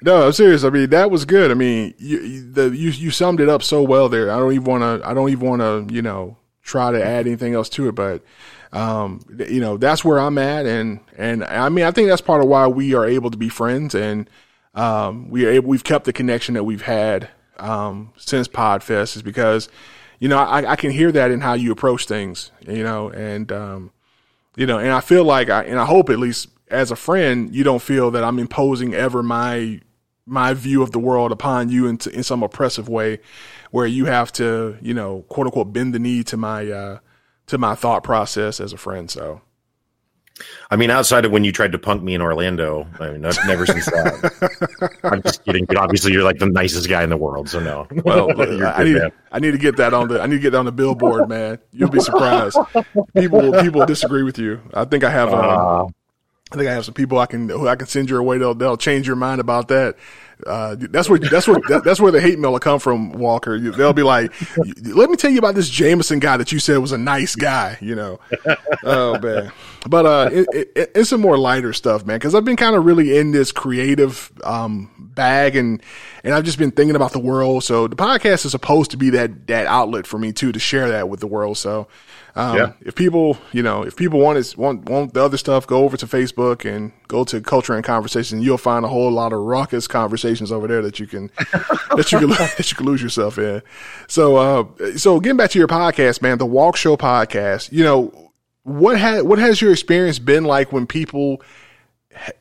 no, 0.03 0.27
I'm 0.27 0.33
serious. 0.33 0.65
I 0.65 0.71
mean, 0.71 0.91
that 0.91 1.13
was 1.13 1.25
good. 1.25 1.53
I 1.53 1.55
mean, 1.55 1.95
you, 1.99 2.51
the, 2.51 2.71
you, 2.71 2.91
you 2.91 3.11
summed 3.13 3.41
it 3.41 3.49
up 3.49 3.63
so 3.63 3.83
well 3.83 4.09
there. 4.09 4.33
I 4.33 4.39
don't 4.39 4.53
even 4.53 4.65
want 4.65 4.83
to, 4.83 5.09
I 5.09 5.15
don't 5.15 5.31
even 5.31 5.49
want 5.49 5.61
to, 5.61 5.95
you 5.95 6.03
know, 6.03 6.37
try 6.71 6.93
to 6.93 7.05
add 7.05 7.27
anything 7.27 7.55
else 7.55 7.69
to 7.71 7.89
it, 7.89 7.95
but 7.95 8.23
um, 8.73 9.21
you 9.49 9.61
know, 9.61 9.77
that's 9.77 10.05
where 10.05 10.19
I'm 10.19 10.39
at. 10.39 10.65
And, 10.65 11.01
and 11.19 11.45
I 11.45 11.69
mean, 11.69 11.85
I 11.85 11.91
think 11.91 12.09
that's 12.09 12.21
part 12.21 12.41
of 12.41 12.49
why 12.49 12.69
we 12.69 12.95
are 12.95 13.05
able 13.05 13.31
to 13.31 13.37
be 13.37 13.49
friends 13.49 13.95
and, 13.95 14.31
um, 14.75 15.29
we 15.29 15.45
are 15.47 15.51
able, 15.51 15.69
we've 15.69 15.83
kept 15.83 16.05
the 16.05 16.13
connection 16.13 16.55
that 16.55 16.63
we've 16.63 16.83
had, 16.83 17.29
um, 17.59 18.13
since 18.17 18.47
Podfest 18.47 19.17
is 19.17 19.23
because, 19.23 19.69
you 20.21 20.29
know, 20.29 20.39
I, 20.39 20.73
I 20.73 20.77
can 20.77 20.93
hear 20.93 21.11
that 21.13 21.33
in 21.33 21.41
how 21.41 21.55
you 21.55 21.73
approach 21.73 22.07
things, 22.07 22.53
you 22.67 22.85
know, 22.85 23.11
and, 23.11 23.51
um, 23.51 23.91
you 24.55 24.67
know, 24.67 24.79
and 24.79 24.93
I 24.93 25.01
feel 25.01 25.25
like 25.25 25.51
I, 25.51 25.65
and 25.65 25.79
I 25.79 25.85
hope 25.85 26.09
at 26.09 26.21
least 26.21 26.49
as 26.71 26.93
a 26.93 26.97
friend, 26.97 27.53
you 27.53 27.65
don't 27.65 27.83
feel 27.83 28.13
that 28.13 28.23
I'm 28.23 28.39
imposing 28.39 28.95
ever 28.95 29.23
my, 29.23 29.81
my 30.27 30.55
view 30.55 30.83
of 30.83 30.93
the 30.93 31.01
world 31.01 31.33
upon 31.33 31.71
you 31.71 31.89
in, 31.89 31.99
in 32.13 32.23
some 32.23 32.45
oppressive 32.45 32.89
way 32.89 33.19
where 33.71 33.87
you 33.87 34.07
have 34.07 34.33
to, 34.33 34.77
you 34.81 34.95
know, 34.95 35.23
quote 35.29 35.47
unquote, 35.47 35.73
bend 35.73 35.95
the 35.95 35.99
knee 35.99 36.23
to 36.25 36.37
my, 36.37 36.71
uh, 36.71 36.99
to 37.47 37.59
my 37.59 37.75
thought 37.75 38.03
process 38.03 38.61
as 38.61 38.73
a 38.73 38.77
friend. 38.77 39.11
So, 39.11 39.41
I 40.71 40.77
mean, 40.77 40.91
outside 40.91 41.25
of 41.25 41.33
when 41.33 41.45
you 41.45 41.53
tried 41.53 41.73
to 41.73 41.79
punk 41.79 42.03
me 42.03 42.15
in 42.15 42.23
Orlando, 42.23 42.87
I 42.99 43.11
mean, 43.11 43.21
never 43.21 43.67
since 43.67 43.87
that. 43.87 44.99
I'm 45.05 45.23
just 45.23 45.45
kidding. 45.45 45.65
But 45.65 45.77
obviously, 45.77 46.13
you're 46.13 46.23
like 46.23 46.39
the 46.39 46.47
nicest 46.47 46.89
guy 46.89 47.03
in 47.03 47.11
the 47.11 47.17
world, 47.17 47.49
so 47.49 47.61
no. 47.61 47.87
Well, 48.05 48.31
I 48.67 48.85
need 48.85 48.97
man. 48.97 49.13
I 49.33 49.39
need 49.41 49.53
to 49.53 49.59
get 49.59 49.77
that 49.77 49.93
on 49.95 50.09
the 50.09 50.21
I 50.21 50.27
need 50.27 50.37
to 50.37 50.41
get 50.41 50.51
that 50.51 50.59
on 50.59 50.65
the 50.65 50.73
billboard, 50.73 51.29
man. 51.29 51.59
You'll 51.73 51.91
be 51.91 52.01
surprised. 52.01 52.57
People 53.15 53.53
people 53.61 53.85
disagree 53.87 54.23
with 54.23 54.39
you. 54.39 54.61
I 54.73 54.85
think 54.85 55.05
I 55.05 55.11
have. 55.11 55.33
Um, 55.33 55.45
uh, 55.45 55.85
I 56.53 56.57
think 56.57 56.69
I 56.69 56.73
have 56.73 56.85
some 56.85 56.95
people 56.95 57.19
I 57.19 57.27
can 57.27 57.49
who 57.49 57.69
I 57.69 57.77
can 57.77 57.87
send 57.87 58.11
your 58.11 58.23
way. 58.23 58.39
They'll 58.39 58.55
they'll 58.55 58.77
change 58.77 59.07
your 59.07 59.17
mind 59.17 59.41
about 59.41 59.69
that. 59.69 59.97
Uh, 60.47 60.77
that's 60.79 61.09
where 61.09 61.19
that's 61.19 61.47
where 61.47 61.61
that, 61.69 61.83
that's 61.85 62.01
where 62.01 62.13
the 62.13 62.21
hate 62.21 62.39
mail 62.39 62.53
will 62.53 62.61
come 62.61 62.81
from, 62.81 63.13
Walker. 63.13 63.59
They'll 63.59 63.93
be 63.93 64.03
like, 64.03 64.33
"Let 64.85 65.11
me 65.11 65.17
tell 65.17 65.31
you 65.31 65.39
about 65.39 65.55
this 65.55 65.69
Jamison 65.69 66.19
guy 66.19 66.37
that 66.37 66.53
you 66.53 66.59
said 66.59 66.79
was 66.79 66.93
a 66.93 66.99
nice 66.99 67.35
guy." 67.35 67.79
You 67.81 67.95
know, 67.95 68.21
oh 68.85 69.19
man. 69.19 69.53
But 69.89 70.07
uh, 70.07 70.31
it, 70.33 70.49
it, 70.53 70.93
it's 70.95 71.11
some 71.11 71.21
more 71.21 71.39
lighter 71.39 71.73
stuff, 71.73 72.05
man. 72.05 72.17
Because 72.17 72.35
I've 72.35 72.45
been 72.45 72.57
kind 72.57 72.77
of 72.77 72.85
really 72.85 73.17
in 73.17 73.31
this 73.31 73.51
creative 73.53 74.31
um, 74.45 74.91
bag, 74.99 75.57
and 75.57 75.83
and 76.23 76.35
I've 76.35 76.45
just 76.45 76.59
been 76.59 76.71
thinking 76.71 76.97
about 76.97 77.13
the 77.13 77.19
world. 77.19 77.65
So 77.65 77.89
the 77.89 77.97
podcast 77.97 78.45
is 78.45 78.53
supposed 78.53 78.91
to 78.91 78.97
be 78.97 79.11
that 79.11 79.47
that 79.47 79.67
outlet 79.67 80.07
for 80.07 80.19
me 80.19 80.33
too 80.33 80.53
to 80.53 80.59
share 80.59 80.91
that 80.91 81.09
with 81.09 81.21
the 81.21 81.27
world. 81.27 81.59
So 81.59 81.89
um, 82.37 82.57
yeah. 82.57 82.73
If 82.81 82.95
people, 82.95 83.39
you 83.53 83.63
know, 83.63 83.83
if 83.83 83.97
people 83.97 84.21
want 84.21 84.39
is 84.39 84.57
want 84.57 84.89
want 84.89 85.15
the 85.15 85.23
other 85.23 85.37
stuff, 85.37 85.67
go 85.67 85.85
over 85.85 85.97
to 85.97 86.07
Facebook 86.07 86.65
and 86.65 86.93
go 87.09 87.25
to 87.25 87.41
Culture 87.41 87.75
and 87.75 87.85
Conversation. 87.85 88.41
You'll 88.41 88.59
find 88.59 88.85
a 88.85 88.89
whole 88.89 89.11
lot 89.11 89.33
of 89.33 89.41
raucous 89.41 89.87
conversations 89.87 90.53
over 90.53 90.67
there 90.67 90.83
that 90.83 91.01
you 91.01 91.07
can 91.07 91.31
that 91.97 92.09
you 92.13 92.19
can 92.19 92.29
that 92.57 92.71
you 92.71 92.77
can 92.77 92.87
lose 92.87 93.03
yourself 93.03 93.39
in. 93.39 93.63
So, 94.07 94.37
uh, 94.37 94.97
so 94.97 95.21
getting 95.21 95.37
back 95.37 95.51
to 95.51 95.59
your 95.59 95.69
podcast, 95.69 96.23
man, 96.23 96.39
the 96.39 96.47
Walk 96.47 96.77
Show 96.77 96.97
podcast. 96.97 97.73
You 97.73 97.85
know, 97.85 98.31
what 98.63 98.99
has 98.99 99.23
what 99.23 99.39
has 99.39 99.61
your 99.61 99.73
experience 99.73 100.19
been 100.19 100.45
like 100.45 100.73
when 100.73 100.87
people 100.87 101.43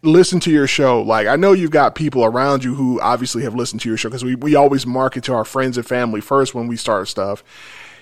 listen 0.01 0.39
to 0.39 0.51
your 0.51 0.65
show 0.65 1.01
like 1.01 1.27
i 1.27 1.35
know 1.35 1.53
you've 1.53 1.69
got 1.69 1.93
people 1.93 2.25
around 2.25 2.63
you 2.63 2.73
who 2.73 2.99
obviously 3.01 3.43
have 3.43 3.53
listened 3.53 3.79
to 3.79 3.87
your 3.87 3.97
show 3.97 4.09
because 4.09 4.25
we, 4.25 4.33
we 4.33 4.55
always 4.55 4.85
market 4.85 5.23
to 5.23 5.31
our 5.31 5.45
friends 5.45 5.77
and 5.77 5.85
family 5.85 6.19
first 6.19 6.55
when 6.55 6.67
we 6.67 6.75
start 6.75 7.07
stuff 7.07 7.43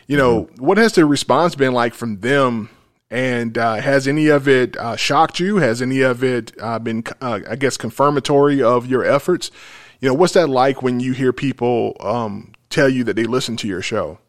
you 0.08 0.18
know, 0.18 0.44
mm-hmm. 0.44 0.66
what 0.66 0.78
has 0.78 0.94
the 0.94 1.06
response 1.06 1.56
been 1.56 1.74
like 1.74 1.94
from 1.94 2.22
them? 2.22 2.70
And 3.10 3.58
uh, 3.58 3.76
has 3.76 4.06
any 4.08 4.28
of 4.28 4.50
it 4.50 4.76
uh, 4.76 4.98
shocked 4.98 5.40
you? 5.40 5.58
Has 5.58 5.82
any 5.82 6.02
of 6.02 6.24
it 6.24 6.52
uh, 6.62 6.80
been, 6.80 7.06
uh, 7.22 7.40
I 7.50 7.56
guess, 7.56 7.78
confirmatory 7.78 8.62
of 8.62 8.86
your 8.86 9.06
efforts? 9.06 9.50
You 10.02 10.10
know, 10.10 10.14
what's 10.14 10.34
that 10.34 10.50
like 10.50 10.82
when 10.82 11.00
you 11.00 11.14
hear 11.14 11.32
people 11.32 11.96
um, 12.02 12.52
tell 12.70 12.90
you 12.90 13.06
that 13.06 13.16
they 13.16 13.24
listen 13.24 13.56
to 13.58 13.68
your 13.68 13.82
show? 13.82 14.20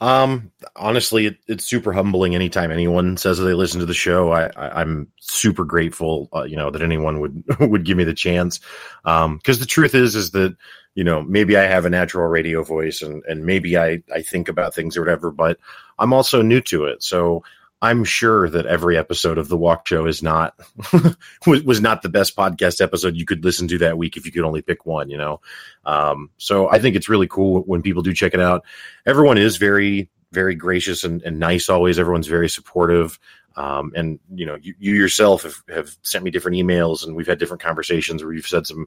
Um, 0.00 0.50
honestly, 0.74 1.26
it, 1.26 1.36
it's 1.46 1.64
super 1.64 1.92
humbling 1.92 2.34
anytime 2.34 2.70
anyone 2.70 3.18
says 3.18 3.36
that 3.36 3.44
they 3.44 3.52
listen 3.52 3.80
to 3.80 3.86
the 3.86 3.92
show. 3.92 4.32
I, 4.32 4.50
I 4.56 4.80
am 4.80 5.08
super 5.20 5.64
grateful, 5.64 6.30
uh, 6.34 6.44
you 6.44 6.56
know, 6.56 6.70
that 6.70 6.80
anyone 6.80 7.20
would 7.20 7.44
would 7.60 7.84
give 7.84 7.98
me 7.98 8.04
the 8.04 8.14
chance. 8.14 8.60
Um, 9.04 9.36
because 9.36 9.60
the 9.60 9.66
truth 9.66 9.94
is, 9.94 10.16
is 10.16 10.30
that 10.30 10.56
you 10.94 11.04
know 11.04 11.22
maybe 11.22 11.56
I 11.56 11.62
have 11.62 11.86
a 11.86 11.90
natural 11.90 12.26
radio 12.26 12.62
voice 12.62 13.02
and 13.02 13.22
and 13.28 13.44
maybe 13.44 13.76
I 13.76 14.02
I 14.12 14.22
think 14.22 14.48
about 14.48 14.74
things 14.74 14.96
or 14.96 15.00
whatever, 15.00 15.30
but 15.30 15.58
I'm 15.98 16.12
also 16.12 16.42
new 16.42 16.60
to 16.62 16.86
it, 16.86 17.02
so 17.02 17.44
I'm 17.82 18.04
sure 18.04 18.48
that 18.50 18.66
every 18.66 18.98
episode 18.98 19.38
of 19.38 19.48
the 19.48 19.56
Walk 19.56 19.86
Show 19.86 20.06
is 20.06 20.22
not 20.22 20.54
was, 21.46 21.62
was 21.62 21.80
not 21.80 22.02
the 22.02 22.08
best 22.10 22.36
podcast 22.36 22.80
episode 22.80 23.16
you 23.16 23.24
could 23.24 23.44
listen 23.44 23.68
to 23.68 23.78
that 23.78 23.96
week 23.96 24.16
if 24.16 24.26
you 24.26 24.32
could 24.32 24.44
only 24.44 24.62
pick 24.62 24.84
one. 24.84 25.08
You 25.08 25.18
know, 25.18 25.40
um, 25.84 26.30
so 26.36 26.68
I 26.70 26.78
think 26.78 26.96
it's 26.96 27.08
really 27.08 27.28
cool 27.28 27.62
when 27.62 27.82
people 27.82 28.02
do 28.02 28.12
check 28.12 28.34
it 28.34 28.40
out. 28.40 28.64
Everyone 29.06 29.38
is 29.38 29.56
very 29.56 30.10
very 30.32 30.54
gracious 30.54 31.04
and, 31.04 31.22
and 31.22 31.38
nice 31.38 31.68
always. 31.68 31.98
Everyone's 31.98 32.28
very 32.28 32.48
supportive. 32.48 33.18
Um, 33.56 33.92
and 33.96 34.20
you 34.32 34.46
know, 34.46 34.56
you, 34.60 34.74
you 34.78 34.94
yourself 34.94 35.42
have, 35.42 35.62
have 35.68 35.96
sent 36.02 36.24
me 36.24 36.30
different 36.30 36.56
emails 36.56 37.04
and 37.04 37.16
we've 37.16 37.26
had 37.26 37.38
different 37.38 37.62
conversations 37.62 38.22
where 38.22 38.32
you've 38.32 38.46
said 38.46 38.66
some 38.66 38.86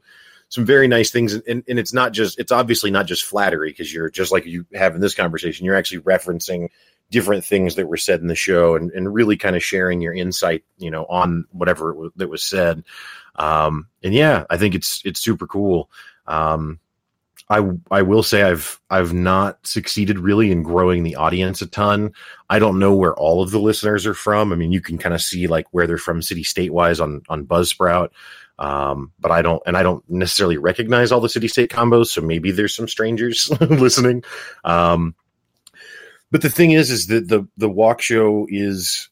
some 0.54 0.66
very 0.66 0.88
nice 0.88 1.10
things 1.10 1.34
and, 1.34 1.64
and 1.68 1.80
it's 1.80 1.94
not 1.94 2.14
just 2.14 2.38
it's 2.38 2.52
obviously 2.52 2.92
not 2.92 3.08
just 3.08 3.26
flattery 3.26 3.72
because 3.72 3.92
you're 3.92 4.12
just 4.12 4.32
like 4.32 4.46
you 4.46 4.68
have 4.76 4.94
in 4.94 5.02
this 5.02 5.16
conversation 5.16 5.66
you're 5.66 5.76
actually 5.76 6.00
referencing 6.02 6.70
different 7.14 7.46
things 7.46 7.76
that 7.76 7.88
were 7.88 7.96
said 7.96 8.22
in 8.22 8.28
the 8.28 8.36
show 8.36 8.76
and, 8.76 8.92
and 8.92 9.14
really 9.14 9.38
kind 9.38 9.56
of 9.56 9.64
sharing 9.64 10.02
your 10.02 10.14
insight, 10.14 10.64
you 10.80 10.90
know, 10.90 11.06
on 11.06 11.46
whatever 11.52 11.94
was, 11.94 12.12
that 12.16 12.28
was 12.28 12.42
said. 12.42 12.84
Um, 13.36 13.88
and 14.04 14.16
yeah, 14.16 14.46
I 14.50 14.58
think 14.58 14.74
it's, 14.74 15.00
it's 15.06 15.20
super 15.20 15.46
cool. 15.46 15.92
Um, 16.26 16.80
I, 17.50 17.62
I 17.92 18.02
will 18.02 18.24
say 18.24 18.42
I've, 18.42 18.82
I've 18.90 19.14
not 19.14 19.60
succeeded 19.68 20.18
really 20.18 20.52
in 20.52 20.64
growing 20.64 21.04
the 21.04 21.18
audience 21.18 21.62
a 21.62 21.68
ton. 21.68 22.14
I 22.50 22.58
don't 22.58 22.80
know 22.80 22.96
where 22.96 23.14
all 23.14 23.44
of 23.44 23.52
the 23.52 23.60
listeners 23.60 24.08
are 24.08 24.16
from. 24.16 24.52
I 24.52 24.56
mean, 24.56 24.72
you 24.72 24.82
can 24.82 24.98
kind 24.98 25.14
of 25.14 25.22
see 25.22 25.46
like 25.46 25.68
where 25.70 25.86
they're 25.86 25.98
from 26.00 26.24
city 26.24 26.44
state 26.44 26.74
wise 26.74 27.00
on, 27.00 27.22
on 27.30 27.46
Buzzsprout. 27.46 28.10
Um, 28.60 29.12
but 29.20 29.32
I 29.32 29.42
don't, 29.42 29.62
and 29.66 29.76
I 29.76 29.84
don't 29.84 30.08
necessarily 30.10 30.58
recognize 30.58 31.12
all 31.12 31.20
the 31.20 31.30
city 31.30 31.48
state 31.48 31.72
combos. 31.72 32.08
So 32.08 32.22
maybe 32.22 32.52
there's 32.52 32.76
some 32.76 32.88
strangers 32.88 33.50
listening. 33.62 34.24
Um, 34.64 35.16
but 36.32 36.42
the 36.42 36.50
thing 36.50 36.72
is, 36.72 36.90
is 36.90 37.08
that 37.08 37.28
the 37.28 37.48
the 37.58 37.70
walk 37.70 38.02
show 38.02 38.48
is, 38.50 39.10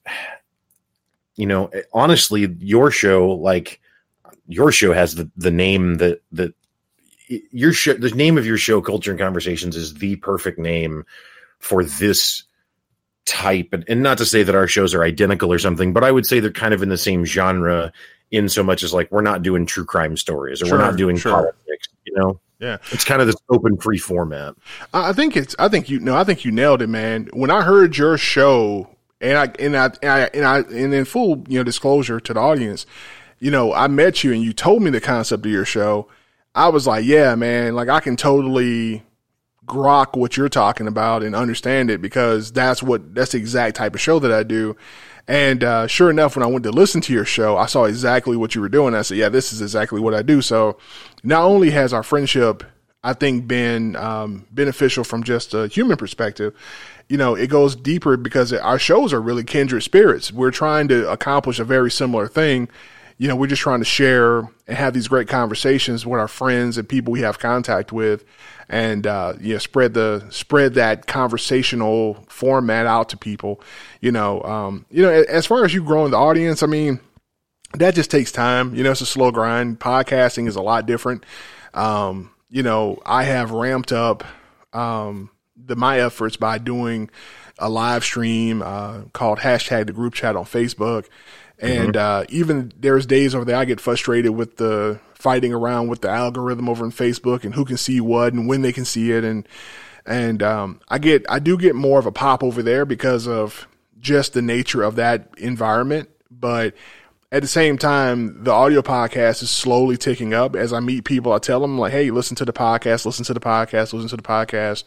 you 1.35 1.45
know, 1.45 1.69
honestly, 1.93 2.47
your 2.59 2.89
show, 2.89 3.29
like 3.29 3.79
your 4.47 4.71
show, 4.71 4.91
has 4.91 5.13
the 5.13 5.29
the 5.37 5.51
name 5.51 5.97
that 5.97 6.21
that 6.31 6.55
your 7.51 7.73
show, 7.73 7.93
the 7.93 8.09
name 8.09 8.39
of 8.39 8.45
your 8.47 8.57
show, 8.57 8.81
Culture 8.81 9.11
and 9.11 9.19
Conversations, 9.19 9.75
is 9.75 9.93
the 9.93 10.15
perfect 10.15 10.57
name 10.57 11.03
for 11.59 11.83
this 11.83 12.43
type. 13.25 13.69
And, 13.71 13.85
and 13.87 14.01
not 14.01 14.17
to 14.17 14.25
say 14.25 14.41
that 14.43 14.55
our 14.55 14.67
shows 14.67 14.93
are 14.93 15.03
identical 15.03 15.53
or 15.53 15.59
something, 15.59 15.93
but 15.93 16.03
I 16.03 16.11
would 16.11 16.25
say 16.25 16.39
they're 16.39 16.51
kind 16.51 16.73
of 16.73 16.81
in 16.81 16.89
the 16.89 16.97
same 16.97 17.23
genre 17.23 17.93
in 18.31 18.49
so 18.49 18.63
much 18.63 18.81
as 18.83 18.93
like 18.93 19.11
we're 19.11 19.21
not 19.21 19.43
doing 19.43 19.65
true 19.65 19.85
crime 19.85 20.15
stories 20.17 20.61
or 20.61 20.65
Sure, 20.67 20.77
we're 20.77 20.83
not 20.83 20.95
doing 20.97 21.17
sure. 21.17 21.31
politics. 21.31 21.87
You 22.05 22.17
know, 22.17 22.39
Yeah. 22.59 22.77
it's 22.91 23.03
kind 23.05 23.21
of 23.21 23.27
this 23.27 23.35
open 23.49 23.77
free 23.77 23.97
format. 23.97 24.55
I 24.93 25.13
think 25.13 25.35
it's. 25.37 25.55
I 25.59 25.67
think 25.67 25.89
you 25.89 25.99
know. 25.99 26.15
I 26.15 26.23
think 26.23 26.43
you 26.45 26.51
nailed 26.51 26.81
it, 26.81 26.87
man. 26.87 27.29
When 27.33 27.51
I 27.51 27.61
heard 27.61 27.97
your 27.97 28.17
show, 28.17 28.89
and 29.19 29.37
I 29.37 29.45
and 29.59 29.77
I 29.77 29.85
and 30.01 30.11
I 30.11 30.19
and, 30.33 30.45
I, 30.45 30.57
and 30.59 30.93
in 30.93 31.05
full, 31.05 31.43
you 31.47 31.59
know, 31.59 31.63
disclosure 31.63 32.19
to 32.19 32.33
the 32.33 32.39
audience, 32.39 32.85
you 33.39 33.51
know, 33.51 33.73
I 33.73 33.87
met 33.87 34.23
you 34.23 34.31
and 34.33 34.41
you 34.41 34.53
told 34.53 34.81
me 34.81 34.89
the 34.89 35.01
concept 35.01 35.45
of 35.45 35.51
your 35.51 35.65
show. 35.65 36.07
I 36.55 36.69
was 36.69 36.87
like, 36.87 37.05
yeah, 37.05 37.35
man. 37.35 37.75
Like 37.75 37.89
I 37.89 37.99
can 37.99 38.15
totally 38.17 39.03
grok 39.65 40.17
what 40.17 40.35
you're 40.35 40.49
talking 40.49 40.87
about 40.87 41.23
and 41.23 41.35
understand 41.35 41.89
it 41.89 42.01
because 42.01 42.51
that's 42.51 42.81
what 42.83 43.13
that's 43.13 43.31
the 43.33 43.37
exact 43.37 43.75
type 43.77 43.93
of 43.93 44.01
show 44.01 44.19
that 44.19 44.31
I 44.31 44.43
do. 44.43 44.75
And 45.31 45.63
uh, 45.63 45.87
sure 45.87 46.09
enough, 46.09 46.35
when 46.35 46.43
I 46.43 46.47
went 46.47 46.65
to 46.65 46.71
listen 46.71 46.99
to 46.99 47.13
your 47.13 47.23
show, 47.23 47.55
I 47.55 47.65
saw 47.65 47.85
exactly 47.85 48.35
what 48.35 48.53
you 48.53 48.59
were 48.59 48.67
doing. 48.67 48.93
I 48.93 49.01
said, 49.01 49.15
yeah, 49.15 49.29
this 49.29 49.53
is 49.53 49.61
exactly 49.61 50.01
what 50.01 50.13
I 50.13 50.23
do. 50.23 50.41
So 50.41 50.77
not 51.23 51.43
only 51.43 51.69
has 51.69 51.93
our 51.93 52.03
friendship, 52.03 52.65
I 53.01 53.13
think, 53.13 53.47
been 53.47 53.95
um, 53.95 54.45
beneficial 54.51 55.05
from 55.05 55.23
just 55.23 55.53
a 55.53 55.67
human 55.69 55.95
perspective, 55.95 56.53
you 57.07 57.15
know, 57.15 57.35
it 57.35 57.49
goes 57.49 57.77
deeper 57.77 58.17
because 58.17 58.51
our 58.51 58.77
shows 58.77 59.13
are 59.13 59.21
really 59.21 59.45
kindred 59.45 59.83
spirits. 59.83 60.33
We're 60.33 60.51
trying 60.51 60.89
to 60.89 61.09
accomplish 61.09 61.59
a 61.59 61.63
very 61.63 61.91
similar 61.91 62.27
thing. 62.27 62.67
You 63.21 63.27
know, 63.27 63.35
we're 63.35 63.45
just 63.45 63.61
trying 63.61 63.81
to 63.81 63.85
share 63.85 64.39
and 64.39 64.75
have 64.75 64.95
these 64.95 65.07
great 65.07 65.27
conversations 65.27 66.07
with 66.07 66.19
our 66.19 66.27
friends 66.27 66.79
and 66.79 66.89
people 66.89 67.11
we 67.11 67.21
have 67.21 67.37
contact 67.37 67.91
with, 67.91 68.25
and 68.67 69.05
uh, 69.05 69.33
you 69.39 69.53
know, 69.53 69.59
spread 69.59 69.93
the 69.93 70.25
spread 70.31 70.73
that 70.73 71.05
conversational 71.05 72.25
format 72.29 72.87
out 72.87 73.09
to 73.09 73.17
people. 73.17 73.61
You 73.99 74.11
know, 74.11 74.41
um, 74.41 74.87
you 74.89 75.03
know, 75.03 75.11
as 75.11 75.45
far 75.45 75.63
as 75.63 75.71
you 75.71 75.83
growing 75.83 76.09
the 76.09 76.17
audience, 76.17 76.63
I 76.63 76.65
mean, 76.65 76.99
that 77.75 77.93
just 77.93 78.09
takes 78.09 78.31
time. 78.31 78.73
You 78.73 78.83
know, 78.83 78.89
it's 78.89 79.01
a 79.01 79.05
slow 79.05 79.29
grind. 79.29 79.79
Podcasting 79.79 80.47
is 80.47 80.55
a 80.55 80.61
lot 80.63 80.87
different. 80.87 81.23
Um, 81.75 82.31
you 82.49 82.63
know, 82.63 83.03
I 83.05 83.25
have 83.25 83.51
ramped 83.51 83.91
up 83.91 84.23
um, 84.73 85.29
the 85.55 85.75
my 85.75 85.99
efforts 85.99 86.37
by 86.37 86.57
doing 86.57 87.11
a 87.59 87.69
live 87.69 88.03
stream 88.03 88.63
uh, 88.63 89.03
called 89.13 89.37
hashtag 89.37 89.85
the 89.85 89.93
group 89.93 90.15
chat 90.15 90.35
on 90.35 90.45
Facebook. 90.45 91.05
And 91.61 91.95
uh, 91.95 92.25
even 92.29 92.73
there's 92.79 93.05
days 93.05 93.35
over 93.35 93.45
there 93.45 93.55
I 93.55 93.65
get 93.65 93.79
frustrated 93.79 94.31
with 94.31 94.57
the 94.57 94.99
fighting 95.13 95.53
around 95.53 95.87
with 95.87 96.01
the 96.01 96.09
algorithm 96.09 96.67
over 96.67 96.83
in 96.83 96.91
Facebook 96.91 97.43
and 97.43 97.53
who 97.53 97.63
can 97.63 97.77
see 97.77 98.01
what 98.01 98.33
and 98.33 98.47
when 98.47 98.63
they 98.63 98.73
can 98.73 98.85
see 98.85 99.11
it 99.11 99.23
and 99.23 99.47
and 100.05 100.41
um, 100.41 100.81
I 100.89 100.97
get 100.97 101.25
I 101.29 101.39
do 101.39 101.57
get 101.57 101.75
more 101.75 101.99
of 101.99 102.05
a 102.05 102.11
pop 102.11 102.43
over 102.43 102.63
there 102.63 102.85
because 102.85 103.27
of 103.27 103.67
just 103.99 104.33
the 104.33 104.41
nature 104.41 104.81
of 104.81 104.95
that 104.95 105.29
environment. 105.37 106.09
But 106.31 106.73
at 107.31 107.41
the 107.43 107.47
same 107.47 107.77
time, 107.77 108.43
the 108.43 108.51
audio 108.51 108.81
podcast 108.81 109.43
is 109.43 109.51
slowly 109.51 109.97
ticking 109.97 110.33
up. 110.33 110.55
As 110.55 110.73
I 110.73 110.79
meet 110.79 111.05
people, 111.05 111.31
I 111.31 111.37
tell 111.37 111.59
them 111.59 111.77
like, 111.77 111.91
"Hey, 111.91 112.09
listen 112.09 112.35
to 112.37 112.45
the 112.45 112.53
podcast, 112.53 113.05
listen 113.05 113.25
to 113.25 113.33
the 113.33 113.39
podcast, 113.39 113.93
listen 113.93 114.09
to 114.09 114.17
the 114.17 114.23
podcast." 114.23 114.83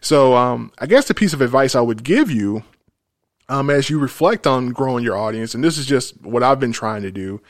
So, 0.00 0.36
um, 0.36 0.72
I 0.78 0.86
guess 0.86 1.06
the 1.06 1.14
piece 1.14 1.32
of 1.32 1.40
advice 1.40 1.74
I 1.74 1.80
would 1.80 2.04
give 2.04 2.30
you, 2.30 2.64
um, 3.48 3.70
as 3.70 3.88
you 3.88 3.98
reflect 3.98 4.46
on 4.46 4.70
growing 4.70 5.04
your 5.04 5.16
audience, 5.16 5.54
and 5.54 5.64
this 5.64 5.78
is 5.78 5.86
just 5.86 6.20
what 6.22 6.42
I've 6.42 6.60
been 6.60 6.72
trying 6.72 7.02
to 7.02 7.10
do. 7.10 7.40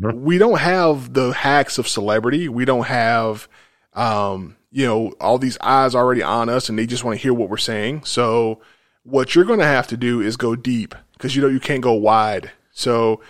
We 0.00 0.38
don't 0.38 0.58
have 0.58 1.14
the 1.14 1.32
hacks 1.32 1.78
of 1.78 1.88
celebrity. 1.88 2.48
We 2.48 2.64
don't 2.64 2.86
have, 2.86 3.48
um, 3.94 4.56
you 4.70 4.86
know, 4.86 5.12
all 5.20 5.38
these 5.38 5.58
eyes 5.60 5.94
already 5.94 6.22
on 6.22 6.48
us, 6.48 6.68
and 6.68 6.78
they 6.78 6.86
just 6.86 7.02
want 7.02 7.18
to 7.18 7.22
hear 7.22 7.34
what 7.34 7.48
we're 7.48 7.56
saying. 7.56 8.04
So, 8.04 8.60
what 9.02 9.34
you're 9.34 9.46
going 9.46 9.58
to 9.58 9.64
have 9.64 9.86
to 9.88 9.96
do 9.96 10.20
is 10.20 10.36
go 10.36 10.54
deep 10.54 10.94
because 11.14 11.34
you 11.34 11.42
know 11.42 11.48
you 11.48 11.58
can't 11.58 11.82
go 11.82 11.94
wide. 11.94 12.52
So, 12.70 13.20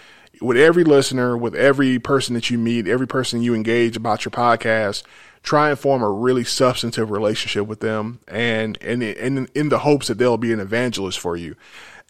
with 0.40 0.56
every 0.56 0.84
listener, 0.84 1.36
with 1.36 1.54
every 1.54 1.98
person 1.98 2.34
that 2.34 2.50
you 2.50 2.58
meet, 2.58 2.88
every 2.88 3.06
person 3.06 3.42
you 3.42 3.54
engage 3.54 3.96
about 3.96 4.24
your 4.24 4.32
podcast, 4.32 5.02
try 5.42 5.70
and 5.70 5.78
form 5.78 6.02
a 6.02 6.10
really 6.10 6.44
substantive 6.44 7.10
relationship 7.10 7.66
with 7.66 7.80
them, 7.80 8.20
and 8.28 8.76
and 8.82 9.02
and 9.02 9.48
in 9.54 9.68
the 9.68 9.78
hopes 9.78 10.08
that 10.08 10.18
they'll 10.18 10.36
be 10.36 10.52
an 10.52 10.60
evangelist 10.60 11.18
for 11.18 11.36
you. 11.36 11.56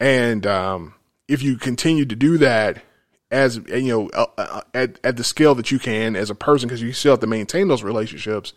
And 0.01 0.47
um, 0.47 0.95
if 1.29 1.43
you 1.43 1.57
continue 1.57 2.07
to 2.07 2.17
do 2.17 2.39
that, 2.39 2.83
as 3.31 3.59
you 3.69 3.89
know, 3.89 4.09
uh, 4.09 4.27
uh, 4.39 4.61
at 4.75 4.99
at 5.05 5.17
the 5.17 5.23
scale 5.23 5.55
that 5.55 5.71
you 5.71 5.79
can 5.79 6.17
as 6.17 6.31
a 6.31 6.35
person, 6.35 6.69
because 6.69 6.83
you 6.83 6.93
still 6.93 7.13
have 7.13 7.21
to 7.21 7.27
maintain 7.27 7.69
those 7.69 7.83
relationships 7.83 8.55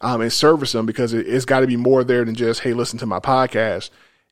um, 0.00 0.20
and 0.20 0.32
service 0.32 0.72
them, 0.72 0.84
because 0.84 1.14
it, 1.14 1.26
it's 1.26 1.44
got 1.44 1.60
to 1.60 1.66
be 1.66 1.76
more 1.76 2.04
there 2.04 2.24
than 2.24 2.34
just 2.34 2.60
hey, 2.60 2.74
listen 2.74 2.98
to 2.98 3.06
my 3.06 3.20
podcast. 3.20 3.90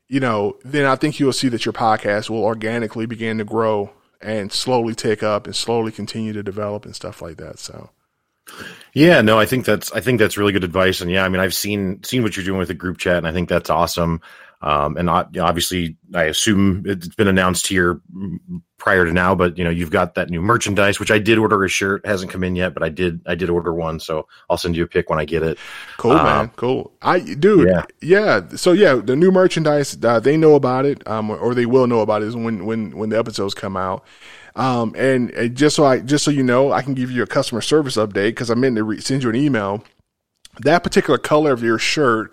You 0.08 0.20
know, 0.20 0.58
then 0.64 0.84
I 0.84 0.96
think 0.96 1.18
you'll 1.18 1.32
see 1.32 1.48
that 1.48 1.64
your 1.64 1.72
podcast 1.72 2.28
will 2.28 2.44
organically 2.44 3.06
begin 3.06 3.38
to 3.38 3.44
grow 3.44 3.92
and 4.20 4.52
slowly 4.52 4.94
take 4.94 5.22
up 5.22 5.46
and 5.46 5.56
slowly 5.56 5.90
continue 5.90 6.32
to 6.34 6.42
develop 6.42 6.84
and 6.84 6.94
stuff 6.94 7.22
like 7.22 7.38
that. 7.38 7.58
So. 7.58 7.90
Yeah, 8.92 9.22
no, 9.22 9.38
I 9.38 9.46
think 9.46 9.64
that's 9.64 9.92
I 9.92 10.00
think 10.00 10.18
that's 10.18 10.36
really 10.36 10.52
good 10.52 10.64
advice, 10.64 11.00
and 11.00 11.10
yeah, 11.10 11.24
I 11.24 11.28
mean, 11.28 11.40
I've 11.40 11.54
seen 11.54 12.02
seen 12.02 12.22
what 12.22 12.36
you're 12.36 12.44
doing 12.44 12.58
with 12.58 12.68
the 12.68 12.74
group 12.74 12.98
chat, 12.98 13.16
and 13.16 13.26
I 13.26 13.32
think 13.32 13.48
that's 13.48 13.70
awesome. 13.70 14.20
Um, 14.62 14.96
and 14.96 15.10
obviously, 15.10 15.96
I 16.14 16.24
assume 16.24 16.84
it's 16.86 17.08
been 17.08 17.28
announced 17.28 17.66
here 17.66 18.00
prior 18.78 19.04
to 19.04 19.12
now, 19.12 19.34
but 19.34 19.58
you 19.58 19.64
know, 19.64 19.70
you've 19.70 19.90
got 19.90 20.14
that 20.14 20.30
new 20.30 20.40
merchandise, 20.40 21.00
which 21.00 21.10
I 21.10 21.18
did 21.18 21.38
order 21.38 21.64
a 21.64 21.68
shirt, 21.68 22.02
It 22.04 22.08
hasn't 22.08 22.30
come 22.30 22.44
in 22.44 22.54
yet, 22.54 22.72
but 22.74 22.82
I 22.82 22.88
did 22.88 23.20
I 23.26 23.34
did 23.34 23.50
order 23.50 23.74
one, 23.74 23.98
so 23.98 24.28
I'll 24.48 24.56
send 24.56 24.76
you 24.76 24.84
a 24.84 24.86
pic 24.86 25.10
when 25.10 25.18
I 25.18 25.24
get 25.24 25.42
it. 25.42 25.58
Cool, 25.98 26.12
Um, 26.12 26.24
man. 26.24 26.50
Cool. 26.56 26.92
I, 27.02 27.20
dude. 27.20 27.68
Yeah. 27.68 27.84
Yeah. 28.00 28.40
So 28.56 28.72
yeah, 28.72 28.94
the 28.94 29.16
new 29.16 29.32
merchandise, 29.32 29.98
uh, 30.02 30.20
they 30.20 30.36
know 30.36 30.54
about 30.54 30.84
it, 30.86 31.06
um, 31.08 31.30
or 31.30 31.54
they 31.54 31.66
will 31.66 31.86
know 31.88 32.00
about 32.00 32.22
it 32.22 32.34
when 32.34 32.64
when 32.64 32.96
when 32.96 33.10
the 33.10 33.18
episodes 33.18 33.54
come 33.54 33.76
out. 33.76 34.04
Um, 34.54 34.94
and, 34.98 35.30
and 35.30 35.56
just 35.56 35.74
so 35.76 35.84
I 35.84 36.00
just 36.00 36.24
so 36.24 36.30
you 36.30 36.42
know, 36.42 36.72
I 36.72 36.82
can 36.82 36.94
give 36.94 37.10
you 37.10 37.22
a 37.22 37.26
customer 37.26 37.62
service 37.62 37.96
update 37.96 38.30
because 38.30 38.50
I 38.50 38.54
meant 38.54 38.76
to 38.76 38.84
re- 38.84 39.00
send 39.00 39.22
you 39.22 39.30
an 39.30 39.36
email. 39.36 39.82
That 40.60 40.82
particular 40.84 41.18
color 41.18 41.52
of 41.52 41.62
your 41.62 41.78
shirt 41.78 42.32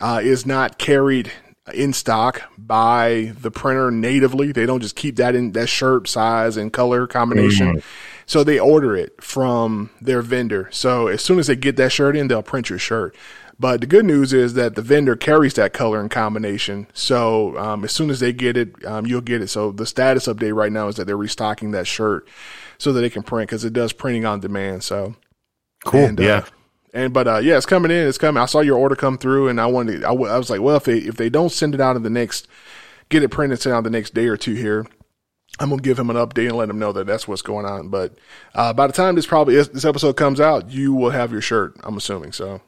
uh, 0.00 0.20
is 0.22 0.46
not 0.46 0.78
carried 0.78 1.30
in 1.74 1.92
stock 1.92 2.42
by 2.56 3.32
the 3.40 3.50
printer 3.50 3.90
natively. 3.90 4.52
They 4.52 4.66
don't 4.66 4.80
just 4.80 4.96
keep 4.96 5.16
that 5.16 5.34
in 5.34 5.52
that 5.52 5.68
shirt 5.68 6.08
size 6.08 6.56
and 6.56 6.72
color 6.72 7.06
combination. 7.06 7.82
So 8.26 8.44
they 8.44 8.58
order 8.58 8.94
it 8.94 9.22
from 9.22 9.90
their 10.00 10.20
vendor. 10.20 10.68
So 10.70 11.08
as 11.08 11.22
soon 11.22 11.38
as 11.38 11.46
they 11.46 11.56
get 11.56 11.76
that 11.76 11.92
shirt 11.92 12.14
in, 12.16 12.28
they'll 12.28 12.42
print 12.42 12.68
your 12.68 12.78
shirt. 12.78 13.16
But 13.60 13.80
the 13.80 13.86
good 13.86 14.04
news 14.04 14.32
is 14.32 14.54
that 14.54 14.74
the 14.76 14.82
vendor 14.82 15.16
carries 15.16 15.54
that 15.54 15.72
color 15.72 16.00
and 16.00 16.10
combination. 16.10 16.86
So 16.92 17.58
um, 17.58 17.84
as 17.84 17.90
soon 17.90 18.10
as 18.10 18.20
they 18.20 18.32
get 18.32 18.56
it, 18.56 18.84
um, 18.84 19.06
you'll 19.06 19.20
get 19.20 19.42
it. 19.42 19.48
So 19.48 19.72
the 19.72 19.86
status 19.86 20.28
update 20.28 20.54
right 20.54 20.70
now 20.70 20.88
is 20.88 20.96
that 20.96 21.06
they're 21.06 21.16
restocking 21.16 21.72
that 21.72 21.86
shirt 21.86 22.28
so 22.76 22.92
that 22.92 23.00
they 23.00 23.10
can 23.10 23.22
print 23.24 23.48
because 23.48 23.64
it 23.64 23.72
does 23.72 23.92
printing 23.92 24.24
on 24.24 24.40
demand. 24.40 24.84
So 24.84 25.16
Cool. 25.84 26.04
and, 26.04 26.20
uh, 26.20 26.22
yeah. 26.22 26.44
And 26.94 27.12
but 27.12 27.28
uh, 27.28 27.38
yeah, 27.38 27.56
it's 27.56 27.66
coming 27.66 27.90
in. 27.90 28.06
It's 28.08 28.18
coming. 28.18 28.42
I 28.42 28.46
saw 28.46 28.60
your 28.60 28.78
order 28.78 28.96
come 28.96 29.18
through, 29.18 29.48
and 29.48 29.60
I 29.60 29.66
wanted. 29.66 30.04
I, 30.04 30.08
w- 30.08 30.30
I 30.30 30.38
was 30.38 30.50
like, 30.50 30.60
well, 30.60 30.76
if 30.76 30.84
they 30.84 30.98
if 30.98 31.16
they 31.16 31.28
don't 31.30 31.50
send 31.52 31.74
it 31.74 31.80
out 31.80 31.96
in 31.96 32.02
the 32.02 32.10
next, 32.10 32.48
get 33.08 33.22
it 33.22 33.28
printed 33.30 33.60
sent 33.60 33.74
out 33.74 33.84
the 33.84 33.90
next 33.90 34.14
day 34.14 34.26
or 34.26 34.36
two 34.36 34.54
here. 34.54 34.86
I'm 35.60 35.70
gonna 35.70 35.82
give 35.82 35.98
him 35.98 36.10
an 36.10 36.16
update 36.16 36.48
and 36.48 36.56
let 36.56 36.70
him 36.70 36.78
know 36.78 36.92
that 36.92 37.06
that's 37.06 37.26
what's 37.26 37.42
going 37.42 37.66
on. 37.66 37.88
But 37.88 38.14
uh, 38.54 38.72
by 38.72 38.86
the 38.86 38.92
time 38.92 39.14
this 39.16 39.26
probably 39.26 39.54
this 39.56 39.84
episode 39.84 40.12
comes 40.16 40.40
out, 40.40 40.70
you 40.70 40.94
will 40.94 41.10
have 41.10 41.32
your 41.32 41.40
shirt. 41.40 41.74
I'm 41.82 41.96
assuming 41.96 42.32
so. 42.32 42.60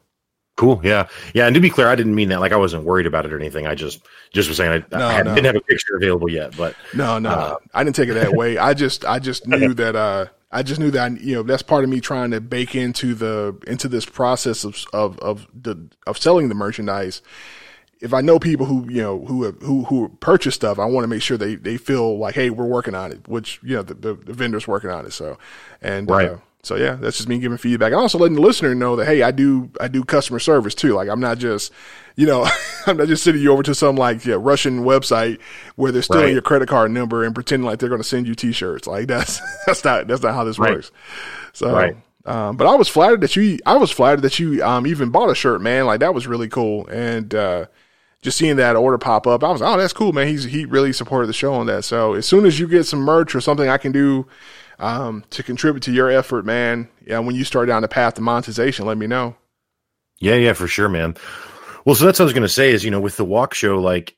Cool. 0.57 0.81
Yeah. 0.85 1.09
Yeah. 1.33 1.47
And 1.47 1.55
to 1.55 1.61
be 1.61 1.71
clear, 1.71 1.89
I 1.89 1.95
didn't 1.95 2.15
mean 2.15 2.29
that 2.31 2.41
like 2.41 2.53
I 2.53 2.57
wasn't 2.57 2.85
worried 2.85 3.07
about 3.07 3.25
it 3.25 3.33
or 3.33 3.39
anything. 3.39 3.67
I 3.67 3.75
just 3.75 4.01
just 4.33 4.49
was 4.49 4.59
saying 4.59 4.85
I, 4.93 4.97
No, 4.99 5.07
I 5.07 5.23
no. 5.23 5.35
didn't 5.35 5.47
have 5.47 5.57
a 5.57 5.61
picture 5.61 5.97
available 5.97 6.29
yet, 6.31 6.55
but 6.57 6.75
No, 6.93 7.19
no, 7.19 7.31
Uh, 7.31 7.57
I 7.73 7.83
didn't 7.85 7.97
take 7.97 8.09
it 8.11 8.15
that 8.15 8.33
way. 8.35 8.59
I 8.59 8.75
just, 8.75 9.05
I 9.05 9.21
just 9.21 9.47
knew 9.47 9.73
that, 9.75 9.97
uh, 9.97 10.27
I 10.53 10.63
just 10.63 10.81
knew 10.81 10.91
that, 10.91 11.13
I, 11.13 11.15
you 11.15 11.35
know, 11.35 11.43
that's 11.43 11.63
part 11.63 11.85
of 11.85 11.91
me 11.91 12.01
trying 12.01 12.33
to 12.33 12.41
bake 12.41 12.75
into 12.75 13.15
the, 13.15 13.57
into 13.67 13.89
this 13.89 14.05
process 14.05 14.65
of, 14.65 14.85
of, 14.93 15.19
of 15.21 15.47
the, 15.55 15.89
of 16.07 16.19
selling 16.19 16.49
the 16.49 16.55
merchandise. 16.55 17.23
If 18.01 18.13
I 18.15 18.21
know 18.21 18.39
people 18.39 18.67
who, 18.67 18.91
you 18.91 19.03
know, 19.03 19.25
who, 19.27 19.45
have, 19.45 19.61
who, 19.61 19.85
who 19.85 20.09
purchase 20.21 20.55
stuff, 20.55 20.79
I 20.79 20.87
want 20.87 21.05
to 21.05 21.09
make 21.09 21.23
sure 21.23 21.37
they, 21.37 21.55
they 21.55 21.77
feel 21.77 22.19
like, 22.19 22.35
Hey, 22.35 22.51
we're 22.51 22.65
working 22.67 22.95
on 22.95 23.13
it, 23.13 23.29
which, 23.29 23.61
you 23.63 23.77
know, 23.77 23.83
the, 23.83 23.95
the, 23.95 24.15
the 24.15 24.33
vendor's 24.33 24.67
working 24.67 24.91
on 24.91 25.07
it. 25.07 25.13
So, 25.13 25.39
and, 25.83 26.11
Right. 26.11 26.31
uh, 26.31 26.39
so 26.63 26.77
yeah, 26.77 26.95
that's 26.95 27.17
just 27.17 27.29
me 27.29 27.39
giving 27.39 27.57
feedback. 27.59 27.93
And 27.93 28.01
also 28.01 28.19
letting 28.19 28.37
the 28.37 28.43
listener 28.43 28.75
know 28.75 28.97
that, 28.97 29.07
hey, 29.07 29.23
I 29.23 29.31
do, 29.31 29.71
I 29.81 29.89
do 29.89 30.05
customer 30.05 30.39
service 30.39 30.75
too. 30.75 30.93
Like 30.93 31.09
I'm 31.09 31.21
not 31.21 31.39
just, 31.39 31.73
you 32.17 32.27
know, 32.27 32.47
I'm 32.87 32.99
not 32.99 33.09
just 33.09 33.25
sending 33.25 33.43
you 33.43 33.53
over 33.53 33.63
to 33.63 33.75
some 33.75 33.97
like 33.97 34.25
yeah, 34.27 34.37
Russian 34.39 34.81
website 34.85 35.41
where 35.77 35.91
they're 35.91 36.03
stealing 36.03 36.33
Right. 36.33 36.35
your 36.35 36.43
credit 36.43 36.69
card 36.69 36.91
number 36.91 37.25
and 37.25 37.35
pretending 37.35 37.65
like 37.67 37.79
they're 37.79 37.89
going 37.89 38.03
to 38.03 38.07
send 38.09 38.27
you 38.27 38.35
T-shirts. 38.35 38.87
Like 38.87 39.07
that's 39.07 39.41
that's 39.67 39.85
not 39.85 40.07
that's 40.07 40.23
not 40.23 40.35
how 40.35 40.45
this 40.45 40.59
Right. 40.59 40.77
works. 40.77 40.91
So, 41.53 41.75
Right. 41.75 41.97
um, 42.27 42.57
but 42.57 42.67
I 42.67 42.75
was 42.75 42.89
flattered 42.89 43.23
that 43.23 43.35
you 43.37 43.59
I 43.65 43.77
was 43.77 43.91
flattered 43.91 44.23
that 44.23 44.39
you 44.39 44.63
um 44.63 44.87
even 44.87 45.11
bought 45.11 45.31
a 45.31 45.35
shirt, 45.35 45.61
man. 45.63 45.87
Like 45.87 46.01
that 46.01 46.15
was 46.15 46.27
really 46.27 46.49
cool. 46.49 46.87
And 46.89 47.35
uh, 47.35 47.67
just 48.23 48.37
seeing 48.37 48.57
that 48.57 48.77
order 48.77 48.99
pop 48.99 49.27
up, 49.27 49.43
I 49.43 49.51
was 49.51 49.63
oh 49.63 49.79
that's 49.79 49.95
cool, 49.95 50.13
man. 50.13 50.27
He's 50.29 50.45
he 50.45 50.67
really 50.67 50.93
supported 50.93 51.27
the 51.27 51.33
show 51.33 51.55
on 51.55 51.67
that. 51.69 51.85
So 51.85 52.13
as 52.15 52.27
soon 52.27 52.45
as 52.45 52.61
you 52.61 52.69
get 52.69 52.85
some 52.85 53.01
merch 53.01 53.35
or 53.35 53.41
something 53.41 53.69
I 53.69 53.79
can 53.79 53.93
do 53.93 54.27
um, 54.81 55.25
to 55.31 55.43
contribute 55.45 55.83
to 55.85 55.93
your 55.93 56.11
effort, 56.11 56.45
man. 56.45 56.89
Yeah, 57.07 57.21
when 57.21 57.37
you 57.37 57.45
start 57.45 57.69
down 57.69 57.83
the 57.83 57.89
path 57.89 58.15
to 58.15 58.21
monetization, 58.21 58.87
let 58.87 58.99
me 58.99 59.07
know. 59.07 59.37
Yeah, 60.19 60.35
yeah, 60.35 60.55
for 60.55 60.67
sure, 60.67 60.89
man. 60.89 61.17
Well, 61.85 61.95
so 61.95 62.05
that's 62.05 62.19
what 62.19 62.25
I 62.25 62.27
was 62.27 62.33
going 62.33 62.43
to 62.43 62.49
say 62.49 62.73
is, 62.73 62.85
you 62.85 62.91
know, 62.91 63.01
with 63.01 63.17
the 63.17 63.25
walk 63.25 63.55
show, 63.55 63.79
like, 63.79 64.17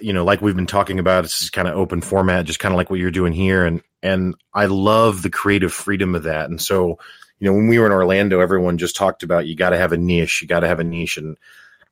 you 0.00 0.12
know, 0.12 0.24
like 0.24 0.40
we've 0.40 0.54
been 0.54 0.66
talking 0.66 0.98
about, 0.98 1.24
it's 1.24 1.50
kind 1.50 1.66
of 1.66 1.76
open 1.76 2.00
format, 2.00 2.44
just 2.44 2.60
kind 2.60 2.72
of 2.72 2.76
like 2.76 2.90
what 2.90 3.00
you're 3.00 3.10
doing 3.10 3.32
here. 3.32 3.64
And, 3.64 3.82
and 4.02 4.34
I 4.54 4.66
love 4.66 5.22
the 5.22 5.30
creative 5.30 5.72
freedom 5.72 6.14
of 6.14 6.22
that. 6.24 6.48
And 6.48 6.60
so, 6.60 6.98
you 7.40 7.48
know, 7.48 7.52
when 7.54 7.66
we 7.66 7.78
were 7.78 7.86
in 7.86 7.92
Orlando, 7.92 8.38
everyone 8.40 8.78
just 8.78 8.94
talked 8.94 9.24
about 9.24 9.46
you 9.46 9.56
got 9.56 9.70
to 9.70 9.78
have 9.78 9.92
a 9.92 9.96
niche, 9.96 10.42
you 10.42 10.48
got 10.48 10.60
to 10.60 10.68
have 10.68 10.78
a 10.78 10.84
niche. 10.84 11.16
And 11.16 11.36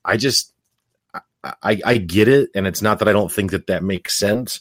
I 0.05 0.17
just, 0.17 0.53
I, 1.43 1.81
I 1.85 1.97
get 1.97 2.29
it. 2.29 2.51
And 2.55 2.69
it's 2.69 2.83
not 2.83 3.01
that 3.01 3.09
I 3.09 3.13
don't 3.13 3.33
think 3.33 3.51
that 3.51 3.67
that 3.67 3.83
makes 3.83 4.17
sense, 4.17 4.61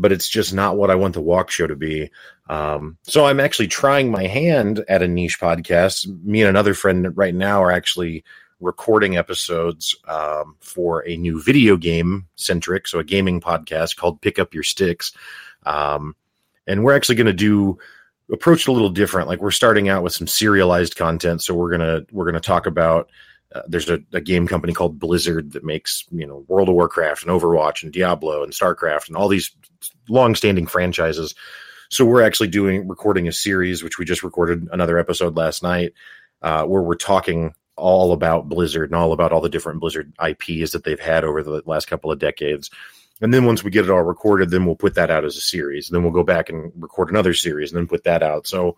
but 0.00 0.12
it's 0.12 0.28
just 0.28 0.54
not 0.54 0.78
what 0.78 0.90
I 0.90 0.94
want 0.94 1.12
the 1.12 1.20
walk 1.20 1.50
show 1.50 1.66
to 1.66 1.76
be. 1.76 2.10
Um, 2.48 2.96
so 3.02 3.26
I'm 3.26 3.38
actually 3.38 3.68
trying 3.68 4.10
my 4.10 4.26
hand 4.26 4.82
at 4.88 5.02
a 5.02 5.08
niche 5.08 5.38
podcast. 5.38 6.06
Me 6.24 6.40
and 6.40 6.48
another 6.48 6.72
friend 6.72 7.14
right 7.16 7.34
now 7.34 7.62
are 7.62 7.70
actually 7.70 8.24
recording 8.60 9.16
episodes 9.16 9.94
um, 10.08 10.56
for 10.60 11.06
a 11.06 11.16
new 11.16 11.42
video 11.42 11.76
game 11.76 12.26
centric, 12.36 12.88
so 12.88 12.98
a 12.98 13.04
gaming 13.04 13.40
podcast 13.40 13.96
called 13.96 14.22
Pick 14.22 14.38
Up 14.38 14.54
Your 14.54 14.62
Sticks. 14.62 15.12
Um, 15.66 16.16
and 16.66 16.82
we're 16.82 16.96
actually 16.96 17.16
going 17.16 17.26
to 17.26 17.32
do 17.34 17.78
approach 18.32 18.62
it 18.62 18.68
a 18.68 18.72
little 18.72 18.90
different. 18.90 19.28
Like 19.28 19.40
we're 19.40 19.50
starting 19.50 19.90
out 19.90 20.02
with 20.02 20.14
some 20.14 20.26
serialized 20.26 20.96
content, 20.96 21.42
so 21.42 21.54
we're 21.54 21.70
gonna 21.70 22.02
we're 22.10 22.26
gonna 22.26 22.40
talk 22.40 22.66
about. 22.66 23.10
Uh, 23.52 23.62
there's 23.66 23.90
a, 23.90 23.98
a, 24.12 24.20
game 24.20 24.46
company 24.46 24.72
called 24.72 25.00
Blizzard 25.00 25.50
that 25.52 25.64
makes 25.64 26.04
you 26.12 26.24
know 26.24 26.44
World 26.46 26.68
of 26.68 26.76
Warcraft 26.76 27.24
and 27.24 27.32
Overwatch 27.32 27.82
and 27.82 27.92
Diablo 27.92 28.44
and 28.44 28.52
StarCraft 28.52 29.08
and 29.08 29.16
all 29.16 29.26
these 29.26 29.50
long-standing 30.08 30.66
franchises. 30.66 31.34
So 31.90 32.04
we're 32.04 32.22
actually 32.22 32.48
doing 32.48 32.86
recording 32.88 33.28
a 33.28 33.32
series, 33.32 33.82
which 33.82 33.98
we 33.98 34.04
just 34.04 34.22
recorded 34.22 34.68
another 34.72 34.98
episode 34.98 35.36
last 35.36 35.62
night, 35.62 35.92
uh, 36.42 36.64
where 36.64 36.82
we're 36.82 36.94
talking 36.94 37.54
all 37.76 38.12
about 38.12 38.48
Blizzard 38.48 38.90
and 38.90 38.96
all 38.96 39.12
about 39.12 39.32
all 39.32 39.40
the 39.40 39.48
different 39.48 39.80
Blizzard 39.80 40.12
IPs 40.22 40.72
that 40.72 40.84
they've 40.84 41.00
had 41.00 41.24
over 41.24 41.42
the 41.42 41.62
last 41.66 41.86
couple 41.86 42.12
of 42.12 42.18
decades. 42.18 42.70
And 43.20 43.34
then 43.34 43.44
once 43.44 43.64
we 43.64 43.70
get 43.70 43.84
it 43.84 43.90
all 43.90 44.02
recorded, 44.02 44.50
then 44.50 44.64
we'll 44.64 44.76
put 44.76 44.94
that 44.94 45.10
out 45.10 45.24
as 45.24 45.36
a 45.36 45.40
series. 45.40 45.88
Then 45.88 46.02
we'll 46.02 46.12
go 46.12 46.22
back 46.22 46.48
and 46.48 46.72
record 46.76 47.10
another 47.10 47.34
series 47.34 47.70
and 47.70 47.78
then 47.78 47.86
put 47.86 48.04
that 48.04 48.22
out. 48.22 48.46
So 48.46 48.76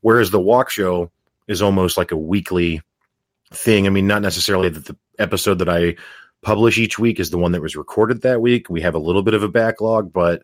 whereas 0.00 0.30
the 0.30 0.40
walk 0.40 0.70
show 0.70 1.10
is 1.48 1.62
almost 1.62 1.96
like 1.96 2.12
a 2.12 2.16
weekly 2.16 2.82
thing. 3.52 3.86
I 3.86 3.90
mean, 3.90 4.06
not 4.06 4.22
necessarily 4.22 4.68
that 4.68 4.84
the 4.84 4.96
episode 5.18 5.58
that 5.58 5.68
I 5.68 5.96
publish 6.42 6.78
each 6.78 6.98
week 6.98 7.20
is 7.20 7.30
the 7.30 7.38
one 7.38 7.52
that 7.52 7.62
was 7.62 7.76
recorded 7.76 8.22
that 8.22 8.40
week. 8.40 8.68
We 8.68 8.80
have 8.82 8.94
a 8.94 9.00
little 9.00 9.22
bit 9.22 9.34
of 9.34 9.42
a 9.42 9.48
backlog, 9.48 10.12
but 10.12 10.42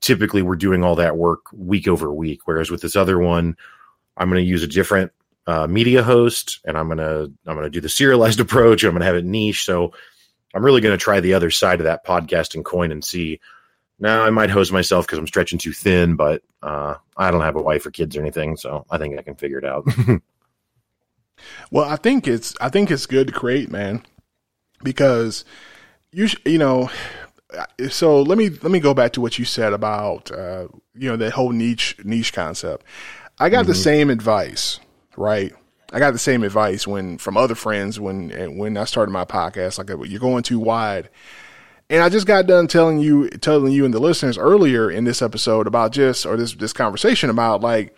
typically 0.00 0.42
we're 0.42 0.56
doing 0.56 0.84
all 0.84 0.96
that 0.96 1.16
work 1.16 1.46
week 1.52 1.88
over 1.88 2.12
week. 2.12 2.40
Whereas 2.44 2.70
with 2.70 2.82
this 2.82 2.96
other 2.96 3.18
one, 3.18 3.56
I'm 4.16 4.28
going 4.28 4.42
to 4.42 4.48
use 4.48 4.62
a 4.62 4.68
different 4.68 5.12
uh, 5.46 5.66
media 5.66 6.02
host, 6.02 6.60
and 6.64 6.76
I'm 6.76 6.88
gonna 6.88 7.22
I'm 7.22 7.54
gonna 7.54 7.70
do 7.70 7.80
the 7.80 7.88
serialized 7.88 8.40
approach. 8.46 8.84
I'm 8.84 8.92
gonna 8.92 9.04
have 9.04 9.16
it 9.16 9.24
niche. 9.24 9.64
So 9.64 9.92
I'm 10.54 10.64
really 10.64 10.80
gonna 10.80 10.96
try 10.96 11.20
the 11.20 11.34
other 11.34 11.50
side 11.50 11.80
of 11.80 11.84
that 11.84 12.04
podcasting 12.04 12.64
coin 12.64 12.92
and 12.92 13.04
see. 13.04 13.40
Now 13.98 14.22
I 14.22 14.30
might 14.30 14.50
hose 14.50 14.72
myself 14.72 15.06
because 15.06 15.18
I'm 15.18 15.26
stretching 15.26 15.58
too 15.58 15.72
thin, 15.72 16.16
but 16.16 16.42
uh, 16.62 16.96
I 17.16 17.30
don't 17.30 17.40
have 17.42 17.56
a 17.56 17.62
wife 17.62 17.86
or 17.86 17.90
kids 17.90 18.16
or 18.16 18.20
anything, 18.20 18.56
so 18.56 18.84
I 18.90 18.98
think 18.98 19.18
I 19.18 19.22
can 19.22 19.36
figure 19.36 19.58
it 19.58 19.64
out. 19.64 19.86
well, 21.70 21.88
I 21.88 21.96
think 21.96 22.26
it's 22.26 22.54
I 22.60 22.68
think 22.68 22.90
it's 22.90 23.06
good 23.06 23.28
to 23.28 23.32
create, 23.32 23.70
man, 23.70 24.02
because 24.82 25.44
you 26.12 26.28
sh- 26.28 26.36
you 26.44 26.58
know. 26.58 26.90
So 27.88 28.20
let 28.22 28.36
me 28.36 28.50
let 28.50 28.70
me 28.70 28.80
go 28.80 28.92
back 28.92 29.12
to 29.12 29.20
what 29.20 29.38
you 29.38 29.44
said 29.44 29.72
about 29.72 30.30
uh, 30.30 30.68
you 30.94 31.08
know 31.08 31.16
that 31.16 31.32
whole 31.32 31.50
niche 31.50 31.96
niche 32.04 32.32
concept. 32.32 32.84
I 33.38 33.48
got 33.48 33.60
mm-hmm. 33.60 33.68
the 33.68 33.74
same 33.74 34.10
advice 34.10 34.80
right? 35.16 35.52
I 35.92 35.98
got 35.98 36.12
the 36.12 36.18
same 36.18 36.42
advice 36.42 36.86
when 36.86 37.18
from 37.18 37.36
other 37.36 37.54
friends 37.54 37.98
when 37.98 38.30
when 38.56 38.76
I 38.76 38.84
started 38.84 39.12
my 39.12 39.24
podcast. 39.24 39.78
Like 39.78 39.88
you're 40.10 40.20
going 40.20 40.42
too 40.42 40.58
wide, 40.58 41.08
and 41.88 42.02
I 42.02 42.08
just 42.08 42.26
got 42.26 42.46
done 42.46 42.66
telling 42.66 42.98
you 42.98 43.28
telling 43.30 43.72
you 43.72 43.84
and 43.84 43.94
the 43.94 44.00
listeners 44.00 44.36
earlier 44.36 44.90
in 44.90 45.04
this 45.04 45.22
episode 45.22 45.66
about 45.66 45.92
just 45.92 46.26
or 46.26 46.36
this 46.36 46.54
this 46.54 46.72
conversation 46.72 47.30
about 47.30 47.60
like 47.60 47.96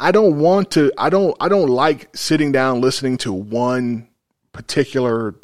I 0.00 0.10
don't 0.10 0.38
want 0.38 0.70
to 0.72 0.90
I 0.96 1.10
don't 1.10 1.36
I 1.40 1.48
don't 1.48 1.68
like 1.68 2.14
sitting 2.16 2.50
down 2.50 2.80
listening 2.80 3.18
to 3.18 3.32
one 3.32 4.08
particular 4.52 5.34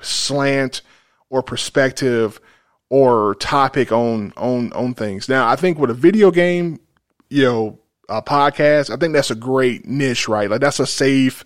slant 0.00 0.82
or 1.30 1.42
perspective 1.42 2.40
or 2.88 3.34
topic 3.36 3.92
on 3.92 4.32
on 4.36 4.72
on 4.72 4.94
things. 4.94 5.28
Now 5.28 5.48
I 5.48 5.56
think 5.56 5.78
with 5.78 5.90
a 5.90 5.94
video 5.94 6.30
game, 6.30 6.80
you 7.28 7.42
know, 7.42 7.78
a 8.08 8.22
podcast, 8.22 8.90
I 8.90 8.96
think 8.96 9.12
that's 9.12 9.30
a 9.30 9.36
great 9.36 9.86
niche, 9.86 10.28
right? 10.28 10.48
Like 10.48 10.60
that's 10.60 10.80
a 10.80 10.86
safe, 10.86 11.44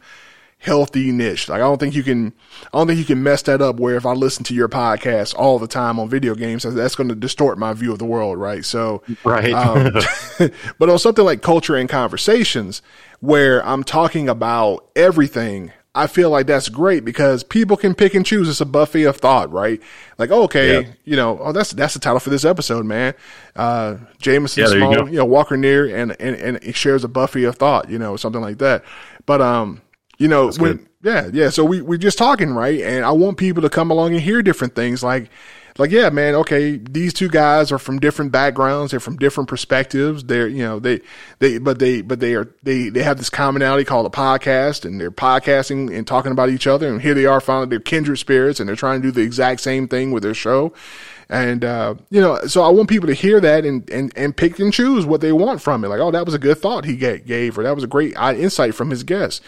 healthy 0.59 1.11
niche. 1.11 1.49
Like 1.49 1.57
I 1.57 1.65
don't 1.65 1.79
think 1.79 1.95
you 1.95 2.03
can, 2.03 2.33
I 2.73 2.79
don't 2.79 2.87
think 2.87 2.99
you 2.99 3.05
can 3.05 3.23
mess 3.23 3.43
that 3.43 3.63
up. 3.63 3.81
Where 3.81 3.97
if 3.97 4.07
I 4.07 4.13
listen 4.13 4.45
to 4.45 4.55
your 4.55 4.69
podcast 4.69 5.35
all 5.35 5.59
the 5.59 5.67
time 5.67 5.99
on 5.99 6.09
video 6.09 6.35
games, 6.35 6.63
that's 6.63 6.95
going 6.95 7.09
to 7.09 7.15
distort 7.15 7.59
my 7.59 7.73
view 7.73 7.93
of 7.93 7.99
the 7.99 8.05
world, 8.05 8.39
right? 8.39 8.65
So, 8.65 9.03
right. 9.25 9.53
Um, 9.53 9.95
but 10.79 10.91
on 10.91 10.99
something 10.99 11.25
like 11.25 11.43
culture 11.43 11.77
and 11.77 11.89
conversations, 11.89 12.83
where 13.21 13.65
I'm 13.67 13.85
talking 13.85 14.29
about 14.29 14.89
everything 14.95 15.73
I 15.95 16.07
feel 16.07 16.31
like 16.31 16.47
that's 16.47 16.69
great 16.69 17.05
because 17.05 17.43
people 17.43 17.77
can 17.77 17.95
pick 17.95 18.15
and 18.15 18.25
choose. 18.25 18.49
It's 18.49 18.61
a 18.61 18.67
buffet 18.67 19.05
of 19.05 19.17
thought, 19.17 19.51
right? 19.51 19.83
Like, 20.19 20.31
oh, 20.31 20.45
okay, 20.45 20.83
yep. 20.83 20.97
you 21.05 21.17
know, 21.17 21.39
oh, 21.41 21.53
that's 21.53 21.73
that's 21.73 21.95
the 21.95 22.01
title 22.01 22.21
for 22.21 22.31
this 22.31 22.45
episode, 22.45 22.87
man. 22.87 23.15
Uh, 23.57 23.97
Jamison 24.19 24.63
yeah, 24.63 24.69
Small, 24.69 24.93
you, 24.93 25.07
you, 25.07 25.19
know, 25.19 25.25
Walker 25.25 25.57
Neer, 25.57 25.95
and 25.97 26.15
and 26.21 26.37
and 26.37 26.57
it 26.63 26.77
shares 26.77 27.03
a 27.03 27.09
buffet 27.09 27.45
of 27.45 27.57
thought, 27.57 27.91
you 27.91 27.99
know, 27.99 28.17
something 28.17 28.41
like 28.41 28.59
that. 28.59 28.85
But 29.27 29.41
um, 29.41 29.83
you 30.19 30.29
know, 30.29 30.47
that's 30.47 30.61
when 30.61 30.77
good. 30.77 30.89
yeah, 31.03 31.31
yeah. 31.33 31.51
So 31.51 31.65
we 31.65 31.81
we're 31.81 31.99
just 31.99 32.19
talking, 32.19 32.51
right? 32.51 32.81
And 32.81 33.05
I 33.05 33.11
want 33.11 33.37
people 33.37 33.63
to 33.63 33.71
come 33.71 33.91
along 33.91 34.13
and 34.13 34.21
hear 34.21 34.43
different 34.43 34.77
things, 34.77 35.03
like 35.03 35.29
like, 35.79 35.91
yeah, 35.91 36.11
man, 36.11 36.35
okay, 36.35 36.77
these 36.77 37.13
two 37.13 37.29
guys 37.29 37.73
are 37.73 37.79
from 37.79 37.99
different 37.99 38.33
backgrounds, 38.33 38.91
they're 38.91 39.01
from 39.01 39.17
different 39.17 39.49
perspectives. 39.49 40.25
They're, 40.25 40.49
you 40.49 40.63
know, 40.63 40.79
they, 40.79 41.01
they, 41.39 41.59
but 41.59 41.79
they, 41.79 42.03
but 42.03 42.21
they 42.21 42.35
are, 42.35 42.53
they, 42.63 42.89
they 42.89 43.03
have 43.03 43.19
this 43.19 43.31
commonality 43.31 43.85
called 43.85 44.07
a 44.07 44.11
podcast 44.11 44.85
and 44.85 45.01
they're 45.01 45.11
podcasting 45.11 45.97
and 45.97 46.07
talking 46.07 46.33
about 46.33 46.51
each 46.51 46.67
other. 46.67 46.89
And 46.89 47.01
here 47.01 47.15
they 47.15 47.27
are 47.27 47.41
finally, 47.41 47.69
they're 47.69 47.81
kindred 47.81 48.19
spirits 48.19 48.61
and 48.61 48.69
they're 48.69 48.77
trying 48.77 49.01
to 49.01 49.09
do 49.09 49.13
the 49.13 49.23
exact 49.23 49.61
same 49.61 49.89
thing 49.89 50.11
with 50.11 50.23
their 50.23 50.35
show. 50.35 50.73
And, 51.29 51.65
uh, 51.65 51.95
you 52.11 52.21
know, 52.21 52.41
so 52.47 52.63
I 52.63 52.71
want 52.71 52.89
people 52.89 53.07
to 53.07 53.15
hear 53.15 53.41
that 53.41 53.65
and, 53.65 53.89
and, 53.89 54.13
and 54.17 54.37
pick 54.37 54.59
and 54.59 54.73
choose 54.73 55.07
what 55.07 55.21
they 55.21 55.31
want 55.31 55.63
from 55.63 55.85
it. 55.85 55.89
Like, 55.89 56.01
oh, 56.01 56.11
that 56.11 56.25
was 56.25 56.35
a 56.35 56.41
good 56.41 56.59
thought 56.59 56.85
he 56.85 56.97
gave, 56.97 57.57
or 57.57 57.63
that 57.63 57.75
was 57.75 57.85
a 57.85 57.87
great 57.87 58.17
insight 58.17 58.75
from 58.75 58.91
his 58.91 59.05
guest. 59.05 59.41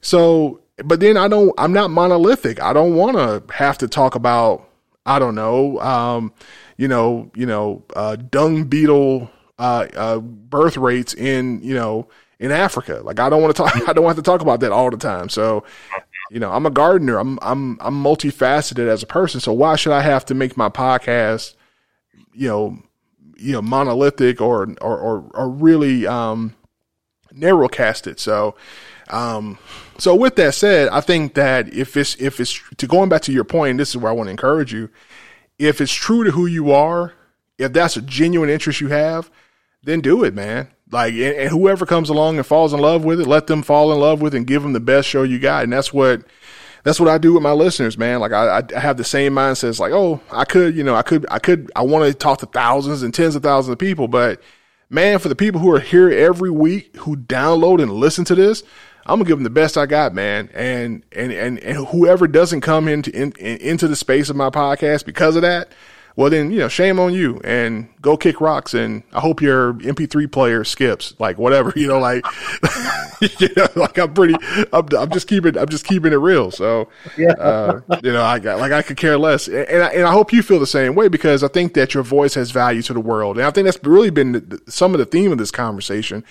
So, 0.00 0.60
but 0.84 0.98
then 0.98 1.16
I 1.16 1.28
don't, 1.28 1.52
I'm 1.56 1.72
not 1.72 1.90
monolithic. 1.90 2.60
I 2.60 2.72
don't 2.72 2.96
want 2.96 3.16
to 3.16 3.54
have 3.54 3.78
to 3.78 3.88
talk 3.88 4.16
about, 4.16 4.67
I 5.08 5.18
don't 5.18 5.34
know, 5.34 5.80
um, 5.80 6.32
you 6.76 6.86
know, 6.86 7.30
you 7.34 7.46
know, 7.46 7.82
uh, 7.96 8.16
dung 8.16 8.64
beetle 8.64 9.30
uh, 9.58 9.86
uh, 9.96 10.18
birth 10.18 10.76
rates 10.76 11.14
in 11.14 11.60
you 11.62 11.74
know 11.74 12.08
in 12.38 12.52
Africa. 12.52 13.00
Like 13.02 13.18
I 13.20 13.28
don't 13.28 13.42
want 13.42 13.56
to 13.56 13.62
talk. 13.62 13.76
I 13.88 13.92
don't 13.92 14.06
have 14.06 14.16
to 14.16 14.22
talk 14.22 14.40
about 14.40 14.60
that 14.60 14.72
all 14.72 14.90
the 14.90 14.96
time. 14.96 15.28
So, 15.28 15.64
you 16.30 16.40
know, 16.40 16.52
I'm 16.52 16.66
a 16.66 16.70
gardener. 16.70 17.18
I'm 17.18 17.38
I'm 17.42 17.78
I'm 17.80 18.02
multifaceted 18.02 18.86
as 18.86 19.02
a 19.02 19.06
person. 19.06 19.40
So 19.40 19.52
why 19.52 19.76
should 19.76 19.92
I 19.92 20.02
have 20.02 20.24
to 20.26 20.34
make 20.34 20.56
my 20.56 20.68
podcast, 20.68 21.54
you 22.32 22.48
know, 22.48 22.78
you 23.36 23.52
know, 23.52 23.62
monolithic 23.62 24.40
or 24.40 24.74
or 24.80 24.98
or, 24.98 25.30
or 25.34 25.48
really 25.48 26.06
um, 26.06 26.54
narrow 27.32 27.68
casted? 27.68 28.20
So. 28.20 28.54
Um, 29.10 29.58
so 29.98 30.14
with 30.14 30.36
that 30.36 30.54
said, 30.54 30.88
I 30.88 31.00
think 31.00 31.34
that 31.34 31.72
if 31.72 31.96
it's 31.96 32.14
if 32.20 32.40
it's 32.40 32.60
to 32.76 32.86
going 32.86 33.08
back 33.08 33.22
to 33.22 33.32
your 33.32 33.44
point, 33.44 33.78
this 33.78 33.90
is 33.90 33.96
where 33.96 34.10
I 34.10 34.14
want 34.14 34.28
to 34.28 34.30
encourage 34.32 34.72
you. 34.72 34.90
If 35.58 35.80
it's 35.80 35.92
true 35.92 36.24
to 36.24 36.30
who 36.30 36.46
you 36.46 36.72
are, 36.72 37.14
if 37.58 37.72
that's 37.72 37.96
a 37.96 38.02
genuine 38.02 38.48
interest 38.48 38.80
you 38.80 38.88
have, 38.88 39.30
then 39.82 40.00
do 40.00 40.22
it, 40.24 40.34
man. 40.34 40.68
Like, 40.90 41.12
and, 41.14 41.34
and 41.34 41.50
whoever 41.50 41.84
comes 41.84 42.10
along 42.10 42.36
and 42.36 42.46
falls 42.46 42.72
in 42.72 42.80
love 42.80 43.04
with 43.04 43.20
it, 43.20 43.26
let 43.26 43.46
them 43.46 43.62
fall 43.62 43.92
in 43.92 43.98
love 43.98 44.22
with 44.22 44.34
it 44.34 44.38
and 44.38 44.46
give 44.46 44.62
them 44.62 44.72
the 44.72 44.80
best 44.80 45.08
show 45.08 45.22
you 45.22 45.38
got. 45.38 45.64
And 45.64 45.72
that's 45.72 45.92
what 45.92 46.22
that's 46.84 47.00
what 47.00 47.08
I 47.08 47.18
do 47.18 47.34
with 47.34 47.42
my 47.42 47.52
listeners, 47.52 47.98
man. 47.98 48.20
Like 48.20 48.32
I, 48.32 48.62
I 48.74 48.78
have 48.78 48.96
the 48.96 49.04
same 49.04 49.34
mindset. 49.34 49.70
It's 49.70 49.80
like, 49.80 49.92
oh, 49.92 50.20
I 50.30 50.44
could, 50.44 50.76
you 50.76 50.84
know, 50.84 50.94
I 50.94 51.02
could, 51.02 51.26
I 51.30 51.38
could, 51.38 51.70
I 51.74 51.82
want 51.82 52.06
to 52.06 52.14
talk 52.14 52.38
to 52.38 52.46
thousands 52.46 53.02
and 53.02 53.12
tens 53.12 53.34
of 53.34 53.42
thousands 53.42 53.72
of 53.72 53.78
people, 53.78 54.08
but 54.08 54.40
man, 54.90 55.18
for 55.18 55.28
the 55.28 55.36
people 55.36 55.60
who 55.60 55.70
are 55.70 55.80
here 55.80 56.10
every 56.10 56.50
week, 56.50 56.96
who 56.96 57.16
download 57.16 57.82
and 57.82 57.92
listen 57.92 58.24
to 58.26 58.34
this, 58.34 58.62
I'm 59.08 59.18
gonna 59.18 59.24
give 59.24 59.38
them 59.38 59.44
the 59.44 59.50
best 59.50 59.78
I 59.78 59.86
got, 59.86 60.14
man. 60.14 60.50
And 60.52 61.02
and 61.12 61.32
and, 61.32 61.58
and 61.58 61.86
whoever 61.88 62.28
doesn't 62.28 62.60
come 62.60 62.88
into 62.88 63.10
in, 63.10 63.32
into 63.32 63.88
the 63.88 63.96
space 63.96 64.28
of 64.28 64.36
my 64.36 64.50
podcast 64.50 65.06
because 65.06 65.34
of 65.34 65.42
that, 65.42 65.72
well 66.14 66.28
then 66.28 66.50
you 66.50 66.58
know 66.58 66.68
shame 66.68 67.00
on 67.00 67.14
you 67.14 67.40
and 67.42 67.88
go 68.02 68.18
kick 68.18 68.38
rocks. 68.38 68.74
And 68.74 69.02
I 69.14 69.20
hope 69.20 69.40
your 69.40 69.72
MP3 69.74 70.30
player 70.30 70.62
skips, 70.62 71.14
like 71.18 71.38
whatever 71.38 71.72
you 71.76 71.86
know, 71.86 71.98
like 71.98 72.22
you 73.40 73.48
know, 73.56 73.68
like 73.76 73.98
I'm 73.98 74.12
pretty. 74.12 74.34
I'm, 74.74 74.86
I'm 74.94 75.10
just 75.10 75.26
keeping 75.26 75.56
I'm 75.56 75.70
just 75.70 75.86
keeping 75.86 76.12
it 76.12 76.16
real. 76.16 76.50
So 76.50 76.90
yeah. 77.16 77.32
uh, 77.32 77.80
you 78.02 78.12
know, 78.12 78.22
I 78.22 78.38
got 78.38 78.58
like 78.58 78.72
I 78.72 78.82
could 78.82 78.98
care 78.98 79.16
less, 79.16 79.48
and 79.48 79.82
I, 79.82 79.88
and 79.88 80.06
I 80.06 80.12
hope 80.12 80.34
you 80.34 80.42
feel 80.42 80.60
the 80.60 80.66
same 80.66 80.94
way 80.94 81.08
because 81.08 81.42
I 81.42 81.48
think 81.48 81.72
that 81.74 81.94
your 81.94 82.02
voice 82.02 82.34
has 82.34 82.50
value 82.50 82.82
to 82.82 82.92
the 82.92 83.00
world, 83.00 83.38
and 83.38 83.46
I 83.46 83.50
think 83.52 83.64
that's 83.64 83.82
really 83.82 84.10
been 84.10 84.32
the, 84.32 84.60
some 84.68 84.92
of 84.92 84.98
the 84.98 85.06
theme 85.06 85.32
of 85.32 85.38
this 85.38 85.50
conversation 85.50 86.24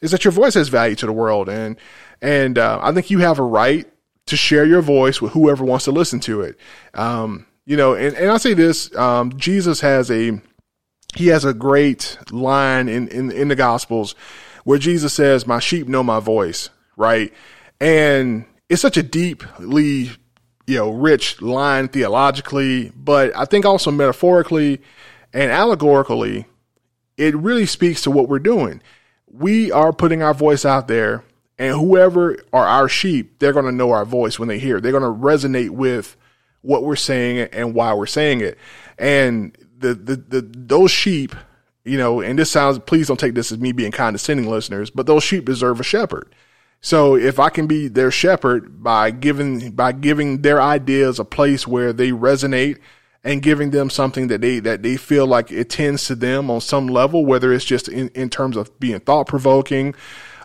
is 0.00 0.10
that 0.10 0.22
your 0.22 0.32
voice 0.32 0.52
has 0.52 0.68
value 0.68 0.94
to 0.94 1.06
the 1.06 1.12
world 1.12 1.48
and 1.48 1.76
and 2.22 2.58
uh, 2.58 2.80
I 2.82 2.92
think 2.92 3.10
you 3.10 3.18
have 3.20 3.38
a 3.38 3.42
right 3.42 3.86
to 4.26 4.36
share 4.36 4.64
your 4.64 4.80
voice 4.80 5.20
with 5.20 5.32
whoever 5.32 5.64
wants 5.64 5.84
to 5.84 5.92
listen 5.92 6.20
to 6.20 6.40
it. 6.40 6.58
Um, 6.94 7.46
you 7.66 7.76
know, 7.76 7.94
and, 7.94 8.16
and 8.16 8.30
I 8.30 8.36
say 8.38 8.54
this, 8.54 8.94
um, 8.96 9.36
Jesus 9.36 9.80
has 9.80 10.10
a, 10.10 10.40
he 11.14 11.28
has 11.28 11.44
a 11.44 11.54
great 11.54 12.18
line 12.30 12.88
in, 12.88 13.08
in, 13.08 13.30
in 13.30 13.48
the 13.48 13.56
gospels 13.56 14.14
where 14.64 14.78
Jesus 14.78 15.12
says, 15.12 15.46
my 15.46 15.58
sheep 15.58 15.88
know 15.88 16.02
my 16.02 16.20
voice, 16.20 16.70
right? 16.96 17.32
And 17.80 18.46
it's 18.68 18.82
such 18.82 18.96
a 18.96 19.02
deeply, 19.02 20.10
you 20.66 20.76
know, 20.78 20.90
rich 20.90 21.42
line 21.42 21.88
theologically, 21.88 22.92
but 22.96 23.36
I 23.36 23.44
think 23.44 23.66
also 23.66 23.90
metaphorically 23.90 24.80
and 25.32 25.50
allegorically, 25.50 26.46
it 27.16 27.34
really 27.36 27.66
speaks 27.66 28.02
to 28.02 28.10
what 28.10 28.28
we're 28.28 28.38
doing. 28.38 28.80
We 29.30 29.70
are 29.70 29.92
putting 29.92 30.22
our 30.22 30.34
voice 30.34 30.64
out 30.64 30.88
there 30.88 31.24
and 31.58 31.74
whoever 31.74 32.36
are 32.52 32.66
our 32.66 32.88
sheep, 32.88 33.38
they're 33.38 33.52
going 33.52 33.66
to 33.66 33.72
know 33.72 33.92
our 33.92 34.04
voice 34.04 34.38
when 34.38 34.48
they 34.48 34.58
hear. 34.58 34.80
They're 34.80 34.92
going 34.92 35.02
to 35.02 35.24
resonate 35.24 35.70
with 35.70 36.16
what 36.62 36.82
we're 36.82 36.96
saying 36.96 37.48
and 37.52 37.74
why 37.74 37.94
we're 37.94 38.06
saying 38.06 38.40
it. 38.40 38.58
And 38.98 39.56
the, 39.78 39.94
the, 39.94 40.16
the, 40.16 40.40
those 40.40 40.90
sheep, 40.90 41.34
you 41.84 41.98
know, 41.98 42.20
and 42.20 42.38
this 42.38 42.50
sounds, 42.50 42.78
please 42.80 43.08
don't 43.08 43.20
take 43.20 43.34
this 43.34 43.52
as 43.52 43.58
me 43.58 43.72
being 43.72 43.92
condescending 43.92 44.48
listeners, 44.48 44.90
but 44.90 45.06
those 45.06 45.22
sheep 45.22 45.44
deserve 45.44 45.78
a 45.78 45.84
shepherd. 45.84 46.34
So 46.80 47.16
if 47.16 47.38
I 47.38 47.50
can 47.50 47.66
be 47.66 47.88
their 47.88 48.10
shepherd 48.10 48.82
by 48.82 49.10
giving, 49.10 49.70
by 49.72 49.92
giving 49.92 50.42
their 50.42 50.60
ideas 50.60 51.18
a 51.18 51.24
place 51.24 51.66
where 51.66 51.92
they 51.92 52.10
resonate 52.10 52.78
and 53.22 53.42
giving 53.42 53.70
them 53.70 53.88
something 53.88 54.28
that 54.28 54.40
they, 54.40 54.58
that 54.60 54.82
they 54.82 54.96
feel 54.96 55.26
like 55.26 55.50
it 55.50 55.70
tends 55.70 56.06
to 56.06 56.14
them 56.14 56.50
on 56.50 56.60
some 56.60 56.86
level, 56.88 57.24
whether 57.24 57.52
it's 57.52 57.64
just 57.64 57.88
in, 57.88 58.08
in 58.08 58.28
terms 58.28 58.56
of 58.56 58.78
being 58.80 59.00
thought 59.00 59.26
provoking, 59.26 59.94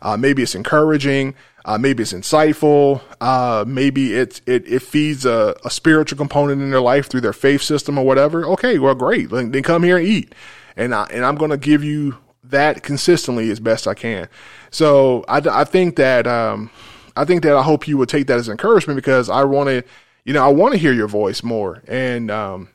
uh, 0.02 0.18
maybe 0.18 0.44
it's 0.44 0.56
encouraging, 0.56 1.36
uh, 1.66 1.78
maybe 1.78 2.04
it's 2.04 2.14
insightful. 2.14 3.02
Uh, 3.20 3.66
maybe 3.68 4.14
it, 4.14 4.42
it, 4.46 4.68
it 4.68 4.82
feeds 4.82 5.26
a, 5.26 5.56
a, 5.66 5.70
spiritual 5.70 6.18
component 6.18 6.62
in 6.62 6.72
their 6.72 6.82
life 6.82 7.10
through 7.10 7.22
their 7.22 7.34
faith 7.34 7.62
system 7.62 7.98
or 7.98 8.06
whatever. 8.06 8.46
Okay, 8.46 8.80
well, 8.80 8.96
great. 8.96 9.30
Then 9.30 9.52
come 9.62 9.84
here 9.84 9.98
and 9.98 10.08
eat. 10.08 10.34
And, 10.78 10.96
I, 10.96 11.06
and 11.12 11.26
I'm 11.26 11.36
going 11.36 11.52
to 11.52 11.58
give 11.58 11.84
you 11.84 12.18
that 12.44 12.82
consistently 12.82 13.50
as 13.52 13.60
best 13.60 13.88
I 13.88 13.94
can. 13.94 14.30
So 14.72 15.26
I, 15.28 15.38
I 15.38 15.64
think 15.64 15.98
that, 15.98 16.26
um, 16.28 16.72
I 17.16 17.26
think 17.26 17.44
that 17.44 17.56
I 17.56 17.62
hope 17.62 17.88
you 17.88 17.98
would 17.98 18.10
take 18.10 18.28
that 18.28 18.40
as 18.40 18.48
encouragement 18.48 18.96
because 18.96 19.30
I 19.30 19.44
want 19.44 19.68
to, 19.68 19.84
you 20.24 20.34
know, 20.34 20.44
I 20.44 20.50
want 20.50 20.72
to 20.74 20.78
hear 20.78 20.94
your 20.94 21.08
voice 21.08 21.44
more. 21.44 21.84
And, 21.88 22.32
um, 22.32 22.70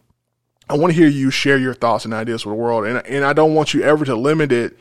I 0.68 0.76
want 0.76 0.92
to 0.92 0.98
hear 0.98 1.08
you 1.08 1.30
share 1.30 1.58
your 1.58 1.74
thoughts 1.74 2.04
and 2.04 2.14
ideas 2.14 2.46
with 2.46 2.52
the 2.52 2.62
world. 2.62 2.86
And, 2.86 3.04
and 3.06 3.24
I 3.24 3.32
don't 3.32 3.54
want 3.54 3.74
you 3.74 3.82
ever 3.82 4.04
to 4.04 4.14
limit 4.14 4.52
it 4.52 4.78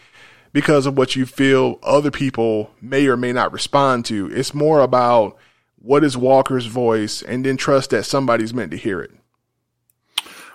because 0.54 0.86
of 0.86 0.96
what 0.96 1.16
you 1.16 1.26
feel 1.26 1.80
other 1.84 2.12
people 2.12 2.72
may 2.80 3.08
or 3.08 3.18
may 3.18 3.34
not 3.34 3.52
respond 3.52 4.06
to. 4.06 4.32
It's 4.32 4.54
more 4.54 4.82
about 4.82 5.36
what 5.80 6.04
is 6.04 6.16
Walker's 6.16 6.68
voice 6.68 7.22
and 7.22 7.44
then 7.44 7.58
trust 7.58 7.90
that 7.90 8.04
somebody's 8.06 8.54
meant 8.54 8.72
to 8.72 8.78
hear 8.78 9.02
it. 9.02 9.12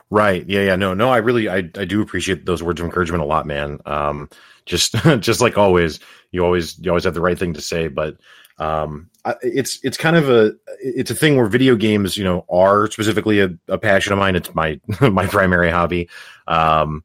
Right. 0.08 0.48
Yeah. 0.48 0.62
Yeah. 0.62 0.76
No, 0.76 0.94
no, 0.94 1.10
I 1.10 1.18
really, 1.18 1.50
I, 1.50 1.56
I 1.56 1.84
do 1.84 2.00
appreciate 2.00 2.46
those 2.46 2.62
words 2.62 2.80
of 2.80 2.86
encouragement 2.86 3.22
a 3.22 3.26
lot, 3.26 3.46
man. 3.46 3.78
Um, 3.84 4.30
just, 4.64 4.92
just 5.20 5.42
like 5.42 5.58
always, 5.58 6.00
you 6.30 6.44
always, 6.44 6.78
you 6.78 6.90
always 6.90 7.04
have 7.04 7.14
the 7.14 7.20
right 7.20 7.38
thing 7.38 7.52
to 7.54 7.60
say, 7.60 7.88
but, 7.88 8.16
um, 8.58 9.10
it's, 9.42 9.78
it's 9.84 9.98
kind 9.98 10.16
of 10.16 10.30
a, 10.30 10.54
it's 10.80 11.10
a 11.10 11.14
thing 11.14 11.36
where 11.36 11.46
video 11.46 11.76
games, 11.76 12.16
you 12.16 12.24
know, 12.24 12.46
are 12.48 12.90
specifically 12.90 13.40
a, 13.40 13.50
a 13.68 13.76
passion 13.76 14.14
of 14.14 14.18
mine. 14.18 14.36
It's 14.36 14.54
my, 14.54 14.80
my 15.00 15.26
primary 15.26 15.70
hobby. 15.70 16.08
Um, 16.46 17.04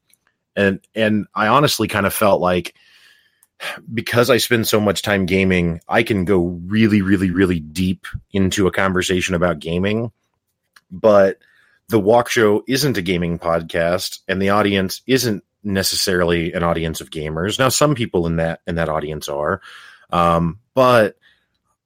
and, 0.56 0.80
and 0.95 1.26
I 1.36 1.48
honestly 1.48 1.90
kind 1.90 2.06
of 2.06 2.14
felt 2.14 2.40
like, 2.40 2.74
because 3.94 4.30
I 4.30 4.38
spend 4.38 4.68
so 4.68 4.80
much 4.80 5.02
time 5.02 5.26
gaming, 5.26 5.81
I 5.88 6.03
can 6.03 6.26
go 6.26 6.60
really, 6.65 7.02
really, 7.02 7.31
really 7.31 7.60
deep 7.60 8.07
into 8.31 8.68
a 8.68 8.72
conversation 8.72 9.35
about 9.35 9.60
gaming. 9.60 10.11
But 10.91 11.40
the 11.90 11.99
Walk 11.99 12.30
Show 12.30 12.64
isn't 12.68 12.98
a 12.98 13.02
gaming 13.02 13.40
podcast, 13.40 14.19
and 14.27 14.41
the 14.41 14.49
audience 14.49 15.02
isn't 15.07 15.44
necessarily 15.64 16.53
an 16.53 16.64
audience 16.64 17.02
of 17.02 17.10
gamers. 17.10 17.57
Now, 17.57 17.69
some 17.69 17.95
people 17.95 18.27
in 18.27 18.38
that 18.38 18.61
in 18.68 18.76
that 18.76 18.90
audience 18.90 19.27
are, 19.30 19.61
um, 20.11 20.60
but 20.73 21.18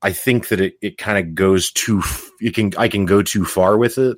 I 0.01 0.11
think 0.13 0.49
that 0.49 0.61
it, 0.61 0.77
it 0.81 0.97
kind 0.97 1.17
of 1.17 1.35
goes 1.35 1.71
too. 1.71 2.01
You 2.39 2.51
can 2.51 2.71
I 2.77 2.87
can 2.87 3.05
go 3.05 3.23
too 3.23 3.45
far 3.45 3.77
with 3.77 3.97
it, 3.97 4.17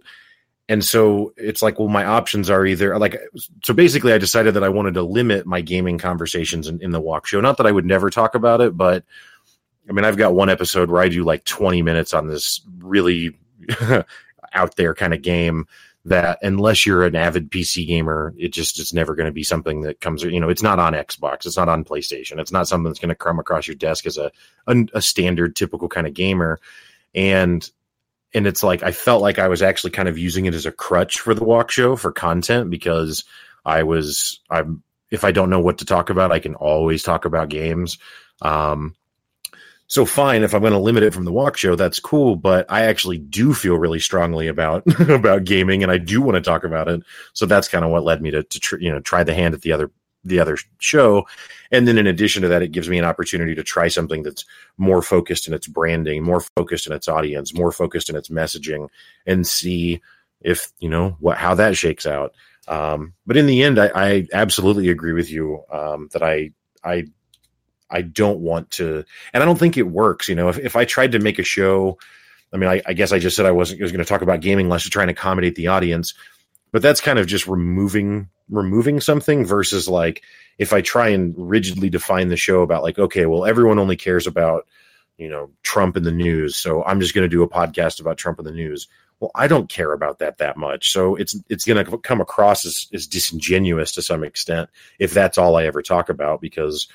and 0.69 0.85
so 0.85 1.33
it's 1.35 1.63
like, 1.63 1.79
well, 1.79 1.87
my 1.87 2.05
options 2.05 2.47
are 2.47 2.63
either 2.63 2.97
like, 2.99 3.19
so 3.63 3.73
basically, 3.73 4.13
I 4.13 4.19
decided 4.19 4.53
that 4.53 4.63
I 4.63 4.69
wanted 4.69 4.93
to 4.93 5.01
limit 5.01 5.47
my 5.47 5.61
gaming 5.61 5.97
conversations 5.97 6.67
in, 6.67 6.79
in 6.79 6.91
the 6.91 7.01
walk 7.01 7.25
show. 7.25 7.41
Not 7.41 7.57
that 7.57 7.65
I 7.65 7.71
would 7.71 7.87
never 7.87 8.11
talk 8.11 8.35
about 8.35 8.61
it, 8.61 8.77
but 8.77 9.03
I 9.89 9.93
mean, 9.93 10.05
I've 10.05 10.15
got 10.15 10.35
one 10.35 10.47
episode 10.47 10.91
where 10.91 11.01
I 11.01 11.09
do 11.09 11.23
like 11.23 11.43
20 11.45 11.81
minutes 11.81 12.13
on 12.13 12.27
this 12.27 12.61
really 12.77 13.35
out 14.53 14.75
there 14.75 14.93
kind 14.93 15.15
of 15.15 15.23
game 15.23 15.65
that 16.05 16.37
unless 16.43 16.85
you're 16.85 17.03
an 17.03 17.15
avid 17.15 17.49
PC 17.49 17.87
gamer, 17.87 18.35
it 18.37 18.53
just 18.53 18.79
it's 18.79 18.93
never 18.93 19.15
going 19.15 19.25
to 19.25 19.31
be 19.31 19.43
something 19.43 19.81
that 19.81 20.01
comes. 20.01 20.21
You 20.21 20.39
know, 20.39 20.49
it's 20.49 20.61
not 20.61 20.77
on 20.77 20.93
Xbox, 20.93 21.47
it's 21.47 21.57
not 21.57 21.67
on 21.67 21.83
PlayStation, 21.83 22.39
it's 22.39 22.51
not 22.51 22.67
something 22.67 22.91
that's 22.91 22.99
going 22.99 23.09
to 23.09 23.15
come 23.15 23.39
across 23.39 23.67
your 23.67 23.75
desk 23.75 24.05
as 24.05 24.17
a, 24.19 24.31
a 24.67 24.85
a 24.93 25.01
standard 25.01 25.55
typical 25.55 25.89
kind 25.89 26.05
of 26.05 26.13
gamer. 26.13 26.59
And 27.15 27.67
and 28.33 28.47
it's 28.47 28.63
like 28.63 28.83
I 28.83 28.91
felt 28.91 29.21
like 29.21 29.39
I 29.39 29.47
was 29.47 29.61
actually 29.61 29.91
kind 29.91 30.07
of 30.07 30.17
using 30.17 30.45
it 30.45 30.53
as 30.53 30.65
a 30.65 30.71
crutch 30.71 31.19
for 31.19 31.33
the 31.33 31.43
walk 31.43 31.71
show 31.71 31.95
for 31.95 32.11
content 32.11 32.69
because 32.69 33.23
I 33.65 33.83
was 33.83 34.39
I'm 34.49 34.83
if 35.11 35.23
I 35.23 35.31
don't 35.31 35.49
know 35.49 35.59
what 35.59 35.79
to 35.79 35.85
talk 35.85 36.09
about, 36.09 36.31
I 36.31 36.39
can 36.39 36.55
always 36.55 37.01
talk 37.03 37.25
about 37.25 37.49
games. 37.49 37.97
Um, 38.41 38.95
so 39.87 40.05
fine, 40.05 40.43
if 40.43 40.53
I'm 40.53 40.61
going 40.61 40.73
to 40.73 40.79
limit 40.79 41.01
it 41.01 41.15
from 41.15 41.25
the 41.25 41.31
walk 41.31 41.57
show, 41.57 41.75
that's 41.75 41.99
cool. 41.99 42.35
But 42.35 42.67
I 42.69 42.81
actually 42.81 43.17
do 43.17 43.55
feel 43.55 43.75
really 43.75 43.99
strongly 43.99 44.47
about 44.47 44.83
about 45.09 45.45
gaming, 45.45 45.81
and 45.81 45.91
I 45.91 45.97
do 45.97 46.21
want 46.21 46.35
to 46.35 46.41
talk 46.41 46.63
about 46.63 46.87
it. 46.87 47.01
So 47.33 47.47
that's 47.47 47.67
kind 47.67 47.83
of 47.83 47.89
what 47.89 48.03
led 48.03 48.21
me 48.21 48.29
to, 48.31 48.43
to 48.43 48.59
tr- 48.59 48.77
you 48.77 48.91
know 48.91 48.99
try 48.99 49.23
the 49.23 49.33
hand 49.33 49.55
at 49.55 49.61
the 49.61 49.71
other 49.71 49.89
the 50.23 50.39
other 50.39 50.57
show. 50.79 51.25
And 51.71 51.87
then 51.87 51.97
in 51.97 52.07
addition 52.07 52.41
to 52.41 52.47
that, 52.49 52.61
it 52.61 52.71
gives 52.71 52.89
me 52.89 52.97
an 52.97 53.05
opportunity 53.05 53.55
to 53.55 53.63
try 53.63 53.87
something 53.87 54.23
that's 54.23 54.45
more 54.77 55.01
focused 55.01 55.47
in 55.47 55.53
its 55.53 55.67
branding, 55.67 56.23
more 56.23 56.41
focused 56.55 56.87
in 56.87 56.93
its 56.93 57.07
audience, 57.07 57.53
more 57.53 57.71
focused 57.71 58.09
in 58.09 58.15
its 58.15 58.29
messaging, 58.29 58.89
and 59.25 59.47
see 59.47 60.01
if 60.41 60.71
you 60.79 60.89
know 60.89 61.17
what 61.19 61.37
how 61.37 61.53
that 61.55 61.77
shakes 61.77 62.05
out. 62.05 62.33
Um, 62.67 63.13
but 63.25 63.37
in 63.37 63.47
the 63.47 63.63
end, 63.63 63.79
I, 63.79 63.91
I 63.95 64.27
absolutely 64.33 64.89
agree 64.89 65.13
with 65.13 65.29
you 65.31 65.63
um, 65.71 66.09
that 66.13 66.23
I 66.23 66.51
I 66.83 67.05
I 67.89 68.01
don't 68.01 68.39
want 68.39 68.69
to, 68.71 69.03
and 69.33 69.41
I 69.41 69.45
don't 69.45 69.57
think 69.57 69.77
it 69.77 69.83
works. 69.83 70.27
You 70.27 70.35
know, 70.35 70.49
if 70.49 70.57
if 70.59 70.75
I 70.75 70.85
tried 70.85 71.11
to 71.13 71.19
make 71.19 71.39
a 71.39 71.43
show, 71.43 71.97
I 72.53 72.57
mean, 72.57 72.69
I, 72.69 72.81
I 72.85 72.93
guess 72.93 73.11
I 73.11 73.19
just 73.19 73.35
said 73.35 73.45
I 73.45 73.51
wasn't 73.51 73.81
was 73.81 73.91
going 73.91 74.03
to 74.03 74.09
talk 74.09 74.21
about 74.21 74.41
gaming 74.41 74.67
unless 74.67 74.85
you're 74.85 74.91
trying 74.91 75.07
to 75.07 75.13
accommodate 75.13 75.55
the 75.55 75.67
audience 75.67 76.13
but 76.71 76.81
that's 76.81 77.01
kind 77.01 77.19
of 77.19 77.27
just 77.27 77.47
removing 77.47 78.29
removing 78.49 78.99
something 78.99 79.45
versus 79.45 79.87
like 79.87 80.23
if 80.57 80.73
I 80.73 80.81
try 80.81 81.09
and 81.09 81.33
rigidly 81.37 81.89
define 81.89 82.29
the 82.29 82.37
show 82.37 82.61
about 82.61 82.83
like 82.83 82.99
okay, 82.99 83.25
well 83.25 83.45
everyone 83.45 83.79
only 83.79 83.95
cares 83.95 84.27
about 84.27 84.67
you 85.17 85.29
know 85.29 85.51
Trump 85.63 85.97
in 85.97 86.03
the 86.03 86.11
news, 86.11 86.55
so 86.55 86.83
I'm 86.83 86.99
just 86.99 87.13
going 87.13 87.25
to 87.25 87.35
do 87.35 87.43
a 87.43 87.49
podcast 87.49 87.99
about 87.99 88.17
Trump 88.17 88.39
in 88.39 88.45
the 88.45 88.51
news. 88.51 88.87
Well, 89.19 89.31
I 89.35 89.47
don't 89.47 89.67
care 89.67 89.91
about 89.91 90.19
that 90.19 90.37
that 90.37 90.57
much, 90.57 90.91
so 90.91 91.15
it's 91.15 91.35
it's 91.49 91.65
going 91.65 91.83
to 91.83 91.97
come 91.97 92.21
across 92.21 92.65
as, 92.65 92.87
as 92.93 93.07
disingenuous 93.07 93.91
to 93.93 94.01
some 94.01 94.23
extent 94.23 94.69
if 94.97 95.13
that's 95.13 95.37
all 95.37 95.57
I 95.57 95.65
ever 95.65 95.81
talk 95.81 96.09
about 96.09 96.41
because 96.41 96.87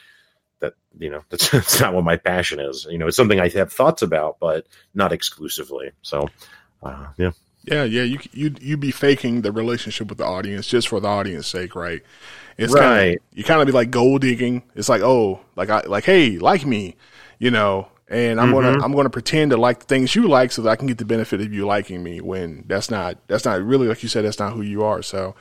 that 0.60 0.74
you 0.98 1.10
know 1.10 1.22
that's, 1.30 1.51
that's 1.51 1.80
not 1.80 1.94
what 1.94 2.05
my 2.05 2.16
passion 2.16 2.60
is. 2.60 2.86
You 2.90 2.98
know, 2.98 3.06
it's 3.06 3.16
something 3.16 3.40
I 3.40 3.48
have 3.51 3.72
thoughts 3.72 4.02
about, 4.02 4.38
but 4.40 4.66
not 4.94 5.12
exclusively. 5.12 5.92
So, 6.02 6.28
uh, 6.82 7.09
yeah. 7.16 7.32
Yeah, 7.65 7.85
yeah, 7.85 8.03
you 8.03 8.19
you 8.32 8.55
you 8.61 8.77
be 8.77 8.91
faking 8.91 9.43
the 9.43 9.53
relationship 9.53 10.09
with 10.09 10.19
the 10.19 10.24
audience 10.24 10.66
just 10.66 10.89
for 10.89 11.01
the 11.01 11.09
audience 11.09 11.47
sake, 11.47 11.74
right? 11.74 12.03
It's 12.59 12.73
right. 12.73 13.05
Kinda, 13.05 13.20
you 13.32 13.45
kind 13.45 13.61
of 13.61 13.66
be 13.66 13.73
like 13.73 13.91
gold 13.91 14.20
digging. 14.20 14.62
It's 14.74 14.89
like, 14.89 15.03
oh, 15.03 15.41
like 15.57 15.70
I 15.70 15.81
like, 15.81 16.05
hey, 16.05 16.39
like 16.39 16.66
me, 16.66 16.97
you 17.39 17.51
know, 17.51 17.89
and 18.09 18.39
I'm 18.39 18.53
mm-hmm. 18.53 18.61
gonna 18.61 18.85
I'm 18.85 18.93
gonna 18.93 19.09
pretend 19.09 19.53
to 19.53 19.57
like 19.57 19.81
the 19.81 19.86
things 19.86 20.15
you 20.15 20.28
like 20.28 20.53
so 20.53 20.61
that 20.62 20.70
I 20.70 20.77
can 20.77 20.86
get 20.86 20.99
the 20.99 21.07
benefit 21.07 21.41
of 21.41 21.55
you 21.55 21.65
liking 21.65 22.03
me 22.03 22.20
when 22.20 22.65
that's 22.66 22.91
not 22.91 23.16
that's 23.28 23.47
not 23.47 23.62
really 23.62 23.89
like 23.89 24.03
you 24.03 24.11
said 24.11 24.27
that's 24.27 24.39
not 24.39 24.53
who 24.53 24.61
you 24.61 24.85
are. 24.85 25.03
So, 25.03 25.35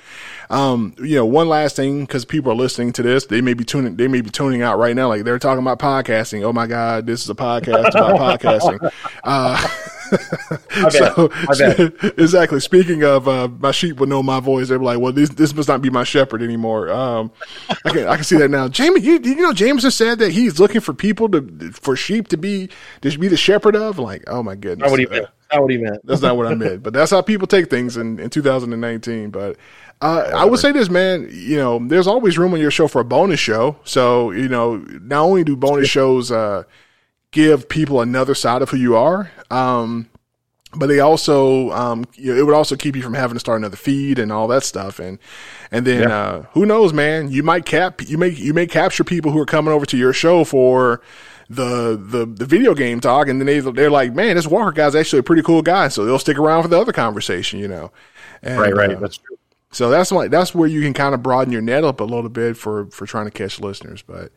um, 0.50 0.96
you 0.98 1.16
know, 1.16 1.26
one 1.26 1.50
last 1.50 1.76
thing 1.76 2.06
because 2.06 2.24
people 2.24 2.54
are 2.54 2.56
listening 2.56 2.94
to 2.94 3.04
this, 3.04 3.26
they 3.26 3.42
may 3.42 3.54
be 3.54 3.66
tuning 3.66 3.98
they 3.98 4.08
may 4.08 4.22
be 4.22 4.30
tuning 4.30 4.62
out 4.62 4.80
right 4.80 4.96
now, 4.96 5.10
like 5.10 5.26
they're 5.26 5.40
talking 5.40 5.62
about 5.62 5.80
podcasting. 5.80 6.44
Oh 6.44 6.54
my 6.54 6.66
god, 6.66 7.06
this 7.06 7.22
is 7.22 7.30
a 7.30 7.36
podcast 7.36 7.90
about 7.90 8.40
podcasting. 8.42 8.92
Uh, 9.26 9.68
so, 10.90 11.32
exactly. 12.18 12.60
Speaking 12.60 13.04
of 13.04 13.28
uh, 13.28 13.48
my 13.48 13.72
sheep 13.72 14.00
will 14.00 14.08
know 14.08 14.24
my 14.24 14.40
voice, 14.40 14.70
they're 14.70 14.80
like, 14.80 15.00
"Well, 15.00 15.12
this 15.12 15.30
this 15.30 15.54
must 15.54 15.68
not 15.68 15.82
be 15.82 15.90
my 15.90 16.04
shepherd 16.04 16.42
anymore." 16.42 16.90
Um, 16.90 17.32
I 17.86 17.90
can 17.90 18.08
I 18.08 18.16
can 18.16 18.24
see 18.24 18.38
that 18.38 18.50
now. 18.50 18.68
Jamie, 18.68 19.02
you, 19.02 19.20
you 19.24 19.36
know, 19.36 19.54
James 19.54 19.84
has 19.84 19.96
said 19.96 20.20
that 20.20 20.32
he's 20.32 20.60
looking 20.60 20.82
for 20.82 20.94
people 20.94 21.30
to 21.30 21.72
for 21.74 21.96
sheep 21.96 22.28
to 22.30 22.38
be 22.38 22.70
to 23.02 23.18
be 23.18 23.28
the 23.28 23.38
shepherd 23.38 23.76
of. 23.76 24.00
Like, 24.00 24.24
oh 24.28 24.44
my 24.44 24.56
goodness, 24.56 24.86
not 24.86 24.92
what 24.92 25.00
he 25.00 25.06
meant. 25.06 25.28
Not 25.52 25.62
what 25.62 25.72
he 25.72 25.78
meant. 25.78 26.06
That's 26.06 26.22
not 26.22 26.38
what 26.38 26.48
I 26.48 26.56
meant. 26.56 26.84
But 26.84 26.94
that's 26.94 27.12
how 27.12 27.22
people 27.22 27.48
take 27.48 27.70
things 27.70 27.98
in 27.98 28.20
in 28.20 28.30
2019. 28.30 29.30
But 29.30 29.58
uh, 30.02 30.32
I 30.36 30.46
would 30.46 30.60
say 30.60 30.72
this, 30.72 30.90
man. 30.90 31.30
You 31.32 31.58
know, 31.58 31.80
there's 31.88 32.08
always 32.08 32.38
room 32.38 32.54
on 32.54 32.60
your 32.60 32.72
show 32.72 32.88
for 32.88 33.02
a 33.02 33.06
bonus 33.06 33.40
show. 33.40 33.78
So 33.84 34.32
you 34.32 34.50
know, 34.50 34.78
not 34.78 35.22
only 35.22 35.44
do 35.44 35.56
bonus 35.56 35.90
shows. 35.90 36.32
Uh, 36.32 36.64
give 37.34 37.68
people 37.68 38.00
another 38.00 38.34
side 38.34 38.62
of 38.62 38.70
who 38.70 38.78
you 38.78 38.96
are. 38.96 39.30
Um, 39.52 40.10
but 40.76 40.88
they 40.88 41.00
also 41.00 41.70
um, 41.72 42.06
you 42.16 42.34
know, 42.34 42.40
it 42.40 42.46
would 42.46 42.56
also 42.56 42.76
keep 42.76 42.96
you 42.96 43.02
from 43.02 43.14
having 43.14 43.36
to 43.36 43.40
start 43.40 43.60
another 43.60 43.76
feed 43.76 44.18
and 44.20 44.32
all 44.32 44.48
that 44.48 44.64
stuff 44.64 45.00
and 45.00 45.20
and 45.72 45.86
then 45.86 46.04
yeah. 46.04 46.18
uh, 46.18 46.42
who 46.54 46.66
knows 46.66 46.94
man 46.94 47.30
you 47.30 47.44
might 47.44 47.66
cap 47.66 48.02
you 48.08 48.18
may 48.18 48.30
you 48.30 48.54
may 48.54 48.66
capture 48.66 49.04
people 49.04 49.32
who 49.32 49.40
are 49.40 49.46
coming 49.46 49.74
over 49.74 49.86
to 49.86 49.98
your 49.98 50.14
show 50.14 50.44
for 50.44 51.02
the 51.50 51.96
the 52.02 52.26
the 52.26 52.46
video 52.46 52.74
game 52.74 53.00
talk 53.00 53.28
and 53.28 53.40
then 53.40 53.46
they 53.46 53.60
they're 53.60 53.92
like 53.92 54.14
man 54.14 54.36
this 54.36 54.48
Walker 54.48 54.72
guy's 54.72 54.96
actually 54.96 55.20
a 55.20 55.24
pretty 55.24 55.44
cool 55.44 55.62
guy 55.62 55.88
so 55.88 56.06
they'll 56.06 56.18
stick 56.18 56.38
around 56.38 56.64
for 56.64 56.70
the 56.70 56.80
other 56.80 56.94
conversation 56.94 57.60
you 57.60 57.68
know 57.68 57.92
and, 58.42 58.60
right 58.60 58.76
right 58.76 58.98
uh, 58.98 59.00
that's 59.00 59.18
true 59.18 59.33
so 59.74 59.90
that's 59.90 60.12
like 60.12 60.30
that's 60.30 60.54
where 60.54 60.68
you 60.68 60.82
can 60.82 60.94
kind 60.94 61.16
of 61.16 61.24
broaden 61.24 61.52
your 61.52 61.62
net 61.62 61.84
up 61.84 62.00
a 62.00 62.04
little 62.04 62.30
bit 62.30 62.56
for 62.56 62.86
for 62.92 63.08
trying 63.08 63.26
to 63.26 63.32
catch 63.32 63.60
listeners. 63.60 64.04
But 64.04 64.32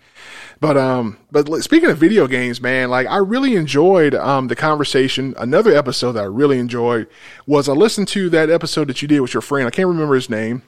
but 0.61 0.79
um 0.79 1.19
but 1.31 1.47
speaking 1.63 1.91
of 1.91 1.99
video 1.99 2.27
games, 2.27 2.61
man, 2.61 2.89
like 2.89 3.07
I 3.07 3.19
really 3.19 3.55
enjoyed 3.55 4.15
um 4.15 4.49
the 4.49 4.57
conversation. 4.57 5.35
Another 5.37 5.77
episode 5.77 6.13
that 6.13 6.23
I 6.23 6.27
really 6.27 6.59
enjoyed 6.59 7.07
was 7.47 7.69
I 7.69 7.73
listened 7.73 8.09
to 8.09 8.31
that 8.31 8.49
episode 8.49 8.89
that 8.89 9.03
you 9.03 9.09
did 9.09 9.21
with 9.21 9.35
your 9.35 9.43
friend. 9.43 9.69
I 9.69 9.71
can't 9.71 9.89
remember 9.89 10.15
his 10.15 10.31
name. 10.31 10.63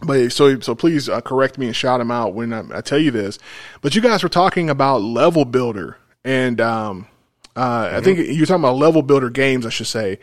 But 0.00 0.30
so 0.30 0.60
so 0.60 0.76
please 0.76 1.08
uh, 1.08 1.20
correct 1.20 1.58
me 1.58 1.66
and 1.66 1.74
shout 1.74 2.00
him 2.00 2.12
out 2.12 2.32
when 2.32 2.52
I, 2.52 2.78
I, 2.78 2.80
tell 2.82 2.98
you 2.98 3.10
this. 3.10 3.40
But 3.80 3.96
you 3.96 4.02
guys 4.02 4.22
were 4.22 4.28
talking 4.28 4.70
about 4.70 5.02
level 5.02 5.44
builder 5.44 5.96
and 6.24 6.60
um 6.60 7.08
uh, 7.56 7.86
mm-hmm. 7.86 7.96
I 7.96 8.00
think 8.02 8.18
you're 8.18 8.44
talking 8.46 8.62
about 8.62 8.76
level 8.76 9.00
builder 9.00 9.30
games, 9.30 9.64
I 9.64 9.70
should 9.70 9.86
say 9.86 10.18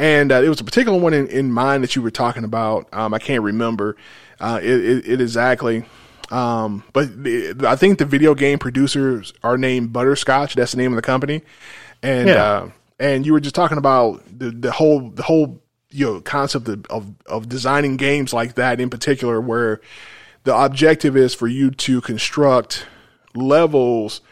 and 0.00 0.32
uh, 0.32 0.36
it 0.42 0.48
was 0.48 0.60
a 0.60 0.64
particular 0.64 0.98
one 0.98 1.12
in, 1.12 1.28
in 1.28 1.52
mind 1.52 1.84
that 1.84 1.94
you 1.94 2.00
were 2.00 2.10
talking 2.10 2.42
about. 2.42 2.88
Um, 2.90 3.12
I 3.12 3.18
can't 3.18 3.42
remember 3.42 3.96
uh, 4.40 4.58
it, 4.62 4.84
it, 4.84 5.06
it, 5.06 5.20
exactly, 5.20 5.84
um, 6.30 6.82
but 6.94 7.08
I 7.66 7.76
think 7.76 7.98
the 7.98 8.06
video 8.06 8.34
game 8.34 8.58
producers 8.58 9.34
are 9.44 9.58
named 9.58 9.92
Butterscotch. 9.92 10.54
That's 10.54 10.72
the 10.72 10.78
name 10.78 10.90
of 10.92 10.96
the 10.96 11.02
company, 11.02 11.42
and 12.02 12.28
yeah. 12.30 12.42
uh, 12.42 12.70
and 12.98 13.26
you 13.26 13.34
were 13.34 13.40
just 13.40 13.54
talking 13.54 13.76
about 13.76 14.22
the 14.26 14.50
the 14.50 14.72
whole 14.72 15.10
the 15.10 15.22
whole 15.22 15.60
you 15.90 16.06
know 16.06 16.20
concept 16.22 16.68
of, 16.68 16.86
of 16.86 17.12
of 17.26 17.48
designing 17.50 17.98
games 17.98 18.32
like 18.32 18.54
that 18.54 18.80
in 18.80 18.88
particular, 18.88 19.38
where 19.38 19.82
the 20.44 20.56
objective 20.56 21.14
is 21.14 21.34
for 21.34 21.46
you 21.46 21.70
to 21.72 22.00
construct 22.00 22.86
levels, 23.34 24.22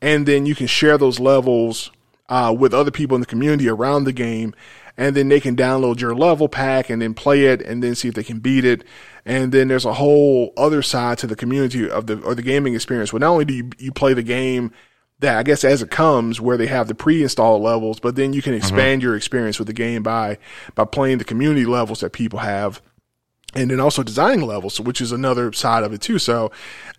and 0.00 0.24
then 0.24 0.46
you 0.46 0.54
can 0.54 0.66
share 0.66 0.96
those 0.96 1.20
levels 1.20 1.90
uh, 2.30 2.54
with 2.58 2.72
other 2.72 2.90
people 2.90 3.14
in 3.14 3.20
the 3.20 3.26
community 3.26 3.68
around 3.68 4.04
the 4.04 4.12
game 4.12 4.54
and 4.98 5.14
then 5.14 5.28
they 5.28 5.40
can 5.40 5.56
download 5.56 6.00
your 6.00 6.14
level 6.14 6.48
pack 6.48 6.90
and 6.90 7.00
then 7.00 7.14
play 7.14 7.46
it 7.46 7.62
and 7.62 7.82
then 7.82 7.94
see 7.94 8.08
if 8.08 8.14
they 8.14 8.24
can 8.24 8.40
beat 8.40 8.64
it. 8.64 8.84
And 9.24 9.52
then 9.52 9.68
there's 9.68 9.84
a 9.84 9.94
whole 9.94 10.52
other 10.56 10.82
side 10.82 11.18
to 11.18 11.26
the 11.26 11.36
community 11.36 11.88
of 11.88 12.08
the 12.08 12.20
or 12.20 12.34
the 12.34 12.42
gaming 12.42 12.74
experience. 12.74 13.12
Well, 13.12 13.20
not 13.20 13.30
only 13.30 13.44
do 13.44 13.54
you, 13.54 13.70
you 13.78 13.92
play 13.92 14.12
the 14.12 14.24
game 14.24 14.72
that 15.20 15.38
I 15.38 15.44
guess 15.44 15.64
as 15.64 15.82
it 15.82 15.90
comes 15.90 16.40
where 16.40 16.56
they 16.56 16.66
have 16.66 16.88
the 16.88 16.94
pre-installed 16.94 17.62
levels, 17.62 18.00
but 18.00 18.16
then 18.16 18.32
you 18.32 18.42
can 18.42 18.52
mm-hmm. 18.52 18.58
expand 18.58 19.00
mm-hmm. 19.00 19.06
your 19.06 19.16
experience 19.16 19.58
with 19.58 19.68
the 19.68 19.72
game 19.72 20.02
by 20.02 20.38
by 20.74 20.84
playing 20.84 21.18
the 21.18 21.24
community 21.24 21.64
levels 21.64 22.00
that 22.00 22.12
people 22.12 22.40
have 22.40 22.82
and 23.54 23.70
then 23.70 23.80
also 23.80 24.02
designing 24.02 24.46
levels, 24.46 24.78
which 24.80 25.00
is 25.00 25.12
another 25.12 25.52
side 25.52 25.84
of 25.84 25.92
it 25.92 26.00
too. 26.00 26.18
So 26.18 26.50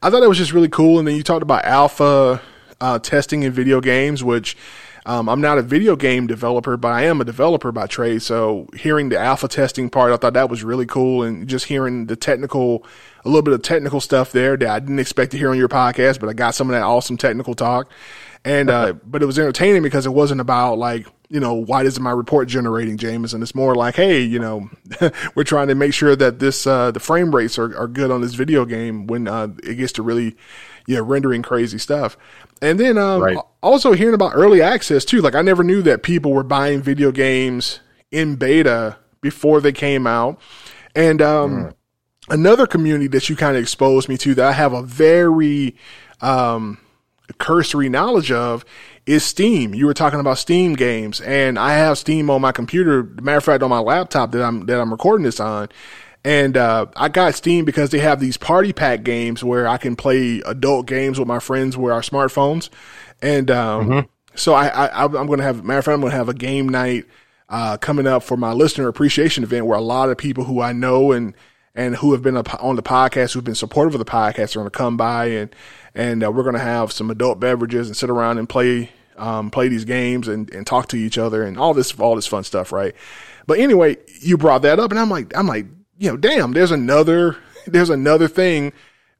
I 0.01 0.09
thought 0.09 0.23
it 0.23 0.29
was 0.29 0.37
just 0.37 0.53
really 0.53 0.69
cool. 0.69 0.97
And 0.99 1.07
then 1.07 1.15
you 1.15 1.23
talked 1.23 1.43
about 1.43 1.65
alpha 1.65 2.41
uh, 2.81 2.99
testing 2.99 3.43
in 3.43 3.51
video 3.51 3.81
games, 3.81 4.23
which 4.23 4.57
um, 5.05 5.29
I'm 5.29 5.41
not 5.41 5.57
a 5.57 5.61
video 5.61 5.95
game 5.95 6.27
developer, 6.27 6.77
but 6.77 6.89
I 6.89 7.03
am 7.05 7.21
a 7.21 7.25
developer 7.25 7.71
by 7.71 7.87
trade. 7.87 8.21
So 8.21 8.67
hearing 8.75 9.09
the 9.09 9.19
alpha 9.19 9.47
testing 9.47 9.89
part, 9.89 10.11
I 10.11 10.17
thought 10.17 10.33
that 10.33 10.49
was 10.49 10.63
really 10.63 10.85
cool. 10.85 11.23
And 11.23 11.47
just 11.47 11.65
hearing 11.65 12.07
the 12.07 12.15
technical, 12.15 12.85
a 13.23 13.29
little 13.29 13.41
bit 13.41 13.53
of 13.53 13.61
technical 13.61 14.01
stuff 14.01 14.31
there 14.31 14.57
that 14.57 14.67
I 14.67 14.79
didn't 14.79 14.99
expect 14.99 15.31
to 15.31 15.37
hear 15.37 15.49
on 15.49 15.57
your 15.57 15.69
podcast, 15.69 16.19
but 16.19 16.29
I 16.29 16.33
got 16.33 16.55
some 16.55 16.69
of 16.69 16.73
that 16.73 16.83
awesome 16.83 17.17
technical 17.17 17.53
talk. 17.53 17.89
And, 18.45 18.69
uh, 18.69 18.93
but 19.05 19.21
it 19.21 19.25
was 19.25 19.37
entertaining 19.37 19.83
because 19.83 20.05
it 20.05 20.13
wasn't 20.13 20.41
about 20.41 20.77
like, 20.77 21.07
you 21.29 21.39
know, 21.39 21.53
why 21.53 21.83
isn't 21.83 22.01
my 22.01 22.11
report 22.11 22.47
generating, 22.47 22.97
Jamison? 22.97 23.43
It's 23.43 23.53
more 23.53 23.75
like, 23.75 23.95
hey, 23.95 24.21
you 24.21 24.39
know, 24.39 24.69
we're 25.35 25.43
trying 25.43 25.67
to 25.67 25.75
make 25.75 25.93
sure 25.93 26.15
that 26.15 26.39
this, 26.39 26.65
uh, 26.65 26.91
the 26.91 26.99
frame 26.99 27.35
rates 27.35 27.59
are, 27.59 27.77
are 27.77 27.87
good 27.87 28.11
on 28.11 28.21
this 28.21 28.33
video 28.33 28.65
game 28.65 29.07
when, 29.07 29.27
uh, 29.27 29.49
it 29.63 29.75
gets 29.75 29.91
to 29.93 30.03
really, 30.03 30.35
yeah, 30.87 31.01
rendering 31.03 31.43
crazy 31.43 31.77
stuff. 31.77 32.17
And 32.61 32.79
then 32.79 32.97
um, 32.97 33.21
right. 33.21 33.37
also 33.61 33.93
hearing 33.93 34.15
about 34.15 34.33
early 34.35 34.61
access 34.61 35.05
too. 35.05 35.21
Like 35.21 35.35
I 35.35 35.41
never 35.41 35.63
knew 35.63 35.81
that 35.83 36.03
people 36.03 36.33
were 36.33 36.43
buying 36.43 36.81
video 36.81 37.11
games 37.11 37.79
in 38.11 38.35
beta 38.35 38.97
before 39.21 39.61
they 39.61 39.71
came 39.71 40.07
out. 40.07 40.39
And 40.95 41.21
um, 41.21 41.51
mm. 41.51 41.73
another 42.29 42.67
community 42.67 43.07
that 43.07 43.29
you 43.29 43.35
kind 43.35 43.55
of 43.55 43.61
exposed 43.61 44.09
me 44.09 44.17
to 44.17 44.35
that 44.35 44.45
I 44.45 44.51
have 44.53 44.73
a 44.73 44.81
very 44.81 45.75
um, 46.21 46.79
cursory 47.37 47.89
knowledge 47.89 48.31
of 48.31 48.65
is 49.05 49.23
Steam. 49.23 49.73
You 49.73 49.85
were 49.85 49.93
talking 49.93 50.19
about 50.19 50.37
Steam 50.37 50.75
games, 50.75 51.21
and 51.21 51.57
I 51.57 51.73
have 51.73 51.97
Steam 51.97 52.29
on 52.29 52.41
my 52.41 52.51
computer. 52.51 53.03
Matter 53.03 53.37
of 53.37 53.43
fact, 53.43 53.63
on 53.63 53.69
my 53.69 53.79
laptop 53.79 54.31
that 54.31 54.43
I'm 54.43 54.65
that 54.67 54.79
I'm 54.79 54.91
recording 54.91 55.23
this 55.23 55.39
on. 55.39 55.69
And 56.23 56.57
uh, 56.57 56.87
I 56.95 57.07
got 57.07 57.35
Steam 57.35 57.63
because 57.65 57.91
they 57.91 57.99
have 57.99 58.19
these 58.19 58.37
party 58.37 58.73
pack 58.73 59.03
games 59.03 59.43
where 59.43 59.67
I 59.67 59.77
can 59.77 59.95
play 59.95 60.41
adult 60.45 60.85
games 60.85 61.17
with 61.17 61.27
my 61.27 61.39
friends 61.39 61.77
with 61.77 61.93
our 61.93 62.01
smartphones. 62.01 62.69
And 63.21 63.49
um, 63.49 63.89
mm-hmm. 63.89 64.07
so 64.35 64.53
I, 64.53 64.67
I, 64.67 65.03
I'm 65.05 65.27
going 65.27 65.39
to 65.39 65.43
have, 65.43 65.63
matter 65.63 65.79
of 65.79 65.85
fact, 65.85 65.93
I'm 65.93 66.01
going 66.01 66.11
to 66.11 66.17
have 66.17 66.29
a 66.29 66.33
game 66.33 66.67
night 66.67 67.05
uh, 67.47 67.77
coming 67.77 68.05
up 68.05 68.23
for 68.23 68.37
my 68.37 68.51
listener 68.51 68.87
appreciation 68.87 69.43
event 69.43 69.65
where 69.65 69.77
a 69.77 69.81
lot 69.81 70.09
of 70.09 70.17
people 70.17 70.43
who 70.43 70.61
I 70.61 70.73
know 70.73 71.11
and 71.11 71.35
and 71.75 71.95
who 71.95 72.11
have 72.11 72.21
been 72.21 72.35
on 72.35 72.75
the 72.75 72.83
podcast, 72.83 73.33
who've 73.33 73.43
been 73.43 73.55
supportive 73.55 73.93
of 73.93 73.99
the 73.99 74.05
podcast, 74.05 74.55
are 74.55 74.59
going 74.59 74.65
to 74.65 74.71
come 74.71 74.97
by 74.97 75.25
and 75.27 75.55
and 75.95 76.23
uh, 76.23 76.31
we're 76.31 76.43
going 76.43 76.55
to 76.55 76.61
have 76.61 76.91
some 76.91 77.09
adult 77.09 77.39
beverages 77.39 77.87
and 77.87 77.95
sit 77.95 78.09
around 78.09 78.37
and 78.37 78.49
play 78.49 78.91
um, 79.17 79.49
play 79.51 79.67
these 79.67 79.85
games 79.85 80.27
and, 80.27 80.49
and 80.53 80.65
talk 80.65 80.87
to 80.89 80.97
each 80.97 81.17
other 81.17 81.43
and 81.43 81.57
all 81.57 81.73
this 81.73 81.97
all 81.99 82.15
this 82.15 82.27
fun 82.27 82.43
stuff, 82.43 82.71
right? 82.71 82.95
But 83.47 83.59
anyway, 83.59 83.97
you 84.21 84.37
brought 84.37 84.61
that 84.63 84.79
up, 84.79 84.91
and 84.91 84.99
I'm 84.99 85.09
like, 85.09 85.35
I'm 85.35 85.47
like, 85.47 85.65
you 85.99 86.09
know, 86.09 86.17
damn, 86.17 86.53
there's 86.53 86.71
another, 86.71 87.37
there's 87.67 87.89
another 87.89 88.27
thing 88.27 88.71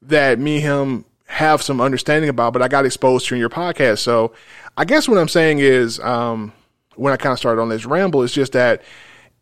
that 0.01 0.39
me 0.39 0.55
and 0.55 0.63
him 0.63 1.05
have 1.25 1.61
some 1.61 1.79
understanding 1.79 2.29
about, 2.29 2.53
but 2.53 2.61
I 2.61 2.67
got 2.67 2.85
exposed 2.85 3.27
to 3.27 3.35
in 3.35 3.39
your 3.39 3.49
podcast. 3.49 3.99
So 3.99 4.33
I 4.77 4.85
guess 4.85 5.07
what 5.07 5.19
I'm 5.19 5.27
saying 5.27 5.59
is, 5.59 5.99
um, 5.99 6.53
when 6.95 7.13
I 7.13 7.17
kind 7.17 7.33
of 7.33 7.39
started 7.39 7.61
on 7.61 7.69
this 7.69 7.85
ramble, 7.85 8.23
it's 8.23 8.33
just 8.33 8.53
that 8.53 8.81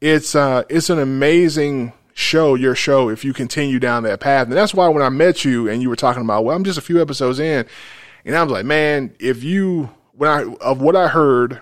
it's, 0.01 0.35
uh, 0.35 0.63
it's 0.67 0.89
an 0.89 0.99
amazing 0.99 1.93
show, 2.13 2.55
your 2.55 2.75
show, 2.75 3.09
if 3.09 3.23
you 3.23 3.33
continue 3.33 3.79
down 3.79 4.03
that 4.03 4.19
path. 4.19 4.47
And 4.47 4.57
that's 4.57 4.73
why 4.73 4.87
when 4.89 5.03
I 5.03 5.09
met 5.09 5.45
you 5.45 5.69
and 5.69 5.81
you 5.81 5.89
were 5.89 5.95
talking 5.95 6.23
about, 6.23 6.43
well, 6.43 6.55
I'm 6.55 6.63
just 6.63 6.79
a 6.79 6.81
few 6.81 6.99
episodes 6.99 7.39
in 7.39 7.67
and 8.25 8.35
I 8.35 8.41
was 8.43 8.51
like, 8.51 8.65
man, 8.65 9.15
if 9.19 9.43
you, 9.43 9.91
when 10.13 10.29
I, 10.29 10.55
of 10.55 10.81
what 10.81 10.95
I 10.95 11.07
heard 11.07 11.61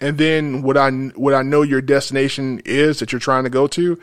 and 0.00 0.18
then 0.18 0.62
what 0.62 0.76
I, 0.76 0.90
what 0.90 1.34
I 1.34 1.42
know 1.42 1.62
your 1.62 1.80
destination 1.80 2.62
is 2.64 3.00
that 3.00 3.10
you're 3.10 3.18
trying 3.18 3.44
to 3.44 3.50
go 3.50 3.66
to, 3.68 4.00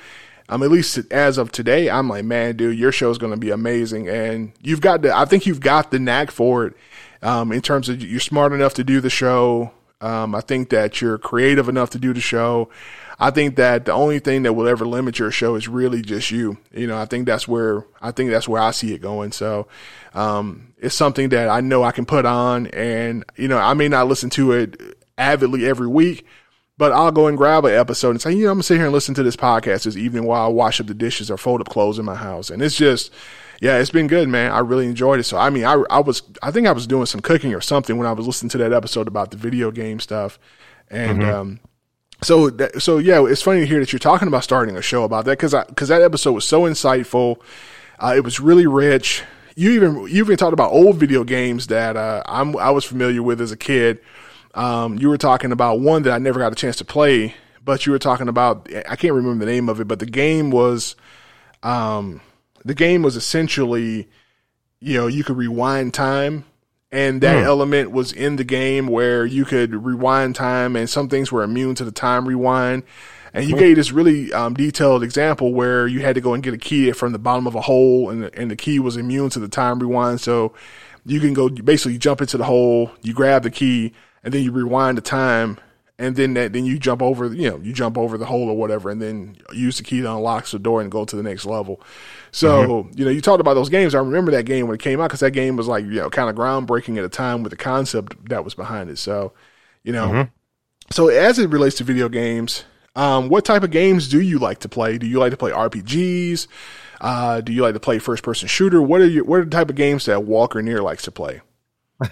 um, 0.49 0.63
at 0.63 0.71
least 0.71 0.99
as 1.11 1.37
of 1.37 1.51
today, 1.51 1.89
I'm 1.89 2.09
like, 2.09 2.25
man, 2.25 2.55
dude, 2.55 2.77
your 2.77 2.91
show 2.91 3.09
is 3.09 3.17
going 3.17 3.33
to 3.33 3.39
be 3.39 3.51
amazing. 3.51 4.09
And 4.09 4.53
you've 4.61 4.81
got 4.81 5.01
the, 5.01 5.15
I 5.15 5.25
think 5.25 5.45
you've 5.45 5.61
got 5.61 5.91
the 5.91 5.99
knack 5.99 6.31
for 6.31 6.65
it. 6.67 6.73
Um, 7.21 7.53
in 7.53 7.61
terms 7.61 7.87
of 7.87 8.01
you're 8.03 8.19
smart 8.19 8.51
enough 8.51 8.73
to 8.73 8.83
do 8.83 8.99
the 8.99 9.09
show. 9.09 9.71
Um, 10.01 10.35
I 10.35 10.41
think 10.41 10.69
that 10.71 10.99
you're 10.99 11.17
creative 11.17 11.69
enough 11.69 11.91
to 11.91 11.99
do 11.99 12.13
the 12.13 12.19
show. 12.19 12.69
I 13.17 13.31
think 13.31 13.55
that 13.55 13.85
the 13.85 13.93
only 13.93 14.19
thing 14.19 14.43
that 14.43 14.51
will 14.51 14.67
ever 14.67 14.85
limit 14.85 15.19
your 15.19 15.31
show 15.31 15.55
is 15.55 15.69
really 15.69 16.01
just 16.01 16.29
you. 16.31 16.57
You 16.73 16.87
know, 16.87 16.97
I 16.97 17.05
think 17.05 17.25
that's 17.25 17.47
where 17.47 17.85
I 18.01 18.11
think 18.11 18.31
that's 18.31 18.47
where 18.47 18.61
I 18.61 18.71
see 18.71 18.93
it 18.93 19.01
going. 19.01 19.31
So, 19.31 19.67
um, 20.13 20.73
it's 20.77 20.95
something 20.95 21.29
that 21.29 21.47
I 21.47 21.61
know 21.61 21.83
I 21.83 21.91
can 21.91 22.05
put 22.05 22.25
on, 22.25 22.67
and 22.67 23.23
you 23.37 23.47
know, 23.47 23.57
I 23.57 23.73
may 23.75 23.87
not 23.87 24.07
listen 24.07 24.29
to 24.31 24.51
it 24.51 24.97
avidly 25.17 25.65
every 25.65 25.87
week, 25.87 26.25
but 26.77 26.91
I'll 26.91 27.11
go 27.11 27.27
and 27.27 27.37
grab 27.37 27.65
an 27.65 27.73
episode 27.73 28.11
and 28.11 28.21
say, 28.21 28.33
you 28.33 28.45
know, 28.45 28.51
I'm 28.51 28.55
gonna 28.55 28.63
sit 28.63 28.77
here 28.77 28.85
and 28.85 28.93
listen 28.93 29.13
to 29.15 29.23
this 29.23 29.35
podcast 29.35 29.83
this 29.83 29.95
evening 29.95 30.25
while 30.25 30.45
I 30.45 30.47
wash 30.47 30.81
up 30.81 30.87
the 30.87 30.93
dishes 30.93 31.29
or 31.29 31.37
fold 31.37 31.61
up 31.61 31.69
clothes 31.69 31.99
in 31.99 32.05
my 32.05 32.15
house. 32.15 32.49
And 32.49 32.61
it's 32.61 32.75
just, 32.75 33.11
yeah, 33.61 33.77
it's 33.77 33.91
been 33.91 34.07
good, 34.07 34.27
man. 34.27 34.51
I 34.51 34.59
really 34.59 34.87
enjoyed 34.87 35.19
it. 35.19 35.23
So, 35.23 35.37
I 35.37 35.49
mean, 35.49 35.65
I, 35.65 35.83
I 35.89 35.99
was, 35.99 36.23
I 36.41 36.51
think 36.51 36.67
I 36.67 36.71
was 36.71 36.87
doing 36.87 37.05
some 37.05 37.21
cooking 37.21 37.53
or 37.53 37.61
something 37.61 37.97
when 37.97 38.07
I 38.07 38.13
was 38.13 38.25
listening 38.25 38.49
to 38.51 38.57
that 38.59 38.73
episode 38.73 39.07
about 39.07 39.31
the 39.31 39.37
video 39.37 39.69
game 39.71 39.99
stuff. 39.99 40.39
And, 40.89 41.21
mm-hmm. 41.21 41.33
um, 41.33 41.59
so, 42.23 42.49
that, 42.49 42.81
so 42.81 42.97
yeah, 42.97 43.23
it's 43.25 43.41
funny 43.41 43.59
to 43.59 43.65
hear 43.65 43.79
that 43.79 43.91
you're 43.91 43.99
talking 43.99 44.27
about 44.27 44.43
starting 44.43 44.75
a 44.75 44.81
show 44.81 45.03
about 45.03 45.25
that 45.25 45.31
because 45.31 45.53
I, 45.53 45.65
because 45.65 45.89
that 45.89 46.01
episode 46.01 46.31
was 46.31 46.45
so 46.45 46.63
insightful. 46.63 47.37
Uh, 47.99 48.13
it 48.15 48.23
was 48.23 48.39
really 48.39 48.65
rich. 48.65 49.23
You 49.55 49.71
even 49.71 50.07
you 50.07 50.23
even 50.23 50.35
talked 50.35 50.53
about 50.53 50.71
old 50.71 50.95
video 50.95 51.23
games 51.23 51.67
that 51.67 51.95
uh, 51.95 52.23
I'm 52.25 52.57
I 52.57 52.71
was 52.71 52.85
familiar 52.85 53.21
with 53.21 53.39
as 53.39 53.51
a 53.51 53.57
kid 53.57 53.99
um, 54.53 54.97
you 54.97 55.09
were 55.09 55.17
talking 55.17 55.51
about 55.51 55.79
one 55.79 56.03
that 56.03 56.13
I 56.13 56.17
never 56.19 56.39
got 56.39 56.51
a 56.51 56.55
chance 56.55 56.75
to 56.77 56.85
play, 56.85 57.35
but 57.63 57.85
you 57.85 57.91
were 57.91 57.99
talking 57.99 58.27
about 58.27 58.67
I 58.87 58.95
can't 58.95 59.13
remember 59.13 59.45
the 59.45 59.51
name 59.51 59.69
of 59.69 59.79
it, 59.79 59.87
but 59.87 59.99
the 59.99 60.05
game 60.05 60.51
was, 60.51 60.95
um, 61.63 62.21
the 62.63 62.75
game 62.75 63.01
was 63.01 63.15
essentially, 63.15 64.07
you 64.79 64.95
know, 64.95 65.07
you 65.07 65.23
could 65.23 65.37
rewind 65.37 65.93
time, 65.93 66.45
and 66.91 67.21
that 67.21 67.37
mm. 67.37 67.45
element 67.45 67.91
was 67.91 68.11
in 68.11 68.35
the 68.35 68.43
game 68.43 68.87
where 68.87 69.25
you 69.25 69.45
could 69.45 69.73
rewind 69.73 70.35
time, 70.35 70.75
and 70.75 70.89
some 70.89 71.09
things 71.09 71.31
were 71.31 71.43
immune 71.43 71.75
to 71.75 71.85
the 71.85 71.91
time 71.91 72.27
rewind. 72.27 72.83
And 73.33 73.49
you 73.49 73.55
mm. 73.55 73.59
gave 73.59 73.75
this 73.77 73.91
really 73.91 74.31
um, 74.31 74.53
detailed 74.53 75.01
example 75.01 75.53
where 75.53 75.87
you 75.87 76.01
had 76.01 76.13
to 76.13 76.21
go 76.21 76.35
and 76.35 76.43
get 76.43 76.53
a 76.53 76.57
key 76.57 76.91
from 76.91 77.13
the 77.13 77.19
bottom 77.19 77.47
of 77.47 77.55
a 77.55 77.61
hole, 77.61 78.11
and 78.11 78.23
the, 78.23 78.39
and 78.39 78.51
the 78.51 78.55
key 78.55 78.77
was 78.77 78.95
immune 78.95 79.31
to 79.31 79.39
the 79.39 79.47
time 79.47 79.79
rewind. 79.79 80.21
So 80.21 80.53
you 81.05 81.19
can 81.19 81.33
go 81.33 81.49
basically 81.49 81.97
jump 81.97 82.21
into 82.21 82.37
the 82.37 82.43
hole, 82.43 82.91
you 83.01 83.13
grab 83.13 83.41
the 83.41 83.49
key, 83.49 83.93
and 84.23 84.33
then 84.33 84.43
you 84.43 84.51
rewind 84.51 84.97
the 84.97 85.01
time 85.01 85.59
and 85.99 86.15
then 86.15 86.33
that 86.33 86.53
then 86.53 86.65
you 86.65 86.79
jump 86.79 87.01
over 87.01 87.33
you 87.33 87.49
know 87.49 87.57
you 87.57 87.71
jump 87.71 87.97
over 87.97 88.17
the 88.17 88.25
hole 88.25 88.49
or 88.49 88.57
whatever 88.57 88.89
and 88.89 89.01
then 89.01 89.37
use 89.53 89.77
the 89.77 89.83
key 89.83 90.01
to 90.01 90.11
unlock 90.11 90.45
the 90.47 90.59
door 90.59 90.81
and 90.81 90.91
go 90.91 91.05
to 91.05 91.15
the 91.15 91.23
next 91.23 91.45
level. 91.45 91.81
So 92.31 92.67
mm-hmm. 92.67 92.99
you 92.99 93.05
know 93.05 93.11
you 93.11 93.21
talked 93.21 93.41
about 93.41 93.53
those 93.53 93.69
games. 93.69 93.93
I 93.93 93.99
remember 93.99 94.31
that 94.31 94.45
game 94.45 94.67
when 94.67 94.75
it 94.75 94.81
came 94.81 94.99
out 94.99 95.07
because 95.07 95.19
that 95.21 95.31
game 95.31 95.55
was 95.55 95.67
like 95.67 95.85
you 95.85 95.91
know 95.91 96.09
kind 96.09 96.29
of 96.29 96.35
groundbreaking 96.35 96.97
at 96.97 97.03
a 97.03 97.09
time 97.09 97.43
with 97.43 97.51
the 97.51 97.57
concept 97.57 98.29
that 98.29 98.43
was 98.43 98.55
behind 98.55 98.89
it. 98.89 98.97
So 98.97 99.33
you 99.83 99.93
know 99.93 100.07
mm-hmm. 100.07 100.29
so 100.91 101.09
as 101.09 101.39
it 101.39 101.49
relates 101.49 101.77
to 101.77 101.83
video 101.83 102.09
games 102.09 102.63
um, 102.95 103.27
what 103.27 103.43
type 103.43 103.63
of 103.63 103.71
games 103.71 104.07
do 104.07 104.21
you 104.21 104.37
like 104.37 104.59
to 104.59 104.69
play? 104.69 104.99
Do 104.99 105.07
you 105.07 105.19
like 105.19 105.31
to 105.31 105.37
play 105.37 105.51
rpgs 105.51 106.47
uh, 107.01 107.41
do 107.41 107.51
you 107.51 107.61
like 107.61 107.73
to 107.73 107.79
play 107.81 107.99
first 107.99 108.23
person 108.23 108.47
shooter? 108.47 108.81
What 108.81 109.01
are 109.01 109.07
you 109.07 109.25
what 109.25 109.41
are 109.41 109.43
the 109.43 109.51
type 109.51 109.69
of 109.69 109.75
games 109.75 110.05
that 110.05 110.23
Walker 110.23 110.61
Neer 110.61 110.81
likes 110.81 111.03
to 111.03 111.11
play? 111.11 111.41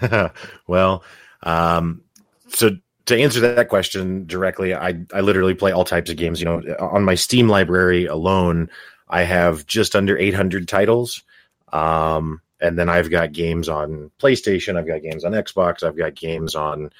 Well 0.66 1.02
um, 1.42 2.02
so 2.48 2.70
to 3.06 3.16
answer 3.16 3.40
that 3.40 3.68
question 3.68 4.26
directly, 4.26 4.74
I 4.74 4.94
I 5.12 5.20
literally 5.20 5.54
play 5.54 5.72
all 5.72 5.84
types 5.84 6.10
of 6.10 6.16
games. 6.16 6.40
You 6.40 6.46
know, 6.46 6.76
on 6.78 7.04
my 7.04 7.14
Steam 7.14 7.48
library 7.48 8.06
alone, 8.06 8.70
I 9.08 9.22
have 9.22 9.66
just 9.66 9.94
under 9.94 10.16
800 10.16 10.68
titles. 10.68 11.22
Um, 11.72 12.40
and 12.60 12.78
then 12.78 12.88
I've 12.88 13.10
got 13.10 13.32
games 13.32 13.68
on 13.68 14.10
PlayStation, 14.18 14.76
I've 14.76 14.86
got 14.86 15.02
games 15.02 15.24
on 15.24 15.32
Xbox, 15.32 15.82
I've 15.82 15.96
got 15.96 16.14
games 16.14 16.54
on 16.54 16.90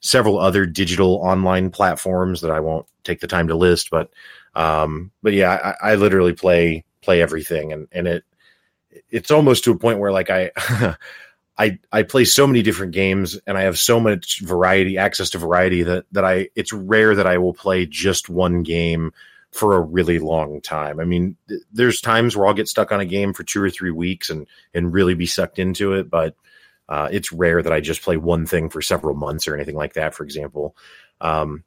several 0.00 0.38
other 0.38 0.64
digital 0.64 1.16
online 1.16 1.70
platforms 1.70 2.40
that 2.40 2.52
I 2.52 2.60
won't 2.60 2.86
take 3.04 3.20
the 3.20 3.26
time 3.26 3.48
to 3.48 3.56
list. 3.56 3.90
But 3.90 4.10
um, 4.54 5.10
but 5.22 5.32
yeah, 5.32 5.74
I, 5.82 5.92
I 5.92 5.94
literally 5.96 6.32
play 6.32 6.84
play 7.02 7.20
everything, 7.20 7.72
and 7.72 7.88
and 7.92 8.06
it 8.06 8.24
it's 9.10 9.30
almost 9.30 9.64
to 9.64 9.72
a 9.72 9.78
point 9.78 9.98
where 9.98 10.12
like 10.12 10.30
I 10.30 10.50
I 11.58 11.78
I 11.92 12.04
play 12.04 12.24
so 12.24 12.46
many 12.46 12.62
different 12.62 12.92
games 12.92 13.38
and 13.46 13.58
I 13.58 13.62
have 13.62 13.78
so 13.78 13.98
much 13.98 14.40
variety, 14.40 14.96
access 14.96 15.30
to 15.30 15.38
variety 15.38 15.82
that 15.82 16.04
that 16.12 16.24
I 16.24 16.48
it's 16.54 16.72
rare 16.72 17.14
that 17.14 17.26
I 17.26 17.38
will 17.38 17.54
play 17.54 17.86
just 17.86 18.28
one 18.28 18.62
game 18.62 19.12
for 19.50 19.76
a 19.76 19.80
really 19.80 20.18
long 20.18 20.60
time. 20.60 21.00
I 21.00 21.04
mean, 21.04 21.36
th- 21.48 21.62
there's 21.72 22.00
times 22.00 22.36
where 22.36 22.46
I'll 22.46 22.54
get 22.54 22.68
stuck 22.68 22.92
on 22.92 23.00
a 23.00 23.06
game 23.06 23.32
for 23.32 23.42
two 23.42 23.62
or 23.62 23.70
three 23.70 23.90
weeks 23.90 24.30
and 24.30 24.46
and 24.72 24.92
really 24.92 25.14
be 25.14 25.26
sucked 25.26 25.58
into 25.58 25.94
it, 25.94 26.08
but 26.08 26.36
uh, 26.88 27.08
it's 27.10 27.32
rare 27.32 27.62
that 27.62 27.72
I 27.72 27.80
just 27.80 28.02
play 28.02 28.16
one 28.16 28.46
thing 28.46 28.70
for 28.70 28.80
several 28.80 29.14
months 29.14 29.48
or 29.48 29.54
anything 29.54 29.76
like 29.76 29.94
that. 29.94 30.14
For 30.14 30.24
example, 30.24 30.76
um, 31.20 31.64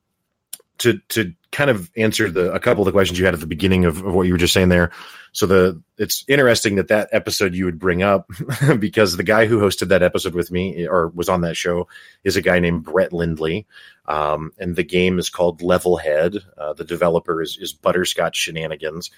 to 0.80 0.99
to 1.10 1.34
kind 1.52 1.69
of 1.69 1.91
answer 1.98 2.30
the 2.31 2.52
a 2.53 2.60
couple 2.60 2.81
of 2.81 2.85
the 2.85 2.91
questions 2.91 3.19
you 3.19 3.26
had 3.26 3.34
at 3.34 3.39
the 3.39 3.48
beginning 3.48 3.85
of, 3.85 4.03
of 4.06 4.14
what 4.14 4.26
you 4.26 4.34
were 4.34 4.38
just 4.38 4.53
saying 4.53 4.69
there. 4.69 4.91
So 5.34 5.45
the 5.45 5.81
it's 5.98 6.26
interesting 6.27 6.76
that 6.76 6.88
that 6.88 7.10
episode 7.11 7.53
you 7.53 7.65
would 7.65 7.80
bring 7.80 8.03
up 8.03 8.30
because 8.80 9.18
the 9.18 9.23
guy 9.23 9.45
who 9.45 9.60
hosted 9.60 9.89
that 9.89 10.03
episode 10.03 10.34
with 10.34 10.52
me 10.52 10.88
or 10.88 11.10
was 11.10 11.30
on 11.30 11.41
that 11.41 11.57
show 11.57 11.88
is 12.23 12.35
a 12.35 12.41
guy 12.41 12.60
named 12.60 12.84
Brett 12.84 13.14
Lindley, 13.14 13.68
um, 14.07 14.52
and 14.57 14.76
the 14.76 14.84
game 14.84 15.19
is 15.19 15.30
called 15.30 15.61
Levelhead. 15.61 16.41
Uh, 16.57 16.73
the 16.73 16.85
developer 16.85 17.41
is 17.41 17.57
is 17.57 17.73
Butterscotch 17.73 18.35
Shenanigans, 18.35 19.11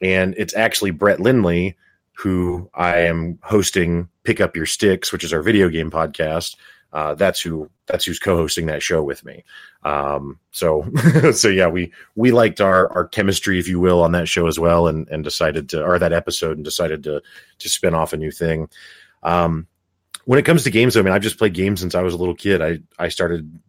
and 0.00 0.34
it's 0.36 0.54
actually 0.54 0.90
Brett 0.90 1.20
Lindley 1.20 1.76
who 2.16 2.70
I 2.74 3.00
am 3.00 3.38
hosting 3.42 4.08
Pick 4.22 4.40
Up 4.40 4.54
Your 4.54 4.66
Sticks, 4.66 5.12
which 5.12 5.24
is 5.24 5.32
our 5.32 5.42
video 5.42 5.68
game 5.68 5.90
podcast 5.90 6.56
uh, 6.92 7.14
that's 7.14 7.40
who 7.40 7.70
that's 7.86 8.04
who's 8.04 8.18
co-hosting 8.18 8.66
that 8.66 8.82
show 8.82 9.02
with 9.02 9.24
me. 9.24 9.44
Um, 9.82 10.38
so 10.50 10.84
so 11.32 11.48
yeah, 11.48 11.68
we 11.68 11.92
we 12.14 12.32
liked 12.32 12.60
our 12.60 12.90
our 12.92 13.06
chemistry, 13.06 13.58
if 13.58 13.68
you 13.68 13.80
will, 13.80 14.02
on 14.02 14.12
that 14.12 14.28
show 14.28 14.46
as 14.46 14.58
well, 14.58 14.86
and 14.88 15.08
and 15.08 15.24
decided 15.24 15.70
to 15.70 15.82
or 15.82 15.98
that 15.98 16.12
episode 16.12 16.56
and 16.56 16.64
decided 16.64 17.04
to 17.04 17.22
to 17.58 17.68
spin 17.68 17.94
off 17.94 18.12
a 18.12 18.18
new 18.18 18.30
thing. 18.30 18.68
Um, 19.22 19.66
when 20.24 20.38
it 20.38 20.44
comes 20.44 20.64
to 20.64 20.70
games, 20.70 20.96
I 20.96 21.02
mean, 21.02 21.12
I've 21.12 21.22
just 21.22 21.38
played 21.38 21.54
games 21.54 21.80
since 21.80 21.94
I 21.94 22.02
was 22.02 22.14
a 22.14 22.18
little 22.18 22.34
kid. 22.34 22.60
I 22.60 22.80
I 22.98 23.08
started 23.08 23.60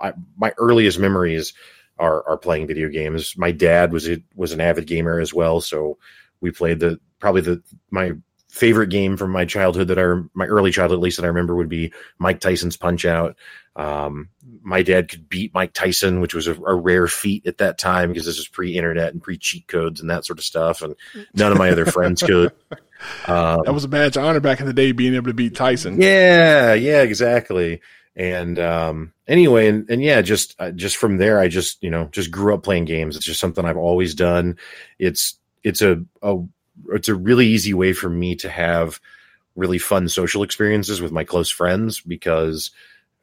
I, 0.00 0.12
my 0.36 0.52
earliest 0.56 0.98
memories 0.98 1.52
are 1.98 2.26
are 2.28 2.38
playing 2.38 2.66
video 2.66 2.88
games. 2.88 3.36
My 3.36 3.52
dad 3.52 3.92
was 3.92 4.08
a, 4.08 4.22
was 4.34 4.52
an 4.52 4.60
avid 4.60 4.86
gamer 4.86 5.20
as 5.20 5.34
well, 5.34 5.60
so 5.60 5.98
we 6.40 6.50
played 6.50 6.80
the 6.80 6.98
probably 7.18 7.42
the 7.42 7.62
my 7.90 8.12
favorite 8.52 8.90
game 8.90 9.16
from 9.16 9.30
my 9.30 9.46
childhood 9.46 9.88
that 9.88 9.98
I 9.98 10.04
my 10.34 10.44
early 10.44 10.70
childhood 10.70 10.98
at 10.98 11.02
least 11.02 11.16
that 11.16 11.24
I 11.24 11.28
remember 11.28 11.56
would 11.56 11.70
be 11.70 11.90
Mike 12.18 12.38
Tyson's 12.38 12.76
Punch 12.76 13.06
Out. 13.06 13.34
Um, 13.74 14.28
my 14.60 14.82
dad 14.82 15.08
could 15.08 15.26
beat 15.26 15.54
Mike 15.54 15.72
Tyson, 15.72 16.20
which 16.20 16.34
was 16.34 16.46
a, 16.48 16.54
a 16.62 16.74
rare 16.74 17.08
feat 17.08 17.46
at 17.46 17.58
that 17.58 17.78
time 17.78 18.10
because 18.10 18.26
this 18.26 18.36
was 18.36 18.46
pre-internet 18.46 19.14
and 19.14 19.22
pre-cheat 19.22 19.66
codes 19.66 20.02
and 20.02 20.10
that 20.10 20.26
sort 20.26 20.38
of 20.38 20.44
stuff, 20.44 20.82
and 20.82 20.94
none 21.34 21.50
of 21.50 21.56
my 21.56 21.70
other 21.70 21.86
friends 21.86 22.22
could. 22.22 22.52
Um, 23.26 23.62
that 23.64 23.72
was 23.72 23.84
a 23.84 23.88
badge 23.88 24.18
of 24.18 24.24
honor 24.24 24.40
back 24.40 24.60
in 24.60 24.66
the 24.66 24.74
day, 24.74 24.92
being 24.92 25.14
able 25.14 25.28
to 25.28 25.34
beat 25.34 25.56
Tyson. 25.56 25.98
Yeah, 25.98 26.74
yeah, 26.74 27.00
exactly. 27.00 27.80
And 28.14 28.58
um, 28.58 29.14
anyway, 29.26 29.68
and, 29.68 29.88
and 29.88 30.02
yeah, 30.02 30.20
just 30.20 30.54
uh, 30.58 30.72
just 30.72 30.98
from 30.98 31.16
there, 31.16 31.38
I 31.38 31.48
just 31.48 31.82
you 31.82 31.90
know 31.90 32.10
just 32.12 32.30
grew 32.30 32.52
up 32.52 32.62
playing 32.62 32.84
games. 32.84 33.16
It's 33.16 33.24
just 33.24 33.40
something 33.40 33.64
I've 33.64 33.78
always 33.78 34.14
done. 34.14 34.58
It's 34.98 35.38
it's 35.64 35.80
a, 35.80 36.04
a 36.20 36.36
it's 36.90 37.08
a 37.08 37.14
really 37.14 37.46
easy 37.46 37.74
way 37.74 37.92
for 37.92 38.08
me 38.08 38.34
to 38.36 38.48
have 38.48 39.00
really 39.54 39.78
fun 39.78 40.08
social 40.08 40.42
experiences 40.42 41.00
with 41.00 41.12
my 41.12 41.24
close 41.24 41.50
friends 41.50 42.00
because 42.00 42.70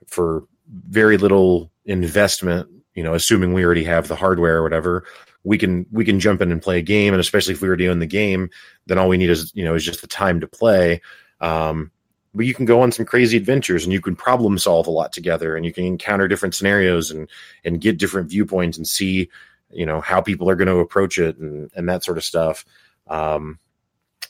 for 0.08 0.44
very 0.88 1.18
little 1.18 1.72
investment, 1.86 2.70
you 2.94 3.04
know, 3.04 3.14
assuming 3.14 3.54
we 3.54 3.66
already 3.66 3.84
have 3.84 4.08
the 4.08 4.16
hardware 4.16 4.58
or 4.58 4.64
whatever, 4.64 5.06
we 5.44 5.58
can 5.58 5.86
we 5.92 6.06
can 6.06 6.20
jump 6.20 6.42
in 6.42 6.52
and 6.52 6.62
play 6.62 6.80
a 6.80 6.84
game. 6.84 7.14
And 7.14 7.22
especially 7.22 7.54
if 7.54 7.62
we 7.62 7.68
already 7.68 7.90
own 7.90 8.00
the 8.00 8.06
game, 8.06 8.50
then 8.86 8.98
all 8.98 9.10
we 9.10 9.18
need 9.18 9.30
is 9.30 9.52
you 9.56 9.64
know 9.64 9.76
is 9.76 9.86
just 9.86 10.02
the 10.02 10.08
time 10.08 10.40
to 10.42 10.48
play. 10.48 11.02
Um, 11.42 11.92
but 12.34 12.46
you 12.46 12.54
can 12.54 12.66
go 12.66 12.82
on 12.82 12.92
some 12.92 13.06
crazy 13.06 13.38
adventures 13.38 13.84
and 13.84 13.94
you 13.94 14.02
can 14.02 14.16
problem 14.16 14.58
solve 14.58 14.88
a 14.88 14.92
lot 14.92 15.12
together 15.12 15.56
and 15.56 15.66
you 15.66 15.74
can 15.74 15.86
encounter 15.86 16.28
different 16.28 16.56
scenarios 16.56 17.10
and 17.10 17.30
and 17.64 17.82
get 17.82 17.98
different 17.98 18.30
viewpoints 18.30 18.78
and 18.78 18.88
see 18.88 19.30
you 19.72 19.86
know 19.86 20.02
how 20.02 20.22
people 20.22 20.50
are 20.50 20.56
going 20.56 20.68
to 20.68 20.78
approach 20.78 21.18
it 21.18 21.38
and 21.38 21.72
and 21.76 21.90
that 21.90 22.04
sort 22.04 22.18
of 22.18 22.24
stuff 22.24 22.66
um, 23.10 23.60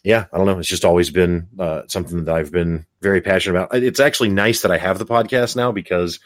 yeah, 0.04 0.26
I 0.32 0.38
don't 0.38 0.48
know. 0.48 0.60
It's 0.60 0.70
just 0.70 0.86
always 0.86 1.10
been 1.10 1.48
uh, 1.60 1.84
something 1.88 2.24
that 2.24 2.36
I've 2.36 2.52
been 2.52 2.86
very 3.02 3.22
passionate 3.22 3.60
about. 3.60 3.84
It's 3.84 4.00
actually 4.00 4.30
nice 4.30 4.62
that 4.62 4.72
I 4.72 4.78
have 4.78 4.98
the 4.98 5.06
podcast 5.06 5.56
now 5.56 5.72
because 5.72 6.20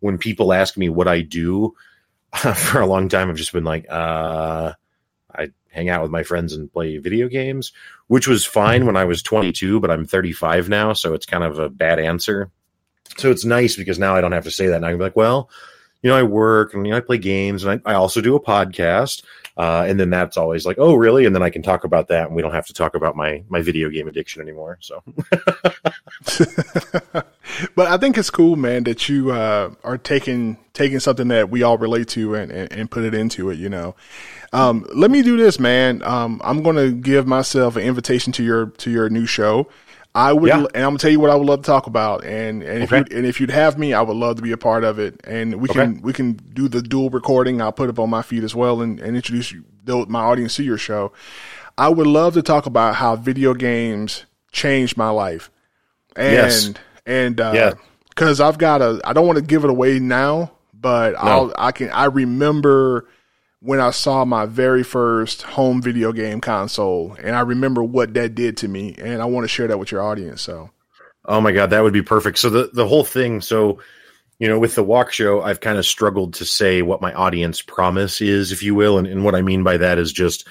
when 0.00 0.18
people 0.18 0.52
ask 0.52 0.76
me 0.76 0.88
what 0.88 1.08
I 1.08 1.20
do 1.20 1.74
for 2.36 2.80
a 2.80 2.86
long 2.86 3.08
time, 3.08 3.30
I've 3.30 3.36
just 3.36 3.52
been 3.52 3.64
like, 3.64 3.86
uh, 3.88 4.72
I 5.32 5.48
hang 5.70 5.88
out 5.88 6.02
with 6.02 6.10
my 6.10 6.24
friends 6.24 6.52
and 6.52 6.72
play 6.72 6.98
video 6.98 7.28
games, 7.28 7.72
which 8.08 8.26
was 8.26 8.44
fine 8.44 8.86
when 8.86 8.96
I 8.96 9.04
was 9.04 9.22
22, 9.22 9.78
but 9.78 9.90
I'm 9.90 10.06
35 10.06 10.68
now, 10.68 10.92
so 10.92 11.14
it's 11.14 11.26
kind 11.26 11.44
of 11.44 11.58
a 11.58 11.68
bad 11.68 12.00
answer. 12.00 12.50
So 13.16 13.30
it's 13.30 13.44
nice 13.44 13.76
because 13.76 13.98
now 13.98 14.16
I 14.16 14.20
don't 14.20 14.32
have 14.32 14.44
to 14.44 14.50
say 14.50 14.68
that. 14.68 14.76
And 14.76 14.86
I 14.86 14.90
can 14.90 14.98
be 14.98 15.04
like, 15.04 15.16
well, 15.16 15.50
you 16.02 16.10
know, 16.10 16.16
I 16.16 16.22
work 16.22 16.74
and 16.74 16.86
you 16.86 16.92
know, 16.92 16.96
I 16.96 17.00
play 17.00 17.18
games 17.18 17.64
and 17.64 17.80
I, 17.84 17.92
I 17.92 17.94
also 17.94 18.20
do 18.20 18.34
a 18.34 18.42
podcast. 18.42 19.22
Uh, 19.60 19.84
and 19.86 20.00
then 20.00 20.08
that's 20.08 20.38
always 20.38 20.64
like, 20.64 20.78
oh, 20.78 20.94
really? 20.94 21.26
And 21.26 21.34
then 21.34 21.42
I 21.42 21.50
can 21.50 21.60
talk 21.60 21.84
about 21.84 22.08
that, 22.08 22.28
and 22.28 22.34
we 22.34 22.40
don't 22.40 22.54
have 22.54 22.64
to 22.68 22.72
talk 22.72 22.94
about 22.94 23.14
my 23.14 23.44
my 23.50 23.60
video 23.60 23.90
game 23.90 24.08
addiction 24.08 24.40
anymore. 24.40 24.78
So, 24.80 25.02
but 27.74 27.86
I 27.86 27.98
think 27.98 28.16
it's 28.16 28.30
cool, 28.30 28.56
man, 28.56 28.84
that 28.84 29.10
you 29.10 29.32
uh, 29.32 29.74
are 29.84 29.98
taking 29.98 30.56
taking 30.72 30.98
something 30.98 31.28
that 31.28 31.50
we 31.50 31.62
all 31.62 31.76
relate 31.76 32.08
to 32.08 32.36
and, 32.36 32.50
and, 32.50 32.72
and 32.72 32.90
put 32.90 33.04
it 33.04 33.12
into 33.12 33.50
it. 33.50 33.58
You 33.58 33.68
know, 33.68 33.94
um, 34.54 34.86
let 34.94 35.10
me 35.10 35.20
do 35.20 35.36
this, 35.36 35.60
man. 35.60 36.02
Um, 36.04 36.40
I'm 36.42 36.62
going 36.62 36.76
to 36.76 36.90
give 36.90 37.26
myself 37.26 37.76
an 37.76 37.82
invitation 37.82 38.32
to 38.32 38.42
your 38.42 38.68
to 38.78 38.90
your 38.90 39.10
new 39.10 39.26
show. 39.26 39.68
I 40.14 40.32
would, 40.32 40.48
yeah. 40.48 40.56
and 40.56 40.76
I'm 40.76 40.82
gonna 40.82 40.98
tell 40.98 41.10
you 41.10 41.20
what 41.20 41.30
I 41.30 41.36
would 41.36 41.46
love 41.46 41.60
to 41.60 41.66
talk 41.66 41.86
about, 41.86 42.24
and 42.24 42.62
and 42.62 42.82
if 42.82 42.92
okay. 42.92 43.08
you 43.10 43.16
and 43.16 43.26
if 43.26 43.40
you'd 43.40 43.50
have 43.50 43.78
me, 43.78 43.94
I 43.94 44.02
would 44.02 44.16
love 44.16 44.36
to 44.36 44.42
be 44.42 44.50
a 44.50 44.56
part 44.56 44.82
of 44.82 44.98
it, 44.98 45.20
and 45.22 45.60
we 45.60 45.68
okay. 45.68 45.80
can 45.80 46.02
we 46.02 46.12
can 46.12 46.32
do 46.32 46.68
the 46.68 46.82
dual 46.82 47.10
recording. 47.10 47.62
I'll 47.62 47.70
put 47.70 47.88
it 47.88 47.98
on 47.98 48.10
my 48.10 48.22
feed 48.22 48.42
as 48.42 48.54
well, 48.54 48.80
and, 48.80 48.98
and 48.98 49.14
introduce 49.14 49.52
you, 49.52 49.64
my 49.86 50.20
audience 50.20 50.56
to 50.56 50.64
your 50.64 50.78
show. 50.78 51.12
I 51.78 51.88
would 51.88 52.08
love 52.08 52.34
to 52.34 52.42
talk 52.42 52.66
about 52.66 52.96
how 52.96 53.14
video 53.14 53.54
games 53.54 54.26
changed 54.50 54.96
my 54.96 55.10
life, 55.10 55.48
and 56.16 56.32
yes. 56.32 56.72
and 57.06 57.40
uh, 57.40 57.52
yeah, 57.54 57.72
because 58.08 58.40
I've 58.40 58.58
got 58.58 58.82
a, 58.82 59.00
I 59.04 59.12
don't 59.12 59.28
want 59.28 59.38
to 59.38 59.44
give 59.44 59.62
it 59.62 59.70
away 59.70 60.00
now, 60.00 60.50
but 60.74 61.12
no. 61.12 61.18
I'll 61.18 61.54
I 61.56 61.70
can 61.70 61.88
I 61.90 62.06
remember 62.06 63.06
when 63.60 63.80
I 63.80 63.90
saw 63.90 64.24
my 64.24 64.46
very 64.46 64.82
first 64.82 65.42
home 65.42 65.82
video 65.82 66.12
game 66.12 66.40
console, 66.40 67.16
and 67.22 67.36
I 67.36 67.40
remember 67.40 67.82
what 67.84 68.14
that 68.14 68.34
did 68.34 68.56
to 68.58 68.68
me, 68.68 68.94
and 68.98 69.20
I 69.20 69.26
want 69.26 69.44
to 69.44 69.48
share 69.48 69.68
that 69.68 69.78
with 69.78 69.92
your 69.92 70.02
audience. 70.02 70.42
So, 70.42 70.70
oh 71.26 71.40
my 71.40 71.52
god, 71.52 71.70
that 71.70 71.82
would 71.82 71.92
be 71.92 72.02
perfect. 72.02 72.38
So 72.38 72.50
the 72.50 72.70
the 72.72 72.86
whole 72.86 73.04
thing, 73.04 73.40
so 73.40 73.78
you 74.38 74.48
know, 74.48 74.58
with 74.58 74.74
the 74.74 74.82
walk 74.82 75.12
show, 75.12 75.42
I've 75.42 75.60
kind 75.60 75.76
of 75.76 75.84
struggled 75.84 76.34
to 76.34 76.46
say 76.46 76.80
what 76.80 77.02
my 77.02 77.12
audience 77.12 77.60
promise 77.60 78.22
is, 78.22 78.52
if 78.52 78.62
you 78.62 78.74
will, 78.74 78.96
and, 78.96 79.06
and 79.06 79.24
what 79.24 79.34
I 79.34 79.42
mean 79.42 79.62
by 79.62 79.76
that 79.76 79.98
is 79.98 80.12
just 80.12 80.48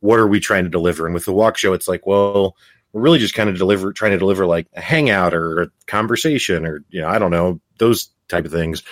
what 0.00 0.18
are 0.18 0.28
we 0.28 0.40
trying 0.40 0.64
to 0.64 0.70
deliver. 0.70 1.06
And 1.06 1.14
with 1.14 1.24
the 1.24 1.32
walk 1.32 1.56
show, 1.56 1.72
it's 1.72 1.88
like, 1.88 2.06
well, 2.06 2.56
we're 2.92 3.00
really 3.02 3.18
just 3.18 3.34
kind 3.34 3.48
of 3.48 3.56
deliver 3.56 3.92
trying 3.92 4.12
to 4.12 4.18
deliver 4.18 4.46
like 4.46 4.66
a 4.74 4.80
hangout 4.80 5.32
or 5.32 5.62
a 5.62 5.70
conversation 5.86 6.66
or 6.66 6.84
you 6.90 7.00
know, 7.00 7.08
I 7.08 7.18
don't 7.18 7.30
know 7.30 7.60
those 7.78 8.10
type 8.28 8.44
of 8.44 8.52
things 8.52 8.82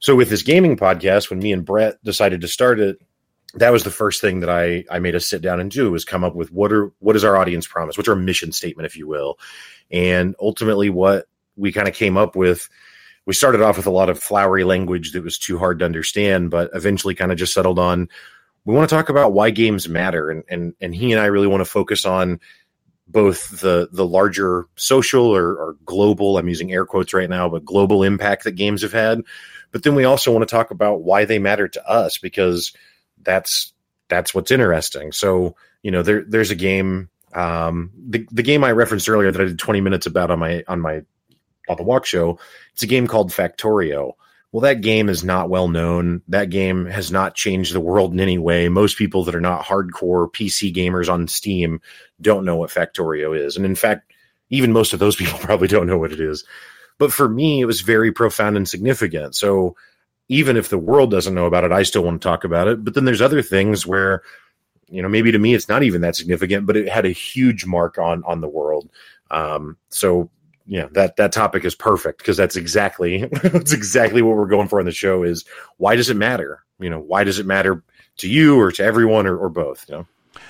so 0.00 0.14
with 0.14 0.30
this 0.30 0.42
gaming 0.42 0.76
podcast, 0.76 1.30
when 1.30 1.38
me 1.38 1.52
and 1.52 1.64
Brett 1.64 2.02
decided 2.04 2.40
to 2.42 2.48
start 2.48 2.80
it, 2.80 3.00
that 3.54 3.72
was 3.72 3.82
the 3.82 3.90
first 3.90 4.20
thing 4.20 4.40
that 4.40 4.50
I 4.50 4.84
I 4.90 4.98
made 4.98 5.14
us 5.14 5.26
sit 5.26 5.42
down 5.42 5.60
and 5.60 5.70
do 5.70 5.90
was 5.90 6.04
come 6.04 6.24
up 6.24 6.34
with 6.34 6.52
what 6.52 6.72
are 6.72 6.92
what 6.98 7.16
is 7.16 7.24
our 7.24 7.36
audience 7.36 7.66
promise? 7.66 7.96
What's 7.96 8.08
our 8.08 8.16
mission 8.16 8.52
statement, 8.52 8.86
if 8.86 8.96
you 8.96 9.08
will? 9.08 9.38
And 9.90 10.34
ultimately 10.40 10.90
what 10.90 11.26
we 11.56 11.72
kind 11.72 11.88
of 11.88 11.94
came 11.94 12.16
up 12.16 12.36
with 12.36 12.68
we 13.26 13.34
started 13.34 13.60
off 13.60 13.76
with 13.76 13.86
a 13.86 13.90
lot 13.90 14.08
of 14.08 14.18
flowery 14.18 14.64
language 14.64 15.12
that 15.12 15.24
was 15.24 15.38
too 15.38 15.58
hard 15.58 15.78
to 15.80 15.84
understand, 15.84 16.50
but 16.50 16.70
eventually 16.74 17.14
kind 17.14 17.32
of 17.32 17.38
just 17.38 17.54
settled 17.54 17.78
on 17.78 18.08
we 18.64 18.74
want 18.74 18.88
to 18.88 18.94
talk 18.94 19.08
about 19.08 19.32
why 19.32 19.50
games 19.50 19.88
matter 19.88 20.30
and 20.30 20.44
and 20.48 20.74
and 20.80 20.94
he 20.94 21.12
and 21.12 21.20
I 21.20 21.26
really 21.26 21.46
want 21.46 21.62
to 21.62 21.70
focus 21.70 22.04
on 22.04 22.38
both 23.08 23.60
the 23.60 23.88
the 23.90 24.06
larger 24.06 24.66
social 24.76 25.24
or, 25.24 25.56
or, 25.56 25.76
global 25.86 26.36
i'm 26.36 26.48
using 26.48 26.70
air 26.70 26.84
quotes 26.84 27.14
right 27.14 27.30
now 27.30 27.48
but 27.48 27.64
global 27.64 28.02
impact 28.02 28.44
that 28.44 28.52
games 28.52 28.82
have 28.82 28.92
had 28.92 29.22
but 29.72 29.82
then 29.82 29.94
we 29.94 30.04
also 30.04 30.32
want 30.32 30.46
to 30.46 30.52
talk 30.52 30.70
about 30.70 31.02
why 31.02 31.24
they 31.24 31.38
matter 31.38 31.68
to 31.68 31.88
us 31.88 32.18
because 32.18 32.72
that's 33.22 33.72
that's 34.08 34.34
what's 34.34 34.50
interesting 34.50 35.12
so 35.12 35.54
you 35.82 35.90
know 35.90 36.02
there 36.02 36.24
there's 36.26 36.50
a 36.50 36.56
game 36.56 37.08
um 37.34 37.90
the, 38.08 38.26
the 38.30 38.42
game 38.42 38.64
i 38.64 38.70
referenced 38.70 39.08
earlier 39.08 39.30
that 39.30 39.40
i 39.40 39.44
did 39.44 39.58
20 39.58 39.80
minutes 39.80 40.06
about 40.06 40.30
on 40.30 40.38
my 40.38 40.64
on 40.68 40.80
my 40.80 41.02
on 41.68 41.76
the 41.76 41.82
walk 41.82 42.06
show 42.06 42.38
it's 42.72 42.82
a 42.82 42.86
game 42.86 43.06
called 43.06 43.30
factorio 43.30 44.14
well, 44.50 44.62
that 44.62 44.80
game 44.80 45.10
is 45.10 45.24
not 45.24 45.50
well 45.50 45.68
known. 45.68 46.22
That 46.28 46.48
game 46.48 46.86
has 46.86 47.12
not 47.12 47.34
changed 47.34 47.74
the 47.74 47.80
world 47.80 48.14
in 48.14 48.20
any 48.20 48.38
way. 48.38 48.68
Most 48.70 48.96
people 48.96 49.24
that 49.24 49.34
are 49.34 49.42
not 49.42 49.64
hardcore 49.64 50.32
PC 50.32 50.74
gamers 50.74 51.12
on 51.12 51.28
Steam 51.28 51.82
don't 52.20 52.46
know 52.46 52.56
what 52.56 52.70
Factorio 52.70 53.38
is. 53.38 53.56
And 53.56 53.66
in 53.66 53.74
fact, 53.74 54.10
even 54.48 54.72
most 54.72 54.94
of 54.94 55.00
those 55.00 55.16
people 55.16 55.38
probably 55.38 55.68
don't 55.68 55.86
know 55.86 55.98
what 55.98 56.12
it 56.12 56.20
is. 56.20 56.44
But 56.98 57.12
for 57.12 57.28
me, 57.28 57.60
it 57.60 57.66
was 57.66 57.80
very 57.80 58.12
profound 58.12 58.56
and 58.56 58.68
significant. 58.68 59.36
So 59.36 59.76
even 60.28 60.56
if 60.56 60.68
the 60.68 60.78
world 60.78 61.10
doesn't 61.10 61.34
know 61.34 61.46
about 61.46 61.64
it, 61.64 61.72
I 61.72 61.82
still 61.84 62.04
want 62.04 62.20
to 62.20 62.28
talk 62.28 62.44
about 62.44 62.68
it. 62.68 62.84
But 62.84 62.94
then 62.94 63.04
there's 63.04 63.22
other 63.22 63.42
things 63.42 63.86
where, 63.86 64.22
you 64.88 65.00
know, 65.00 65.08
maybe 65.08 65.32
to 65.32 65.38
me 65.38 65.54
it's 65.54 65.68
not 65.68 65.82
even 65.82 66.02
that 66.02 66.16
significant, 66.16 66.66
but 66.66 66.76
it 66.76 66.88
had 66.88 67.06
a 67.06 67.10
huge 67.10 67.64
mark 67.64 67.98
on 67.98 68.22
on 68.24 68.40
the 68.40 68.48
world. 68.48 68.90
Um, 69.30 69.76
so 69.88 70.30
yeah, 70.66 70.88
that 70.92 71.16
that 71.16 71.32
topic 71.32 71.64
is 71.64 71.74
perfect 71.74 72.18
because 72.18 72.36
that's 72.36 72.56
exactly 72.56 73.24
that's 73.42 73.72
exactly 73.72 74.20
what 74.20 74.36
we're 74.36 74.46
going 74.46 74.68
for 74.68 74.78
on 74.78 74.86
the 74.86 74.92
show 74.92 75.22
is 75.22 75.44
why 75.78 75.96
does 75.96 76.10
it 76.10 76.16
matter? 76.16 76.62
You 76.78 76.90
know, 76.90 77.00
why 77.00 77.24
does 77.24 77.38
it 77.38 77.46
matter 77.46 77.82
to 78.18 78.28
you 78.28 78.60
or 78.60 78.70
to 78.72 78.84
everyone 78.84 79.26
or, 79.26 79.36
or 79.36 79.48
both? 79.48 79.86
You 79.88 79.96
know? 79.96 80.06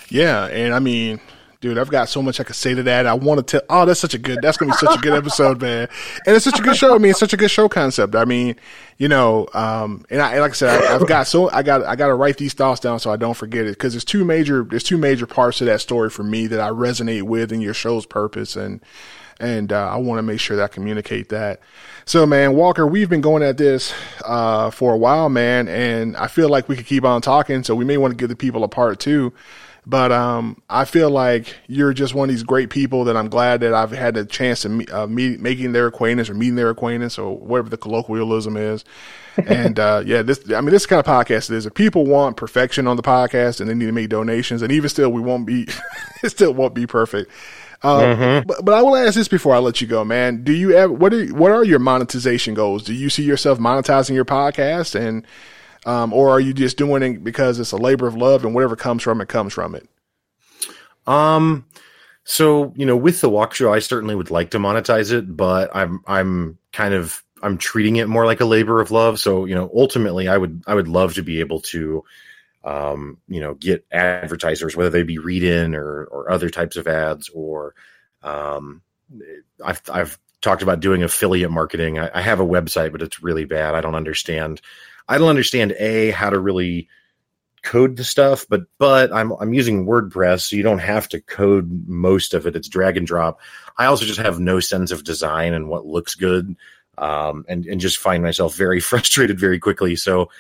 Yeah, 0.09 0.47
and 0.47 0.75
I 0.75 0.81
mean, 0.81 1.21
dude, 1.61 1.79
I've 1.79 1.91
got 1.91 2.09
so 2.09 2.23
much 2.23 2.41
I 2.41 2.45
could 2.45 2.57
say 2.57 2.75
to 2.75 2.83
that. 2.85 3.07
I 3.07 3.15
want 3.15 3.39
to 3.39 3.43
tell. 3.43 3.67
Oh, 3.69 3.85
that's 3.85 4.01
such 4.01 4.15
a 4.15 4.19
good. 4.19 4.39
That's 4.43 4.57
gonna 4.57 4.73
be 4.73 4.77
such 4.77 4.97
a 4.97 5.01
good 5.01 5.15
episode, 5.15 5.61
man. 5.61 5.89
And 6.27 6.37
it's 6.37 6.45
such 6.45 6.59
a 6.59 6.63
good 6.63 6.77
show. 6.77 6.95
I 6.95 6.99
mean, 6.99 7.11
it's 7.11 7.21
such 7.21 7.33
a 7.33 7.37
good 7.37 7.51
show 7.51 7.69
concept. 7.69 8.15
I 8.15 8.25
mean, 8.25 8.57
you 8.97 9.09
know, 9.09 9.49
um, 9.55 10.05
and 10.11 10.21
I 10.21 10.39
like 10.41 10.53
I 10.53 10.55
said, 10.55 10.85
I, 10.85 10.93
have 10.93 11.07
got 11.07 11.27
so 11.27 11.51
I 11.51 11.63
got 11.63 11.85
I 11.85 11.97
got 11.97 12.09
to 12.09 12.15
write 12.15 12.37
these 12.37 12.55
thoughts 12.55 12.81
down 12.81 13.01
so 13.01 13.11
I 13.11 13.17
don't 13.17 13.35
forget 13.35 13.67
it 13.67 13.71
because 13.71 13.93
there's 13.93 14.05
two 14.05 14.25
major 14.25 14.65
there's 14.65 14.85
two 14.85 14.99
major 14.99 15.27
parts 15.27 15.61
of 15.61 15.67
that 15.67 15.81
story 15.81 16.11
for 16.11 16.23
me 16.23 16.47
that 16.49 16.61
I 16.61 16.71
resonate 16.71 17.23
with 17.23 17.53
in 17.53 17.61
your 17.61 17.75
show's 17.75 18.07
purpose 18.07 18.57
and 18.57 18.81
and 19.41 19.73
uh, 19.73 19.89
I 19.89 19.97
want 19.97 20.19
to 20.19 20.23
make 20.23 20.41
sure 20.41 20.57
that 20.57 20.65
I 20.65 20.69
communicate 20.69 21.29
that. 21.29 21.61
So, 22.05 22.27
man, 22.27 22.55
Walker, 22.55 22.87
we've 22.87 23.09
been 23.09 23.21
going 23.21 23.43
at 23.43 23.57
this 23.57 23.93
uh, 24.25 24.71
for 24.71 24.95
a 24.95 24.97
while, 24.97 25.29
man, 25.29 25.69
and 25.69 26.17
I 26.17 26.27
feel 26.27 26.49
like 26.49 26.69
we 26.69 26.75
could 26.75 26.87
keep 26.87 27.05
on 27.05 27.21
talking. 27.21 27.63
So 27.63 27.75
we 27.75 27.85
may 27.85 27.99
want 27.99 28.13
to 28.13 28.17
give 28.17 28.31
the 28.31 28.37
people 28.37 28.65
a 28.65 28.69
part 28.69 28.99
two. 28.99 29.33
But 29.89 30.13
um, 30.13 30.61
I 30.69 30.85
feel 30.85 31.09
like 31.09 31.57
you're 31.67 31.95
just 31.95 32.13
one 32.13 32.29
of 32.29 32.35
these 32.35 32.43
great 32.43 32.69
people 32.69 33.05
that 33.05 33.17
I'm 33.17 33.31
glad 33.31 33.61
that 33.61 33.73
I've 33.73 33.91
had 33.91 34.13
the 34.17 34.27
chance 34.27 34.61
to 34.63 34.69
meet, 34.69 34.93
uh, 34.93 35.07
meet 35.07 35.41
making 35.41 35.73
their 35.73 35.87
acquaintance 35.87 36.29
or 36.29 36.35
meeting 36.35 36.57
their 36.57 36.69
acquaintance 36.69 37.19
or 37.19 37.39
whatever 37.39 37.71
the 37.71 37.79
colloquialism 37.79 38.59
is. 38.59 38.85
and 39.47 39.79
uh, 39.79 40.03
yeah, 40.05 40.21
this 40.21 40.43
I 40.53 40.61
mean 40.61 40.73
this 40.73 40.85
kind 40.85 41.01
of 41.01 41.07
podcast 41.07 41.51
is 41.51 41.65
if 41.65 41.73
people 41.73 42.05
want 42.05 42.37
perfection 42.37 42.87
on 42.87 42.97
the 42.97 43.03
podcast 43.03 43.61
and 43.61 43.71
they 43.71 43.75
need 43.75 43.87
to 43.87 43.93
make 43.93 44.11
donations, 44.11 44.61
and 44.61 44.71
even 44.73 44.91
still 44.91 45.09
we 45.09 45.23
won't 45.23 45.47
be 45.47 45.67
it 46.23 46.29
still 46.29 46.53
won't 46.53 46.75
be 46.75 46.87
perfect. 46.87 47.31
Uh, 47.83 48.01
mm-hmm. 48.01 48.47
but, 48.47 48.63
but 48.65 48.75
I 48.75 48.83
will 48.83 48.97
ask 48.97 49.15
this 49.15 49.29
before 49.29 49.55
I 49.55 49.59
let 49.59 49.81
you 49.81 49.87
go, 49.87 50.05
man. 50.05 50.45
Do 50.45 50.53
you 50.53 50.73
ever 50.73 50.93
what 50.93 51.15
are 51.15 51.27
what 51.29 51.51
are 51.51 51.65
your 51.65 51.79
monetization 51.79 52.53
goals? 52.53 52.83
Do 52.83 52.93
you 52.93 53.09
see 53.09 53.23
yourself 53.23 53.59
monetizing 53.59 54.15
your 54.15 54.27
podcast, 54.27 54.95
and 54.95 55.25
um, 55.87 56.13
or 56.13 56.31
are 56.31 56.41
you 56.41 56.53
just 56.53 56.77
doing 56.77 57.03
it 57.03 57.25
because 57.25 57.59
it's 57.59 57.73
a 57.73 57.77
labor 57.77 58.07
of 58.07 58.15
love 58.15 58.45
and 58.45 58.55
whatever 58.55 58.77
comes 58.77 59.03
from 59.03 59.21
it 59.21 59.29
comes 59.29 59.53
from 59.53 59.75
it? 59.75 59.89
Um. 61.07 61.67
So 62.25 62.75
you 62.77 62.85
know, 62.85 62.97
with 62.97 63.21
the 63.21 63.31
walk 63.31 63.55
show, 63.55 63.73
I 63.73 63.79
certainly 63.79 64.15
would 64.15 64.31
like 64.31 64.51
to 64.51 64.59
monetize 64.59 65.13
it, 65.13 65.37
but 65.37 65.71
I'm 65.75 66.03
I'm 66.07 66.59
kind 66.73 66.95
of 66.95 67.23
I'm 67.43 67.57
treating 67.57 67.97
it 67.97 68.09
more 68.09 68.27
like 68.27 68.41
a 68.41 68.45
labor 68.45 68.81
of 68.81 68.91
love. 68.91 69.19
So 69.19 69.45
you 69.47 69.55
know, 69.55 69.71
ultimately, 69.75 70.29
I 70.29 70.37
would 70.37 70.63
I 70.67 70.75
would 70.75 70.89
love 70.89 71.15
to 71.15 71.23
be 71.23 71.41
able 71.41 71.61
to 71.61 72.05
um, 72.65 73.19
you 73.29 73.41
know, 73.41 73.55
get 73.55 73.87
advertisers, 73.91 74.77
whether 74.77 74.91
they 74.91 75.03
be 75.03 75.19
read 75.19 75.43
in 75.43 75.75
or, 75.75 76.05
or 76.05 76.31
other 76.31 76.51
types 76.51 76.77
of 76.77 76.87
ads, 76.87 77.29
or 77.31 77.75
um, 78.23 78.83
I've, 79.65 79.81
I've 79.91 80.19
talked 80.41 80.63
about 80.63 80.81
doing 80.81 81.03
affiliate 81.03 81.51
marketing. 81.51 81.99
I, 81.99 82.11
I, 82.15 82.21
have 82.21 82.41
a 82.41 82.47
website, 82.47 82.93
but 82.93 83.01
it's 83.01 83.23
really 83.23 83.45
bad. 83.45 83.75
I 83.75 83.81
don't 83.81 83.95
understand. 83.95 84.61
I 85.09 85.19
don't 85.19 85.29
understand 85.29 85.73
a 85.73 86.11
how 86.11 86.31
to 86.31 86.39
really 86.39 86.89
code 87.63 87.97
the 87.97 88.05
stuff, 88.05 88.47
but 88.49 88.63
but 88.79 89.13
I'm 89.13 89.33
I'm 89.33 89.53
using 89.53 89.87
WordPress, 89.87 90.49
so 90.49 90.57
you 90.57 90.63
don't 90.63 90.79
have 90.79 91.09
to 91.11 91.21
code 91.21 91.87
most 91.87 92.35
of 92.35 92.47
it. 92.47 92.57
It's 92.57 92.69
drag 92.69 92.97
and 92.97 93.07
drop. 93.07 93.41
I 93.77 93.87
also 93.87 94.05
just 94.05 94.21
have 94.21 94.41
no 94.41 94.61
sense 94.61 94.91
of 94.91 95.05
design 95.05 95.55
and 95.55 95.69
what 95.69 95.87
looks 95.87 96.15
good, 96.15 96.57
um, 96.97 97.45
and 97.49 97.67
and 97.67 97.81
just 97.81 97.99
find 97.99 98.23
myself 98.23 98.55
very 98.55 98.81
frustrated 98.91 99.39
very 99.39 99.59
quickly. 99.59 99.97
So 99.97 100.31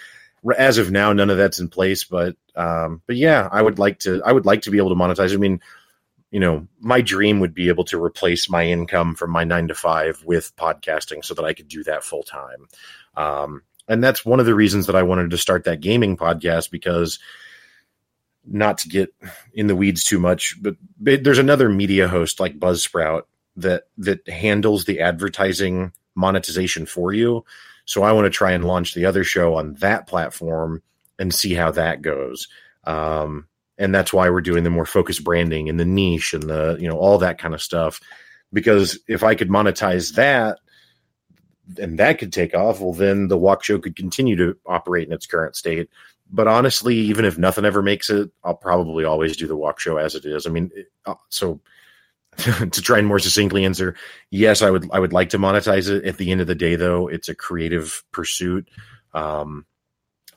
as 0.56 0.78
of 0.78 0.90
now, 0.90 1.12
none 1.12 1.30
of 1.30 1.36
that's 1.36 1.60
in 1.60 1.68
place. 1.68 2.04
But 2.04 2.36
um, 2.54 3.02
but 3.06 3.16
yeah, 3.16 3.48
I 3.50 3.62
would 3.62 3.78
like 3.78 4.00
to. 4.00 4.22
I 4.24 4.32
would 4.32 4.46
like 4.46 4.62
to 4.62 4.70
be 4.70 4.78
able 4.78 4.90
to 4.90 4.94
monetize. 4.94 5.32
I 5.32 5.36
mean, 5.36 5.60
you 6.30 6.40
know, 6.40 6.66
my 6.80 7.00
dream 7.00 7.40
would 7.40 7.54
be 7.54 7.68
able 7.68 7.84
to 7.86 8.02
replace 8.02 8.48
my 8.48 8.66
income 8.66 9.14
from 9.14 9.30
my 9.30 9.44
nine 9.44 9.68
to 9.68 9.74
five 9.74 10.22
with 10.24 10.54
podcasting, 10.56 11.24
so 11.24 11.34
that 11.34 11.44
I 11.44 11.54
could 11.54 11.68
do 11.68 11.82
that 11.84 12.04
full 12.04 12.22
time. 12.22 12.68
Um, 13.16 13.62
and 13.88 14.04
that's 14.04 14.24
one 14.24 14.40
of 14.40 14.46
the 14.46 14.54
reasons 14.54 14.86
that 14.86 14.96
I 14.96 15.02
wanted 15.02 15.30
to 15.30 15.38
start 15.38 15.64
that 15.64 15.80
gaming 15.80 16.16
podcast 16.16 16.70
because 16.70 17.18
not 18.46 18.78
to 18.78 18.88
get 18.88 19.14
in 19.52 19.66
the 19.66 19.76
weeds 19.76 20.04
too 20.04 20.18
much, 20.18 20.56
but, 20.60 20.76
there's 21.00 21.38
another 21.38 21.68
media 21.68 22.08
host 22.08 22.40
like 22.40 22.58
Buzzsprout 22.58 23.22
that 23.56 23.84
that 23.98 24.28
handles 24.28 24.84
the 24.84 25.00
advertising 25.00 25.92
monetization 26.14 26.86
for 26.86 27.12
you. 27.12 27.44
So 27.84 28.02
I 28.02 28.12
want 28.12 28.26
to 28.26 28.30
try 28.30 28.52
and 28.52 28.64
launch 28.64 28.94
the 28.94 29.06
other 29.06 29.24
show 29.24 29.54
on 29.54 29.74
that 29.74 30.06
platform 30.06 30.82
and 31.18 31.32
see 31.32 31.54
how 31.54 31.70
that 31.72 32.02
goes. 32.02 32.48
Um, 32.84 33.46
and 33.78 33.94
that's 33.94 34.12
why 34.12 34.28
we're 34.28 34.40
doing 34.40 34.64
the 34.64 34.70
more 34.70 34.84
focused 34.84 35.24
branding 35.24 35.68
and 35.68 35.78
the 35.78 35.84
niche 35.84 36.34
and 36.34 36.42
the 36.42 36.76
you 36.80 36.88
know 36.88 36.98
all 36.98 37.18
that 37.18 37.38
kind 37.38 37.54
of 37.54 37.62
stuff. 37.62 38.00
Because 38.52 38.98
if 39.06 39.22
I 39.22 39.34
could 39.34 39.48
monetize 39.48 40.14
that 40.14 40.58
and 41.76 41.98
that 41.98 42.18
could 42.18 42.32
take 42.32 42.54
off, 42.54 42.80
well, 42.80 42.92
then 42.92 43.28
the 43.28 43.38
walk 43.38 43.62
show 43.62 43.78
could 43.78 43.96
continue 43.96 44.36
to 44.36 44.56
operate 44.66 45.06
in 45.06 45.12
its 45.12 45.26
current 45.26 45.56
state. 45.56 45.90
But 46.30 46.46
honestly, 46.46 46.96
even 46.96 47.24
if 47.24 47.38
nothing 47.38 47.64
ever 47.64 47.82
makes 47.82 48.10
it, 48.10 48.30
I'll 48.44 48.54
probably 48.54 49.04
always 49.04 49.36
do 49.36 49.46
the 49.46 49.56
walk 49.56 49.80
show 49.80 49.96
as 49.96 50.14
it 50.14 50.24
is. 50.24 50.46
I 50.46 50.50
mean, 50.50 50.70
uh, 51.06 51.14
so 51.28 51.60
to 52.36 52.82
try 52.82 52.98
and 52.98 53.06
more 53.06 53.18
succinctly 53.18 53.64
answer, 53.64 53.96
yes, 54.30 54.62
I 54.62 54.70
would 54.70 54.88
I 54.92 54.98
would 54.98 55.12
like 55.12 55.30
to 55.30 55.38
monetize 55.38 55.88
it. 55.90 56.04
At 56.04 56.18
the 56.18 56.30
end 56.30 56.40
of 56.40 56.46
the 56.46 56.54
day, 56.54 56.76
though, 56.76 57.08
it's 57.08 57.28
a 57.28 57.34
creative 57.34 58.04
pursuit. 58.12 58.68
Um, 59.14 59.66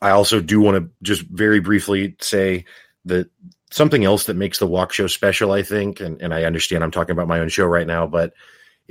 I 0.02 0.12
also 0.12 0.42
do 0.42 0.62
want 0.62 0.78
to 0.78 0.90
just 1.04 1.22
very 1.24 1.60
briefly 1.60 2.16
say 2.20 2.66
that 3.06 3.30
something 3.70 4.04
else 4.04 4.26
that 4.26 4.36
makes 4.36 4.60
the 4.60 4.68
walk 4.68 4.94
show 4.94 5.08
special, 5.08 5.52
I 5.52 5.64
think, 5.64 6.00
and, 6.00 6.22
and 6.22 6.34
I 6.34 6.44
understand 6.44 6.84
I'm 6.84 6.92
talking 6.92 7.12
about 7.12 7.28
my 7.28 7.40
own 7.40 7.50
show 7.50 7.66
right 7.66 7.86
now, 7.88 8.08
but 8.08 8.34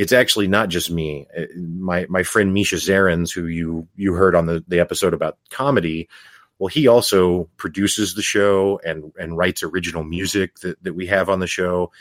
it's 0.01 0.13
actually 0.13 0.49
not 0.49 0.71
just 0.71 0.91
me. 0.91 1.27
Uh, 1.37 1.45
my 1.57 2.07
my 2.09 2.23
friend 2.23 2.55
Misha 2.55 2.77
Zarins, 2.77 3.33
who 3.33 3.47
you 3.47 3.87
you 3.97 4.15
heard 4.15 4.35
on 4.35 4.47
the, 4.47 4.65
the 4.67 4.81
episode 4.81 5.13
about 5.13 5.37
comedy, 5.51 6.09
well, 6.59 6.69
he 6.69 6.89
also 6.89 7.51
produces 7.59 8.15
the 8.15 8.23
show 8.23 8.81
and 8.83 9.13
and 9.19 9.37
writes 9.37 9.63
original 9.63 10.03
music 10.03 10.59
that, 10.61 10.83
that 10.83 10.95
we 10.95 11.07
have 11.09 11.29
on 11.29 11.41
the 11.41 11.47
show 11.47 11.93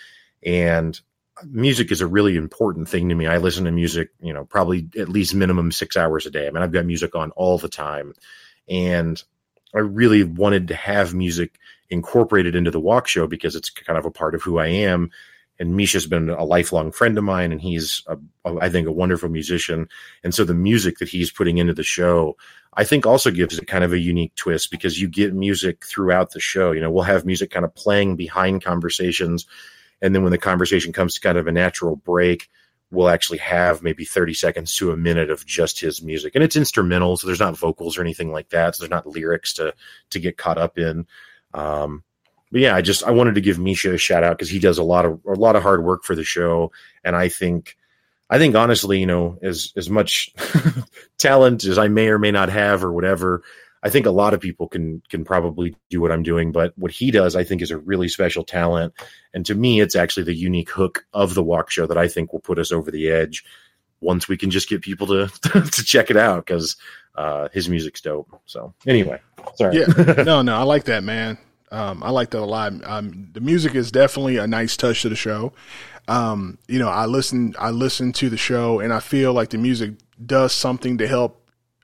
and 0.44 1.00
music 1.46 1.92
is 1.92 2.00
a 2.00 2.08
really 2.08 2.38
important 2.38 2.88
thing 2.88 3.10
to 3.10 3.16
me. 3.16 3.28
I 3.28 3.38
listen 3.38 3.66
to 3.66 3.72
music, 3.72 4.12
you 4.22 4.34
know, 4.34 4.46
probably 4.46 4.88
at 4.98 5.10
least 5.10 5.36
minimum 5.36 5.72
six 5.72 5.98
hours 5.98 6.26
a 6.26 6.32
day. 6.32 6.48
I 6.48 6.52
mean, 6.52 6.64
I've 6.64 6.72
got 6.72 6.86
music 6.86 7.16
on 7.16 7.32
all 7.32 7.58
the 7.58 7.70
time. 7.70 8.14
And 8.70 9.22
I 9.76 9.80
really 9.80 10.24
wanted 10.24 10.70
to 10.70 10.76
have 10.76 11.14
music 11.14 11.58
incorporated 11.90 12.56
into 12.56 12.72
the 12.72 12.80
walk 12.80 13.08
show 13.08 13.28
because 13.28 13.56
it's 13.56 13.70
kind 13.70 13.98
of 13.98 14.06
a 14.06 14.12
part 14.12 14.36
of 14.36 14.44
who 14.44 14.60
I 14.60 14.68
am. 14.68 15.12
And 15.60 15.76
Misha's 15.76 16.08
been 16.08 16.30
a 16.30 16.44
lifelong 16.44 16.92
friend 16.92 17.18
of 17.18 17.24
mine, 17.24 17.52
and 17.52 17.62
he's, 17.62 18.02
a, 18.08 18.18
a, 18.46 18.58
I 18.60 18.70
think, 18.70 18.88
a 18.88 18.92
wonderful 18.92 19.30
musician. 19.30 19.90
And 20.24 20.34
so 20.34 20.46
the 20.46 20.54
music 20.54 21.00
that 21.00 21.10
he's 21.10 21.32
putting 21.32 21.58
into 21.58 21.74
the 21.74 21.84
show, 21.84 22.38
I 22.74 22.86
think, 22.86 23.06
also 23.06 23.30
gives 23.30 23.58
it 23.58 23.68
kind 23.68 23.84
of 23.84 23.92
a 23.92 24.00
unique 24.00 24.36
twist 24.36 24.72
because 24.72 25.02
you 25.02 25.10
get 25.10 25.34
music 25.34 25.86
throughout 25.86 26.32
the 26.32 26.40
show. 26.40 26.72
You 26.72 26.82
know, 26.82 26.90
we'll 26.90 27.04
have 27.04 27.26
music 27.26 27.52
kind 27.52 27.66
of 27.66 27.76
playing 27.76 28.16
behind 28.16 28.64
conversations 28.64 29.46
and 30.02 30.16
then 30.16 30.24
when 30.24 30.32
the 30.32 30.38
conversation 30.38 30.94
comes 30.94 31.14
to 31.16 31.22
kind 31.22 31.38
of 31.38 31.48
a 31.48 31.52
natural 31.52 31.96
break, 31.96 32.50
we'll 32.92 33.10
actually 33.10 33.40
have 33.40 33.84
maybe 33.84 34.06
30 34.06 34.34
seconds 34.34 34.76
to 34.76 34.92
a 34.92 34.98
minute 34.98 35.30
of 35.30 35.46
just 35.46 35.80
his 35.80 36.02
music. 36.02 36.36
And 36.36 36.44
it's 36.44 36.56
instrumental, 36.56 37.18
so 37.18 37.28
there's 37.28 37.40
not 37.40 37.58
vocals 37.58 37.98
or 37.98 38.02
anything 38.02 38.32
like 38.32 38.50
that. 38.50 38.76
So 38.76 38.84
there's 38.84 38.92
not 38.92 39.08
lyrics 39.08 39.54
to 39.56 39.74
to 40.12 40.20
get 40.20 40.38
caught 40.38 40.58
up 40.58 40.78
in. 40.78 41.06
Um, 41.54 42.04
but 42.52 42.62
yeah, 42.62 42.76
I 42.76 42.82
just 42.82 43.04
I 43.04 43.12
wanted 43.12 43.36
to 43.36 43.42
give 43.42 43.60
Misha 43.60 43.94
a 43.94 43.98
shout 43.98 44.24
out 44.24 44.38
because 44.38 44.50
he 44.50 44.60
does 44.60 44.78
a 44.78 44.84
lot 44.84 45.06
of 45.06 45.20
a 45.26 45.34
lot 45.34 45.56
of 45.56 45.64
hard 45.64 45.84
work 45.84 46.04
for 46.04 46.16
the 46.16 46.24
show, 46.24 46.72
and 47.04 47.16
I 47.16 47.30
think 47.30 47.78
I 48.30 48.38
think 48.38 48.56
honestly, 48.56 49.00
you 49.00 49.06
know, 49.06 49.38
as 49.42 49.74
as 49.76 49.90
much 49.90 50.34
talent 51.18 51.64
as 51.66 51.78
I 51.78 51.88
may 51.88 52.10
or 52.10 52.20
may 52.20 52.32
not 52.32 52.50
have 52.50 52.84
or 52.84 52.92
whatever, 52.92 53.44
I 53.82 53.90
think 53.90 54.06
a 54.06 54.12
lot 54.12 54.34
of 54.34 54.40
people 54.40 54.68
can 54.68 55.02
can 55.10 55.24
probably 55.24 55.76
do 55.90 56.02
what 56.02 56.12
I'm 56.12 56.24
doing, 56.24 56.52
but 56.52 56.74
what 56.78 56.92
he 56.92 57.12
does, 57.12 57.36
I 57.36 57.44
think, 57.44 57.62
is 57.62 57.72
a 57.72 57.78
really 57.78 58.08
special 58.08 58.44
talent. 58.44 58.94
And 59.34 59.46
to 59.46 59.56
me, 59.56 59.80
it's 59.80 59.96
actually 59.96 60.24
the 60.24 60.36
unique 60.36 60.70
hook 60.70 61.06
of 61.14 61.34
the 61.34 61.44
walk 61.44 61.70
show 61.70 61.88
that 61.88 61.98
I 61.98 62.08
think 62.08 62.34
will 62.34 62.40
put 62.40 62.60
us 62.60 62.72
over 62.72 62.92
the 62.92 63.10
edge 63.10 63.44
once 64.02 64.28
we 64.28 64.38
can 64.38 64.50
just 64.50 64.70
get 64.70 64.82
people 64.82 65.08
to 65.08 65.28
to 65.72 65.84
check 65.84 66.10
it 66.10 66.18
out 66.18 66.46
because 66.46 66.76
uh, 67.16 67.50
his 67.54 67.70
music's 67.70 68.02
dope. 68.02 68.42
So 68.46 68.74
anyway, 68.86 69.22
sorry. 69.56 69.80
Yeah, 69.80 69.86
no, 70.24 70.42
no, 70.42 70.56
I 70.56 70.64
like 70.64 70.86
that, 70.86 71.04
man. 71.04 71.38
Um, 71.72 72.02
I 72.04 72.10
like 72.10 72.32
that 72.32 72.40
a 72.40 72.46
lot. 72.46 72.74
Um, 72.84 73.30
the 73.34 73.42
music 73.42 73.76
is 73.76 73.92
definitely 73.92 74.38
a 74.38 74.48
nice 74.48 74.76
touch 74.76 75.04
to 75.04 75.10
the 75.10 75.16
show. 75.16 75.54
Um, 76.08 76.58
you 76.68 76.80
know, 76.80 76.90
I 76.90 77.06
listen, 77.06 77.56
I 77.60 77.70
listen 77.70 78.12
to 78.14 78.30
the 78.30 78.38
show, 78.38 78.80
and 78.80 78.92
I 78.92 79.00
feel 79.00 79.34
like 79.34 79.50
the 79.50 79.60
music 79.60 79.94
does 80.26 80.52
something 80.54 80.98
to 80.98 81.08
help 81.08 81.40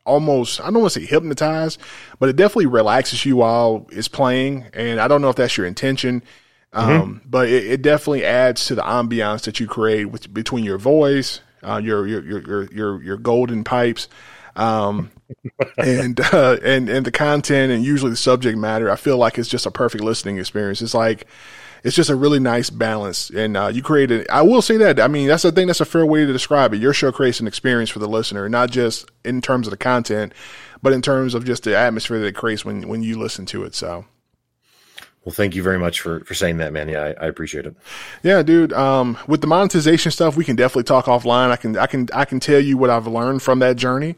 almost 0.05 0.61
I 0.61 0.65
don't 0.65 0.81
want 0.81 0.93
to 0.93 1.01
say 1.01 1.05
hypnotize, 1.05 1.77
but 2.19 2.29
it 2.29 2.35
definitely 2.35 2.67
relaxes 2.67 3.25
you 3.25 3.37
while 3.37 3.87
it's 3.91 4.07
playing. 4.07 4.65
And 4.73 4.99
I 4.99 5.07
don't 5.07 5.21
know 5.21 5.29
if 5.29 5.35
that's 5.35 5.57
your 5.57 5.65
intention, 5.65 6.21
mm-hmm. 6.73 6.89
um, 6.89 7.21
but 7.25 7.49
it, 7.49 7.65
it, 7.65 7.81
definitely 7.81 8.23
adds 8.23 8.65
to 8.67 8.75
the 8.75 8.83
ambiance 8.83 9.43
that 9.43 9.59
you 9.59 9.67
create 9.67 10.05
with, 10.05 10.33
between 10.33 10.63
your 10.63 10.77
voice, 10.77 11.41
uh, 11.63 11.81
your, 11.83 12.07
your, 12.07 12.21
your 12.23 12.71
your 12.71 13.03
your 13.03 13.17
golden 13.17 13.63
pipes, 13.63 14.07
um, 14.55 15.11
and 15.77 16.19
uh, 16.19 16.57
and 16.63 16.89
and 16.89 17.05
the 17.05 17.11
content 17.11 17.71
and 17.71 17.83
usually 17.83 18.11
the 18.11 18.17
subject 18.17 18.57
matter. 18.57 18.89
I 18.89 18.95
feel 18.95 19.17
like 19.17 19.37
it's 19.37 19.49
just 19.49 19.65
a 19.65 19.71
perfect 19.71 20.03
listening 20.03 20.37
experience. 20.37 20.81
It's 20.81 20.93
like 20.93 21.27
it's 21.85 21.95
just 21.95 22.09
a 22.09 22.15
really 22.15 22.39
nice 22.39 22.69
balance. 22.71 23.29
And 23.29 23.55
uh, 23.55 23.67
you 23.67 23.83
created, 23.83 24.27
I 24.29 24.41
will 24.41 24.63
say 24.63 24.77
that. 24.77 24.99
I 24.99 25.07
mean, 25.07 25.27
that's 25.27 25.43
the 25.43 25.51
thing. 25.51 25.67
That's 25.67 25.81
a 25.81 25.85
fair 25.85 26.05
way 26.05 26.25
to 26.25 26.33
describe 26.33 26.73
it. 26.73 26.81
Your 26.81 26.93
show 26.93 27.11
creates 27.11 27.39
an 27.39 27.47
experience 27.47 27.91
for 27.91 27.99
the 27.99 28.07
listener, 28.07 28.49
not 28.49 28.71
just 28.71 29.09
in 29.23 29.39
terms 29.39 29.67
of 29.67 29.71
the 29.71 29.77
content, 29.77 30.33
but 30.81 30.93
in 30.93 31.03
terms 31.03 31.35
of 31.35 31.45
just 31.45 31.63
the 31.63 31.77
atmosphere 31.77 32.19
that 32.19 32.25
it 32.25 32.35
creates 32.35 32.65
when 32.65 32.87
when 32.87 33.03
you 33.03 33.19
listen 33.19 33.45
to 33.47 33.63
it. 33.63 33.75
So. 33.75 34.05
Well, 35.23 35.33
thank 35.33 35.55
you 35.55 35.63
very 35.63 35.79
much 35.79 36.01
for, 36.01 36.19
for 36.19 36.35
saying 36.35 36.57
that, 36.57 36.71
man. 36.71 36.87
Yeah, 36.87 37.03
I, 37.19 37.25
I 37.25 37.27
appreciate 37.27 37.65
it. 37.65 37.75
Yeah, 38.21 38.43
dude. 38.43 38.71
Um, 38.73 39.17
with 39.27 39.41
the 39.41 39.47
monetization 39.47 40.11
stuff, 40.11 40.37
we 40.37 40.45
can 40.45 40.55
definitely 40.55 40.83
talk 40.83 41.05
offline. 41.05 41.49
I 41.49 41.55
can, 41.55 41.75
I 41.79 41.87
can, 41.87 42.07
I 42.13 42.25
can 42.25 42.39
tell 42.39 42.59
you 42.59 42.77
what 42.77 42.91
I've 42.91 43.07
learned 43.07 43.41
from 43.41 43.57
that 43.59 43.75
journey, 43.75 44.17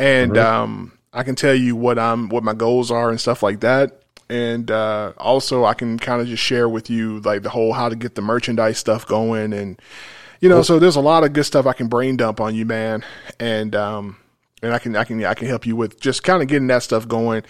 and 0.00 0.32
mm-hmm. 0.32 0.62
um, 0.62 0.98
I 1.12 1.22
can 1.22 1.34
tell 1.34 1.54
you 1.54 1.76
what 1.76 1.98
I'm, 1.98 2.28
what 2.28 2.42
my 2.42 2.54
goals 2.54 2.90
are 2.90 3.10
and 3.10 3.20
stuff 3.20 3.42
like 3.42 3.60
that 3.60 4.00
and 4.30 4.70
uh, 4.70 5.12
also 5.18 5.64
I 5.64 5.74
can 5.74 5.98
kind 5.98 6.22
of 6.22 6.28
just 6.28 6.42
share 6.42 6.68
with 6.68 6.88
you 6.88 7.20
like 7.20 7.42
the 7.42 7.50
whole 7.50 7.72
how 7.72 7.88
to 7.88 7.96
get 7.96 8.14
the 8.14 8.22
merchandise 8.22 8.78
stuff 8.78 9.06
going, 9.06 9.52
and 9.52 9.78
you 10.40 10.48
know, 10.48 10.56
cool. 10.56 10.64
so 10.64 10.78
there's 10.78 10.96
a 10.96 11.00
lot 11.00 11.24
of 11.24 11.32
good 11.32 11.44
stuff 11.44 11.66
I 11.66 11.72
can 11.72 11.88
brain 11.88 12.16
dump 12.16 12.40
on 12.40 12.54
you, 12.54 12.64
man, 12.64 13.04
and 13.40 13.74
um, 13.74 14.16
and 14.62 14.74
I 14.74 14.78
can 14.78 14.94
I 14.94 15.04
can 15.04 15.24
I 15.24 15.34
can 15.34 15.48
help 15.48 15.66
you 15.66 15.74
with 15.74 16.00
just 16.00 16.22
kind 16.22 16.42
of 16.42 16.48
getting 16.48 16.66
that 16.68 16.82
stuff 16.82 17.08
going. 17.08 17.42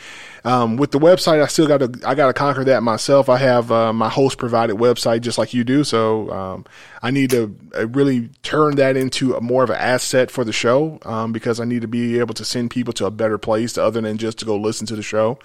Um, 0.45 0.77
with 0.77 0.93
the 0.93 0.99
website, 0.99 1.43
I 1.43 1.47
still 1.47 1.67
got 1.67 1.79
to 1.79 2.09
I 2.09 2.15
got 2.15 2.29
to 2.29 2.33
conquer 2.33 2.65
that 2.65 2.83
myself. 2.83 3.29
I 3.29 3.39
have 3.39 3.73
uh, 3.73 3.93
my 3.93 4.09
host 4.09 4.39
provided 4.39 4.77
website 4.77 5.23
just 5.23 5.39
like 5.39 5.53
you 5.53 5.65
do, 5.65 5.83
so 5.83 6.31
um, 6.31 6.65
I 7.03 7.11
need 7.11 7.31
to 7.31 7.57
uh, 7.77 7.89
really 7.89 8.29
turn 8.43 8.77
that 8.77 8.97
into 8.97 9.35
a 9.35 9.41
more 9.41 9.65
of 9.65 9.71
an 9.71 9.77
asset 9.77 10.31
for 10.31 10.45
the 10.45 10.53
show 10.53 10.99
um, 11.05 11.33
because 11.33 11.61
I 11.61 11.65
need 11.65 11.83
to 11.83 11.89
be 11.89 12.19
able 12.19 12.35
to 12.35 12.45
send 12.45 12.71
people 12.71 12.93
to 12.95 13.07
a 13.07 13.11
better 13.11 13.39
place 13.39 13.77
other 13.77 14.01
than 14.01 14.19
just 14.19 14.39
to 14.39 14.45
go 14.45 14.57
listen 14.57 14.87
to 14.89 14.97
the 14.97 15.03
show. 15.03 15.39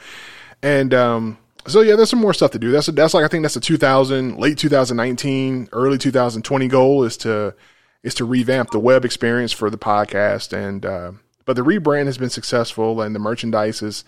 And 0.61 0.93
um, 0.93 1.37
so 1.67 1.81
yeah, 1.81 1.95
there's 1.95 2.09
some 2.09 2.19
more 2.19 2.33
stuff 2.33 2.51
to 2.51 2.59
do. 2.59 2.71
That's 2.71 2.87
a, 2.87 2.91
that's 2.91 3.13
like 3.13 3.25
I 3.25 3.27
think 3.27 3.43
that's 3.43 3.55
a 3.55 3.61
2000 3.61 4.37
late 4.37 4.57
2019, 4.57 5.69
early 5.71 5.97
2020 5.97 6.67
goal 6.67 7.03
is 7.03 7.17
to 7.17 7.55
is 8.03 8.13
to 8.15 8.25
revamp 8.25 8.69
the 8.69 8.79
web 8.79 9.03
experience 9.03 9.51
for 9.51 9.71
the 9.71 9.79
podcast. 9.79 10.53
And 10.53 10.85
uh, 10.85 11.13
but 11.45 11.55
the 11.55 11.63
rebrand 11.63 12.05
has 12.05 12.17
been 12.17 12.29
successful, 12.29 13.01
and 13.01 13.15
the 13.15 13.19
merchandise 13.19 13.81
is 13.81 14.03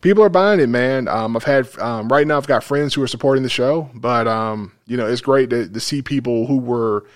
people 0.00 0.22
are 0.22 0.28
buying 0.28 0.60
it, 0.60 0.68
man. 0.68 1.08
Um, 1.08 1.36
I've 1.36 1.44
had 1.44 1.68
um, 1.78 2.08
right 2.08 2.26
now 2.26 2.36
I've 2.36 2.46
got 2.46 2.64
friends 2.64 2.94
who 2.94 3.02
are 3.02 3.08
supporting 3.08 3.42
the 3.42 3.48
show, 3.48 3.90
but 3.94 4.26
um, 4.26 4.72
you 4.86 4.96
know 4.96 5.06
it's 5.06 5.20
great 5.20 5.50
to, 5.50 5.68
to 5.68 5.80
see 5.80 6.02
people 6.02 6.46
who 6.46 6.58
were 6.58 7.06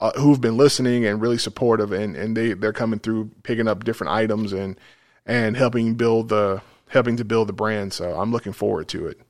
uh, 0.00 0.12
who've 0.12 0.40
been 0.40 0.56
listening 0.56 1.04
and 1.04 1.20
really 1.20 1.38
supportive, 1.38 1.92
and 1.92 2.16
and 2.16 2.36
they 2.36 2.52
they're 2.52 2.72
coming 2.72 2.98
through 2.98 3.30
picking 3.42 3.68
up 3.68 3.84
different 3.84 4.12
items 4.12 4.52
and 4.52 4.78
and 5.24 5.56
helping 5.56 5.94
build 5.94 6.28
the 6.28 6.62
helping 6.88 7.16
to 7.16 7.24
build 7.24 7.48
the 7.48 7.52
brand. 7.52 7.92
So 7.92 8.18
I'm 8.18 8.32
looking 8.32 8.52
forward 8.52 8.88
to 8.88 9.06
it. 9.08 9.20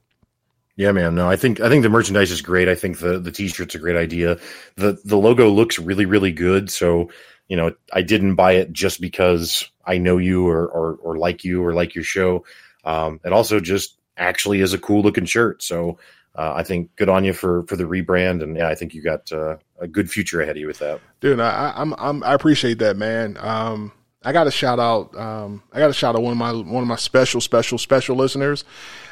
Yeah, 0.77 0.93
man. 0.93 1.15
No, 1.15 1.29
I 1.29 1.37
think 1.37 1.61
I 1.61 1.71
think 1.71 1.83
the 1.83 1.89
merchandise 1.89 2.31
is 2.31 2.43
great. 2.43 2.69
I 2.69 2.75
think 2.75 2.99
the 2.99 3.19
the 3.19 3.33
t-shirt's 3.33 3.75
a 3.75 3.79
great 3.79 3.97
idea. 3.97 4.39
The 4.77 4.99
the 5.05 5.17
logo 5.17 5.49
looks 5.49 5.79
really 5.79 6.05
really 6.05 6.33
good. 6.33 6.71
So, 6.71 7.11
you 7.49 7.57
know, 7.57 7.73
I 7.93 8.03
didn't 8.03 8.35
buy 8.35 8.53
it 8.53 8.73
just 8.73 9.01
because 9.01 9.71
I 9.87 9.99
know 9.99 10.19
you 10.19 10.49
or 10.49 10.67
or, 10.67 10.95
or 11.03 11.17
like 11.17 11.45
you 11.45 11.65
or 11.65 11.73
like 11.73 11.95
your 11.95 12.05
show. 12.05 12.45
Um, 12.85 13.21
it 13.25 13.33
also 13.33 13.61
just 13.61 13.97
actually 14.17 14.61
is 14.61 14.73
a 14.73 14.79
cool 14.79 15.03
looking 15.03 15.27
shirt. 15.27 15.63
So, 15.63 15.99
uh, 16.35 16.53
I 16.57 16.63
think 16.63 16.95
good 16.97 17.09
on 17.09 17.25
you 17.25 17.33
for 17.33 17.63
for 17.65 17.77
the 17.77 17.85
rebrand, 17.85 18.43
and 18.43 18.57
yeah, 18.57 18.69
I 18.69 18.75
think 18.75 18.95
you 18.95 19.03
got 19.03 19.33
uh, 19.33 19.57
a 19.79 19.87
good 19.87 20.11
future 20.11 20.41
ahead 20.41 20.57
of 20.57 20.61
you 20.61 20.67
with 20.67 20.79
that, 20.81 21.01
dude. 21.21 21.41
I, 21.41 21.73
I'm, 21.77 21.95
I'm 21.99 22.23
I 22.23 22.35
appreciate 22.35 22.79
that, 22.79 22.97
man. 22.97 23.37
Um, 23.41 23.93
I 24.27 24.33
got 24.33 24.45
to 24.45 24.51
shout 24.51 24.81
out. 24.81 25.17
Um, 25.17 25.63
I 25.73 25.79
got 25.79 25.87
to 25.87 25.93
shout 25.93 26.17
out 26.17 26.23
one 26.23 26.33
of 26.33 26.39
my 26.39 26.53
one 26.53 26.83
of 26.83 26.89
my 26.89 26.97
special, 26.97 27.41
special, 27.41 27.79
special 27.79 28.17
listeners. 28.17 28.65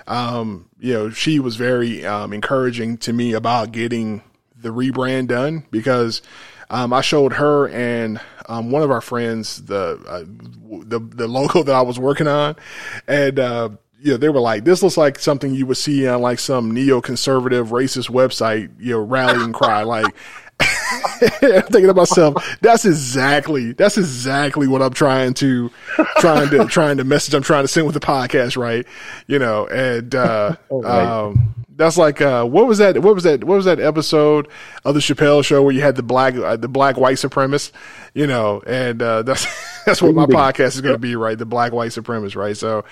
Um, 0.09 0.69
you 0.81 0.93
know, 0.93 1.11
she 1.11 1.39
was 1.39 1.55
very 1.57 2.05
um, 2.05 2.33
encouraging 2.33 2.99
to 2.99 3.13
me 3.13 3.33
about 3.33 3.71
getting 3.71 4.23
the 4.57 4.71
rebrand 4.71 5.29
done 5.29 5.67
because 5.71 6.21
um, 6.69 6.93
I 6.93 7.01
showed 7.01 7.35
her 7.35 7.69
and 7.69 8.21
um, 8.47 8.71
one 8.71 8.83
of 8.83 8.91
our 8.91 9.01
friends 9.01 9.65
the 9.65 10.01
uh, 10.07 10.25
the 10.85 10.99
the 10.99 11.29
logo 11.29 11.63
that 11.63 11.75
I 11.75 11.83
was 11.83 11.99
working 11.99 12.29
on, 12.29 12.57
and 13.07 13.39
uh, 13.39 13.69
you 14.05 14.11
know, 14.11 14.17
they 14.19 14.29
were 14.29 14.41
like, 14.41 14.65
this 14.65 14.83
looks 14.83 14.99
like 14.99 15.19
something 15.19 15.55
you 15.55 15.65
would 15.65 15.79
see 15.79 16.07
on 16.07 16.21
like 16.21 16.39
some 16.39 16.75
neoconservative 16.75 17.69
racist 17.69 18.11
website, 18.11 18.71
you 18.79 18.91
know, 18.91 19.01
rallying 19.01 19.55
cry. 19.55 19.83
Like, 19.83 20.15
I'm 21.43 21.63
thinking 21.63 21.87
to 21.87 21.95
myself, 21.95 22.59
that's 22.61 22.85
exactly 22.85 23.73
that's 23.73 23.99
exactly 23.99 24.67
what 24.69 24.83
I'm 24.83 24.93
trying 24.93 25.35
to 25.35 25.71
trying 26.19 26.51
to 26.51 26.67
trying 26.67 26.99
to 26.99 27.05
message 27.05 27.35
I'm 27.35 27.43
trying 27.43 27.65
to 27.65 27.69
send 27.69 27.87
with 27.87 27.95
the 27.95 28.01
podcast, 28.01 28.57
right? 28.57 28.87
You 29.27 29.39
know, 29.39 29.67
and 29.67 30.15
uh, 30.15 30.57
right. 30.71 31.07
um, 31.07 31.55
that's 31.77 31.99
like 31.99 32.21
uh, 32.21 32.45
what 32.45 32.67
was 32.67 32.79
that? 32.79 32.99
What 32.99 33.15
was 33.15 33.25
that? 33.25 33.45
What 33.45 33.57
was 33.57 33.65
that 33.65 33.81
episode 33.81 34.49
of 34.85 34.95
the 34.95 35.01
Chappelle 35.01 35.45
Show 35.45 35.63
where 35.63 35.73
you 35.73 35.81
had 35.81 35.97
the 35.97 36.03
black 36.03 36.35
uh, 36.35 36.57
the 36.57 36.69
black 36.69 36.97
white 36.97 37.17
supremacist? 37.17 37.73
You 38.15 38.27
know, 38.27 38.63
and 38.67 39.03
uh, 39.03 39.23
that's 39.25 39.47
that's 39.85 40.01
what 40.01 40.15
my 40.15 40.27
podcast 40.27 40.75
is 40.75 40.81
going 40.81 40.95
to 40.95 40.99
be, 40.99 41.17
right? 41.17 41.37
The 41.37 41.47
black 41.47 41.73
white 41.73 41.91
supremacist, 41.91 42.37
right? 42.37 42.57
So, 42.57 42.85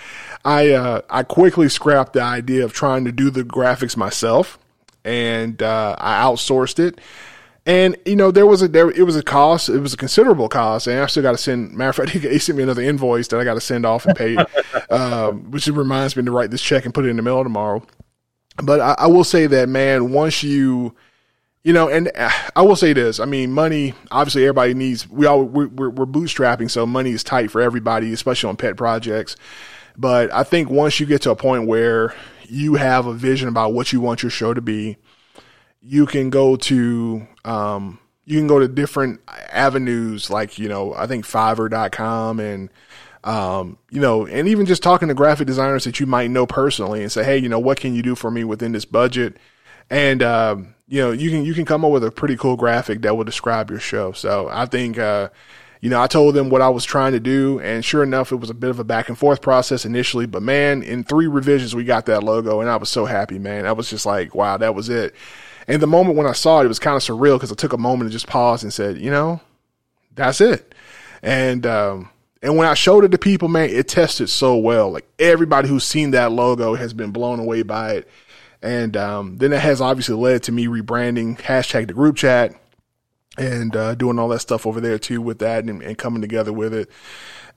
I 0.45 0.71
uh, 0.71 1.03
I 1.09 1.23
quickly 1.23 1.69
scrapped 1.69 2.15
the 2.15 2.23
idea 2.23 2.65
of 2.65 2.73
trying 2.73 3.05
to 3.05 3.13
do 3.13 3.31
the 3.31 3.43
graphics 3.43 3.97
myself, 3.97 4.59
and 5.05 5.63
uh, 5.63 5.97
I 5.99 6.23
outsourced 6.23 6.79
it. 6.79 7.01
And 7.65 7.97
you 8.05 8.17
know 8.17 8.33
there 8.33 8.47
was 8.47 8.61
a 8.63 8.69
there 8.69 8.91
it 8.91 9.05
was 9.05 9.15
a 9.15 9.23
cost 9.23 9.69
it 9.69 9.79
was 9.79 9.95
a 9.95 9.97
considerable 9.97 10.49
cost 10.49 10.89
and 10.89 10.99
I 10.99 11.07
still 11.07 11.23
got 11.23 11.31
to 11.33 11.39
send 11.39 11.73
matter 11.75 11.91
of 11.91 11.97
fact 11.97 12.09
he 12.11 12.39
sent 12.41 12.57
me 12.57 12.65
another 12.65 12.83
invoice 12.83 13.29
that 13.29 13.39
I 13.39 13.45
got 13.45 13.55
to 13.55 13.61
send 13.61 13.87
off 13.87 14.05
and 14.05 14.17
pay, 14.17 14.37
um, 14.91 15.51
which 15.53 15.69
reminds 15.69 16.17
me 16.17 16.25
to 16.25 16.33
write 16.33 16.51
this 16.51 16.63
check 16.63 16.85
and 16.85 16.93
put 16.93 17.05
it 17.05 17.09
in 17.09 17.17
the 17.17 17.23
mail 17.23 17.45
tomorrow. 17.45 17.85
But 18.63 18.81
I, 18.81 18.97
I 18.99 19.07
will 19.07 19.25
say 19.25 19.47
that 19.47 19.69
man, 19.69 20.11
once 20.11 20.43
you 20.43 20.97
you 21.65 21.73
know, 21.73 21.89
and 21.89 22.11
uh, 22.17 22.31
I 22.57 22.63
will 22.63 22.77
say 22.77 22.93
this. 22.93 23.21
I 23.21 23.25
mean, 23.25 23.53
money. 23.53 23.95
Obviously, 24.11 24.43
everybody 24.43 24.75
needs. 24.75 25.09
We 25.09 25.27
all 25.27 25.45
we're, 25.45 25.69
we're, 25.69 26.07
bootstrapping, 26.07 26.71
so 26.71 26.87
money 26.87 27.11
is 27.11 27.23
tight 27.23 27.51
for 27.51 27.61
everybody, 27.61 28.13
especially 28.13 28.49
on 28.49 28.57
pet 28.57 28.77
projects. 28.77 29.37
But 29.97 30.33
I 30.33 30.43
think 30.43 30.71
once 30.71 30.99
you 30.99 31.07
get 31.07 31.23
to 31.23 31.31
a 31.31 31.37
point 31.37 31.67
where 31.67 32.15
you 32.49 32.75
have 32.75 33.07
a 33.07 33.15
vision 33.15 33.49
about 33.49 33.73
what 33.73 33.93
you 33.93 34.01
want 34.01 34.23
your 34.23 34.31
show 34.31 34.55
to 34.55 34.61
be, 34.61 34.97
you 35.83 36.07
can 36.07 36.31
go 36.31 36.57
to 36.57 37.27
um, 37.45 37.99
you 38.25 38.39
can 38.39 38.47
go 38.47 38.59
to 38.59 38.69
different 38.69 39.21
avenues 39.29 40.31
like 40.31 40.59
you 40.59 40.69
know 40.69 40.95
I 40.95 41.07
think 41.07 41.27
Fiverr.com 41.27 42.41
and 42.41 42.71
um, 43.25 43.79
you 43.91 44.01
know 44.01 44.27
and 44.27 44.49
even 44.49 44.67
just 44.67 44.83
talking 44.83 45.09
to 45.09 45.15
graphic 45.15 45.47
designers 45.47 45.85
that 45.85 46.01
you 46.01 46.07
might 46.07 46.31
know 46.31 46.47
personally 46.47 47.03
and 47.03 47.11
say 47.11 47.25
hey 47.25 47.39
you 47.39 47.49
know 47.49 47.59
what 47.59 47.81
can 47.81 47.95
you 47.95 48.03
do 48.03 48.15
for 48.15 48.31
me 48.31 48.45
within 48.45 48.73
this 48.73 48.85
budget? 48.85 49.37
And 49.91 50.23
um, 50.23 50.75
you 50.89 51.01
know 51.01 51.11
you 51.11 51.31
can 51.31 51.45
you 51.45 51.55
can 51.55 51.65
come 51.65 51.85
up 51.85 51.91
with 51.91 52.05
a 52.05 52.11
pretty 52.11 52.37
cool 52.37 52.57
graphic 52.57 53.03
that 53.03 53.17
will 53.17 53.25
describe 53.25 53.71
your 53.71 53.81
show. 53.81 54.13
So 54.13 54.49
I 54.51 54.67
think 54.67 54.99
uh, 54.99 55.31
you 55.81 55.91
know 55.91 56.01
I 56.01 56.07
told 56.07 56.37
them 56.37 56.49
what 56.49 56.63
I 56.63 56.69
was 56.69 56.85
trying 56.85 57.13
to 57.13 57.21
do 57.21 57.59
and 57.59 57.85
sure 57.85 58.05
enough 58.05 58.31
it 58.31 58.37
was 58.37 58.51
a 58.51 58.55
bit 58.55 58.71
of 58.71 58.79
a 58.79 58.85
back 58.85 59.09
and 59.09 59.19
forth 59.19 59.43
process 59.43 59.85
initially 59.85 60.27
but 60.27 60.43
man 60.43 60.85
in 60.85 61.03
three 61.03 61.27
revisions 61.27 61.75
we 61.75 61.83
got 61.83 62.07
that 62.07 62.23
logo 62.23 62.61
and 62.61 62.71
I 62.71 62.77
was 62.77 62.89
so 62.89 63.05
happy 63.05 63.41
man. 63.41 63.67
I 63.67 63.73
was 63.73 63.91
just 63.91 64.07
like 64.07 64.33
wow 64.33 64.57
that 64.59 64.77
was 64.77 64.89
it 64.89 65.15
and 65.69 65.83
the 65.83 65.87
moment 65.87 66.17
when 66.17 66.27
I 66.27 66.33
saw 66.33 66.61
it, 66.61 66.65
it 66.65 66.69
was 66.69 66.79
kind 66.79 66.97
of 66.97 67.03
surreal 67.03 67.37
because 67.37 67.53
I 67.53 67.55
took 67.55 67.73
a 67.73 67.79
moment 67.79 68.11
to 68.11 68.13
just 68.13 68.27
pause 68.27 68.63
and 68.63 68.73
said, 68.73 68.99
you 68.99 69.11
know, 69.11 69.41
that's 70.15 70.41
it. 70.41 70.75
And, 71.23 71.67
um, 71.67 72.11
and 72.43 72.57
when 72.57 72.67
I 72.67 72.75
showed 72.75 73.05
it 73.05 73.11
to 73.13 73.19
people, 73.19 73.49
man, 73.49 73.71
it 73.71 73.89
tested 73.89 74.29
so 74.29 74.57
well. 74.57 74.91
Like 74.91 75.07
everybody 75.19 75.69
who's 75.69 75.85
seen 75.85 76.11
that 76.11 76.33
logo 76.33 76.75
has 76.75 76.93
been 76.93 77.13
blown 77.13 77.39
away 77.39 77.63
by 77.63 77.93
it. 77.93 78.09
And 78.61 78.97
um, 78.97 79.39
then 79.39 79.53
it 79.53 79.61
has 79.61 79.81
obviously 79.81 80.17
led 80.17 80.43
to 80.45 80.53
me 80.53 80.67
rebranding 80.67 81.39
hashtag 81.39 81.87
the 81.89 81.95
group 81.95 82.17
chat. 82.17 82.55
and 83.39 83.75
uh, 83.75 83.95
doing 83.95 84.19
all 84.19 84.29
that 84.29 84.41
stuff 84.41 84.67
over 84.67 84.81
there 84.81 84.99
too 84.99 85.21
with 85.23 85.39
that 85.39 85.65
and, 85.65 85.83
and 85.83 85.97
coming 85.97 86.21
together 86.21 86.53
with 86.53 86.75
it. 86.75 86.91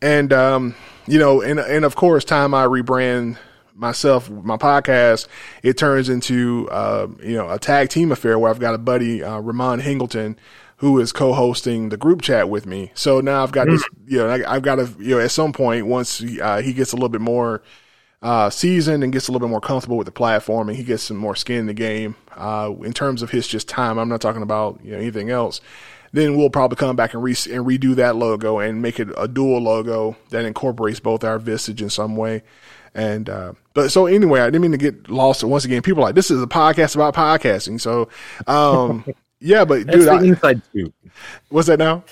And 0.02 0.32
um, 0.34 0.76
you 1.08 1.20
know, 1.20 1.42
and 1.42 1.60
and 1.60 1.86
of 1.86 1.96
course, 1.96 2.26
time 2.26 2.54
I 2.54 2.66
rebrand 2.66 3.38
myself, 3.76 4.30
my 4.30 4.58
podcast, 4.58 5.28
it 5.62 5.78
turns 5.78 6.10
into 6.10 6.68
uh, 6.72 7.08
you 7.22 7.36
know 7.36 7.50
a 7.50 7.60
tag 7.60 7.90
team 7.90 8.12
affair 8.12 8.40
where 8.40 8.50
I've 8.50 8.60
got 8.60 8.74
a 8.74 8.80
buddy, 8.80 9.24
uh, 9.24 9.40
Ramon 9.40 9.80
Hingleton, 9.80 10.38
who 10.78 11.00
is 11.00 11.12
co-hosting 11.12 11.90
the 11.90 11.98
group 11.98 12.22
chat 12.22 12.50
with 12.50 12.66
me. 12.66 12.92
So 12.96 13.22
now 13.22 13.44
I've 13.44 13.52
got 13.52 13.68
mm. 13.68 13.72
this, 13.72 13.86
you 14.08 14.18
know, 14.18 14.30
I, 14.30 14.54
have 14.56 14.64
got 14.64 14.76
to, 14.76 14.90
you 15.00 15.16
know, 15.16 15.20
at 15.20 15.32
some 15.32 15.54
point 15.54 15.88
once 15.88 16.22
uh, 16.42 16.62
he 16.64 16.74
gets 16.74 16.92
a 16.92 16.96
little 16.96 17.10
bit 17.10 17.22
more 17.22 17.62
uh, 18.22 18.50
seasoned 18.50 19.04
and 19.04 19.14
gets 19.14 19.28
a 19.28 19.32
little 19.32 19.46
bit 19.46 19.52
more 19.52 19.62
comfortable 19.62 19.98
with 19.98 20.06
the 20.06 20.12
platform 20.12 20.68
and 20.68 20.78
he 20.78 20.84
gets 20.84 21.04
some 21.04 21.18
more 21.18 21.36
skin 21.36 21.60
in 21.60 21.66
the 21.68 21.74
game 21.74 22.16
uh, 22.36 22.74
in 22.84 22.94
terms 22.94 23.22
of 23.22 23.32
his 23.32 23.48
just 23.48 23.68
time. 23.68 23.98
I'm 23.98 24.10
not 24.10 24.22
talking 24.22 24.42
about 24.42 24.80
you 24.84 24.92
know 24.92 24.98
anything 24.98 25.30
else. 25.30 25.62
Then 26.12 26.38
we'll 26.38 26.50
probably 26.50 26.78
come 26.78 26.96
back 26.96 27.14
and, 27.14 27.22
re- 27.22 27.32
and 27.32 27.66
redo 27.66 27.94
that 27.96 28.16
logo 28.16 28.60
and 28.60 28.82
make 28.82 29.02
it 29.02 29.10
a 29.18 29.28
dual 29.28 29.60
logo 29.60 30.16
that 30.30 30.46
incorporates 30.46 31.02
both 31.02 31.26
our 31.26 31.40
visage 31.40 31.82
in 31.82 31.90
some 31.90 32.16
way. 32.16 32.44
And 32.96 33.30
uh, 33.30 33.54
but 33.74 33.92
so 33.92 34.06
anyway, 34.06 34.40
I 34.40 34.46
didn't 34.46 34.62
mean 34.62 34.72
to 34.72 34.78
get 34.78 35.10
lost. 35.10 35.44
Once 35.44 35.66
again, 35.66 35.82
people 35.82 36.02
like 36.02 36.16
this 36.16 36.32
is 36.32 36.42
a 36.42 36.48
podcast 36.48 36.96
about 36.96 37.14
podcasting. 37.14 37.80
So 37.80 38.08
um, 38.48 39.06
yeah, 39.40 39.66
but 39.66 39.86
That's 39.86 39.98
dude, 39.98 40.08
the 40.08 40.12
I, 40.12 40.24
inside 40.24 40.64
scoop. 40.64 40.94
What's 41.50 41.68
that 41.68 41.78
now? 41.78 42.04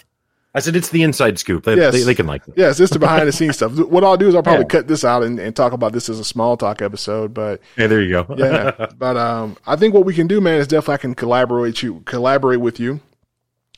I 0.55 0.59
said 0.59 0.75
it's 0.75 0.89
the 0.89 1.01
inside 1.01 1.39
scoop. 1.39 1.63
They, 1.63 1.75
yes. 1.75 1.93
they, 1.93 2.03
they 2.03 2.13
can 2.13 2.27
like 2.27 2.47
it. 2.47 2.53
Yes, 2.55 2.79
it's 2.79 2.91
the 2.91 2.99
behind 2.99 3.27
the 3.27 3.31
scenes 3.31 3.55
stuff. 3.55 3.75
What 3.79 4.03
I'll 4.03 4.17
do 4.17 4.27
is 4.27 4.35
I'll 4.35 4.43
probably 4.43 4.65
yeah. 4.65 4.67
cut 4.67 4.87
this 4.87 5.03
out 5.03 5.23
and, 5.23 5.39
and, 5.39 5.55
talk 5.55 5.73
about 5.73 5.93
this 5.93 6.09
as 6.09 6.19
a 6.19 6.23
small 6.23 6.57
talk 6.57 6.81
episode. 6.83 7.33
But 7.33 7.59
yeah, 7.75 7.87
there 7.87 8.01
you 8.01 8.11
go. 8.11 8.35
yeah, 8.37 8.87
but 8.97 9.17
um, 9.17 9.57
I 9.65 9.77
think 9.77 9.95
what 9.95 10.05
we 10.05 10.13
can 10.13 10.27
do, 10.27 10.39
man, 10.39 10.59
is 10.59 10.67
definitely 10.67 10.93
I 10.93 10.97
can 10.97 11.15
collaborate 11.15 11.81
you, 11.81 12.01
collaborate 12.05 12.59
with 12.59 12.79
you, 12.79 12.99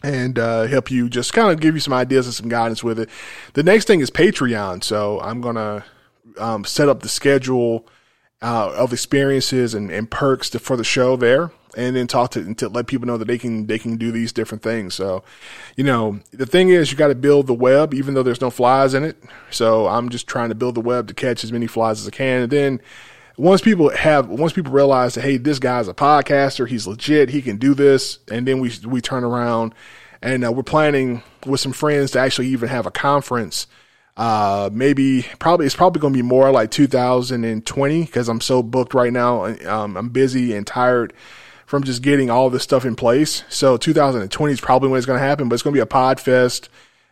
and 0.03 0.37
uh, 0.37 0.63
help 0.65 0.91
you 0.91 1.07
just 1.07 1.31
kind 1.31 1.49
of 1.49 1.61
give 1.61 1.75
you 1.75 1.79
some 1.79 1.93
ideas 1.93 2.25
and 2.25 2.35
some 2.35 2.49
guidance 2.49 2.83
with 2.83 2.99
it. 2.99 3.09
The 3.53 3.63
next 3.63 3.85
thing 3.85 4.01
is 4.01 4.11
Patreon. 4.11 4.83
So 4.83 5.21
I'm 5.21 5.39
gonna 5.39 5.85
um, 6.37 6.65
set 6.65 6.89
up 6.89 7.01
the 7.01 7.09
schedule 7.09 7.87
uh, 8.41 8.71
of 8.75 8.93
experiences 8.93 9.73
and, 9.73 9.89
and 9.91 10.09
perks 10.09 10.49
to, 10.51 10.59
for 10.59 10.77
the 10.77 10.83
show 10.83 11.15
there, 11.15 11.51
and 11.75 11.95
then 11.95 12.07
talk 12.07 12.31
to 12.31 12.53
to 12.55 12.69
let 12.69 12.87
people 12.87 13.07
know 13.07 13.17
that 13.17 13.25
they 13.25 13.37
can 13.37 13.67
they 13.67 13.79
can 13.79 13.97
do 13.97 14.11
these 14.11 14.31
different 14.31 14.61
things. 14.61 14.95
So, 14.95 15.23
you 15.75 15.83
know, 15.83 16.19
the 16.31 16.45
thing 16.45 16.69
is, 16.69 16.91
you 16.91 16.97
got 16.97 17.07
to 17.07 17.15
build 17.15 17.47
the 17.47 17.53
web, 17.53 17.93
even 17.93 18.13
though 18.13 18.23
there's 18.23 18.41
no 18.41 18.49
flies 18.49 18.93
in 18.93 19.03
it. 19.03 19.17
So 19.49 19.87
I'm 19.87 20.09
just 20.09 20.27
trying 20.27 20.49
to 20.49 20.55
build 20.55 20.75
the 20.75 20.81
web 20.81 21.07
to 21.07 21.13
catch 21.13 21.43
as 21.43 21.51
many 21.51 21.67
flies 21.67 22.01
as 22.01 22.07
I 22.07 22.11
can, 22.11 22.43
and 22.43 22.51
then 22.51 22.81
once 23.37 23.61
people 23.61 23.89
have 23.89 24.29
once 24.29 24.53
people 24.53 24.71
realize 24.71 25.15
that 25.15 25.21
hey 25.21 25.37
this 25.37 25.59
guy's 25.59 25.87
a 25.87 25.93
podcaster 25.93 26.67
he's 26.67 26.87
legit 26.87 27.29
he 27.29 27.41
can 27.41 27.57
do 27.57 27.73
this 27.73 28.19
and 28.31 28.47
then 28.47 28.59
we 28.59 28.71
we 28.85 29.01
turn 29.01 29.23
around 29.23 29.73
and 30.21 30.45
uh, 30.45 30.51
we're 30.51 30.63
planning 30.63 31.21
with 31.45 31.59
some 31.59 31.73
friends 31.73 32.11
to 32.11 32.19
actually 32.19 32.47
even 32.47 32.69
have 32.69 32.85
a 32.85 32.91
conference 32.91 33.67
uh, 34.17 34.69
maybe 34.71 35.23
probably 35.39 35.65
it's 35.65 35.75
probably 35.75 35.99
going 35.99 36.13
to 36.13 36.17
be 36.17 36.23
more 36.23 36.51
like 36.51 36.71
2020 36.71 38.05
because 38.05 38.29
I'm 38.29 38.41
so 38.41 38.63
booked 38.63 38.93
right 38.93 39.11
now. 39.11 39.45
Um, 39.45 39.97
I'm 39.97 40.09
busy 40.09 40.55
and 40.55 40.65
tired 40.65 41.13
from 41.65 41.83
just 41.83 42.01
getting 42.01 42.29
all 42.29 42.49
this 42.49 42.63
stuff 42.63 42.85
in 42.85 42.95
place. 42.95 43.43
So 43.49 43.77
2020 43.77 44.53
is 44.53 44.61
probably 44.61 44.89
when 44.89 44.97
it's 44.97 45.05
going 45.05 45.19
to 45.19 45.25
happen, 45.25 45.49
but 45.49 45.55
it's 45.55 45.63
going 45.63 45.73
to 45.73 45.77
be 45.77 45.81
a 45.81 45.85
pod 45.85 46.19
fest 46.19 46.69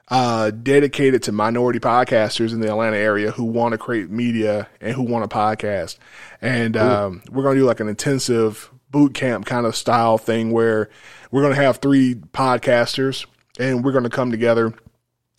uh, 0.10 0.52
dedicated 0.52 1.24
to 1.24 1.32
minority 1.32 1.80
podcasters 1.80 2.54
in 2.54 2.60
the 2.60 2.70
Atlanta 2.70 2.98
area 2.98 3.32
who 3.32 3.46
want 3.46 3.72
to 3.72 3.78
create 3.78 4.10
media 4.10 4.70
and 4.80 4.94
who 4.94 5.04
want 5.04 5.26
a 5.26 5.28
podcast. 5.28 5.98
And 6.42 6.78
um, 6.78 7.22
we're 7.32 7.44
going 7.44 7.56
to 7.56 7.62
do 7.62 7.66
like 7.66 7.80
an 7.80 7.88
intensive 7.88 8.70
boot 8.92 9.14
camp 9.14 9.46
kind 9.46 9.66
of 9.66 9.76
style 9.76 10.18
thing 10.18 10.52
where 10.52 10.90
we're 11.32 11.42
going 11.42 11.56
to 11.56 11.62
have 11.62 11.78
three 11.78 12.16
podcasters 12.16 13.26
and 13.60 13.84
we're 13.84 13.92
going 13.92 14.04
to 14.04 14.10
come 14.10 14.30
together 14.30 14.74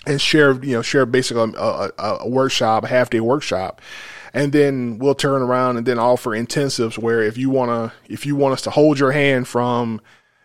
and 0.06 0.20
share, 0.20 0.52
you 0.64 0.72
know, 0.72 0.82
share 0.82 1.06
basically 1.06 1.52
a, 1.56 1.90
a, 1.98 2.18
a 2.20 2.28
workshop, 2.28 2.84
a 2.84 2.88
half 2.88 3.10
day 3.10 3.20
workshop. 3.20 3.80
And 4.32 4.52
then 4.52 4.98
we'll 4.98 5.14
turn 5.14 5.42
around 5.42 5.76
and 5.76 5.86
then 5.86 5.98
offer 5.98 6.30
intensives 6.30 6.98
where 6.98 7.22
if 7.22 7.38
you 7.38 7.50
want 7.50 7.70
to, 7.70 8.12
if 8.12 8.26
you 8.26 8.34
want 8.34 8.54
us 8.54 8.62
to 8.62 8.70
hold 8.70 8.98
your 8.98 9.12
hand 9.12 9.46
from, 9.46 10.00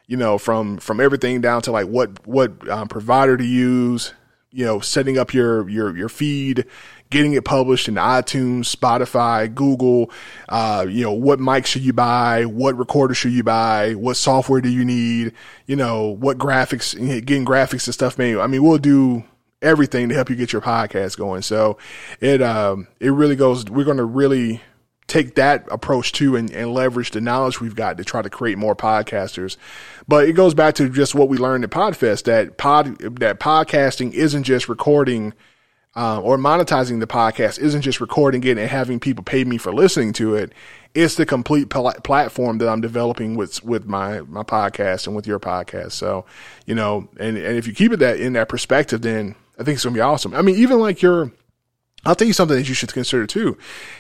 you 0.06 0.16
know, 0.16 0.38
from, 0.38 0.78
from 0.78 1.00
everything 1.00 1.42
down 1.42 1.64
to 1.64 1.72
like 1.72 1.88
what, 1.88 2.28
what 2.28 2.70
um, 2.70 2.88
provider 2.88 3.36
to 3.36 3.44
use, 3.44 4.14
you 4.52 4.66
know, 4.66 4.80
setting 4.80 5.18
up 5.18 5.34
your, 5.34 5.68
your, 5.70 5.96
your 5.98 6.10
feed, 6.10 6.66
getting 7.10 7.34
it 7.34 7.46
published 7.46 7.88
in 7.88 7.96
iTunes, 7.96 8.76
Spotify, 8.76 9.54
Google, 9.54 10.12
uh, 10.50 10.86
you 10.88 11.04
know, 11.04 11.12
what 11.12 11.40
mic 11.40 11.66
should 11.66 11.84
you 11.84 11.94
buy? 11.94 12.46
What 12.46 12.78
recorder 12.78 13.16
should 13.16 13.32
you 13.32 13.44
buy? 13.44 13.94
What 13.94 14.18
software 14.18 14.62
do 14.62 14.70
you 14.70 14.86
need? 14.86 15.34
You 15.66 15.76
know, 15.76 16.08
what 16.08 16.38
graphics, 16.38 16.96
getting 17.26 17.46
graphics 17.46 17.88
and 17.88 17.94
stuff 17.94 18.18
made. 18.20 18.38
I 18.38 18.46
mean, 18.46 18.64
we'll 18.64 18.78
do, 18.78 19.24
everything 19.62 20.10
to 20.10 20.16
help 20.16 20.30
you 20.30 20.36
get 20.36 20.54
your 20.54 20.62
podcast 20.62 21.18
going. 21.18 21.42
So 21.42 21.78
it 22.20 22.42
um 22.42 22.88
it 23.00 23.10
really 23.10 23.36
goes 23.36 23.66
we're 23.66 23.86
going 23.86 23.98
to 23.98 24.06
really 24.06 24.62
take 25.08 25.36
that 25.36 25.66
approach 25.72 26.12
too 26.12 26.36
and, 26.36 26.52
and 26.52 26.72
leverage 26.72 27.12
the 27.12 27.20
knowledge 27.20 27.60
we've 27.60 27.76
got 27.76 27.98
to 27.98 28.04
try 28.04 28.22
to 28.22 28.30
create 28.30 28.58
more 28.58 28.76
podcasters. 28.76 29.58
But 30.08 30.30
it 30.30 30.34
goes 30.34 30.54
back 30.54 30.76
to 30.76 30.88
just 30.90 31.16
what 31.16 31.30
we 31.30 31.38
learned 31.38 31.64
at 31.64 31.72
Podfest 31.72 32.24
that 32.24 32.58
pod 32.58 33.00
that 33.20 33.40
podcasting 33.40 34.14
isn't 34.14 34.44
just 34.44 34.70
recording 34.70 35.34
uh, 35.96 36.22
or 36.22 36.38
monetizing 36.38 37.00
the 37.00 37.08
podcast 37.08 37.60
isn't 37.60 37.82
just 37.82 38.00
recording 38.00 38.44
it 38.44 38.58
and 38.58 38.70
having 38.70 39.00
people 39.00 39.24
pay 39.24 39.44
me 39.44 39.58
for 39.58 39.74
listening 39.74 40.14
to 40.14 40.36
it. 40.36 40.54
It's 40.94 41.16
the 41.16 41.26
complete 41.26 41.70
pl- 41.70 41.94
platform 42.04 42.60
that 42.60 42.70
I'm 42.70 42.82
developing 42.82 43.36
with 43.36 43.64
with 43.64 43.86
my 43.86 44.22
my 44.22 44.44
podcast 44.44 45.08
and 45.08 45.16
with 45.16 45.28
your 45.28 45.40
podcast. 45.40 45.94
So, 45.94 46.26
you 46.66 46.76
know, 46.76 47.10
and 47.20 47.38
and 47.38 47.58
if 47.58 47.68
you 47.68 47.74
keep 47.74 47.92
it 47.92 47.98
that 47.98 48.20
in 48.20 48.34
that 48.34 48.50
perspective, 48.50 49.02
then 49.02 49.36
I 49.60 49.64
think 49.64 49.76
it's 49.76 49.84
going 49.84 49.94
to 49.94 49.98
be 49.98 50.02
awesome. 50.02 50.34
I 50.34 50.42
mean, 50.42 50.56
even 50.56 50.80
like 50.80 51.02
your, 51.02 51.32
I'll 52.06 52.16
tell 52.16 52.28
you 52.28 52.34
something 52.34 52.56
that 52.56 52.70
you 52.70 52.74
should 52.74 52.94
consider 52.94 53.28
too. 53.28 53.58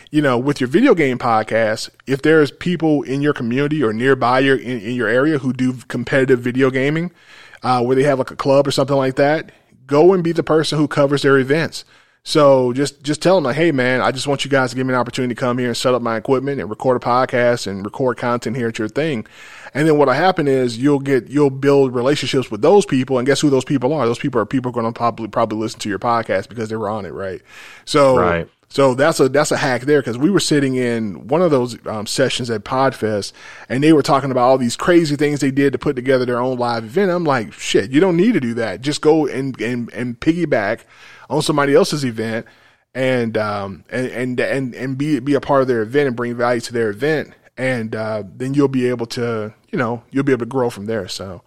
You 0.09 0.21
know, 0.21 0.37
with 0.37 0.61
your 0.61 0.69
video 0.69 0.95
game 0.95 1.19
podcast, 1.19 1.89
if 2.07 2.21
there's 2.21 2.49
people 2.49 3.03
in 3.03 3.21
your 3.21 3.33
community 3.33 3.83
or 3.83 3.91
nearby 3.91 4.39
your 4.39 4.55
in, 4.55 4.79
in 4.79 4.95
your 4.95 5.09
area 5.09 5.39
who 5.39 5.51
do 5.51 5.73
competitive 5.89 6.39
video 6.39 6.71
gaming, 6.71 7.11
uh, 7.61 7.83
where 7.83 7.95
they 7.95 8.03
have 8.03 8.19
like 8.19 8.31
a 8.31 8.37
club 8.37 8.67
or 8.67 8.71
something 8.71 8.95
like 8.95 9.17
that, 9.17 9.51
go 9.85 10.13
and 10.13 10.23
be 10.23 10.31
the 10.31 10.43
person 10.43 10.77
who 10.77 10.87
covers 10.87 11.23
their 11.23 11.37
events. 11.37 11.83
So 12.23 12.73
just 12.73 13.03
just 13.03 13.21
tell 13.21 13.35
them 13.35 13.45
like, 13.45 13.55
hey 13.55 13.71
man, 13.71 14.01
I 14.01 14.11
just 14.11 14.27
want 14.27 14.45
you 14.45 14.51
guys 14.51 14.69
to 14.69 14.75
give 14.75 14.85
me 14.85 14.93
an 14.93 14.99
opportunity 14.99 15.33
to 15.33 15.39
come 15.39 15.57
here 15.57 15.67
and 15.67 15.75
set 15.75 15.93
up 15.93 16.01
my 16.01 16.15
equipment 16.15 16.59
and 16.59 16.69
record 16.69 16.97
a 16.97 17.05
podcast 17.05 17.67
and 17.67 17.83
record 17.83 18.17
content 18.17 18.55
here 18.55 18.67
at 18.67 18.77
your 18.77 18.87
thing. 18.87 19.25
And 19.73 19.87
then 19.87 19.97
what'll 19.97 20.13
happen 20.13 20.47
is 20.47 20.77
you'll 20.77 20.99
get 20.99 21.29
you'll 21.29 21.49
build 21.49 21.93
relationships 21.93 22.49
with 22.49 22.61
those 22.61 22.85
people, 22.85 23.17
and 23.17 23.25
guess 23.25 23.41
who 23.41 23.49
those 23.49 23.65
people 23.65 23.93
are? 23.93 24.05
Those 24.05 24.19
people 24.19 24.41
are 24.41 24.45
people 24.45 24.71
going 24.71 24.85
to 24.85 24.91
probably 24.91 25.27
probably 25.27 25.57
listen 25.57 25.79
to 25.81 25.89
your 25.89 25.99
podcast 25.99 26.49
because 26.49 26.69
they 26.69 26.75
were 26.75 26.89
on 26.89 27.05
it, 27.05 27.13
right? 27.13 27.41
So 27.85 28.17
right. 28.17 28.49
So 28.71 28.93
that's 28.93 29.19
a 29.19 29.27
that's 29.27 29.51
a 29.51 29.57
hack 29.57 29.81
there 29.81 29.99
because 29.99 30.17
we 30.17 30.29
were 30.29 30.39
sitting 30.39 30.75
in 30.75 31.27
one 31.27 31.41
of 31.41 31.49
those 31.49 31.83
um, 31.87 32.05
sessions 32.05 32.51
at 32.51 32.63
Podfest, 32.63 33.33
and 33.67 33.83
they 33.83 33.93
were 33.93 34.03
talking 34.03 34.29
about 34.29 34.43
all 34.43 34.59
these 34.59 34.75
crazy 34.75 35.15
things 35.15 35.39
they 35.39 35.49
did 35.49 35.73
to 35.73 35.79
put 35.79 35.95
together 35.95 36.23
their 36.23 36.39
own 36.39 36.59
live 36.59 36.83
event. 36.83 37.09
I'm 37.09 37.23
like, 37.23 37.51
shit, 37.51 37.89
you 37.89 37.99
don't 37.99 38.15
need 38.15 38.33
to 38.33 38.39
do 38.39 38.53
that. 38.55 38.81
Just 38.81 39.01
go 39.01 39.25
and 39.25 39.59
and 39.59 39.91
and 39.91 40.19
piggyback 40.19 40.81
on 41.31 41.41
somebody 41.41 41.73
else's 41.73 42.05
event 42.05 42.45
and 42.93 43.37
um 43.37 43.83
and 43.89 44.07
and 44.07 44.39
and, 44.39 44.75
and 44.75 44.97
be 44.97 45.19
be 45.19 45.33
a 45.33 45.41
part 45.41 45.61
of 45.61 45.67
their 45.67 45.81
event 45.81 46.07
and 46.07 46.15
bring 46.15 46.35
value 46.35 46.61
to 46.61 46.73
their 46.73 46.89
event 46.89 47.33
and 47.59 47.93
uh, 47.93 48.23
then 48.37 48.53
you'll 48.53 48.69
be 48.69 48.87
able 48.87 49.05
to 49.05 49.53
you 49.69 49.77
know 49.77 50.01
you'll 50.09 50.23
be 50.23 50.31
able 50.31 50.45
to 50.45 50.49
grow 50.49 50.69
from 50.69 50.85
there. 50.85 51.07
So 51.07 51.43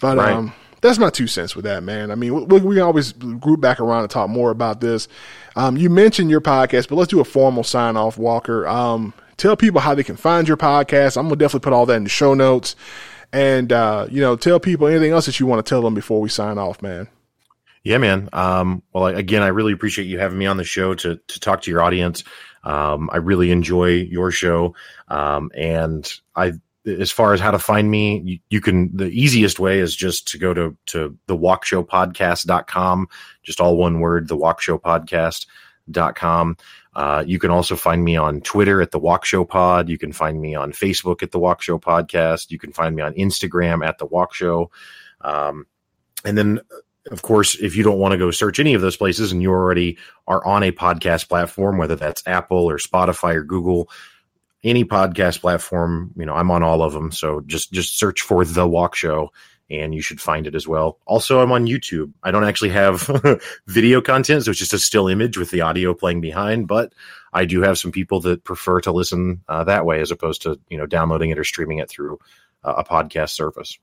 but 0.00 0.16
right. 0.16 0.32
um 0.32 0.52
that's 0.80 0.98
my 0.98 1.10
two 1.10 1.26
cents 1.26 1.54
with 1.54 1.66
that 1.66 1.82
man. 1.82 2.10
I 2.10 2.14
mean 2.14 2.48
we, 2.48 2.60
we 2.60 2.80
always 2.80 3.12
group 3.12 3.60
back 3.60 3.78
around 3.78 4.02
and 4.02 4.10
talk 4.10 4.30
more 4.30 4.50
about 4.50 4.80
this. 4.80 5.06
Um 5.54 5.76
you 5.76 5.90
mentioned 5.90 6.30
your 6.30 6.40
podcast 6.40 6.88
but 6.88 6.96
let's 6.96 7.10
do 7.10 7.20
a 7.20 7.24
formal 7.24 7.62
sign 7.62 7.96
off 7.96 8.16
walker. 8.18 8.66
Um 8.66 9.12
tell 9.36 9.54
people 9.54 9.82
how 9.82 9.94
they 9.94 10.02
can 10.02 10.16
find 10.16 10.48
your 10.48 10.56
podcast. 10.56 11.16
I'm 11.18 11.26
gonna 11.26 11.36
definitely 11.36 11.64
put 11.64 11.74
all 11.74 11.86
that 11.86 11.96
in 11.96 12.04
the 12.04 12.10
show 12.10 12.32
notes. 12.32 12.74
And 13.30 13.70
uh 13.70 14.06
you 14.10 14.22
know 14.22 14.36
tell 14.36 14.58
people 14.58 14.86
anything 14.86 15.12
else 15.12 15.26
that 15.26 15.38
you 15.38 15.46
want 15.46 15.64
to 15.64 15.68
tell 15.68 15.82
them 15.82 15.94
before 15.94 16.22
we 16.22 16.30
sign 16.30 16.56
off 16.56 16.80
man. 16.80 17.08
Yeah, 17.82 17.96
man. 17.96 18.28
Um, 18.34 18.82
well, 18.92 19.06
again, 19.06 19.42
I 19.42 19.46
really 19.46 19.72
appreciate 19.72 20.04
you 20.04 20.18
having 20.18 20.36
me 20.36 20.44
on 20.44 20.58
the 20.58 20.64
show 20.64 20.92
to 20.96 21.16
to 21.16 21.40
talk 21.40 21.62
to 21.62 21.70
your 21.70 21.80
audience. 21.80 22.24
Um, 22.64 23.10
I 23.12 23.18
really 23.18 23.50
enjoy 23.50 23.90
your 23.92 24.30
show, 24.30 24.74
um, 25.08 25.50
and 25.54 26.10
I. 26.34 26.54
As 26.86 27.12
far 27.12 27.34
as 27.34 27.40
how 27.40 27.50
to 27.50 27.58
find 27.58 27.90
me, 27.90 28.22
you, 28.24 28.38
you, 28.48 28.62
can. 28.62 28.96
The 28.96 29.10
easiest 29.10 29.60
way 29.60 29.80
is 29.80 29.94
just 29.94 30.26
to 30.28 30.38
go 30.38 30.54
to 30.54 30.74
to 30.86 31.14
the 31.26 31.36
walkshowpodcast.com, 31.36 33.08
just 33.42 33.60
all 33.60 33.76
one 33.76 34.00
word, 34.00 34.28
the 34.28 34.38
walkshowpodcast.com. 34.38 36.56
Uh, 36.94 37.24
you 37.26 37.38
can 37.38 37.50
also 37.50 37.76
find 37.76 38.04
me 38.04 38.16
on 38.16 38.40
Twitter 38.40 38.80
at 38.80 38.90
the 38.90 38.98
Walk 38.98 39.24
Show 39.24 39.44
Pod. 39.44 39.88
You 39.88 39.98
can 39.98 40.12
find 40.12 40.40
me 40.40 40.54
on 40.54 40.72
Facebook 40.72 41.22
at 41.22 41.30
the 41.30 41.38
Walk 41.38 41.62
Show 41.62 41.78
Podcast. 41.78 42.50
You 42.50 42.58
can 42.58 42.72
find 42.72 42.96
me 42.96 43.02
on 43.02 43.14
Instagram 43.14 43.86
at 43.86 43.98
the 43.98 44.06
Walk 44.06 44.34
Show. 44.34 44.70
Um, 45.20 45.66
and 46.24 46.36
then 46.36 46.60
of 47.10 47.22
course, 47.22 47.54
if 47.56 47.76
you 47.76 47.82
don't 47.82 47.98
want 47.98 48.12
to 48.12 48.18
go 48.18 48.30
search 48.30 48.60
any 48.60 48.74
of 48.74 48.82
those 48.82 48.96
places 48.96 49.32
and 49.32 49.42
you 49.42 49.50
already 49.50 49.98
are 50.26 50.44
on 50.44 50.62
a 50.62 50.72
podcast 50.72 51.28
platform, 51.28 51.78
whether 51.78 51.96
that's 51.96 52.22
Apple 52.26 52.68
or 52.68 52.76
Spotify 52.76 53.36
or 53.36 53.42
Google, 53.42 53.88
any 54.62 54.84
podcast 54.84 55.40
platform, 55.40 56.12
you 56.16 56.26
know, 56.26 56.34
I'm 56.34 56.50
on 56.50 56.62
all 56.62 56.82
of 56.82 56.92
them. 56.92 57.10
So 57.12 57.40
just 57.46 57.72
just 57.72 57.98
search 57.98 58.20
for 58.20 58.44
the 58.44 58.68
Walk 58.68 58.94
Show 58.94 59.32
and 59.70 59.94
you 59.94 60.02
should 60.02 60.20
find 60.20 60.46
it 60.46 60.54
as 60.54 60.66
well. 60.66 60.98
Also, 61.06 61.40
I'm 61.40 61.52
on 61.52 61.66
YouTube. 61.66 62.12
I 62.22 62.32
don't 62.32 62.44
actually 62.44 62.70
have 62.70 63.08
video 63.66 64.00
content, 64.00 64.44
so 64.44 64.50
it's 64.50 64.58
just 64.58 64.72
a 64.72 64.78
still 64.78 65.06
image 65.06 65.38
with 65.38 65.50
the 65.50 65.60
audio 65.60 65.94
playing 65.94 66.20
behind, 66.20 66.66
but 66.66 66.92
I 67.32 67.44
do 67.44 67.62
have 67.62 67.78
some 67.78 67.92
people 67.92 68.20
that 68.22 68.42
prefer 68.42 68.80
to 68.80 68.92
listen 68.92 69.42
uh, 69.48 69.64
that 69.64 69.86
way 69.86 70.00
as 70.00 70.10
opposed 70.10 70.42
to 70.42 70.58
you 70.68 70.76
know 70.76 70.86
downloading 70.86 71.30
it 71.30 71.38
or 71.38 71.44
streaming 71.44 71.78
it 71.78 71.88
through 71.88 72.18
uh, 72.64 72.74
a 72.78 72.84
podcast 72.84 73.30
service. 73.30 73.78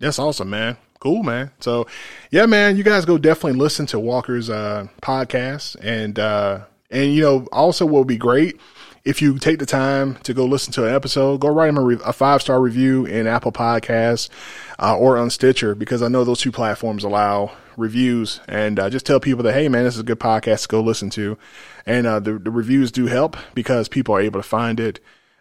That's 0.00 0.18
awesome, 0.18 0.50
man. 0.50 0.76
Cool, 1.04 1.22
man. 1.22 1.52
So, 1.60 1.86
yeah, 2.30 2.46
man, 2.46 2.76
you 2.76 2.82
guys 2.82 3.04
go 3.04 3.18
definitely 3.18 3.60
listen 3.60 3.86
to 3.86 4.00
Walker's 4.00 4.50
uh, 4.50 4.88
podcast, 5.02 5.76
and 5.82 6.18
uh, 6.18 6.64
and 6.90 7.12
you 7.12 7.22
know 7.22 7.46
also 7.52 7.84
what 7.84 8.00
would 8.00 8.08
be 8.08 8.16
great 8.16 8.58
if 9.04 9.20
you 9.20 9.38
take 9.38 9.58
the 9.58 9.66
time 9.66 10.14
to 10.22 10.32
go 10.32 10.46
listen 10.46 10.72
to 10.72 10.86
an 10.86 10.94
episode, 10.94 11.40
go 11.40 11.48
write 11.48 11.68
him 11.68 11.76
a, 11.76 11.82
re- 11.82 11.98
a 12.04 12.12
five 12.12 12.40
star 12.40 12.60
review 12.60 13.04
in 13.04 13.26
Apple 13.26 13.52
Podcasts 13.52 14.30
uh, 14.78 14.96
or 14.96 15.18
on 15.18 15.28
Stitcher 15.28 15.74
because 15.74 16.02
I 16.02 16.08
know 16.08 16.24
those 16.24 16.40
two 16.40 16.52
platforms 16.52 17.04
allow 17.04 17.52
reviews. 17.76 18.40
And 18.48 18.78
uh, 18.78 18.88
just 18.88 19.04
tell 19.04 19.20
people 19.20 19.42
that 19.44 19.52
hey, 19.52 19.68
man, 19.68 19.84
this 19.84 19.94
is 19.94 20.00
a 20.00 20.04
good 20.04 20.20
podcast 20.20 20.62
to 20.62 20.68
go 20.68 20.80
listen 20.80 21.10
to. 21.10 21.36
And 21.84 22.06
uh, 22.06 22.20
the 22.20 22.38
the 22.38 22.50
reviews 22.50 22.90
do 22.90 23.06
help 23.06 23.36
because 23.54 23.88
people 23.88 24.14
are 24.14 24.20
able 24.20 24.40
to 24.40 24.48
find 24.48 24.80
it 24.80 25.00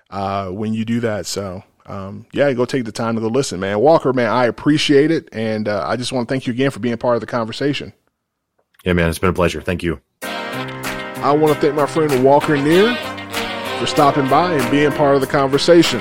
uh, 0.10 0.50
when 0.50 0.74
you 0.74 0.84
do 0.86 1.00
that. 1.00 1.26
So. 1.26 1.64
Um, 1.86 2.26
yeah, 2.32 2.52
go 2.54 2.66
take 2.66 2.86
the 2.86 2.92
time 2.92 3.16
to 3.16 3.22
go 3.22 3.28
listen, 3.28 3.60
man. 3.60 3.80
Walker, 3.80 4.14
man, 4.14 4.30
I 4.30 4.46
appreciate 4.46 5.12
it. 5.12 5.30
And 5.32 5.68
uh, 5.68 5.86
I 5.88 5.96
just 5.96 6.14
want 6.14 6.28
to 6.28 6.34
thank 6.34 6.48
you 6.48 6.54
again 6.54 6.72
for 6.72 6.80
being 6.80 6.98
part 6.98 7.16
of 7.16 7.22
the 7.22 7.28
conversation. 7.28 7.94
Yeah, 8.84 8.94
man, 8.94 9.10
it's 9.10 9.20
been 9.20 9.30
a 9.30 9.34
pleasure. 9.34 9.62
Thank 9.62 9.84
you. 9.84 10.02
I 10.22 11.32
want 11.32 11.54
to 11.54 11.62
thank 11.62 11.76
my 11.76 11.86
friend 11.86 12.24
Walker 12.24 12.58
Neer 12.58 12.96
for 13.80 13.86
stopping 13.86 14.28
by 14.30 14.54
and 14.54 14.72
being 14.72 14.92
part 14.92 15.16
of 15.16 15.22
the 15.22 15.28
conversation. 15.28 16.00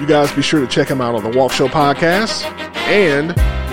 You 0.00 0.06
guys 0.06 0.32
be 0.32 0.42
sure 0.42 0.60
to 0.60 0.66
check 0.66 0.88
him 0.88 1.00
out 1.00 1.14
on 1.16 1.28
the 1.28 1.36
Walk 1.36 1.52
Show 1.52 1.66
podcast 1.66 2.44
and 2.86 3.30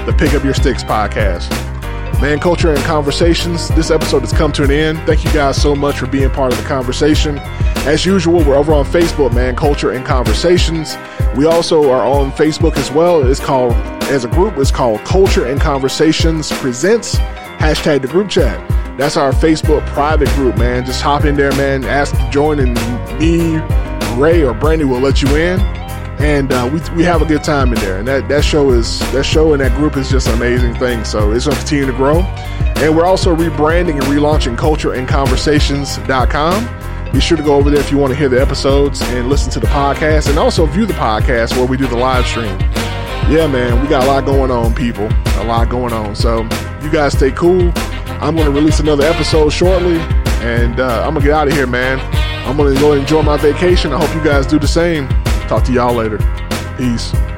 the 0.08 0.14
Pick 0.18 0.34
Up 0.34 0.44
Your 0.44 0.56
Sticks 0.56 0.84
podcast. 0.84 1.75
Man, 2.22 2.40
culture 2.40 2.74
and 2.74 2.84
conversations. 2.86 3.68
This 3.70 3.92
episode 3.92 4.22
has 4.22 4.32
come 4.32 4.52
to 4.54 4.64
an 4.64 4.72
end. 4.72 4.98
Thank 5.00 5.24
you 5.24 5.32
guys 5.32 5.62
so 5.62 5.76
much 5.76 6.00
for 6.00 6.08
being 6.08 6.30
part 6.32 6.54
of 6.54 6.58
the 6.58 6.66
conversation. 6.66 7.38
As 7.86 8.06
usual, 8.06 8.40
we're 8.44 8.56
over 8.56 8.74
on 8.74 8.86
Facebook, 8.86 9.34
Man, 9.34 9.56
Culture 9.56 9.92
and 9.92 10.04
Conversations. 10.04 10.98
We 11.36 11.46
also 11.46 11.92
are 11.92 12.06
on 12.06 12.32
Facebook 12.32 12.78
as 12.78 12.90
well. 12.90 13.30
It's 13.30 13.40
called, 13.40 13.74
as 14.06 14.24
a 14.24 14.28
group, 14.30 14.58
it's 14.58 14.72
called 14.72 15.02
Culture 15.02 15.46
and 15.46 15.62
Conversations 15.62 16.52
Presents, 16.54 17.16
hashtag 17.58 18.02
the 18.02 18.08
group 18.08 18.30
chat. 18.30 18.58
That's 18.98 19.18
our 19.18 19.32
Facebook 19.34 19.86
private 19.88 20.30
group, 20.30 20.58
man. 20.58 20.86
Just 20.86 21.02
hop 21.02 21.26
in 21.26 21.36
there, 21.36 21.52
man. 21.52 21.84
Ask 21.84 22.16
to 22.16 22.30
join, 22.32 22.60
and 22.60 22.74
me, 23.20 23.58
Ray, 24.16 24.42
or 24.42 24.54
Brandy 24.54 24.86
will 24.86 25.02
let 25.02 25.22
you 25.22 25.36
in. 25.36 25.60
And 26.20 26.52
uh, 26.52 26.70
we, 26.72 26.80
we 26.96 27.04
have 27.04 27.22
a 27.22 27.26
good 27.26 27.44
time 27.44 27.74
in 27.74 27.80
there. 27.80 27.98
And 27.98 28.08
that, 28.08 28.28
that 28.30 28.44
show 28.44 28.72
is 28.72 29.00
that 29.12 29.24
show 29.24 29.54
and 29.54 29.62
that 29.62 29.76
group 29.76 29.98
is 29.98 30.10
just 30.10 30.28
an 30.28 30.36
amazing 30.36 30.76
thing. 30.76 31.04
So 31.04 31.32
it's 31.32 31.46
going 31.46 31.56
to 31.56 31.62
continue 31.62 31.86
to 31.86 31.94
grow. 31.94 32.22
And 32.78 32.96
we're 32.96 33.06
also 33.06 33.36
rebranding 33.36 33.96
and 33.96 34.04
relaunching 34.04 34.58
cultureandconversations.com. 34.58 37.12
Be 37.12 37.20
sure 37.22 37.38
to 37.38 37.44
go 37.44 37.56
over 37.56 37.70
there 37.70 37.80
if 37.80 37.92
you 37.92 37.98
want 37.98 38.12
to 38.12 38.20
hear 38.20 38.30
the 38.30 38.42
episodes 38.42 39.02
and 39.02 39.30
listen 39.30 39.52
to 39.52 39.60
the 39.60 39.68
podcast 39.68 40.30
and 40.30 40.38
also 40.38 40.66
view 40.66 40.86
the 40.86 40.94
podcast 40.94 41.56
where 41.56 41.66
we 41.66 41.78
do 41.78 41.88
the 41.88 41.96
live 41.96 42.26
stream. 42.26 42.60
Yeah, 43.30 43.48
man, 43.48 43.82
we 43.82 43.88
got 43.88 44.04
a 44.04 44.08
lot 44.08 44.26
going 44.26 44.52
on, 44.52 44.76
people. 44.76 45.08
A 45.38 45.44
lot 45.46 45.70
going 45.70 45.94
on. 45.94 46.16
So 46.16 46.44
you 46.82 46.92
guys 46.92 47.14
stay 47.14 47.32
cool. 47.32 47.72
I'm 48.22 48.36
going 48.36 48.46
to 48.46 48.52
release 48.52 48.80
another 48.80 49.04
episode 49.04 49.50
shortly, 49.50 49.98
and 50.42 50.80
uh, 50.80 51.04
I'm 51.06 51.14
going 51.14 51.22
to 51.22 51.30
get 51.30 51.34
out 51.34 51.48
of 51.48 51.54
here, 51.54 51.68
man. 51.68 52.00
I'm 52.48 52.58
going 52.58 52.74
to 52.74 52.80
go 52.80 52.94
enjoy 52.94 53.24
my 53.24 53.38
vacation. 53.38 53.94
I 53.94 54.00
hope 54.00 54.14
you 54.16 54.24
guys 54.24 54.46
do 54.46 54.60
the 54.60 54.68
same. 54.68 55.08
Talk 55.48 55.64
to 55.66 55.72
y'all 55.72 55.94
later. 55.94 56.18
Peace. 56.78 57.35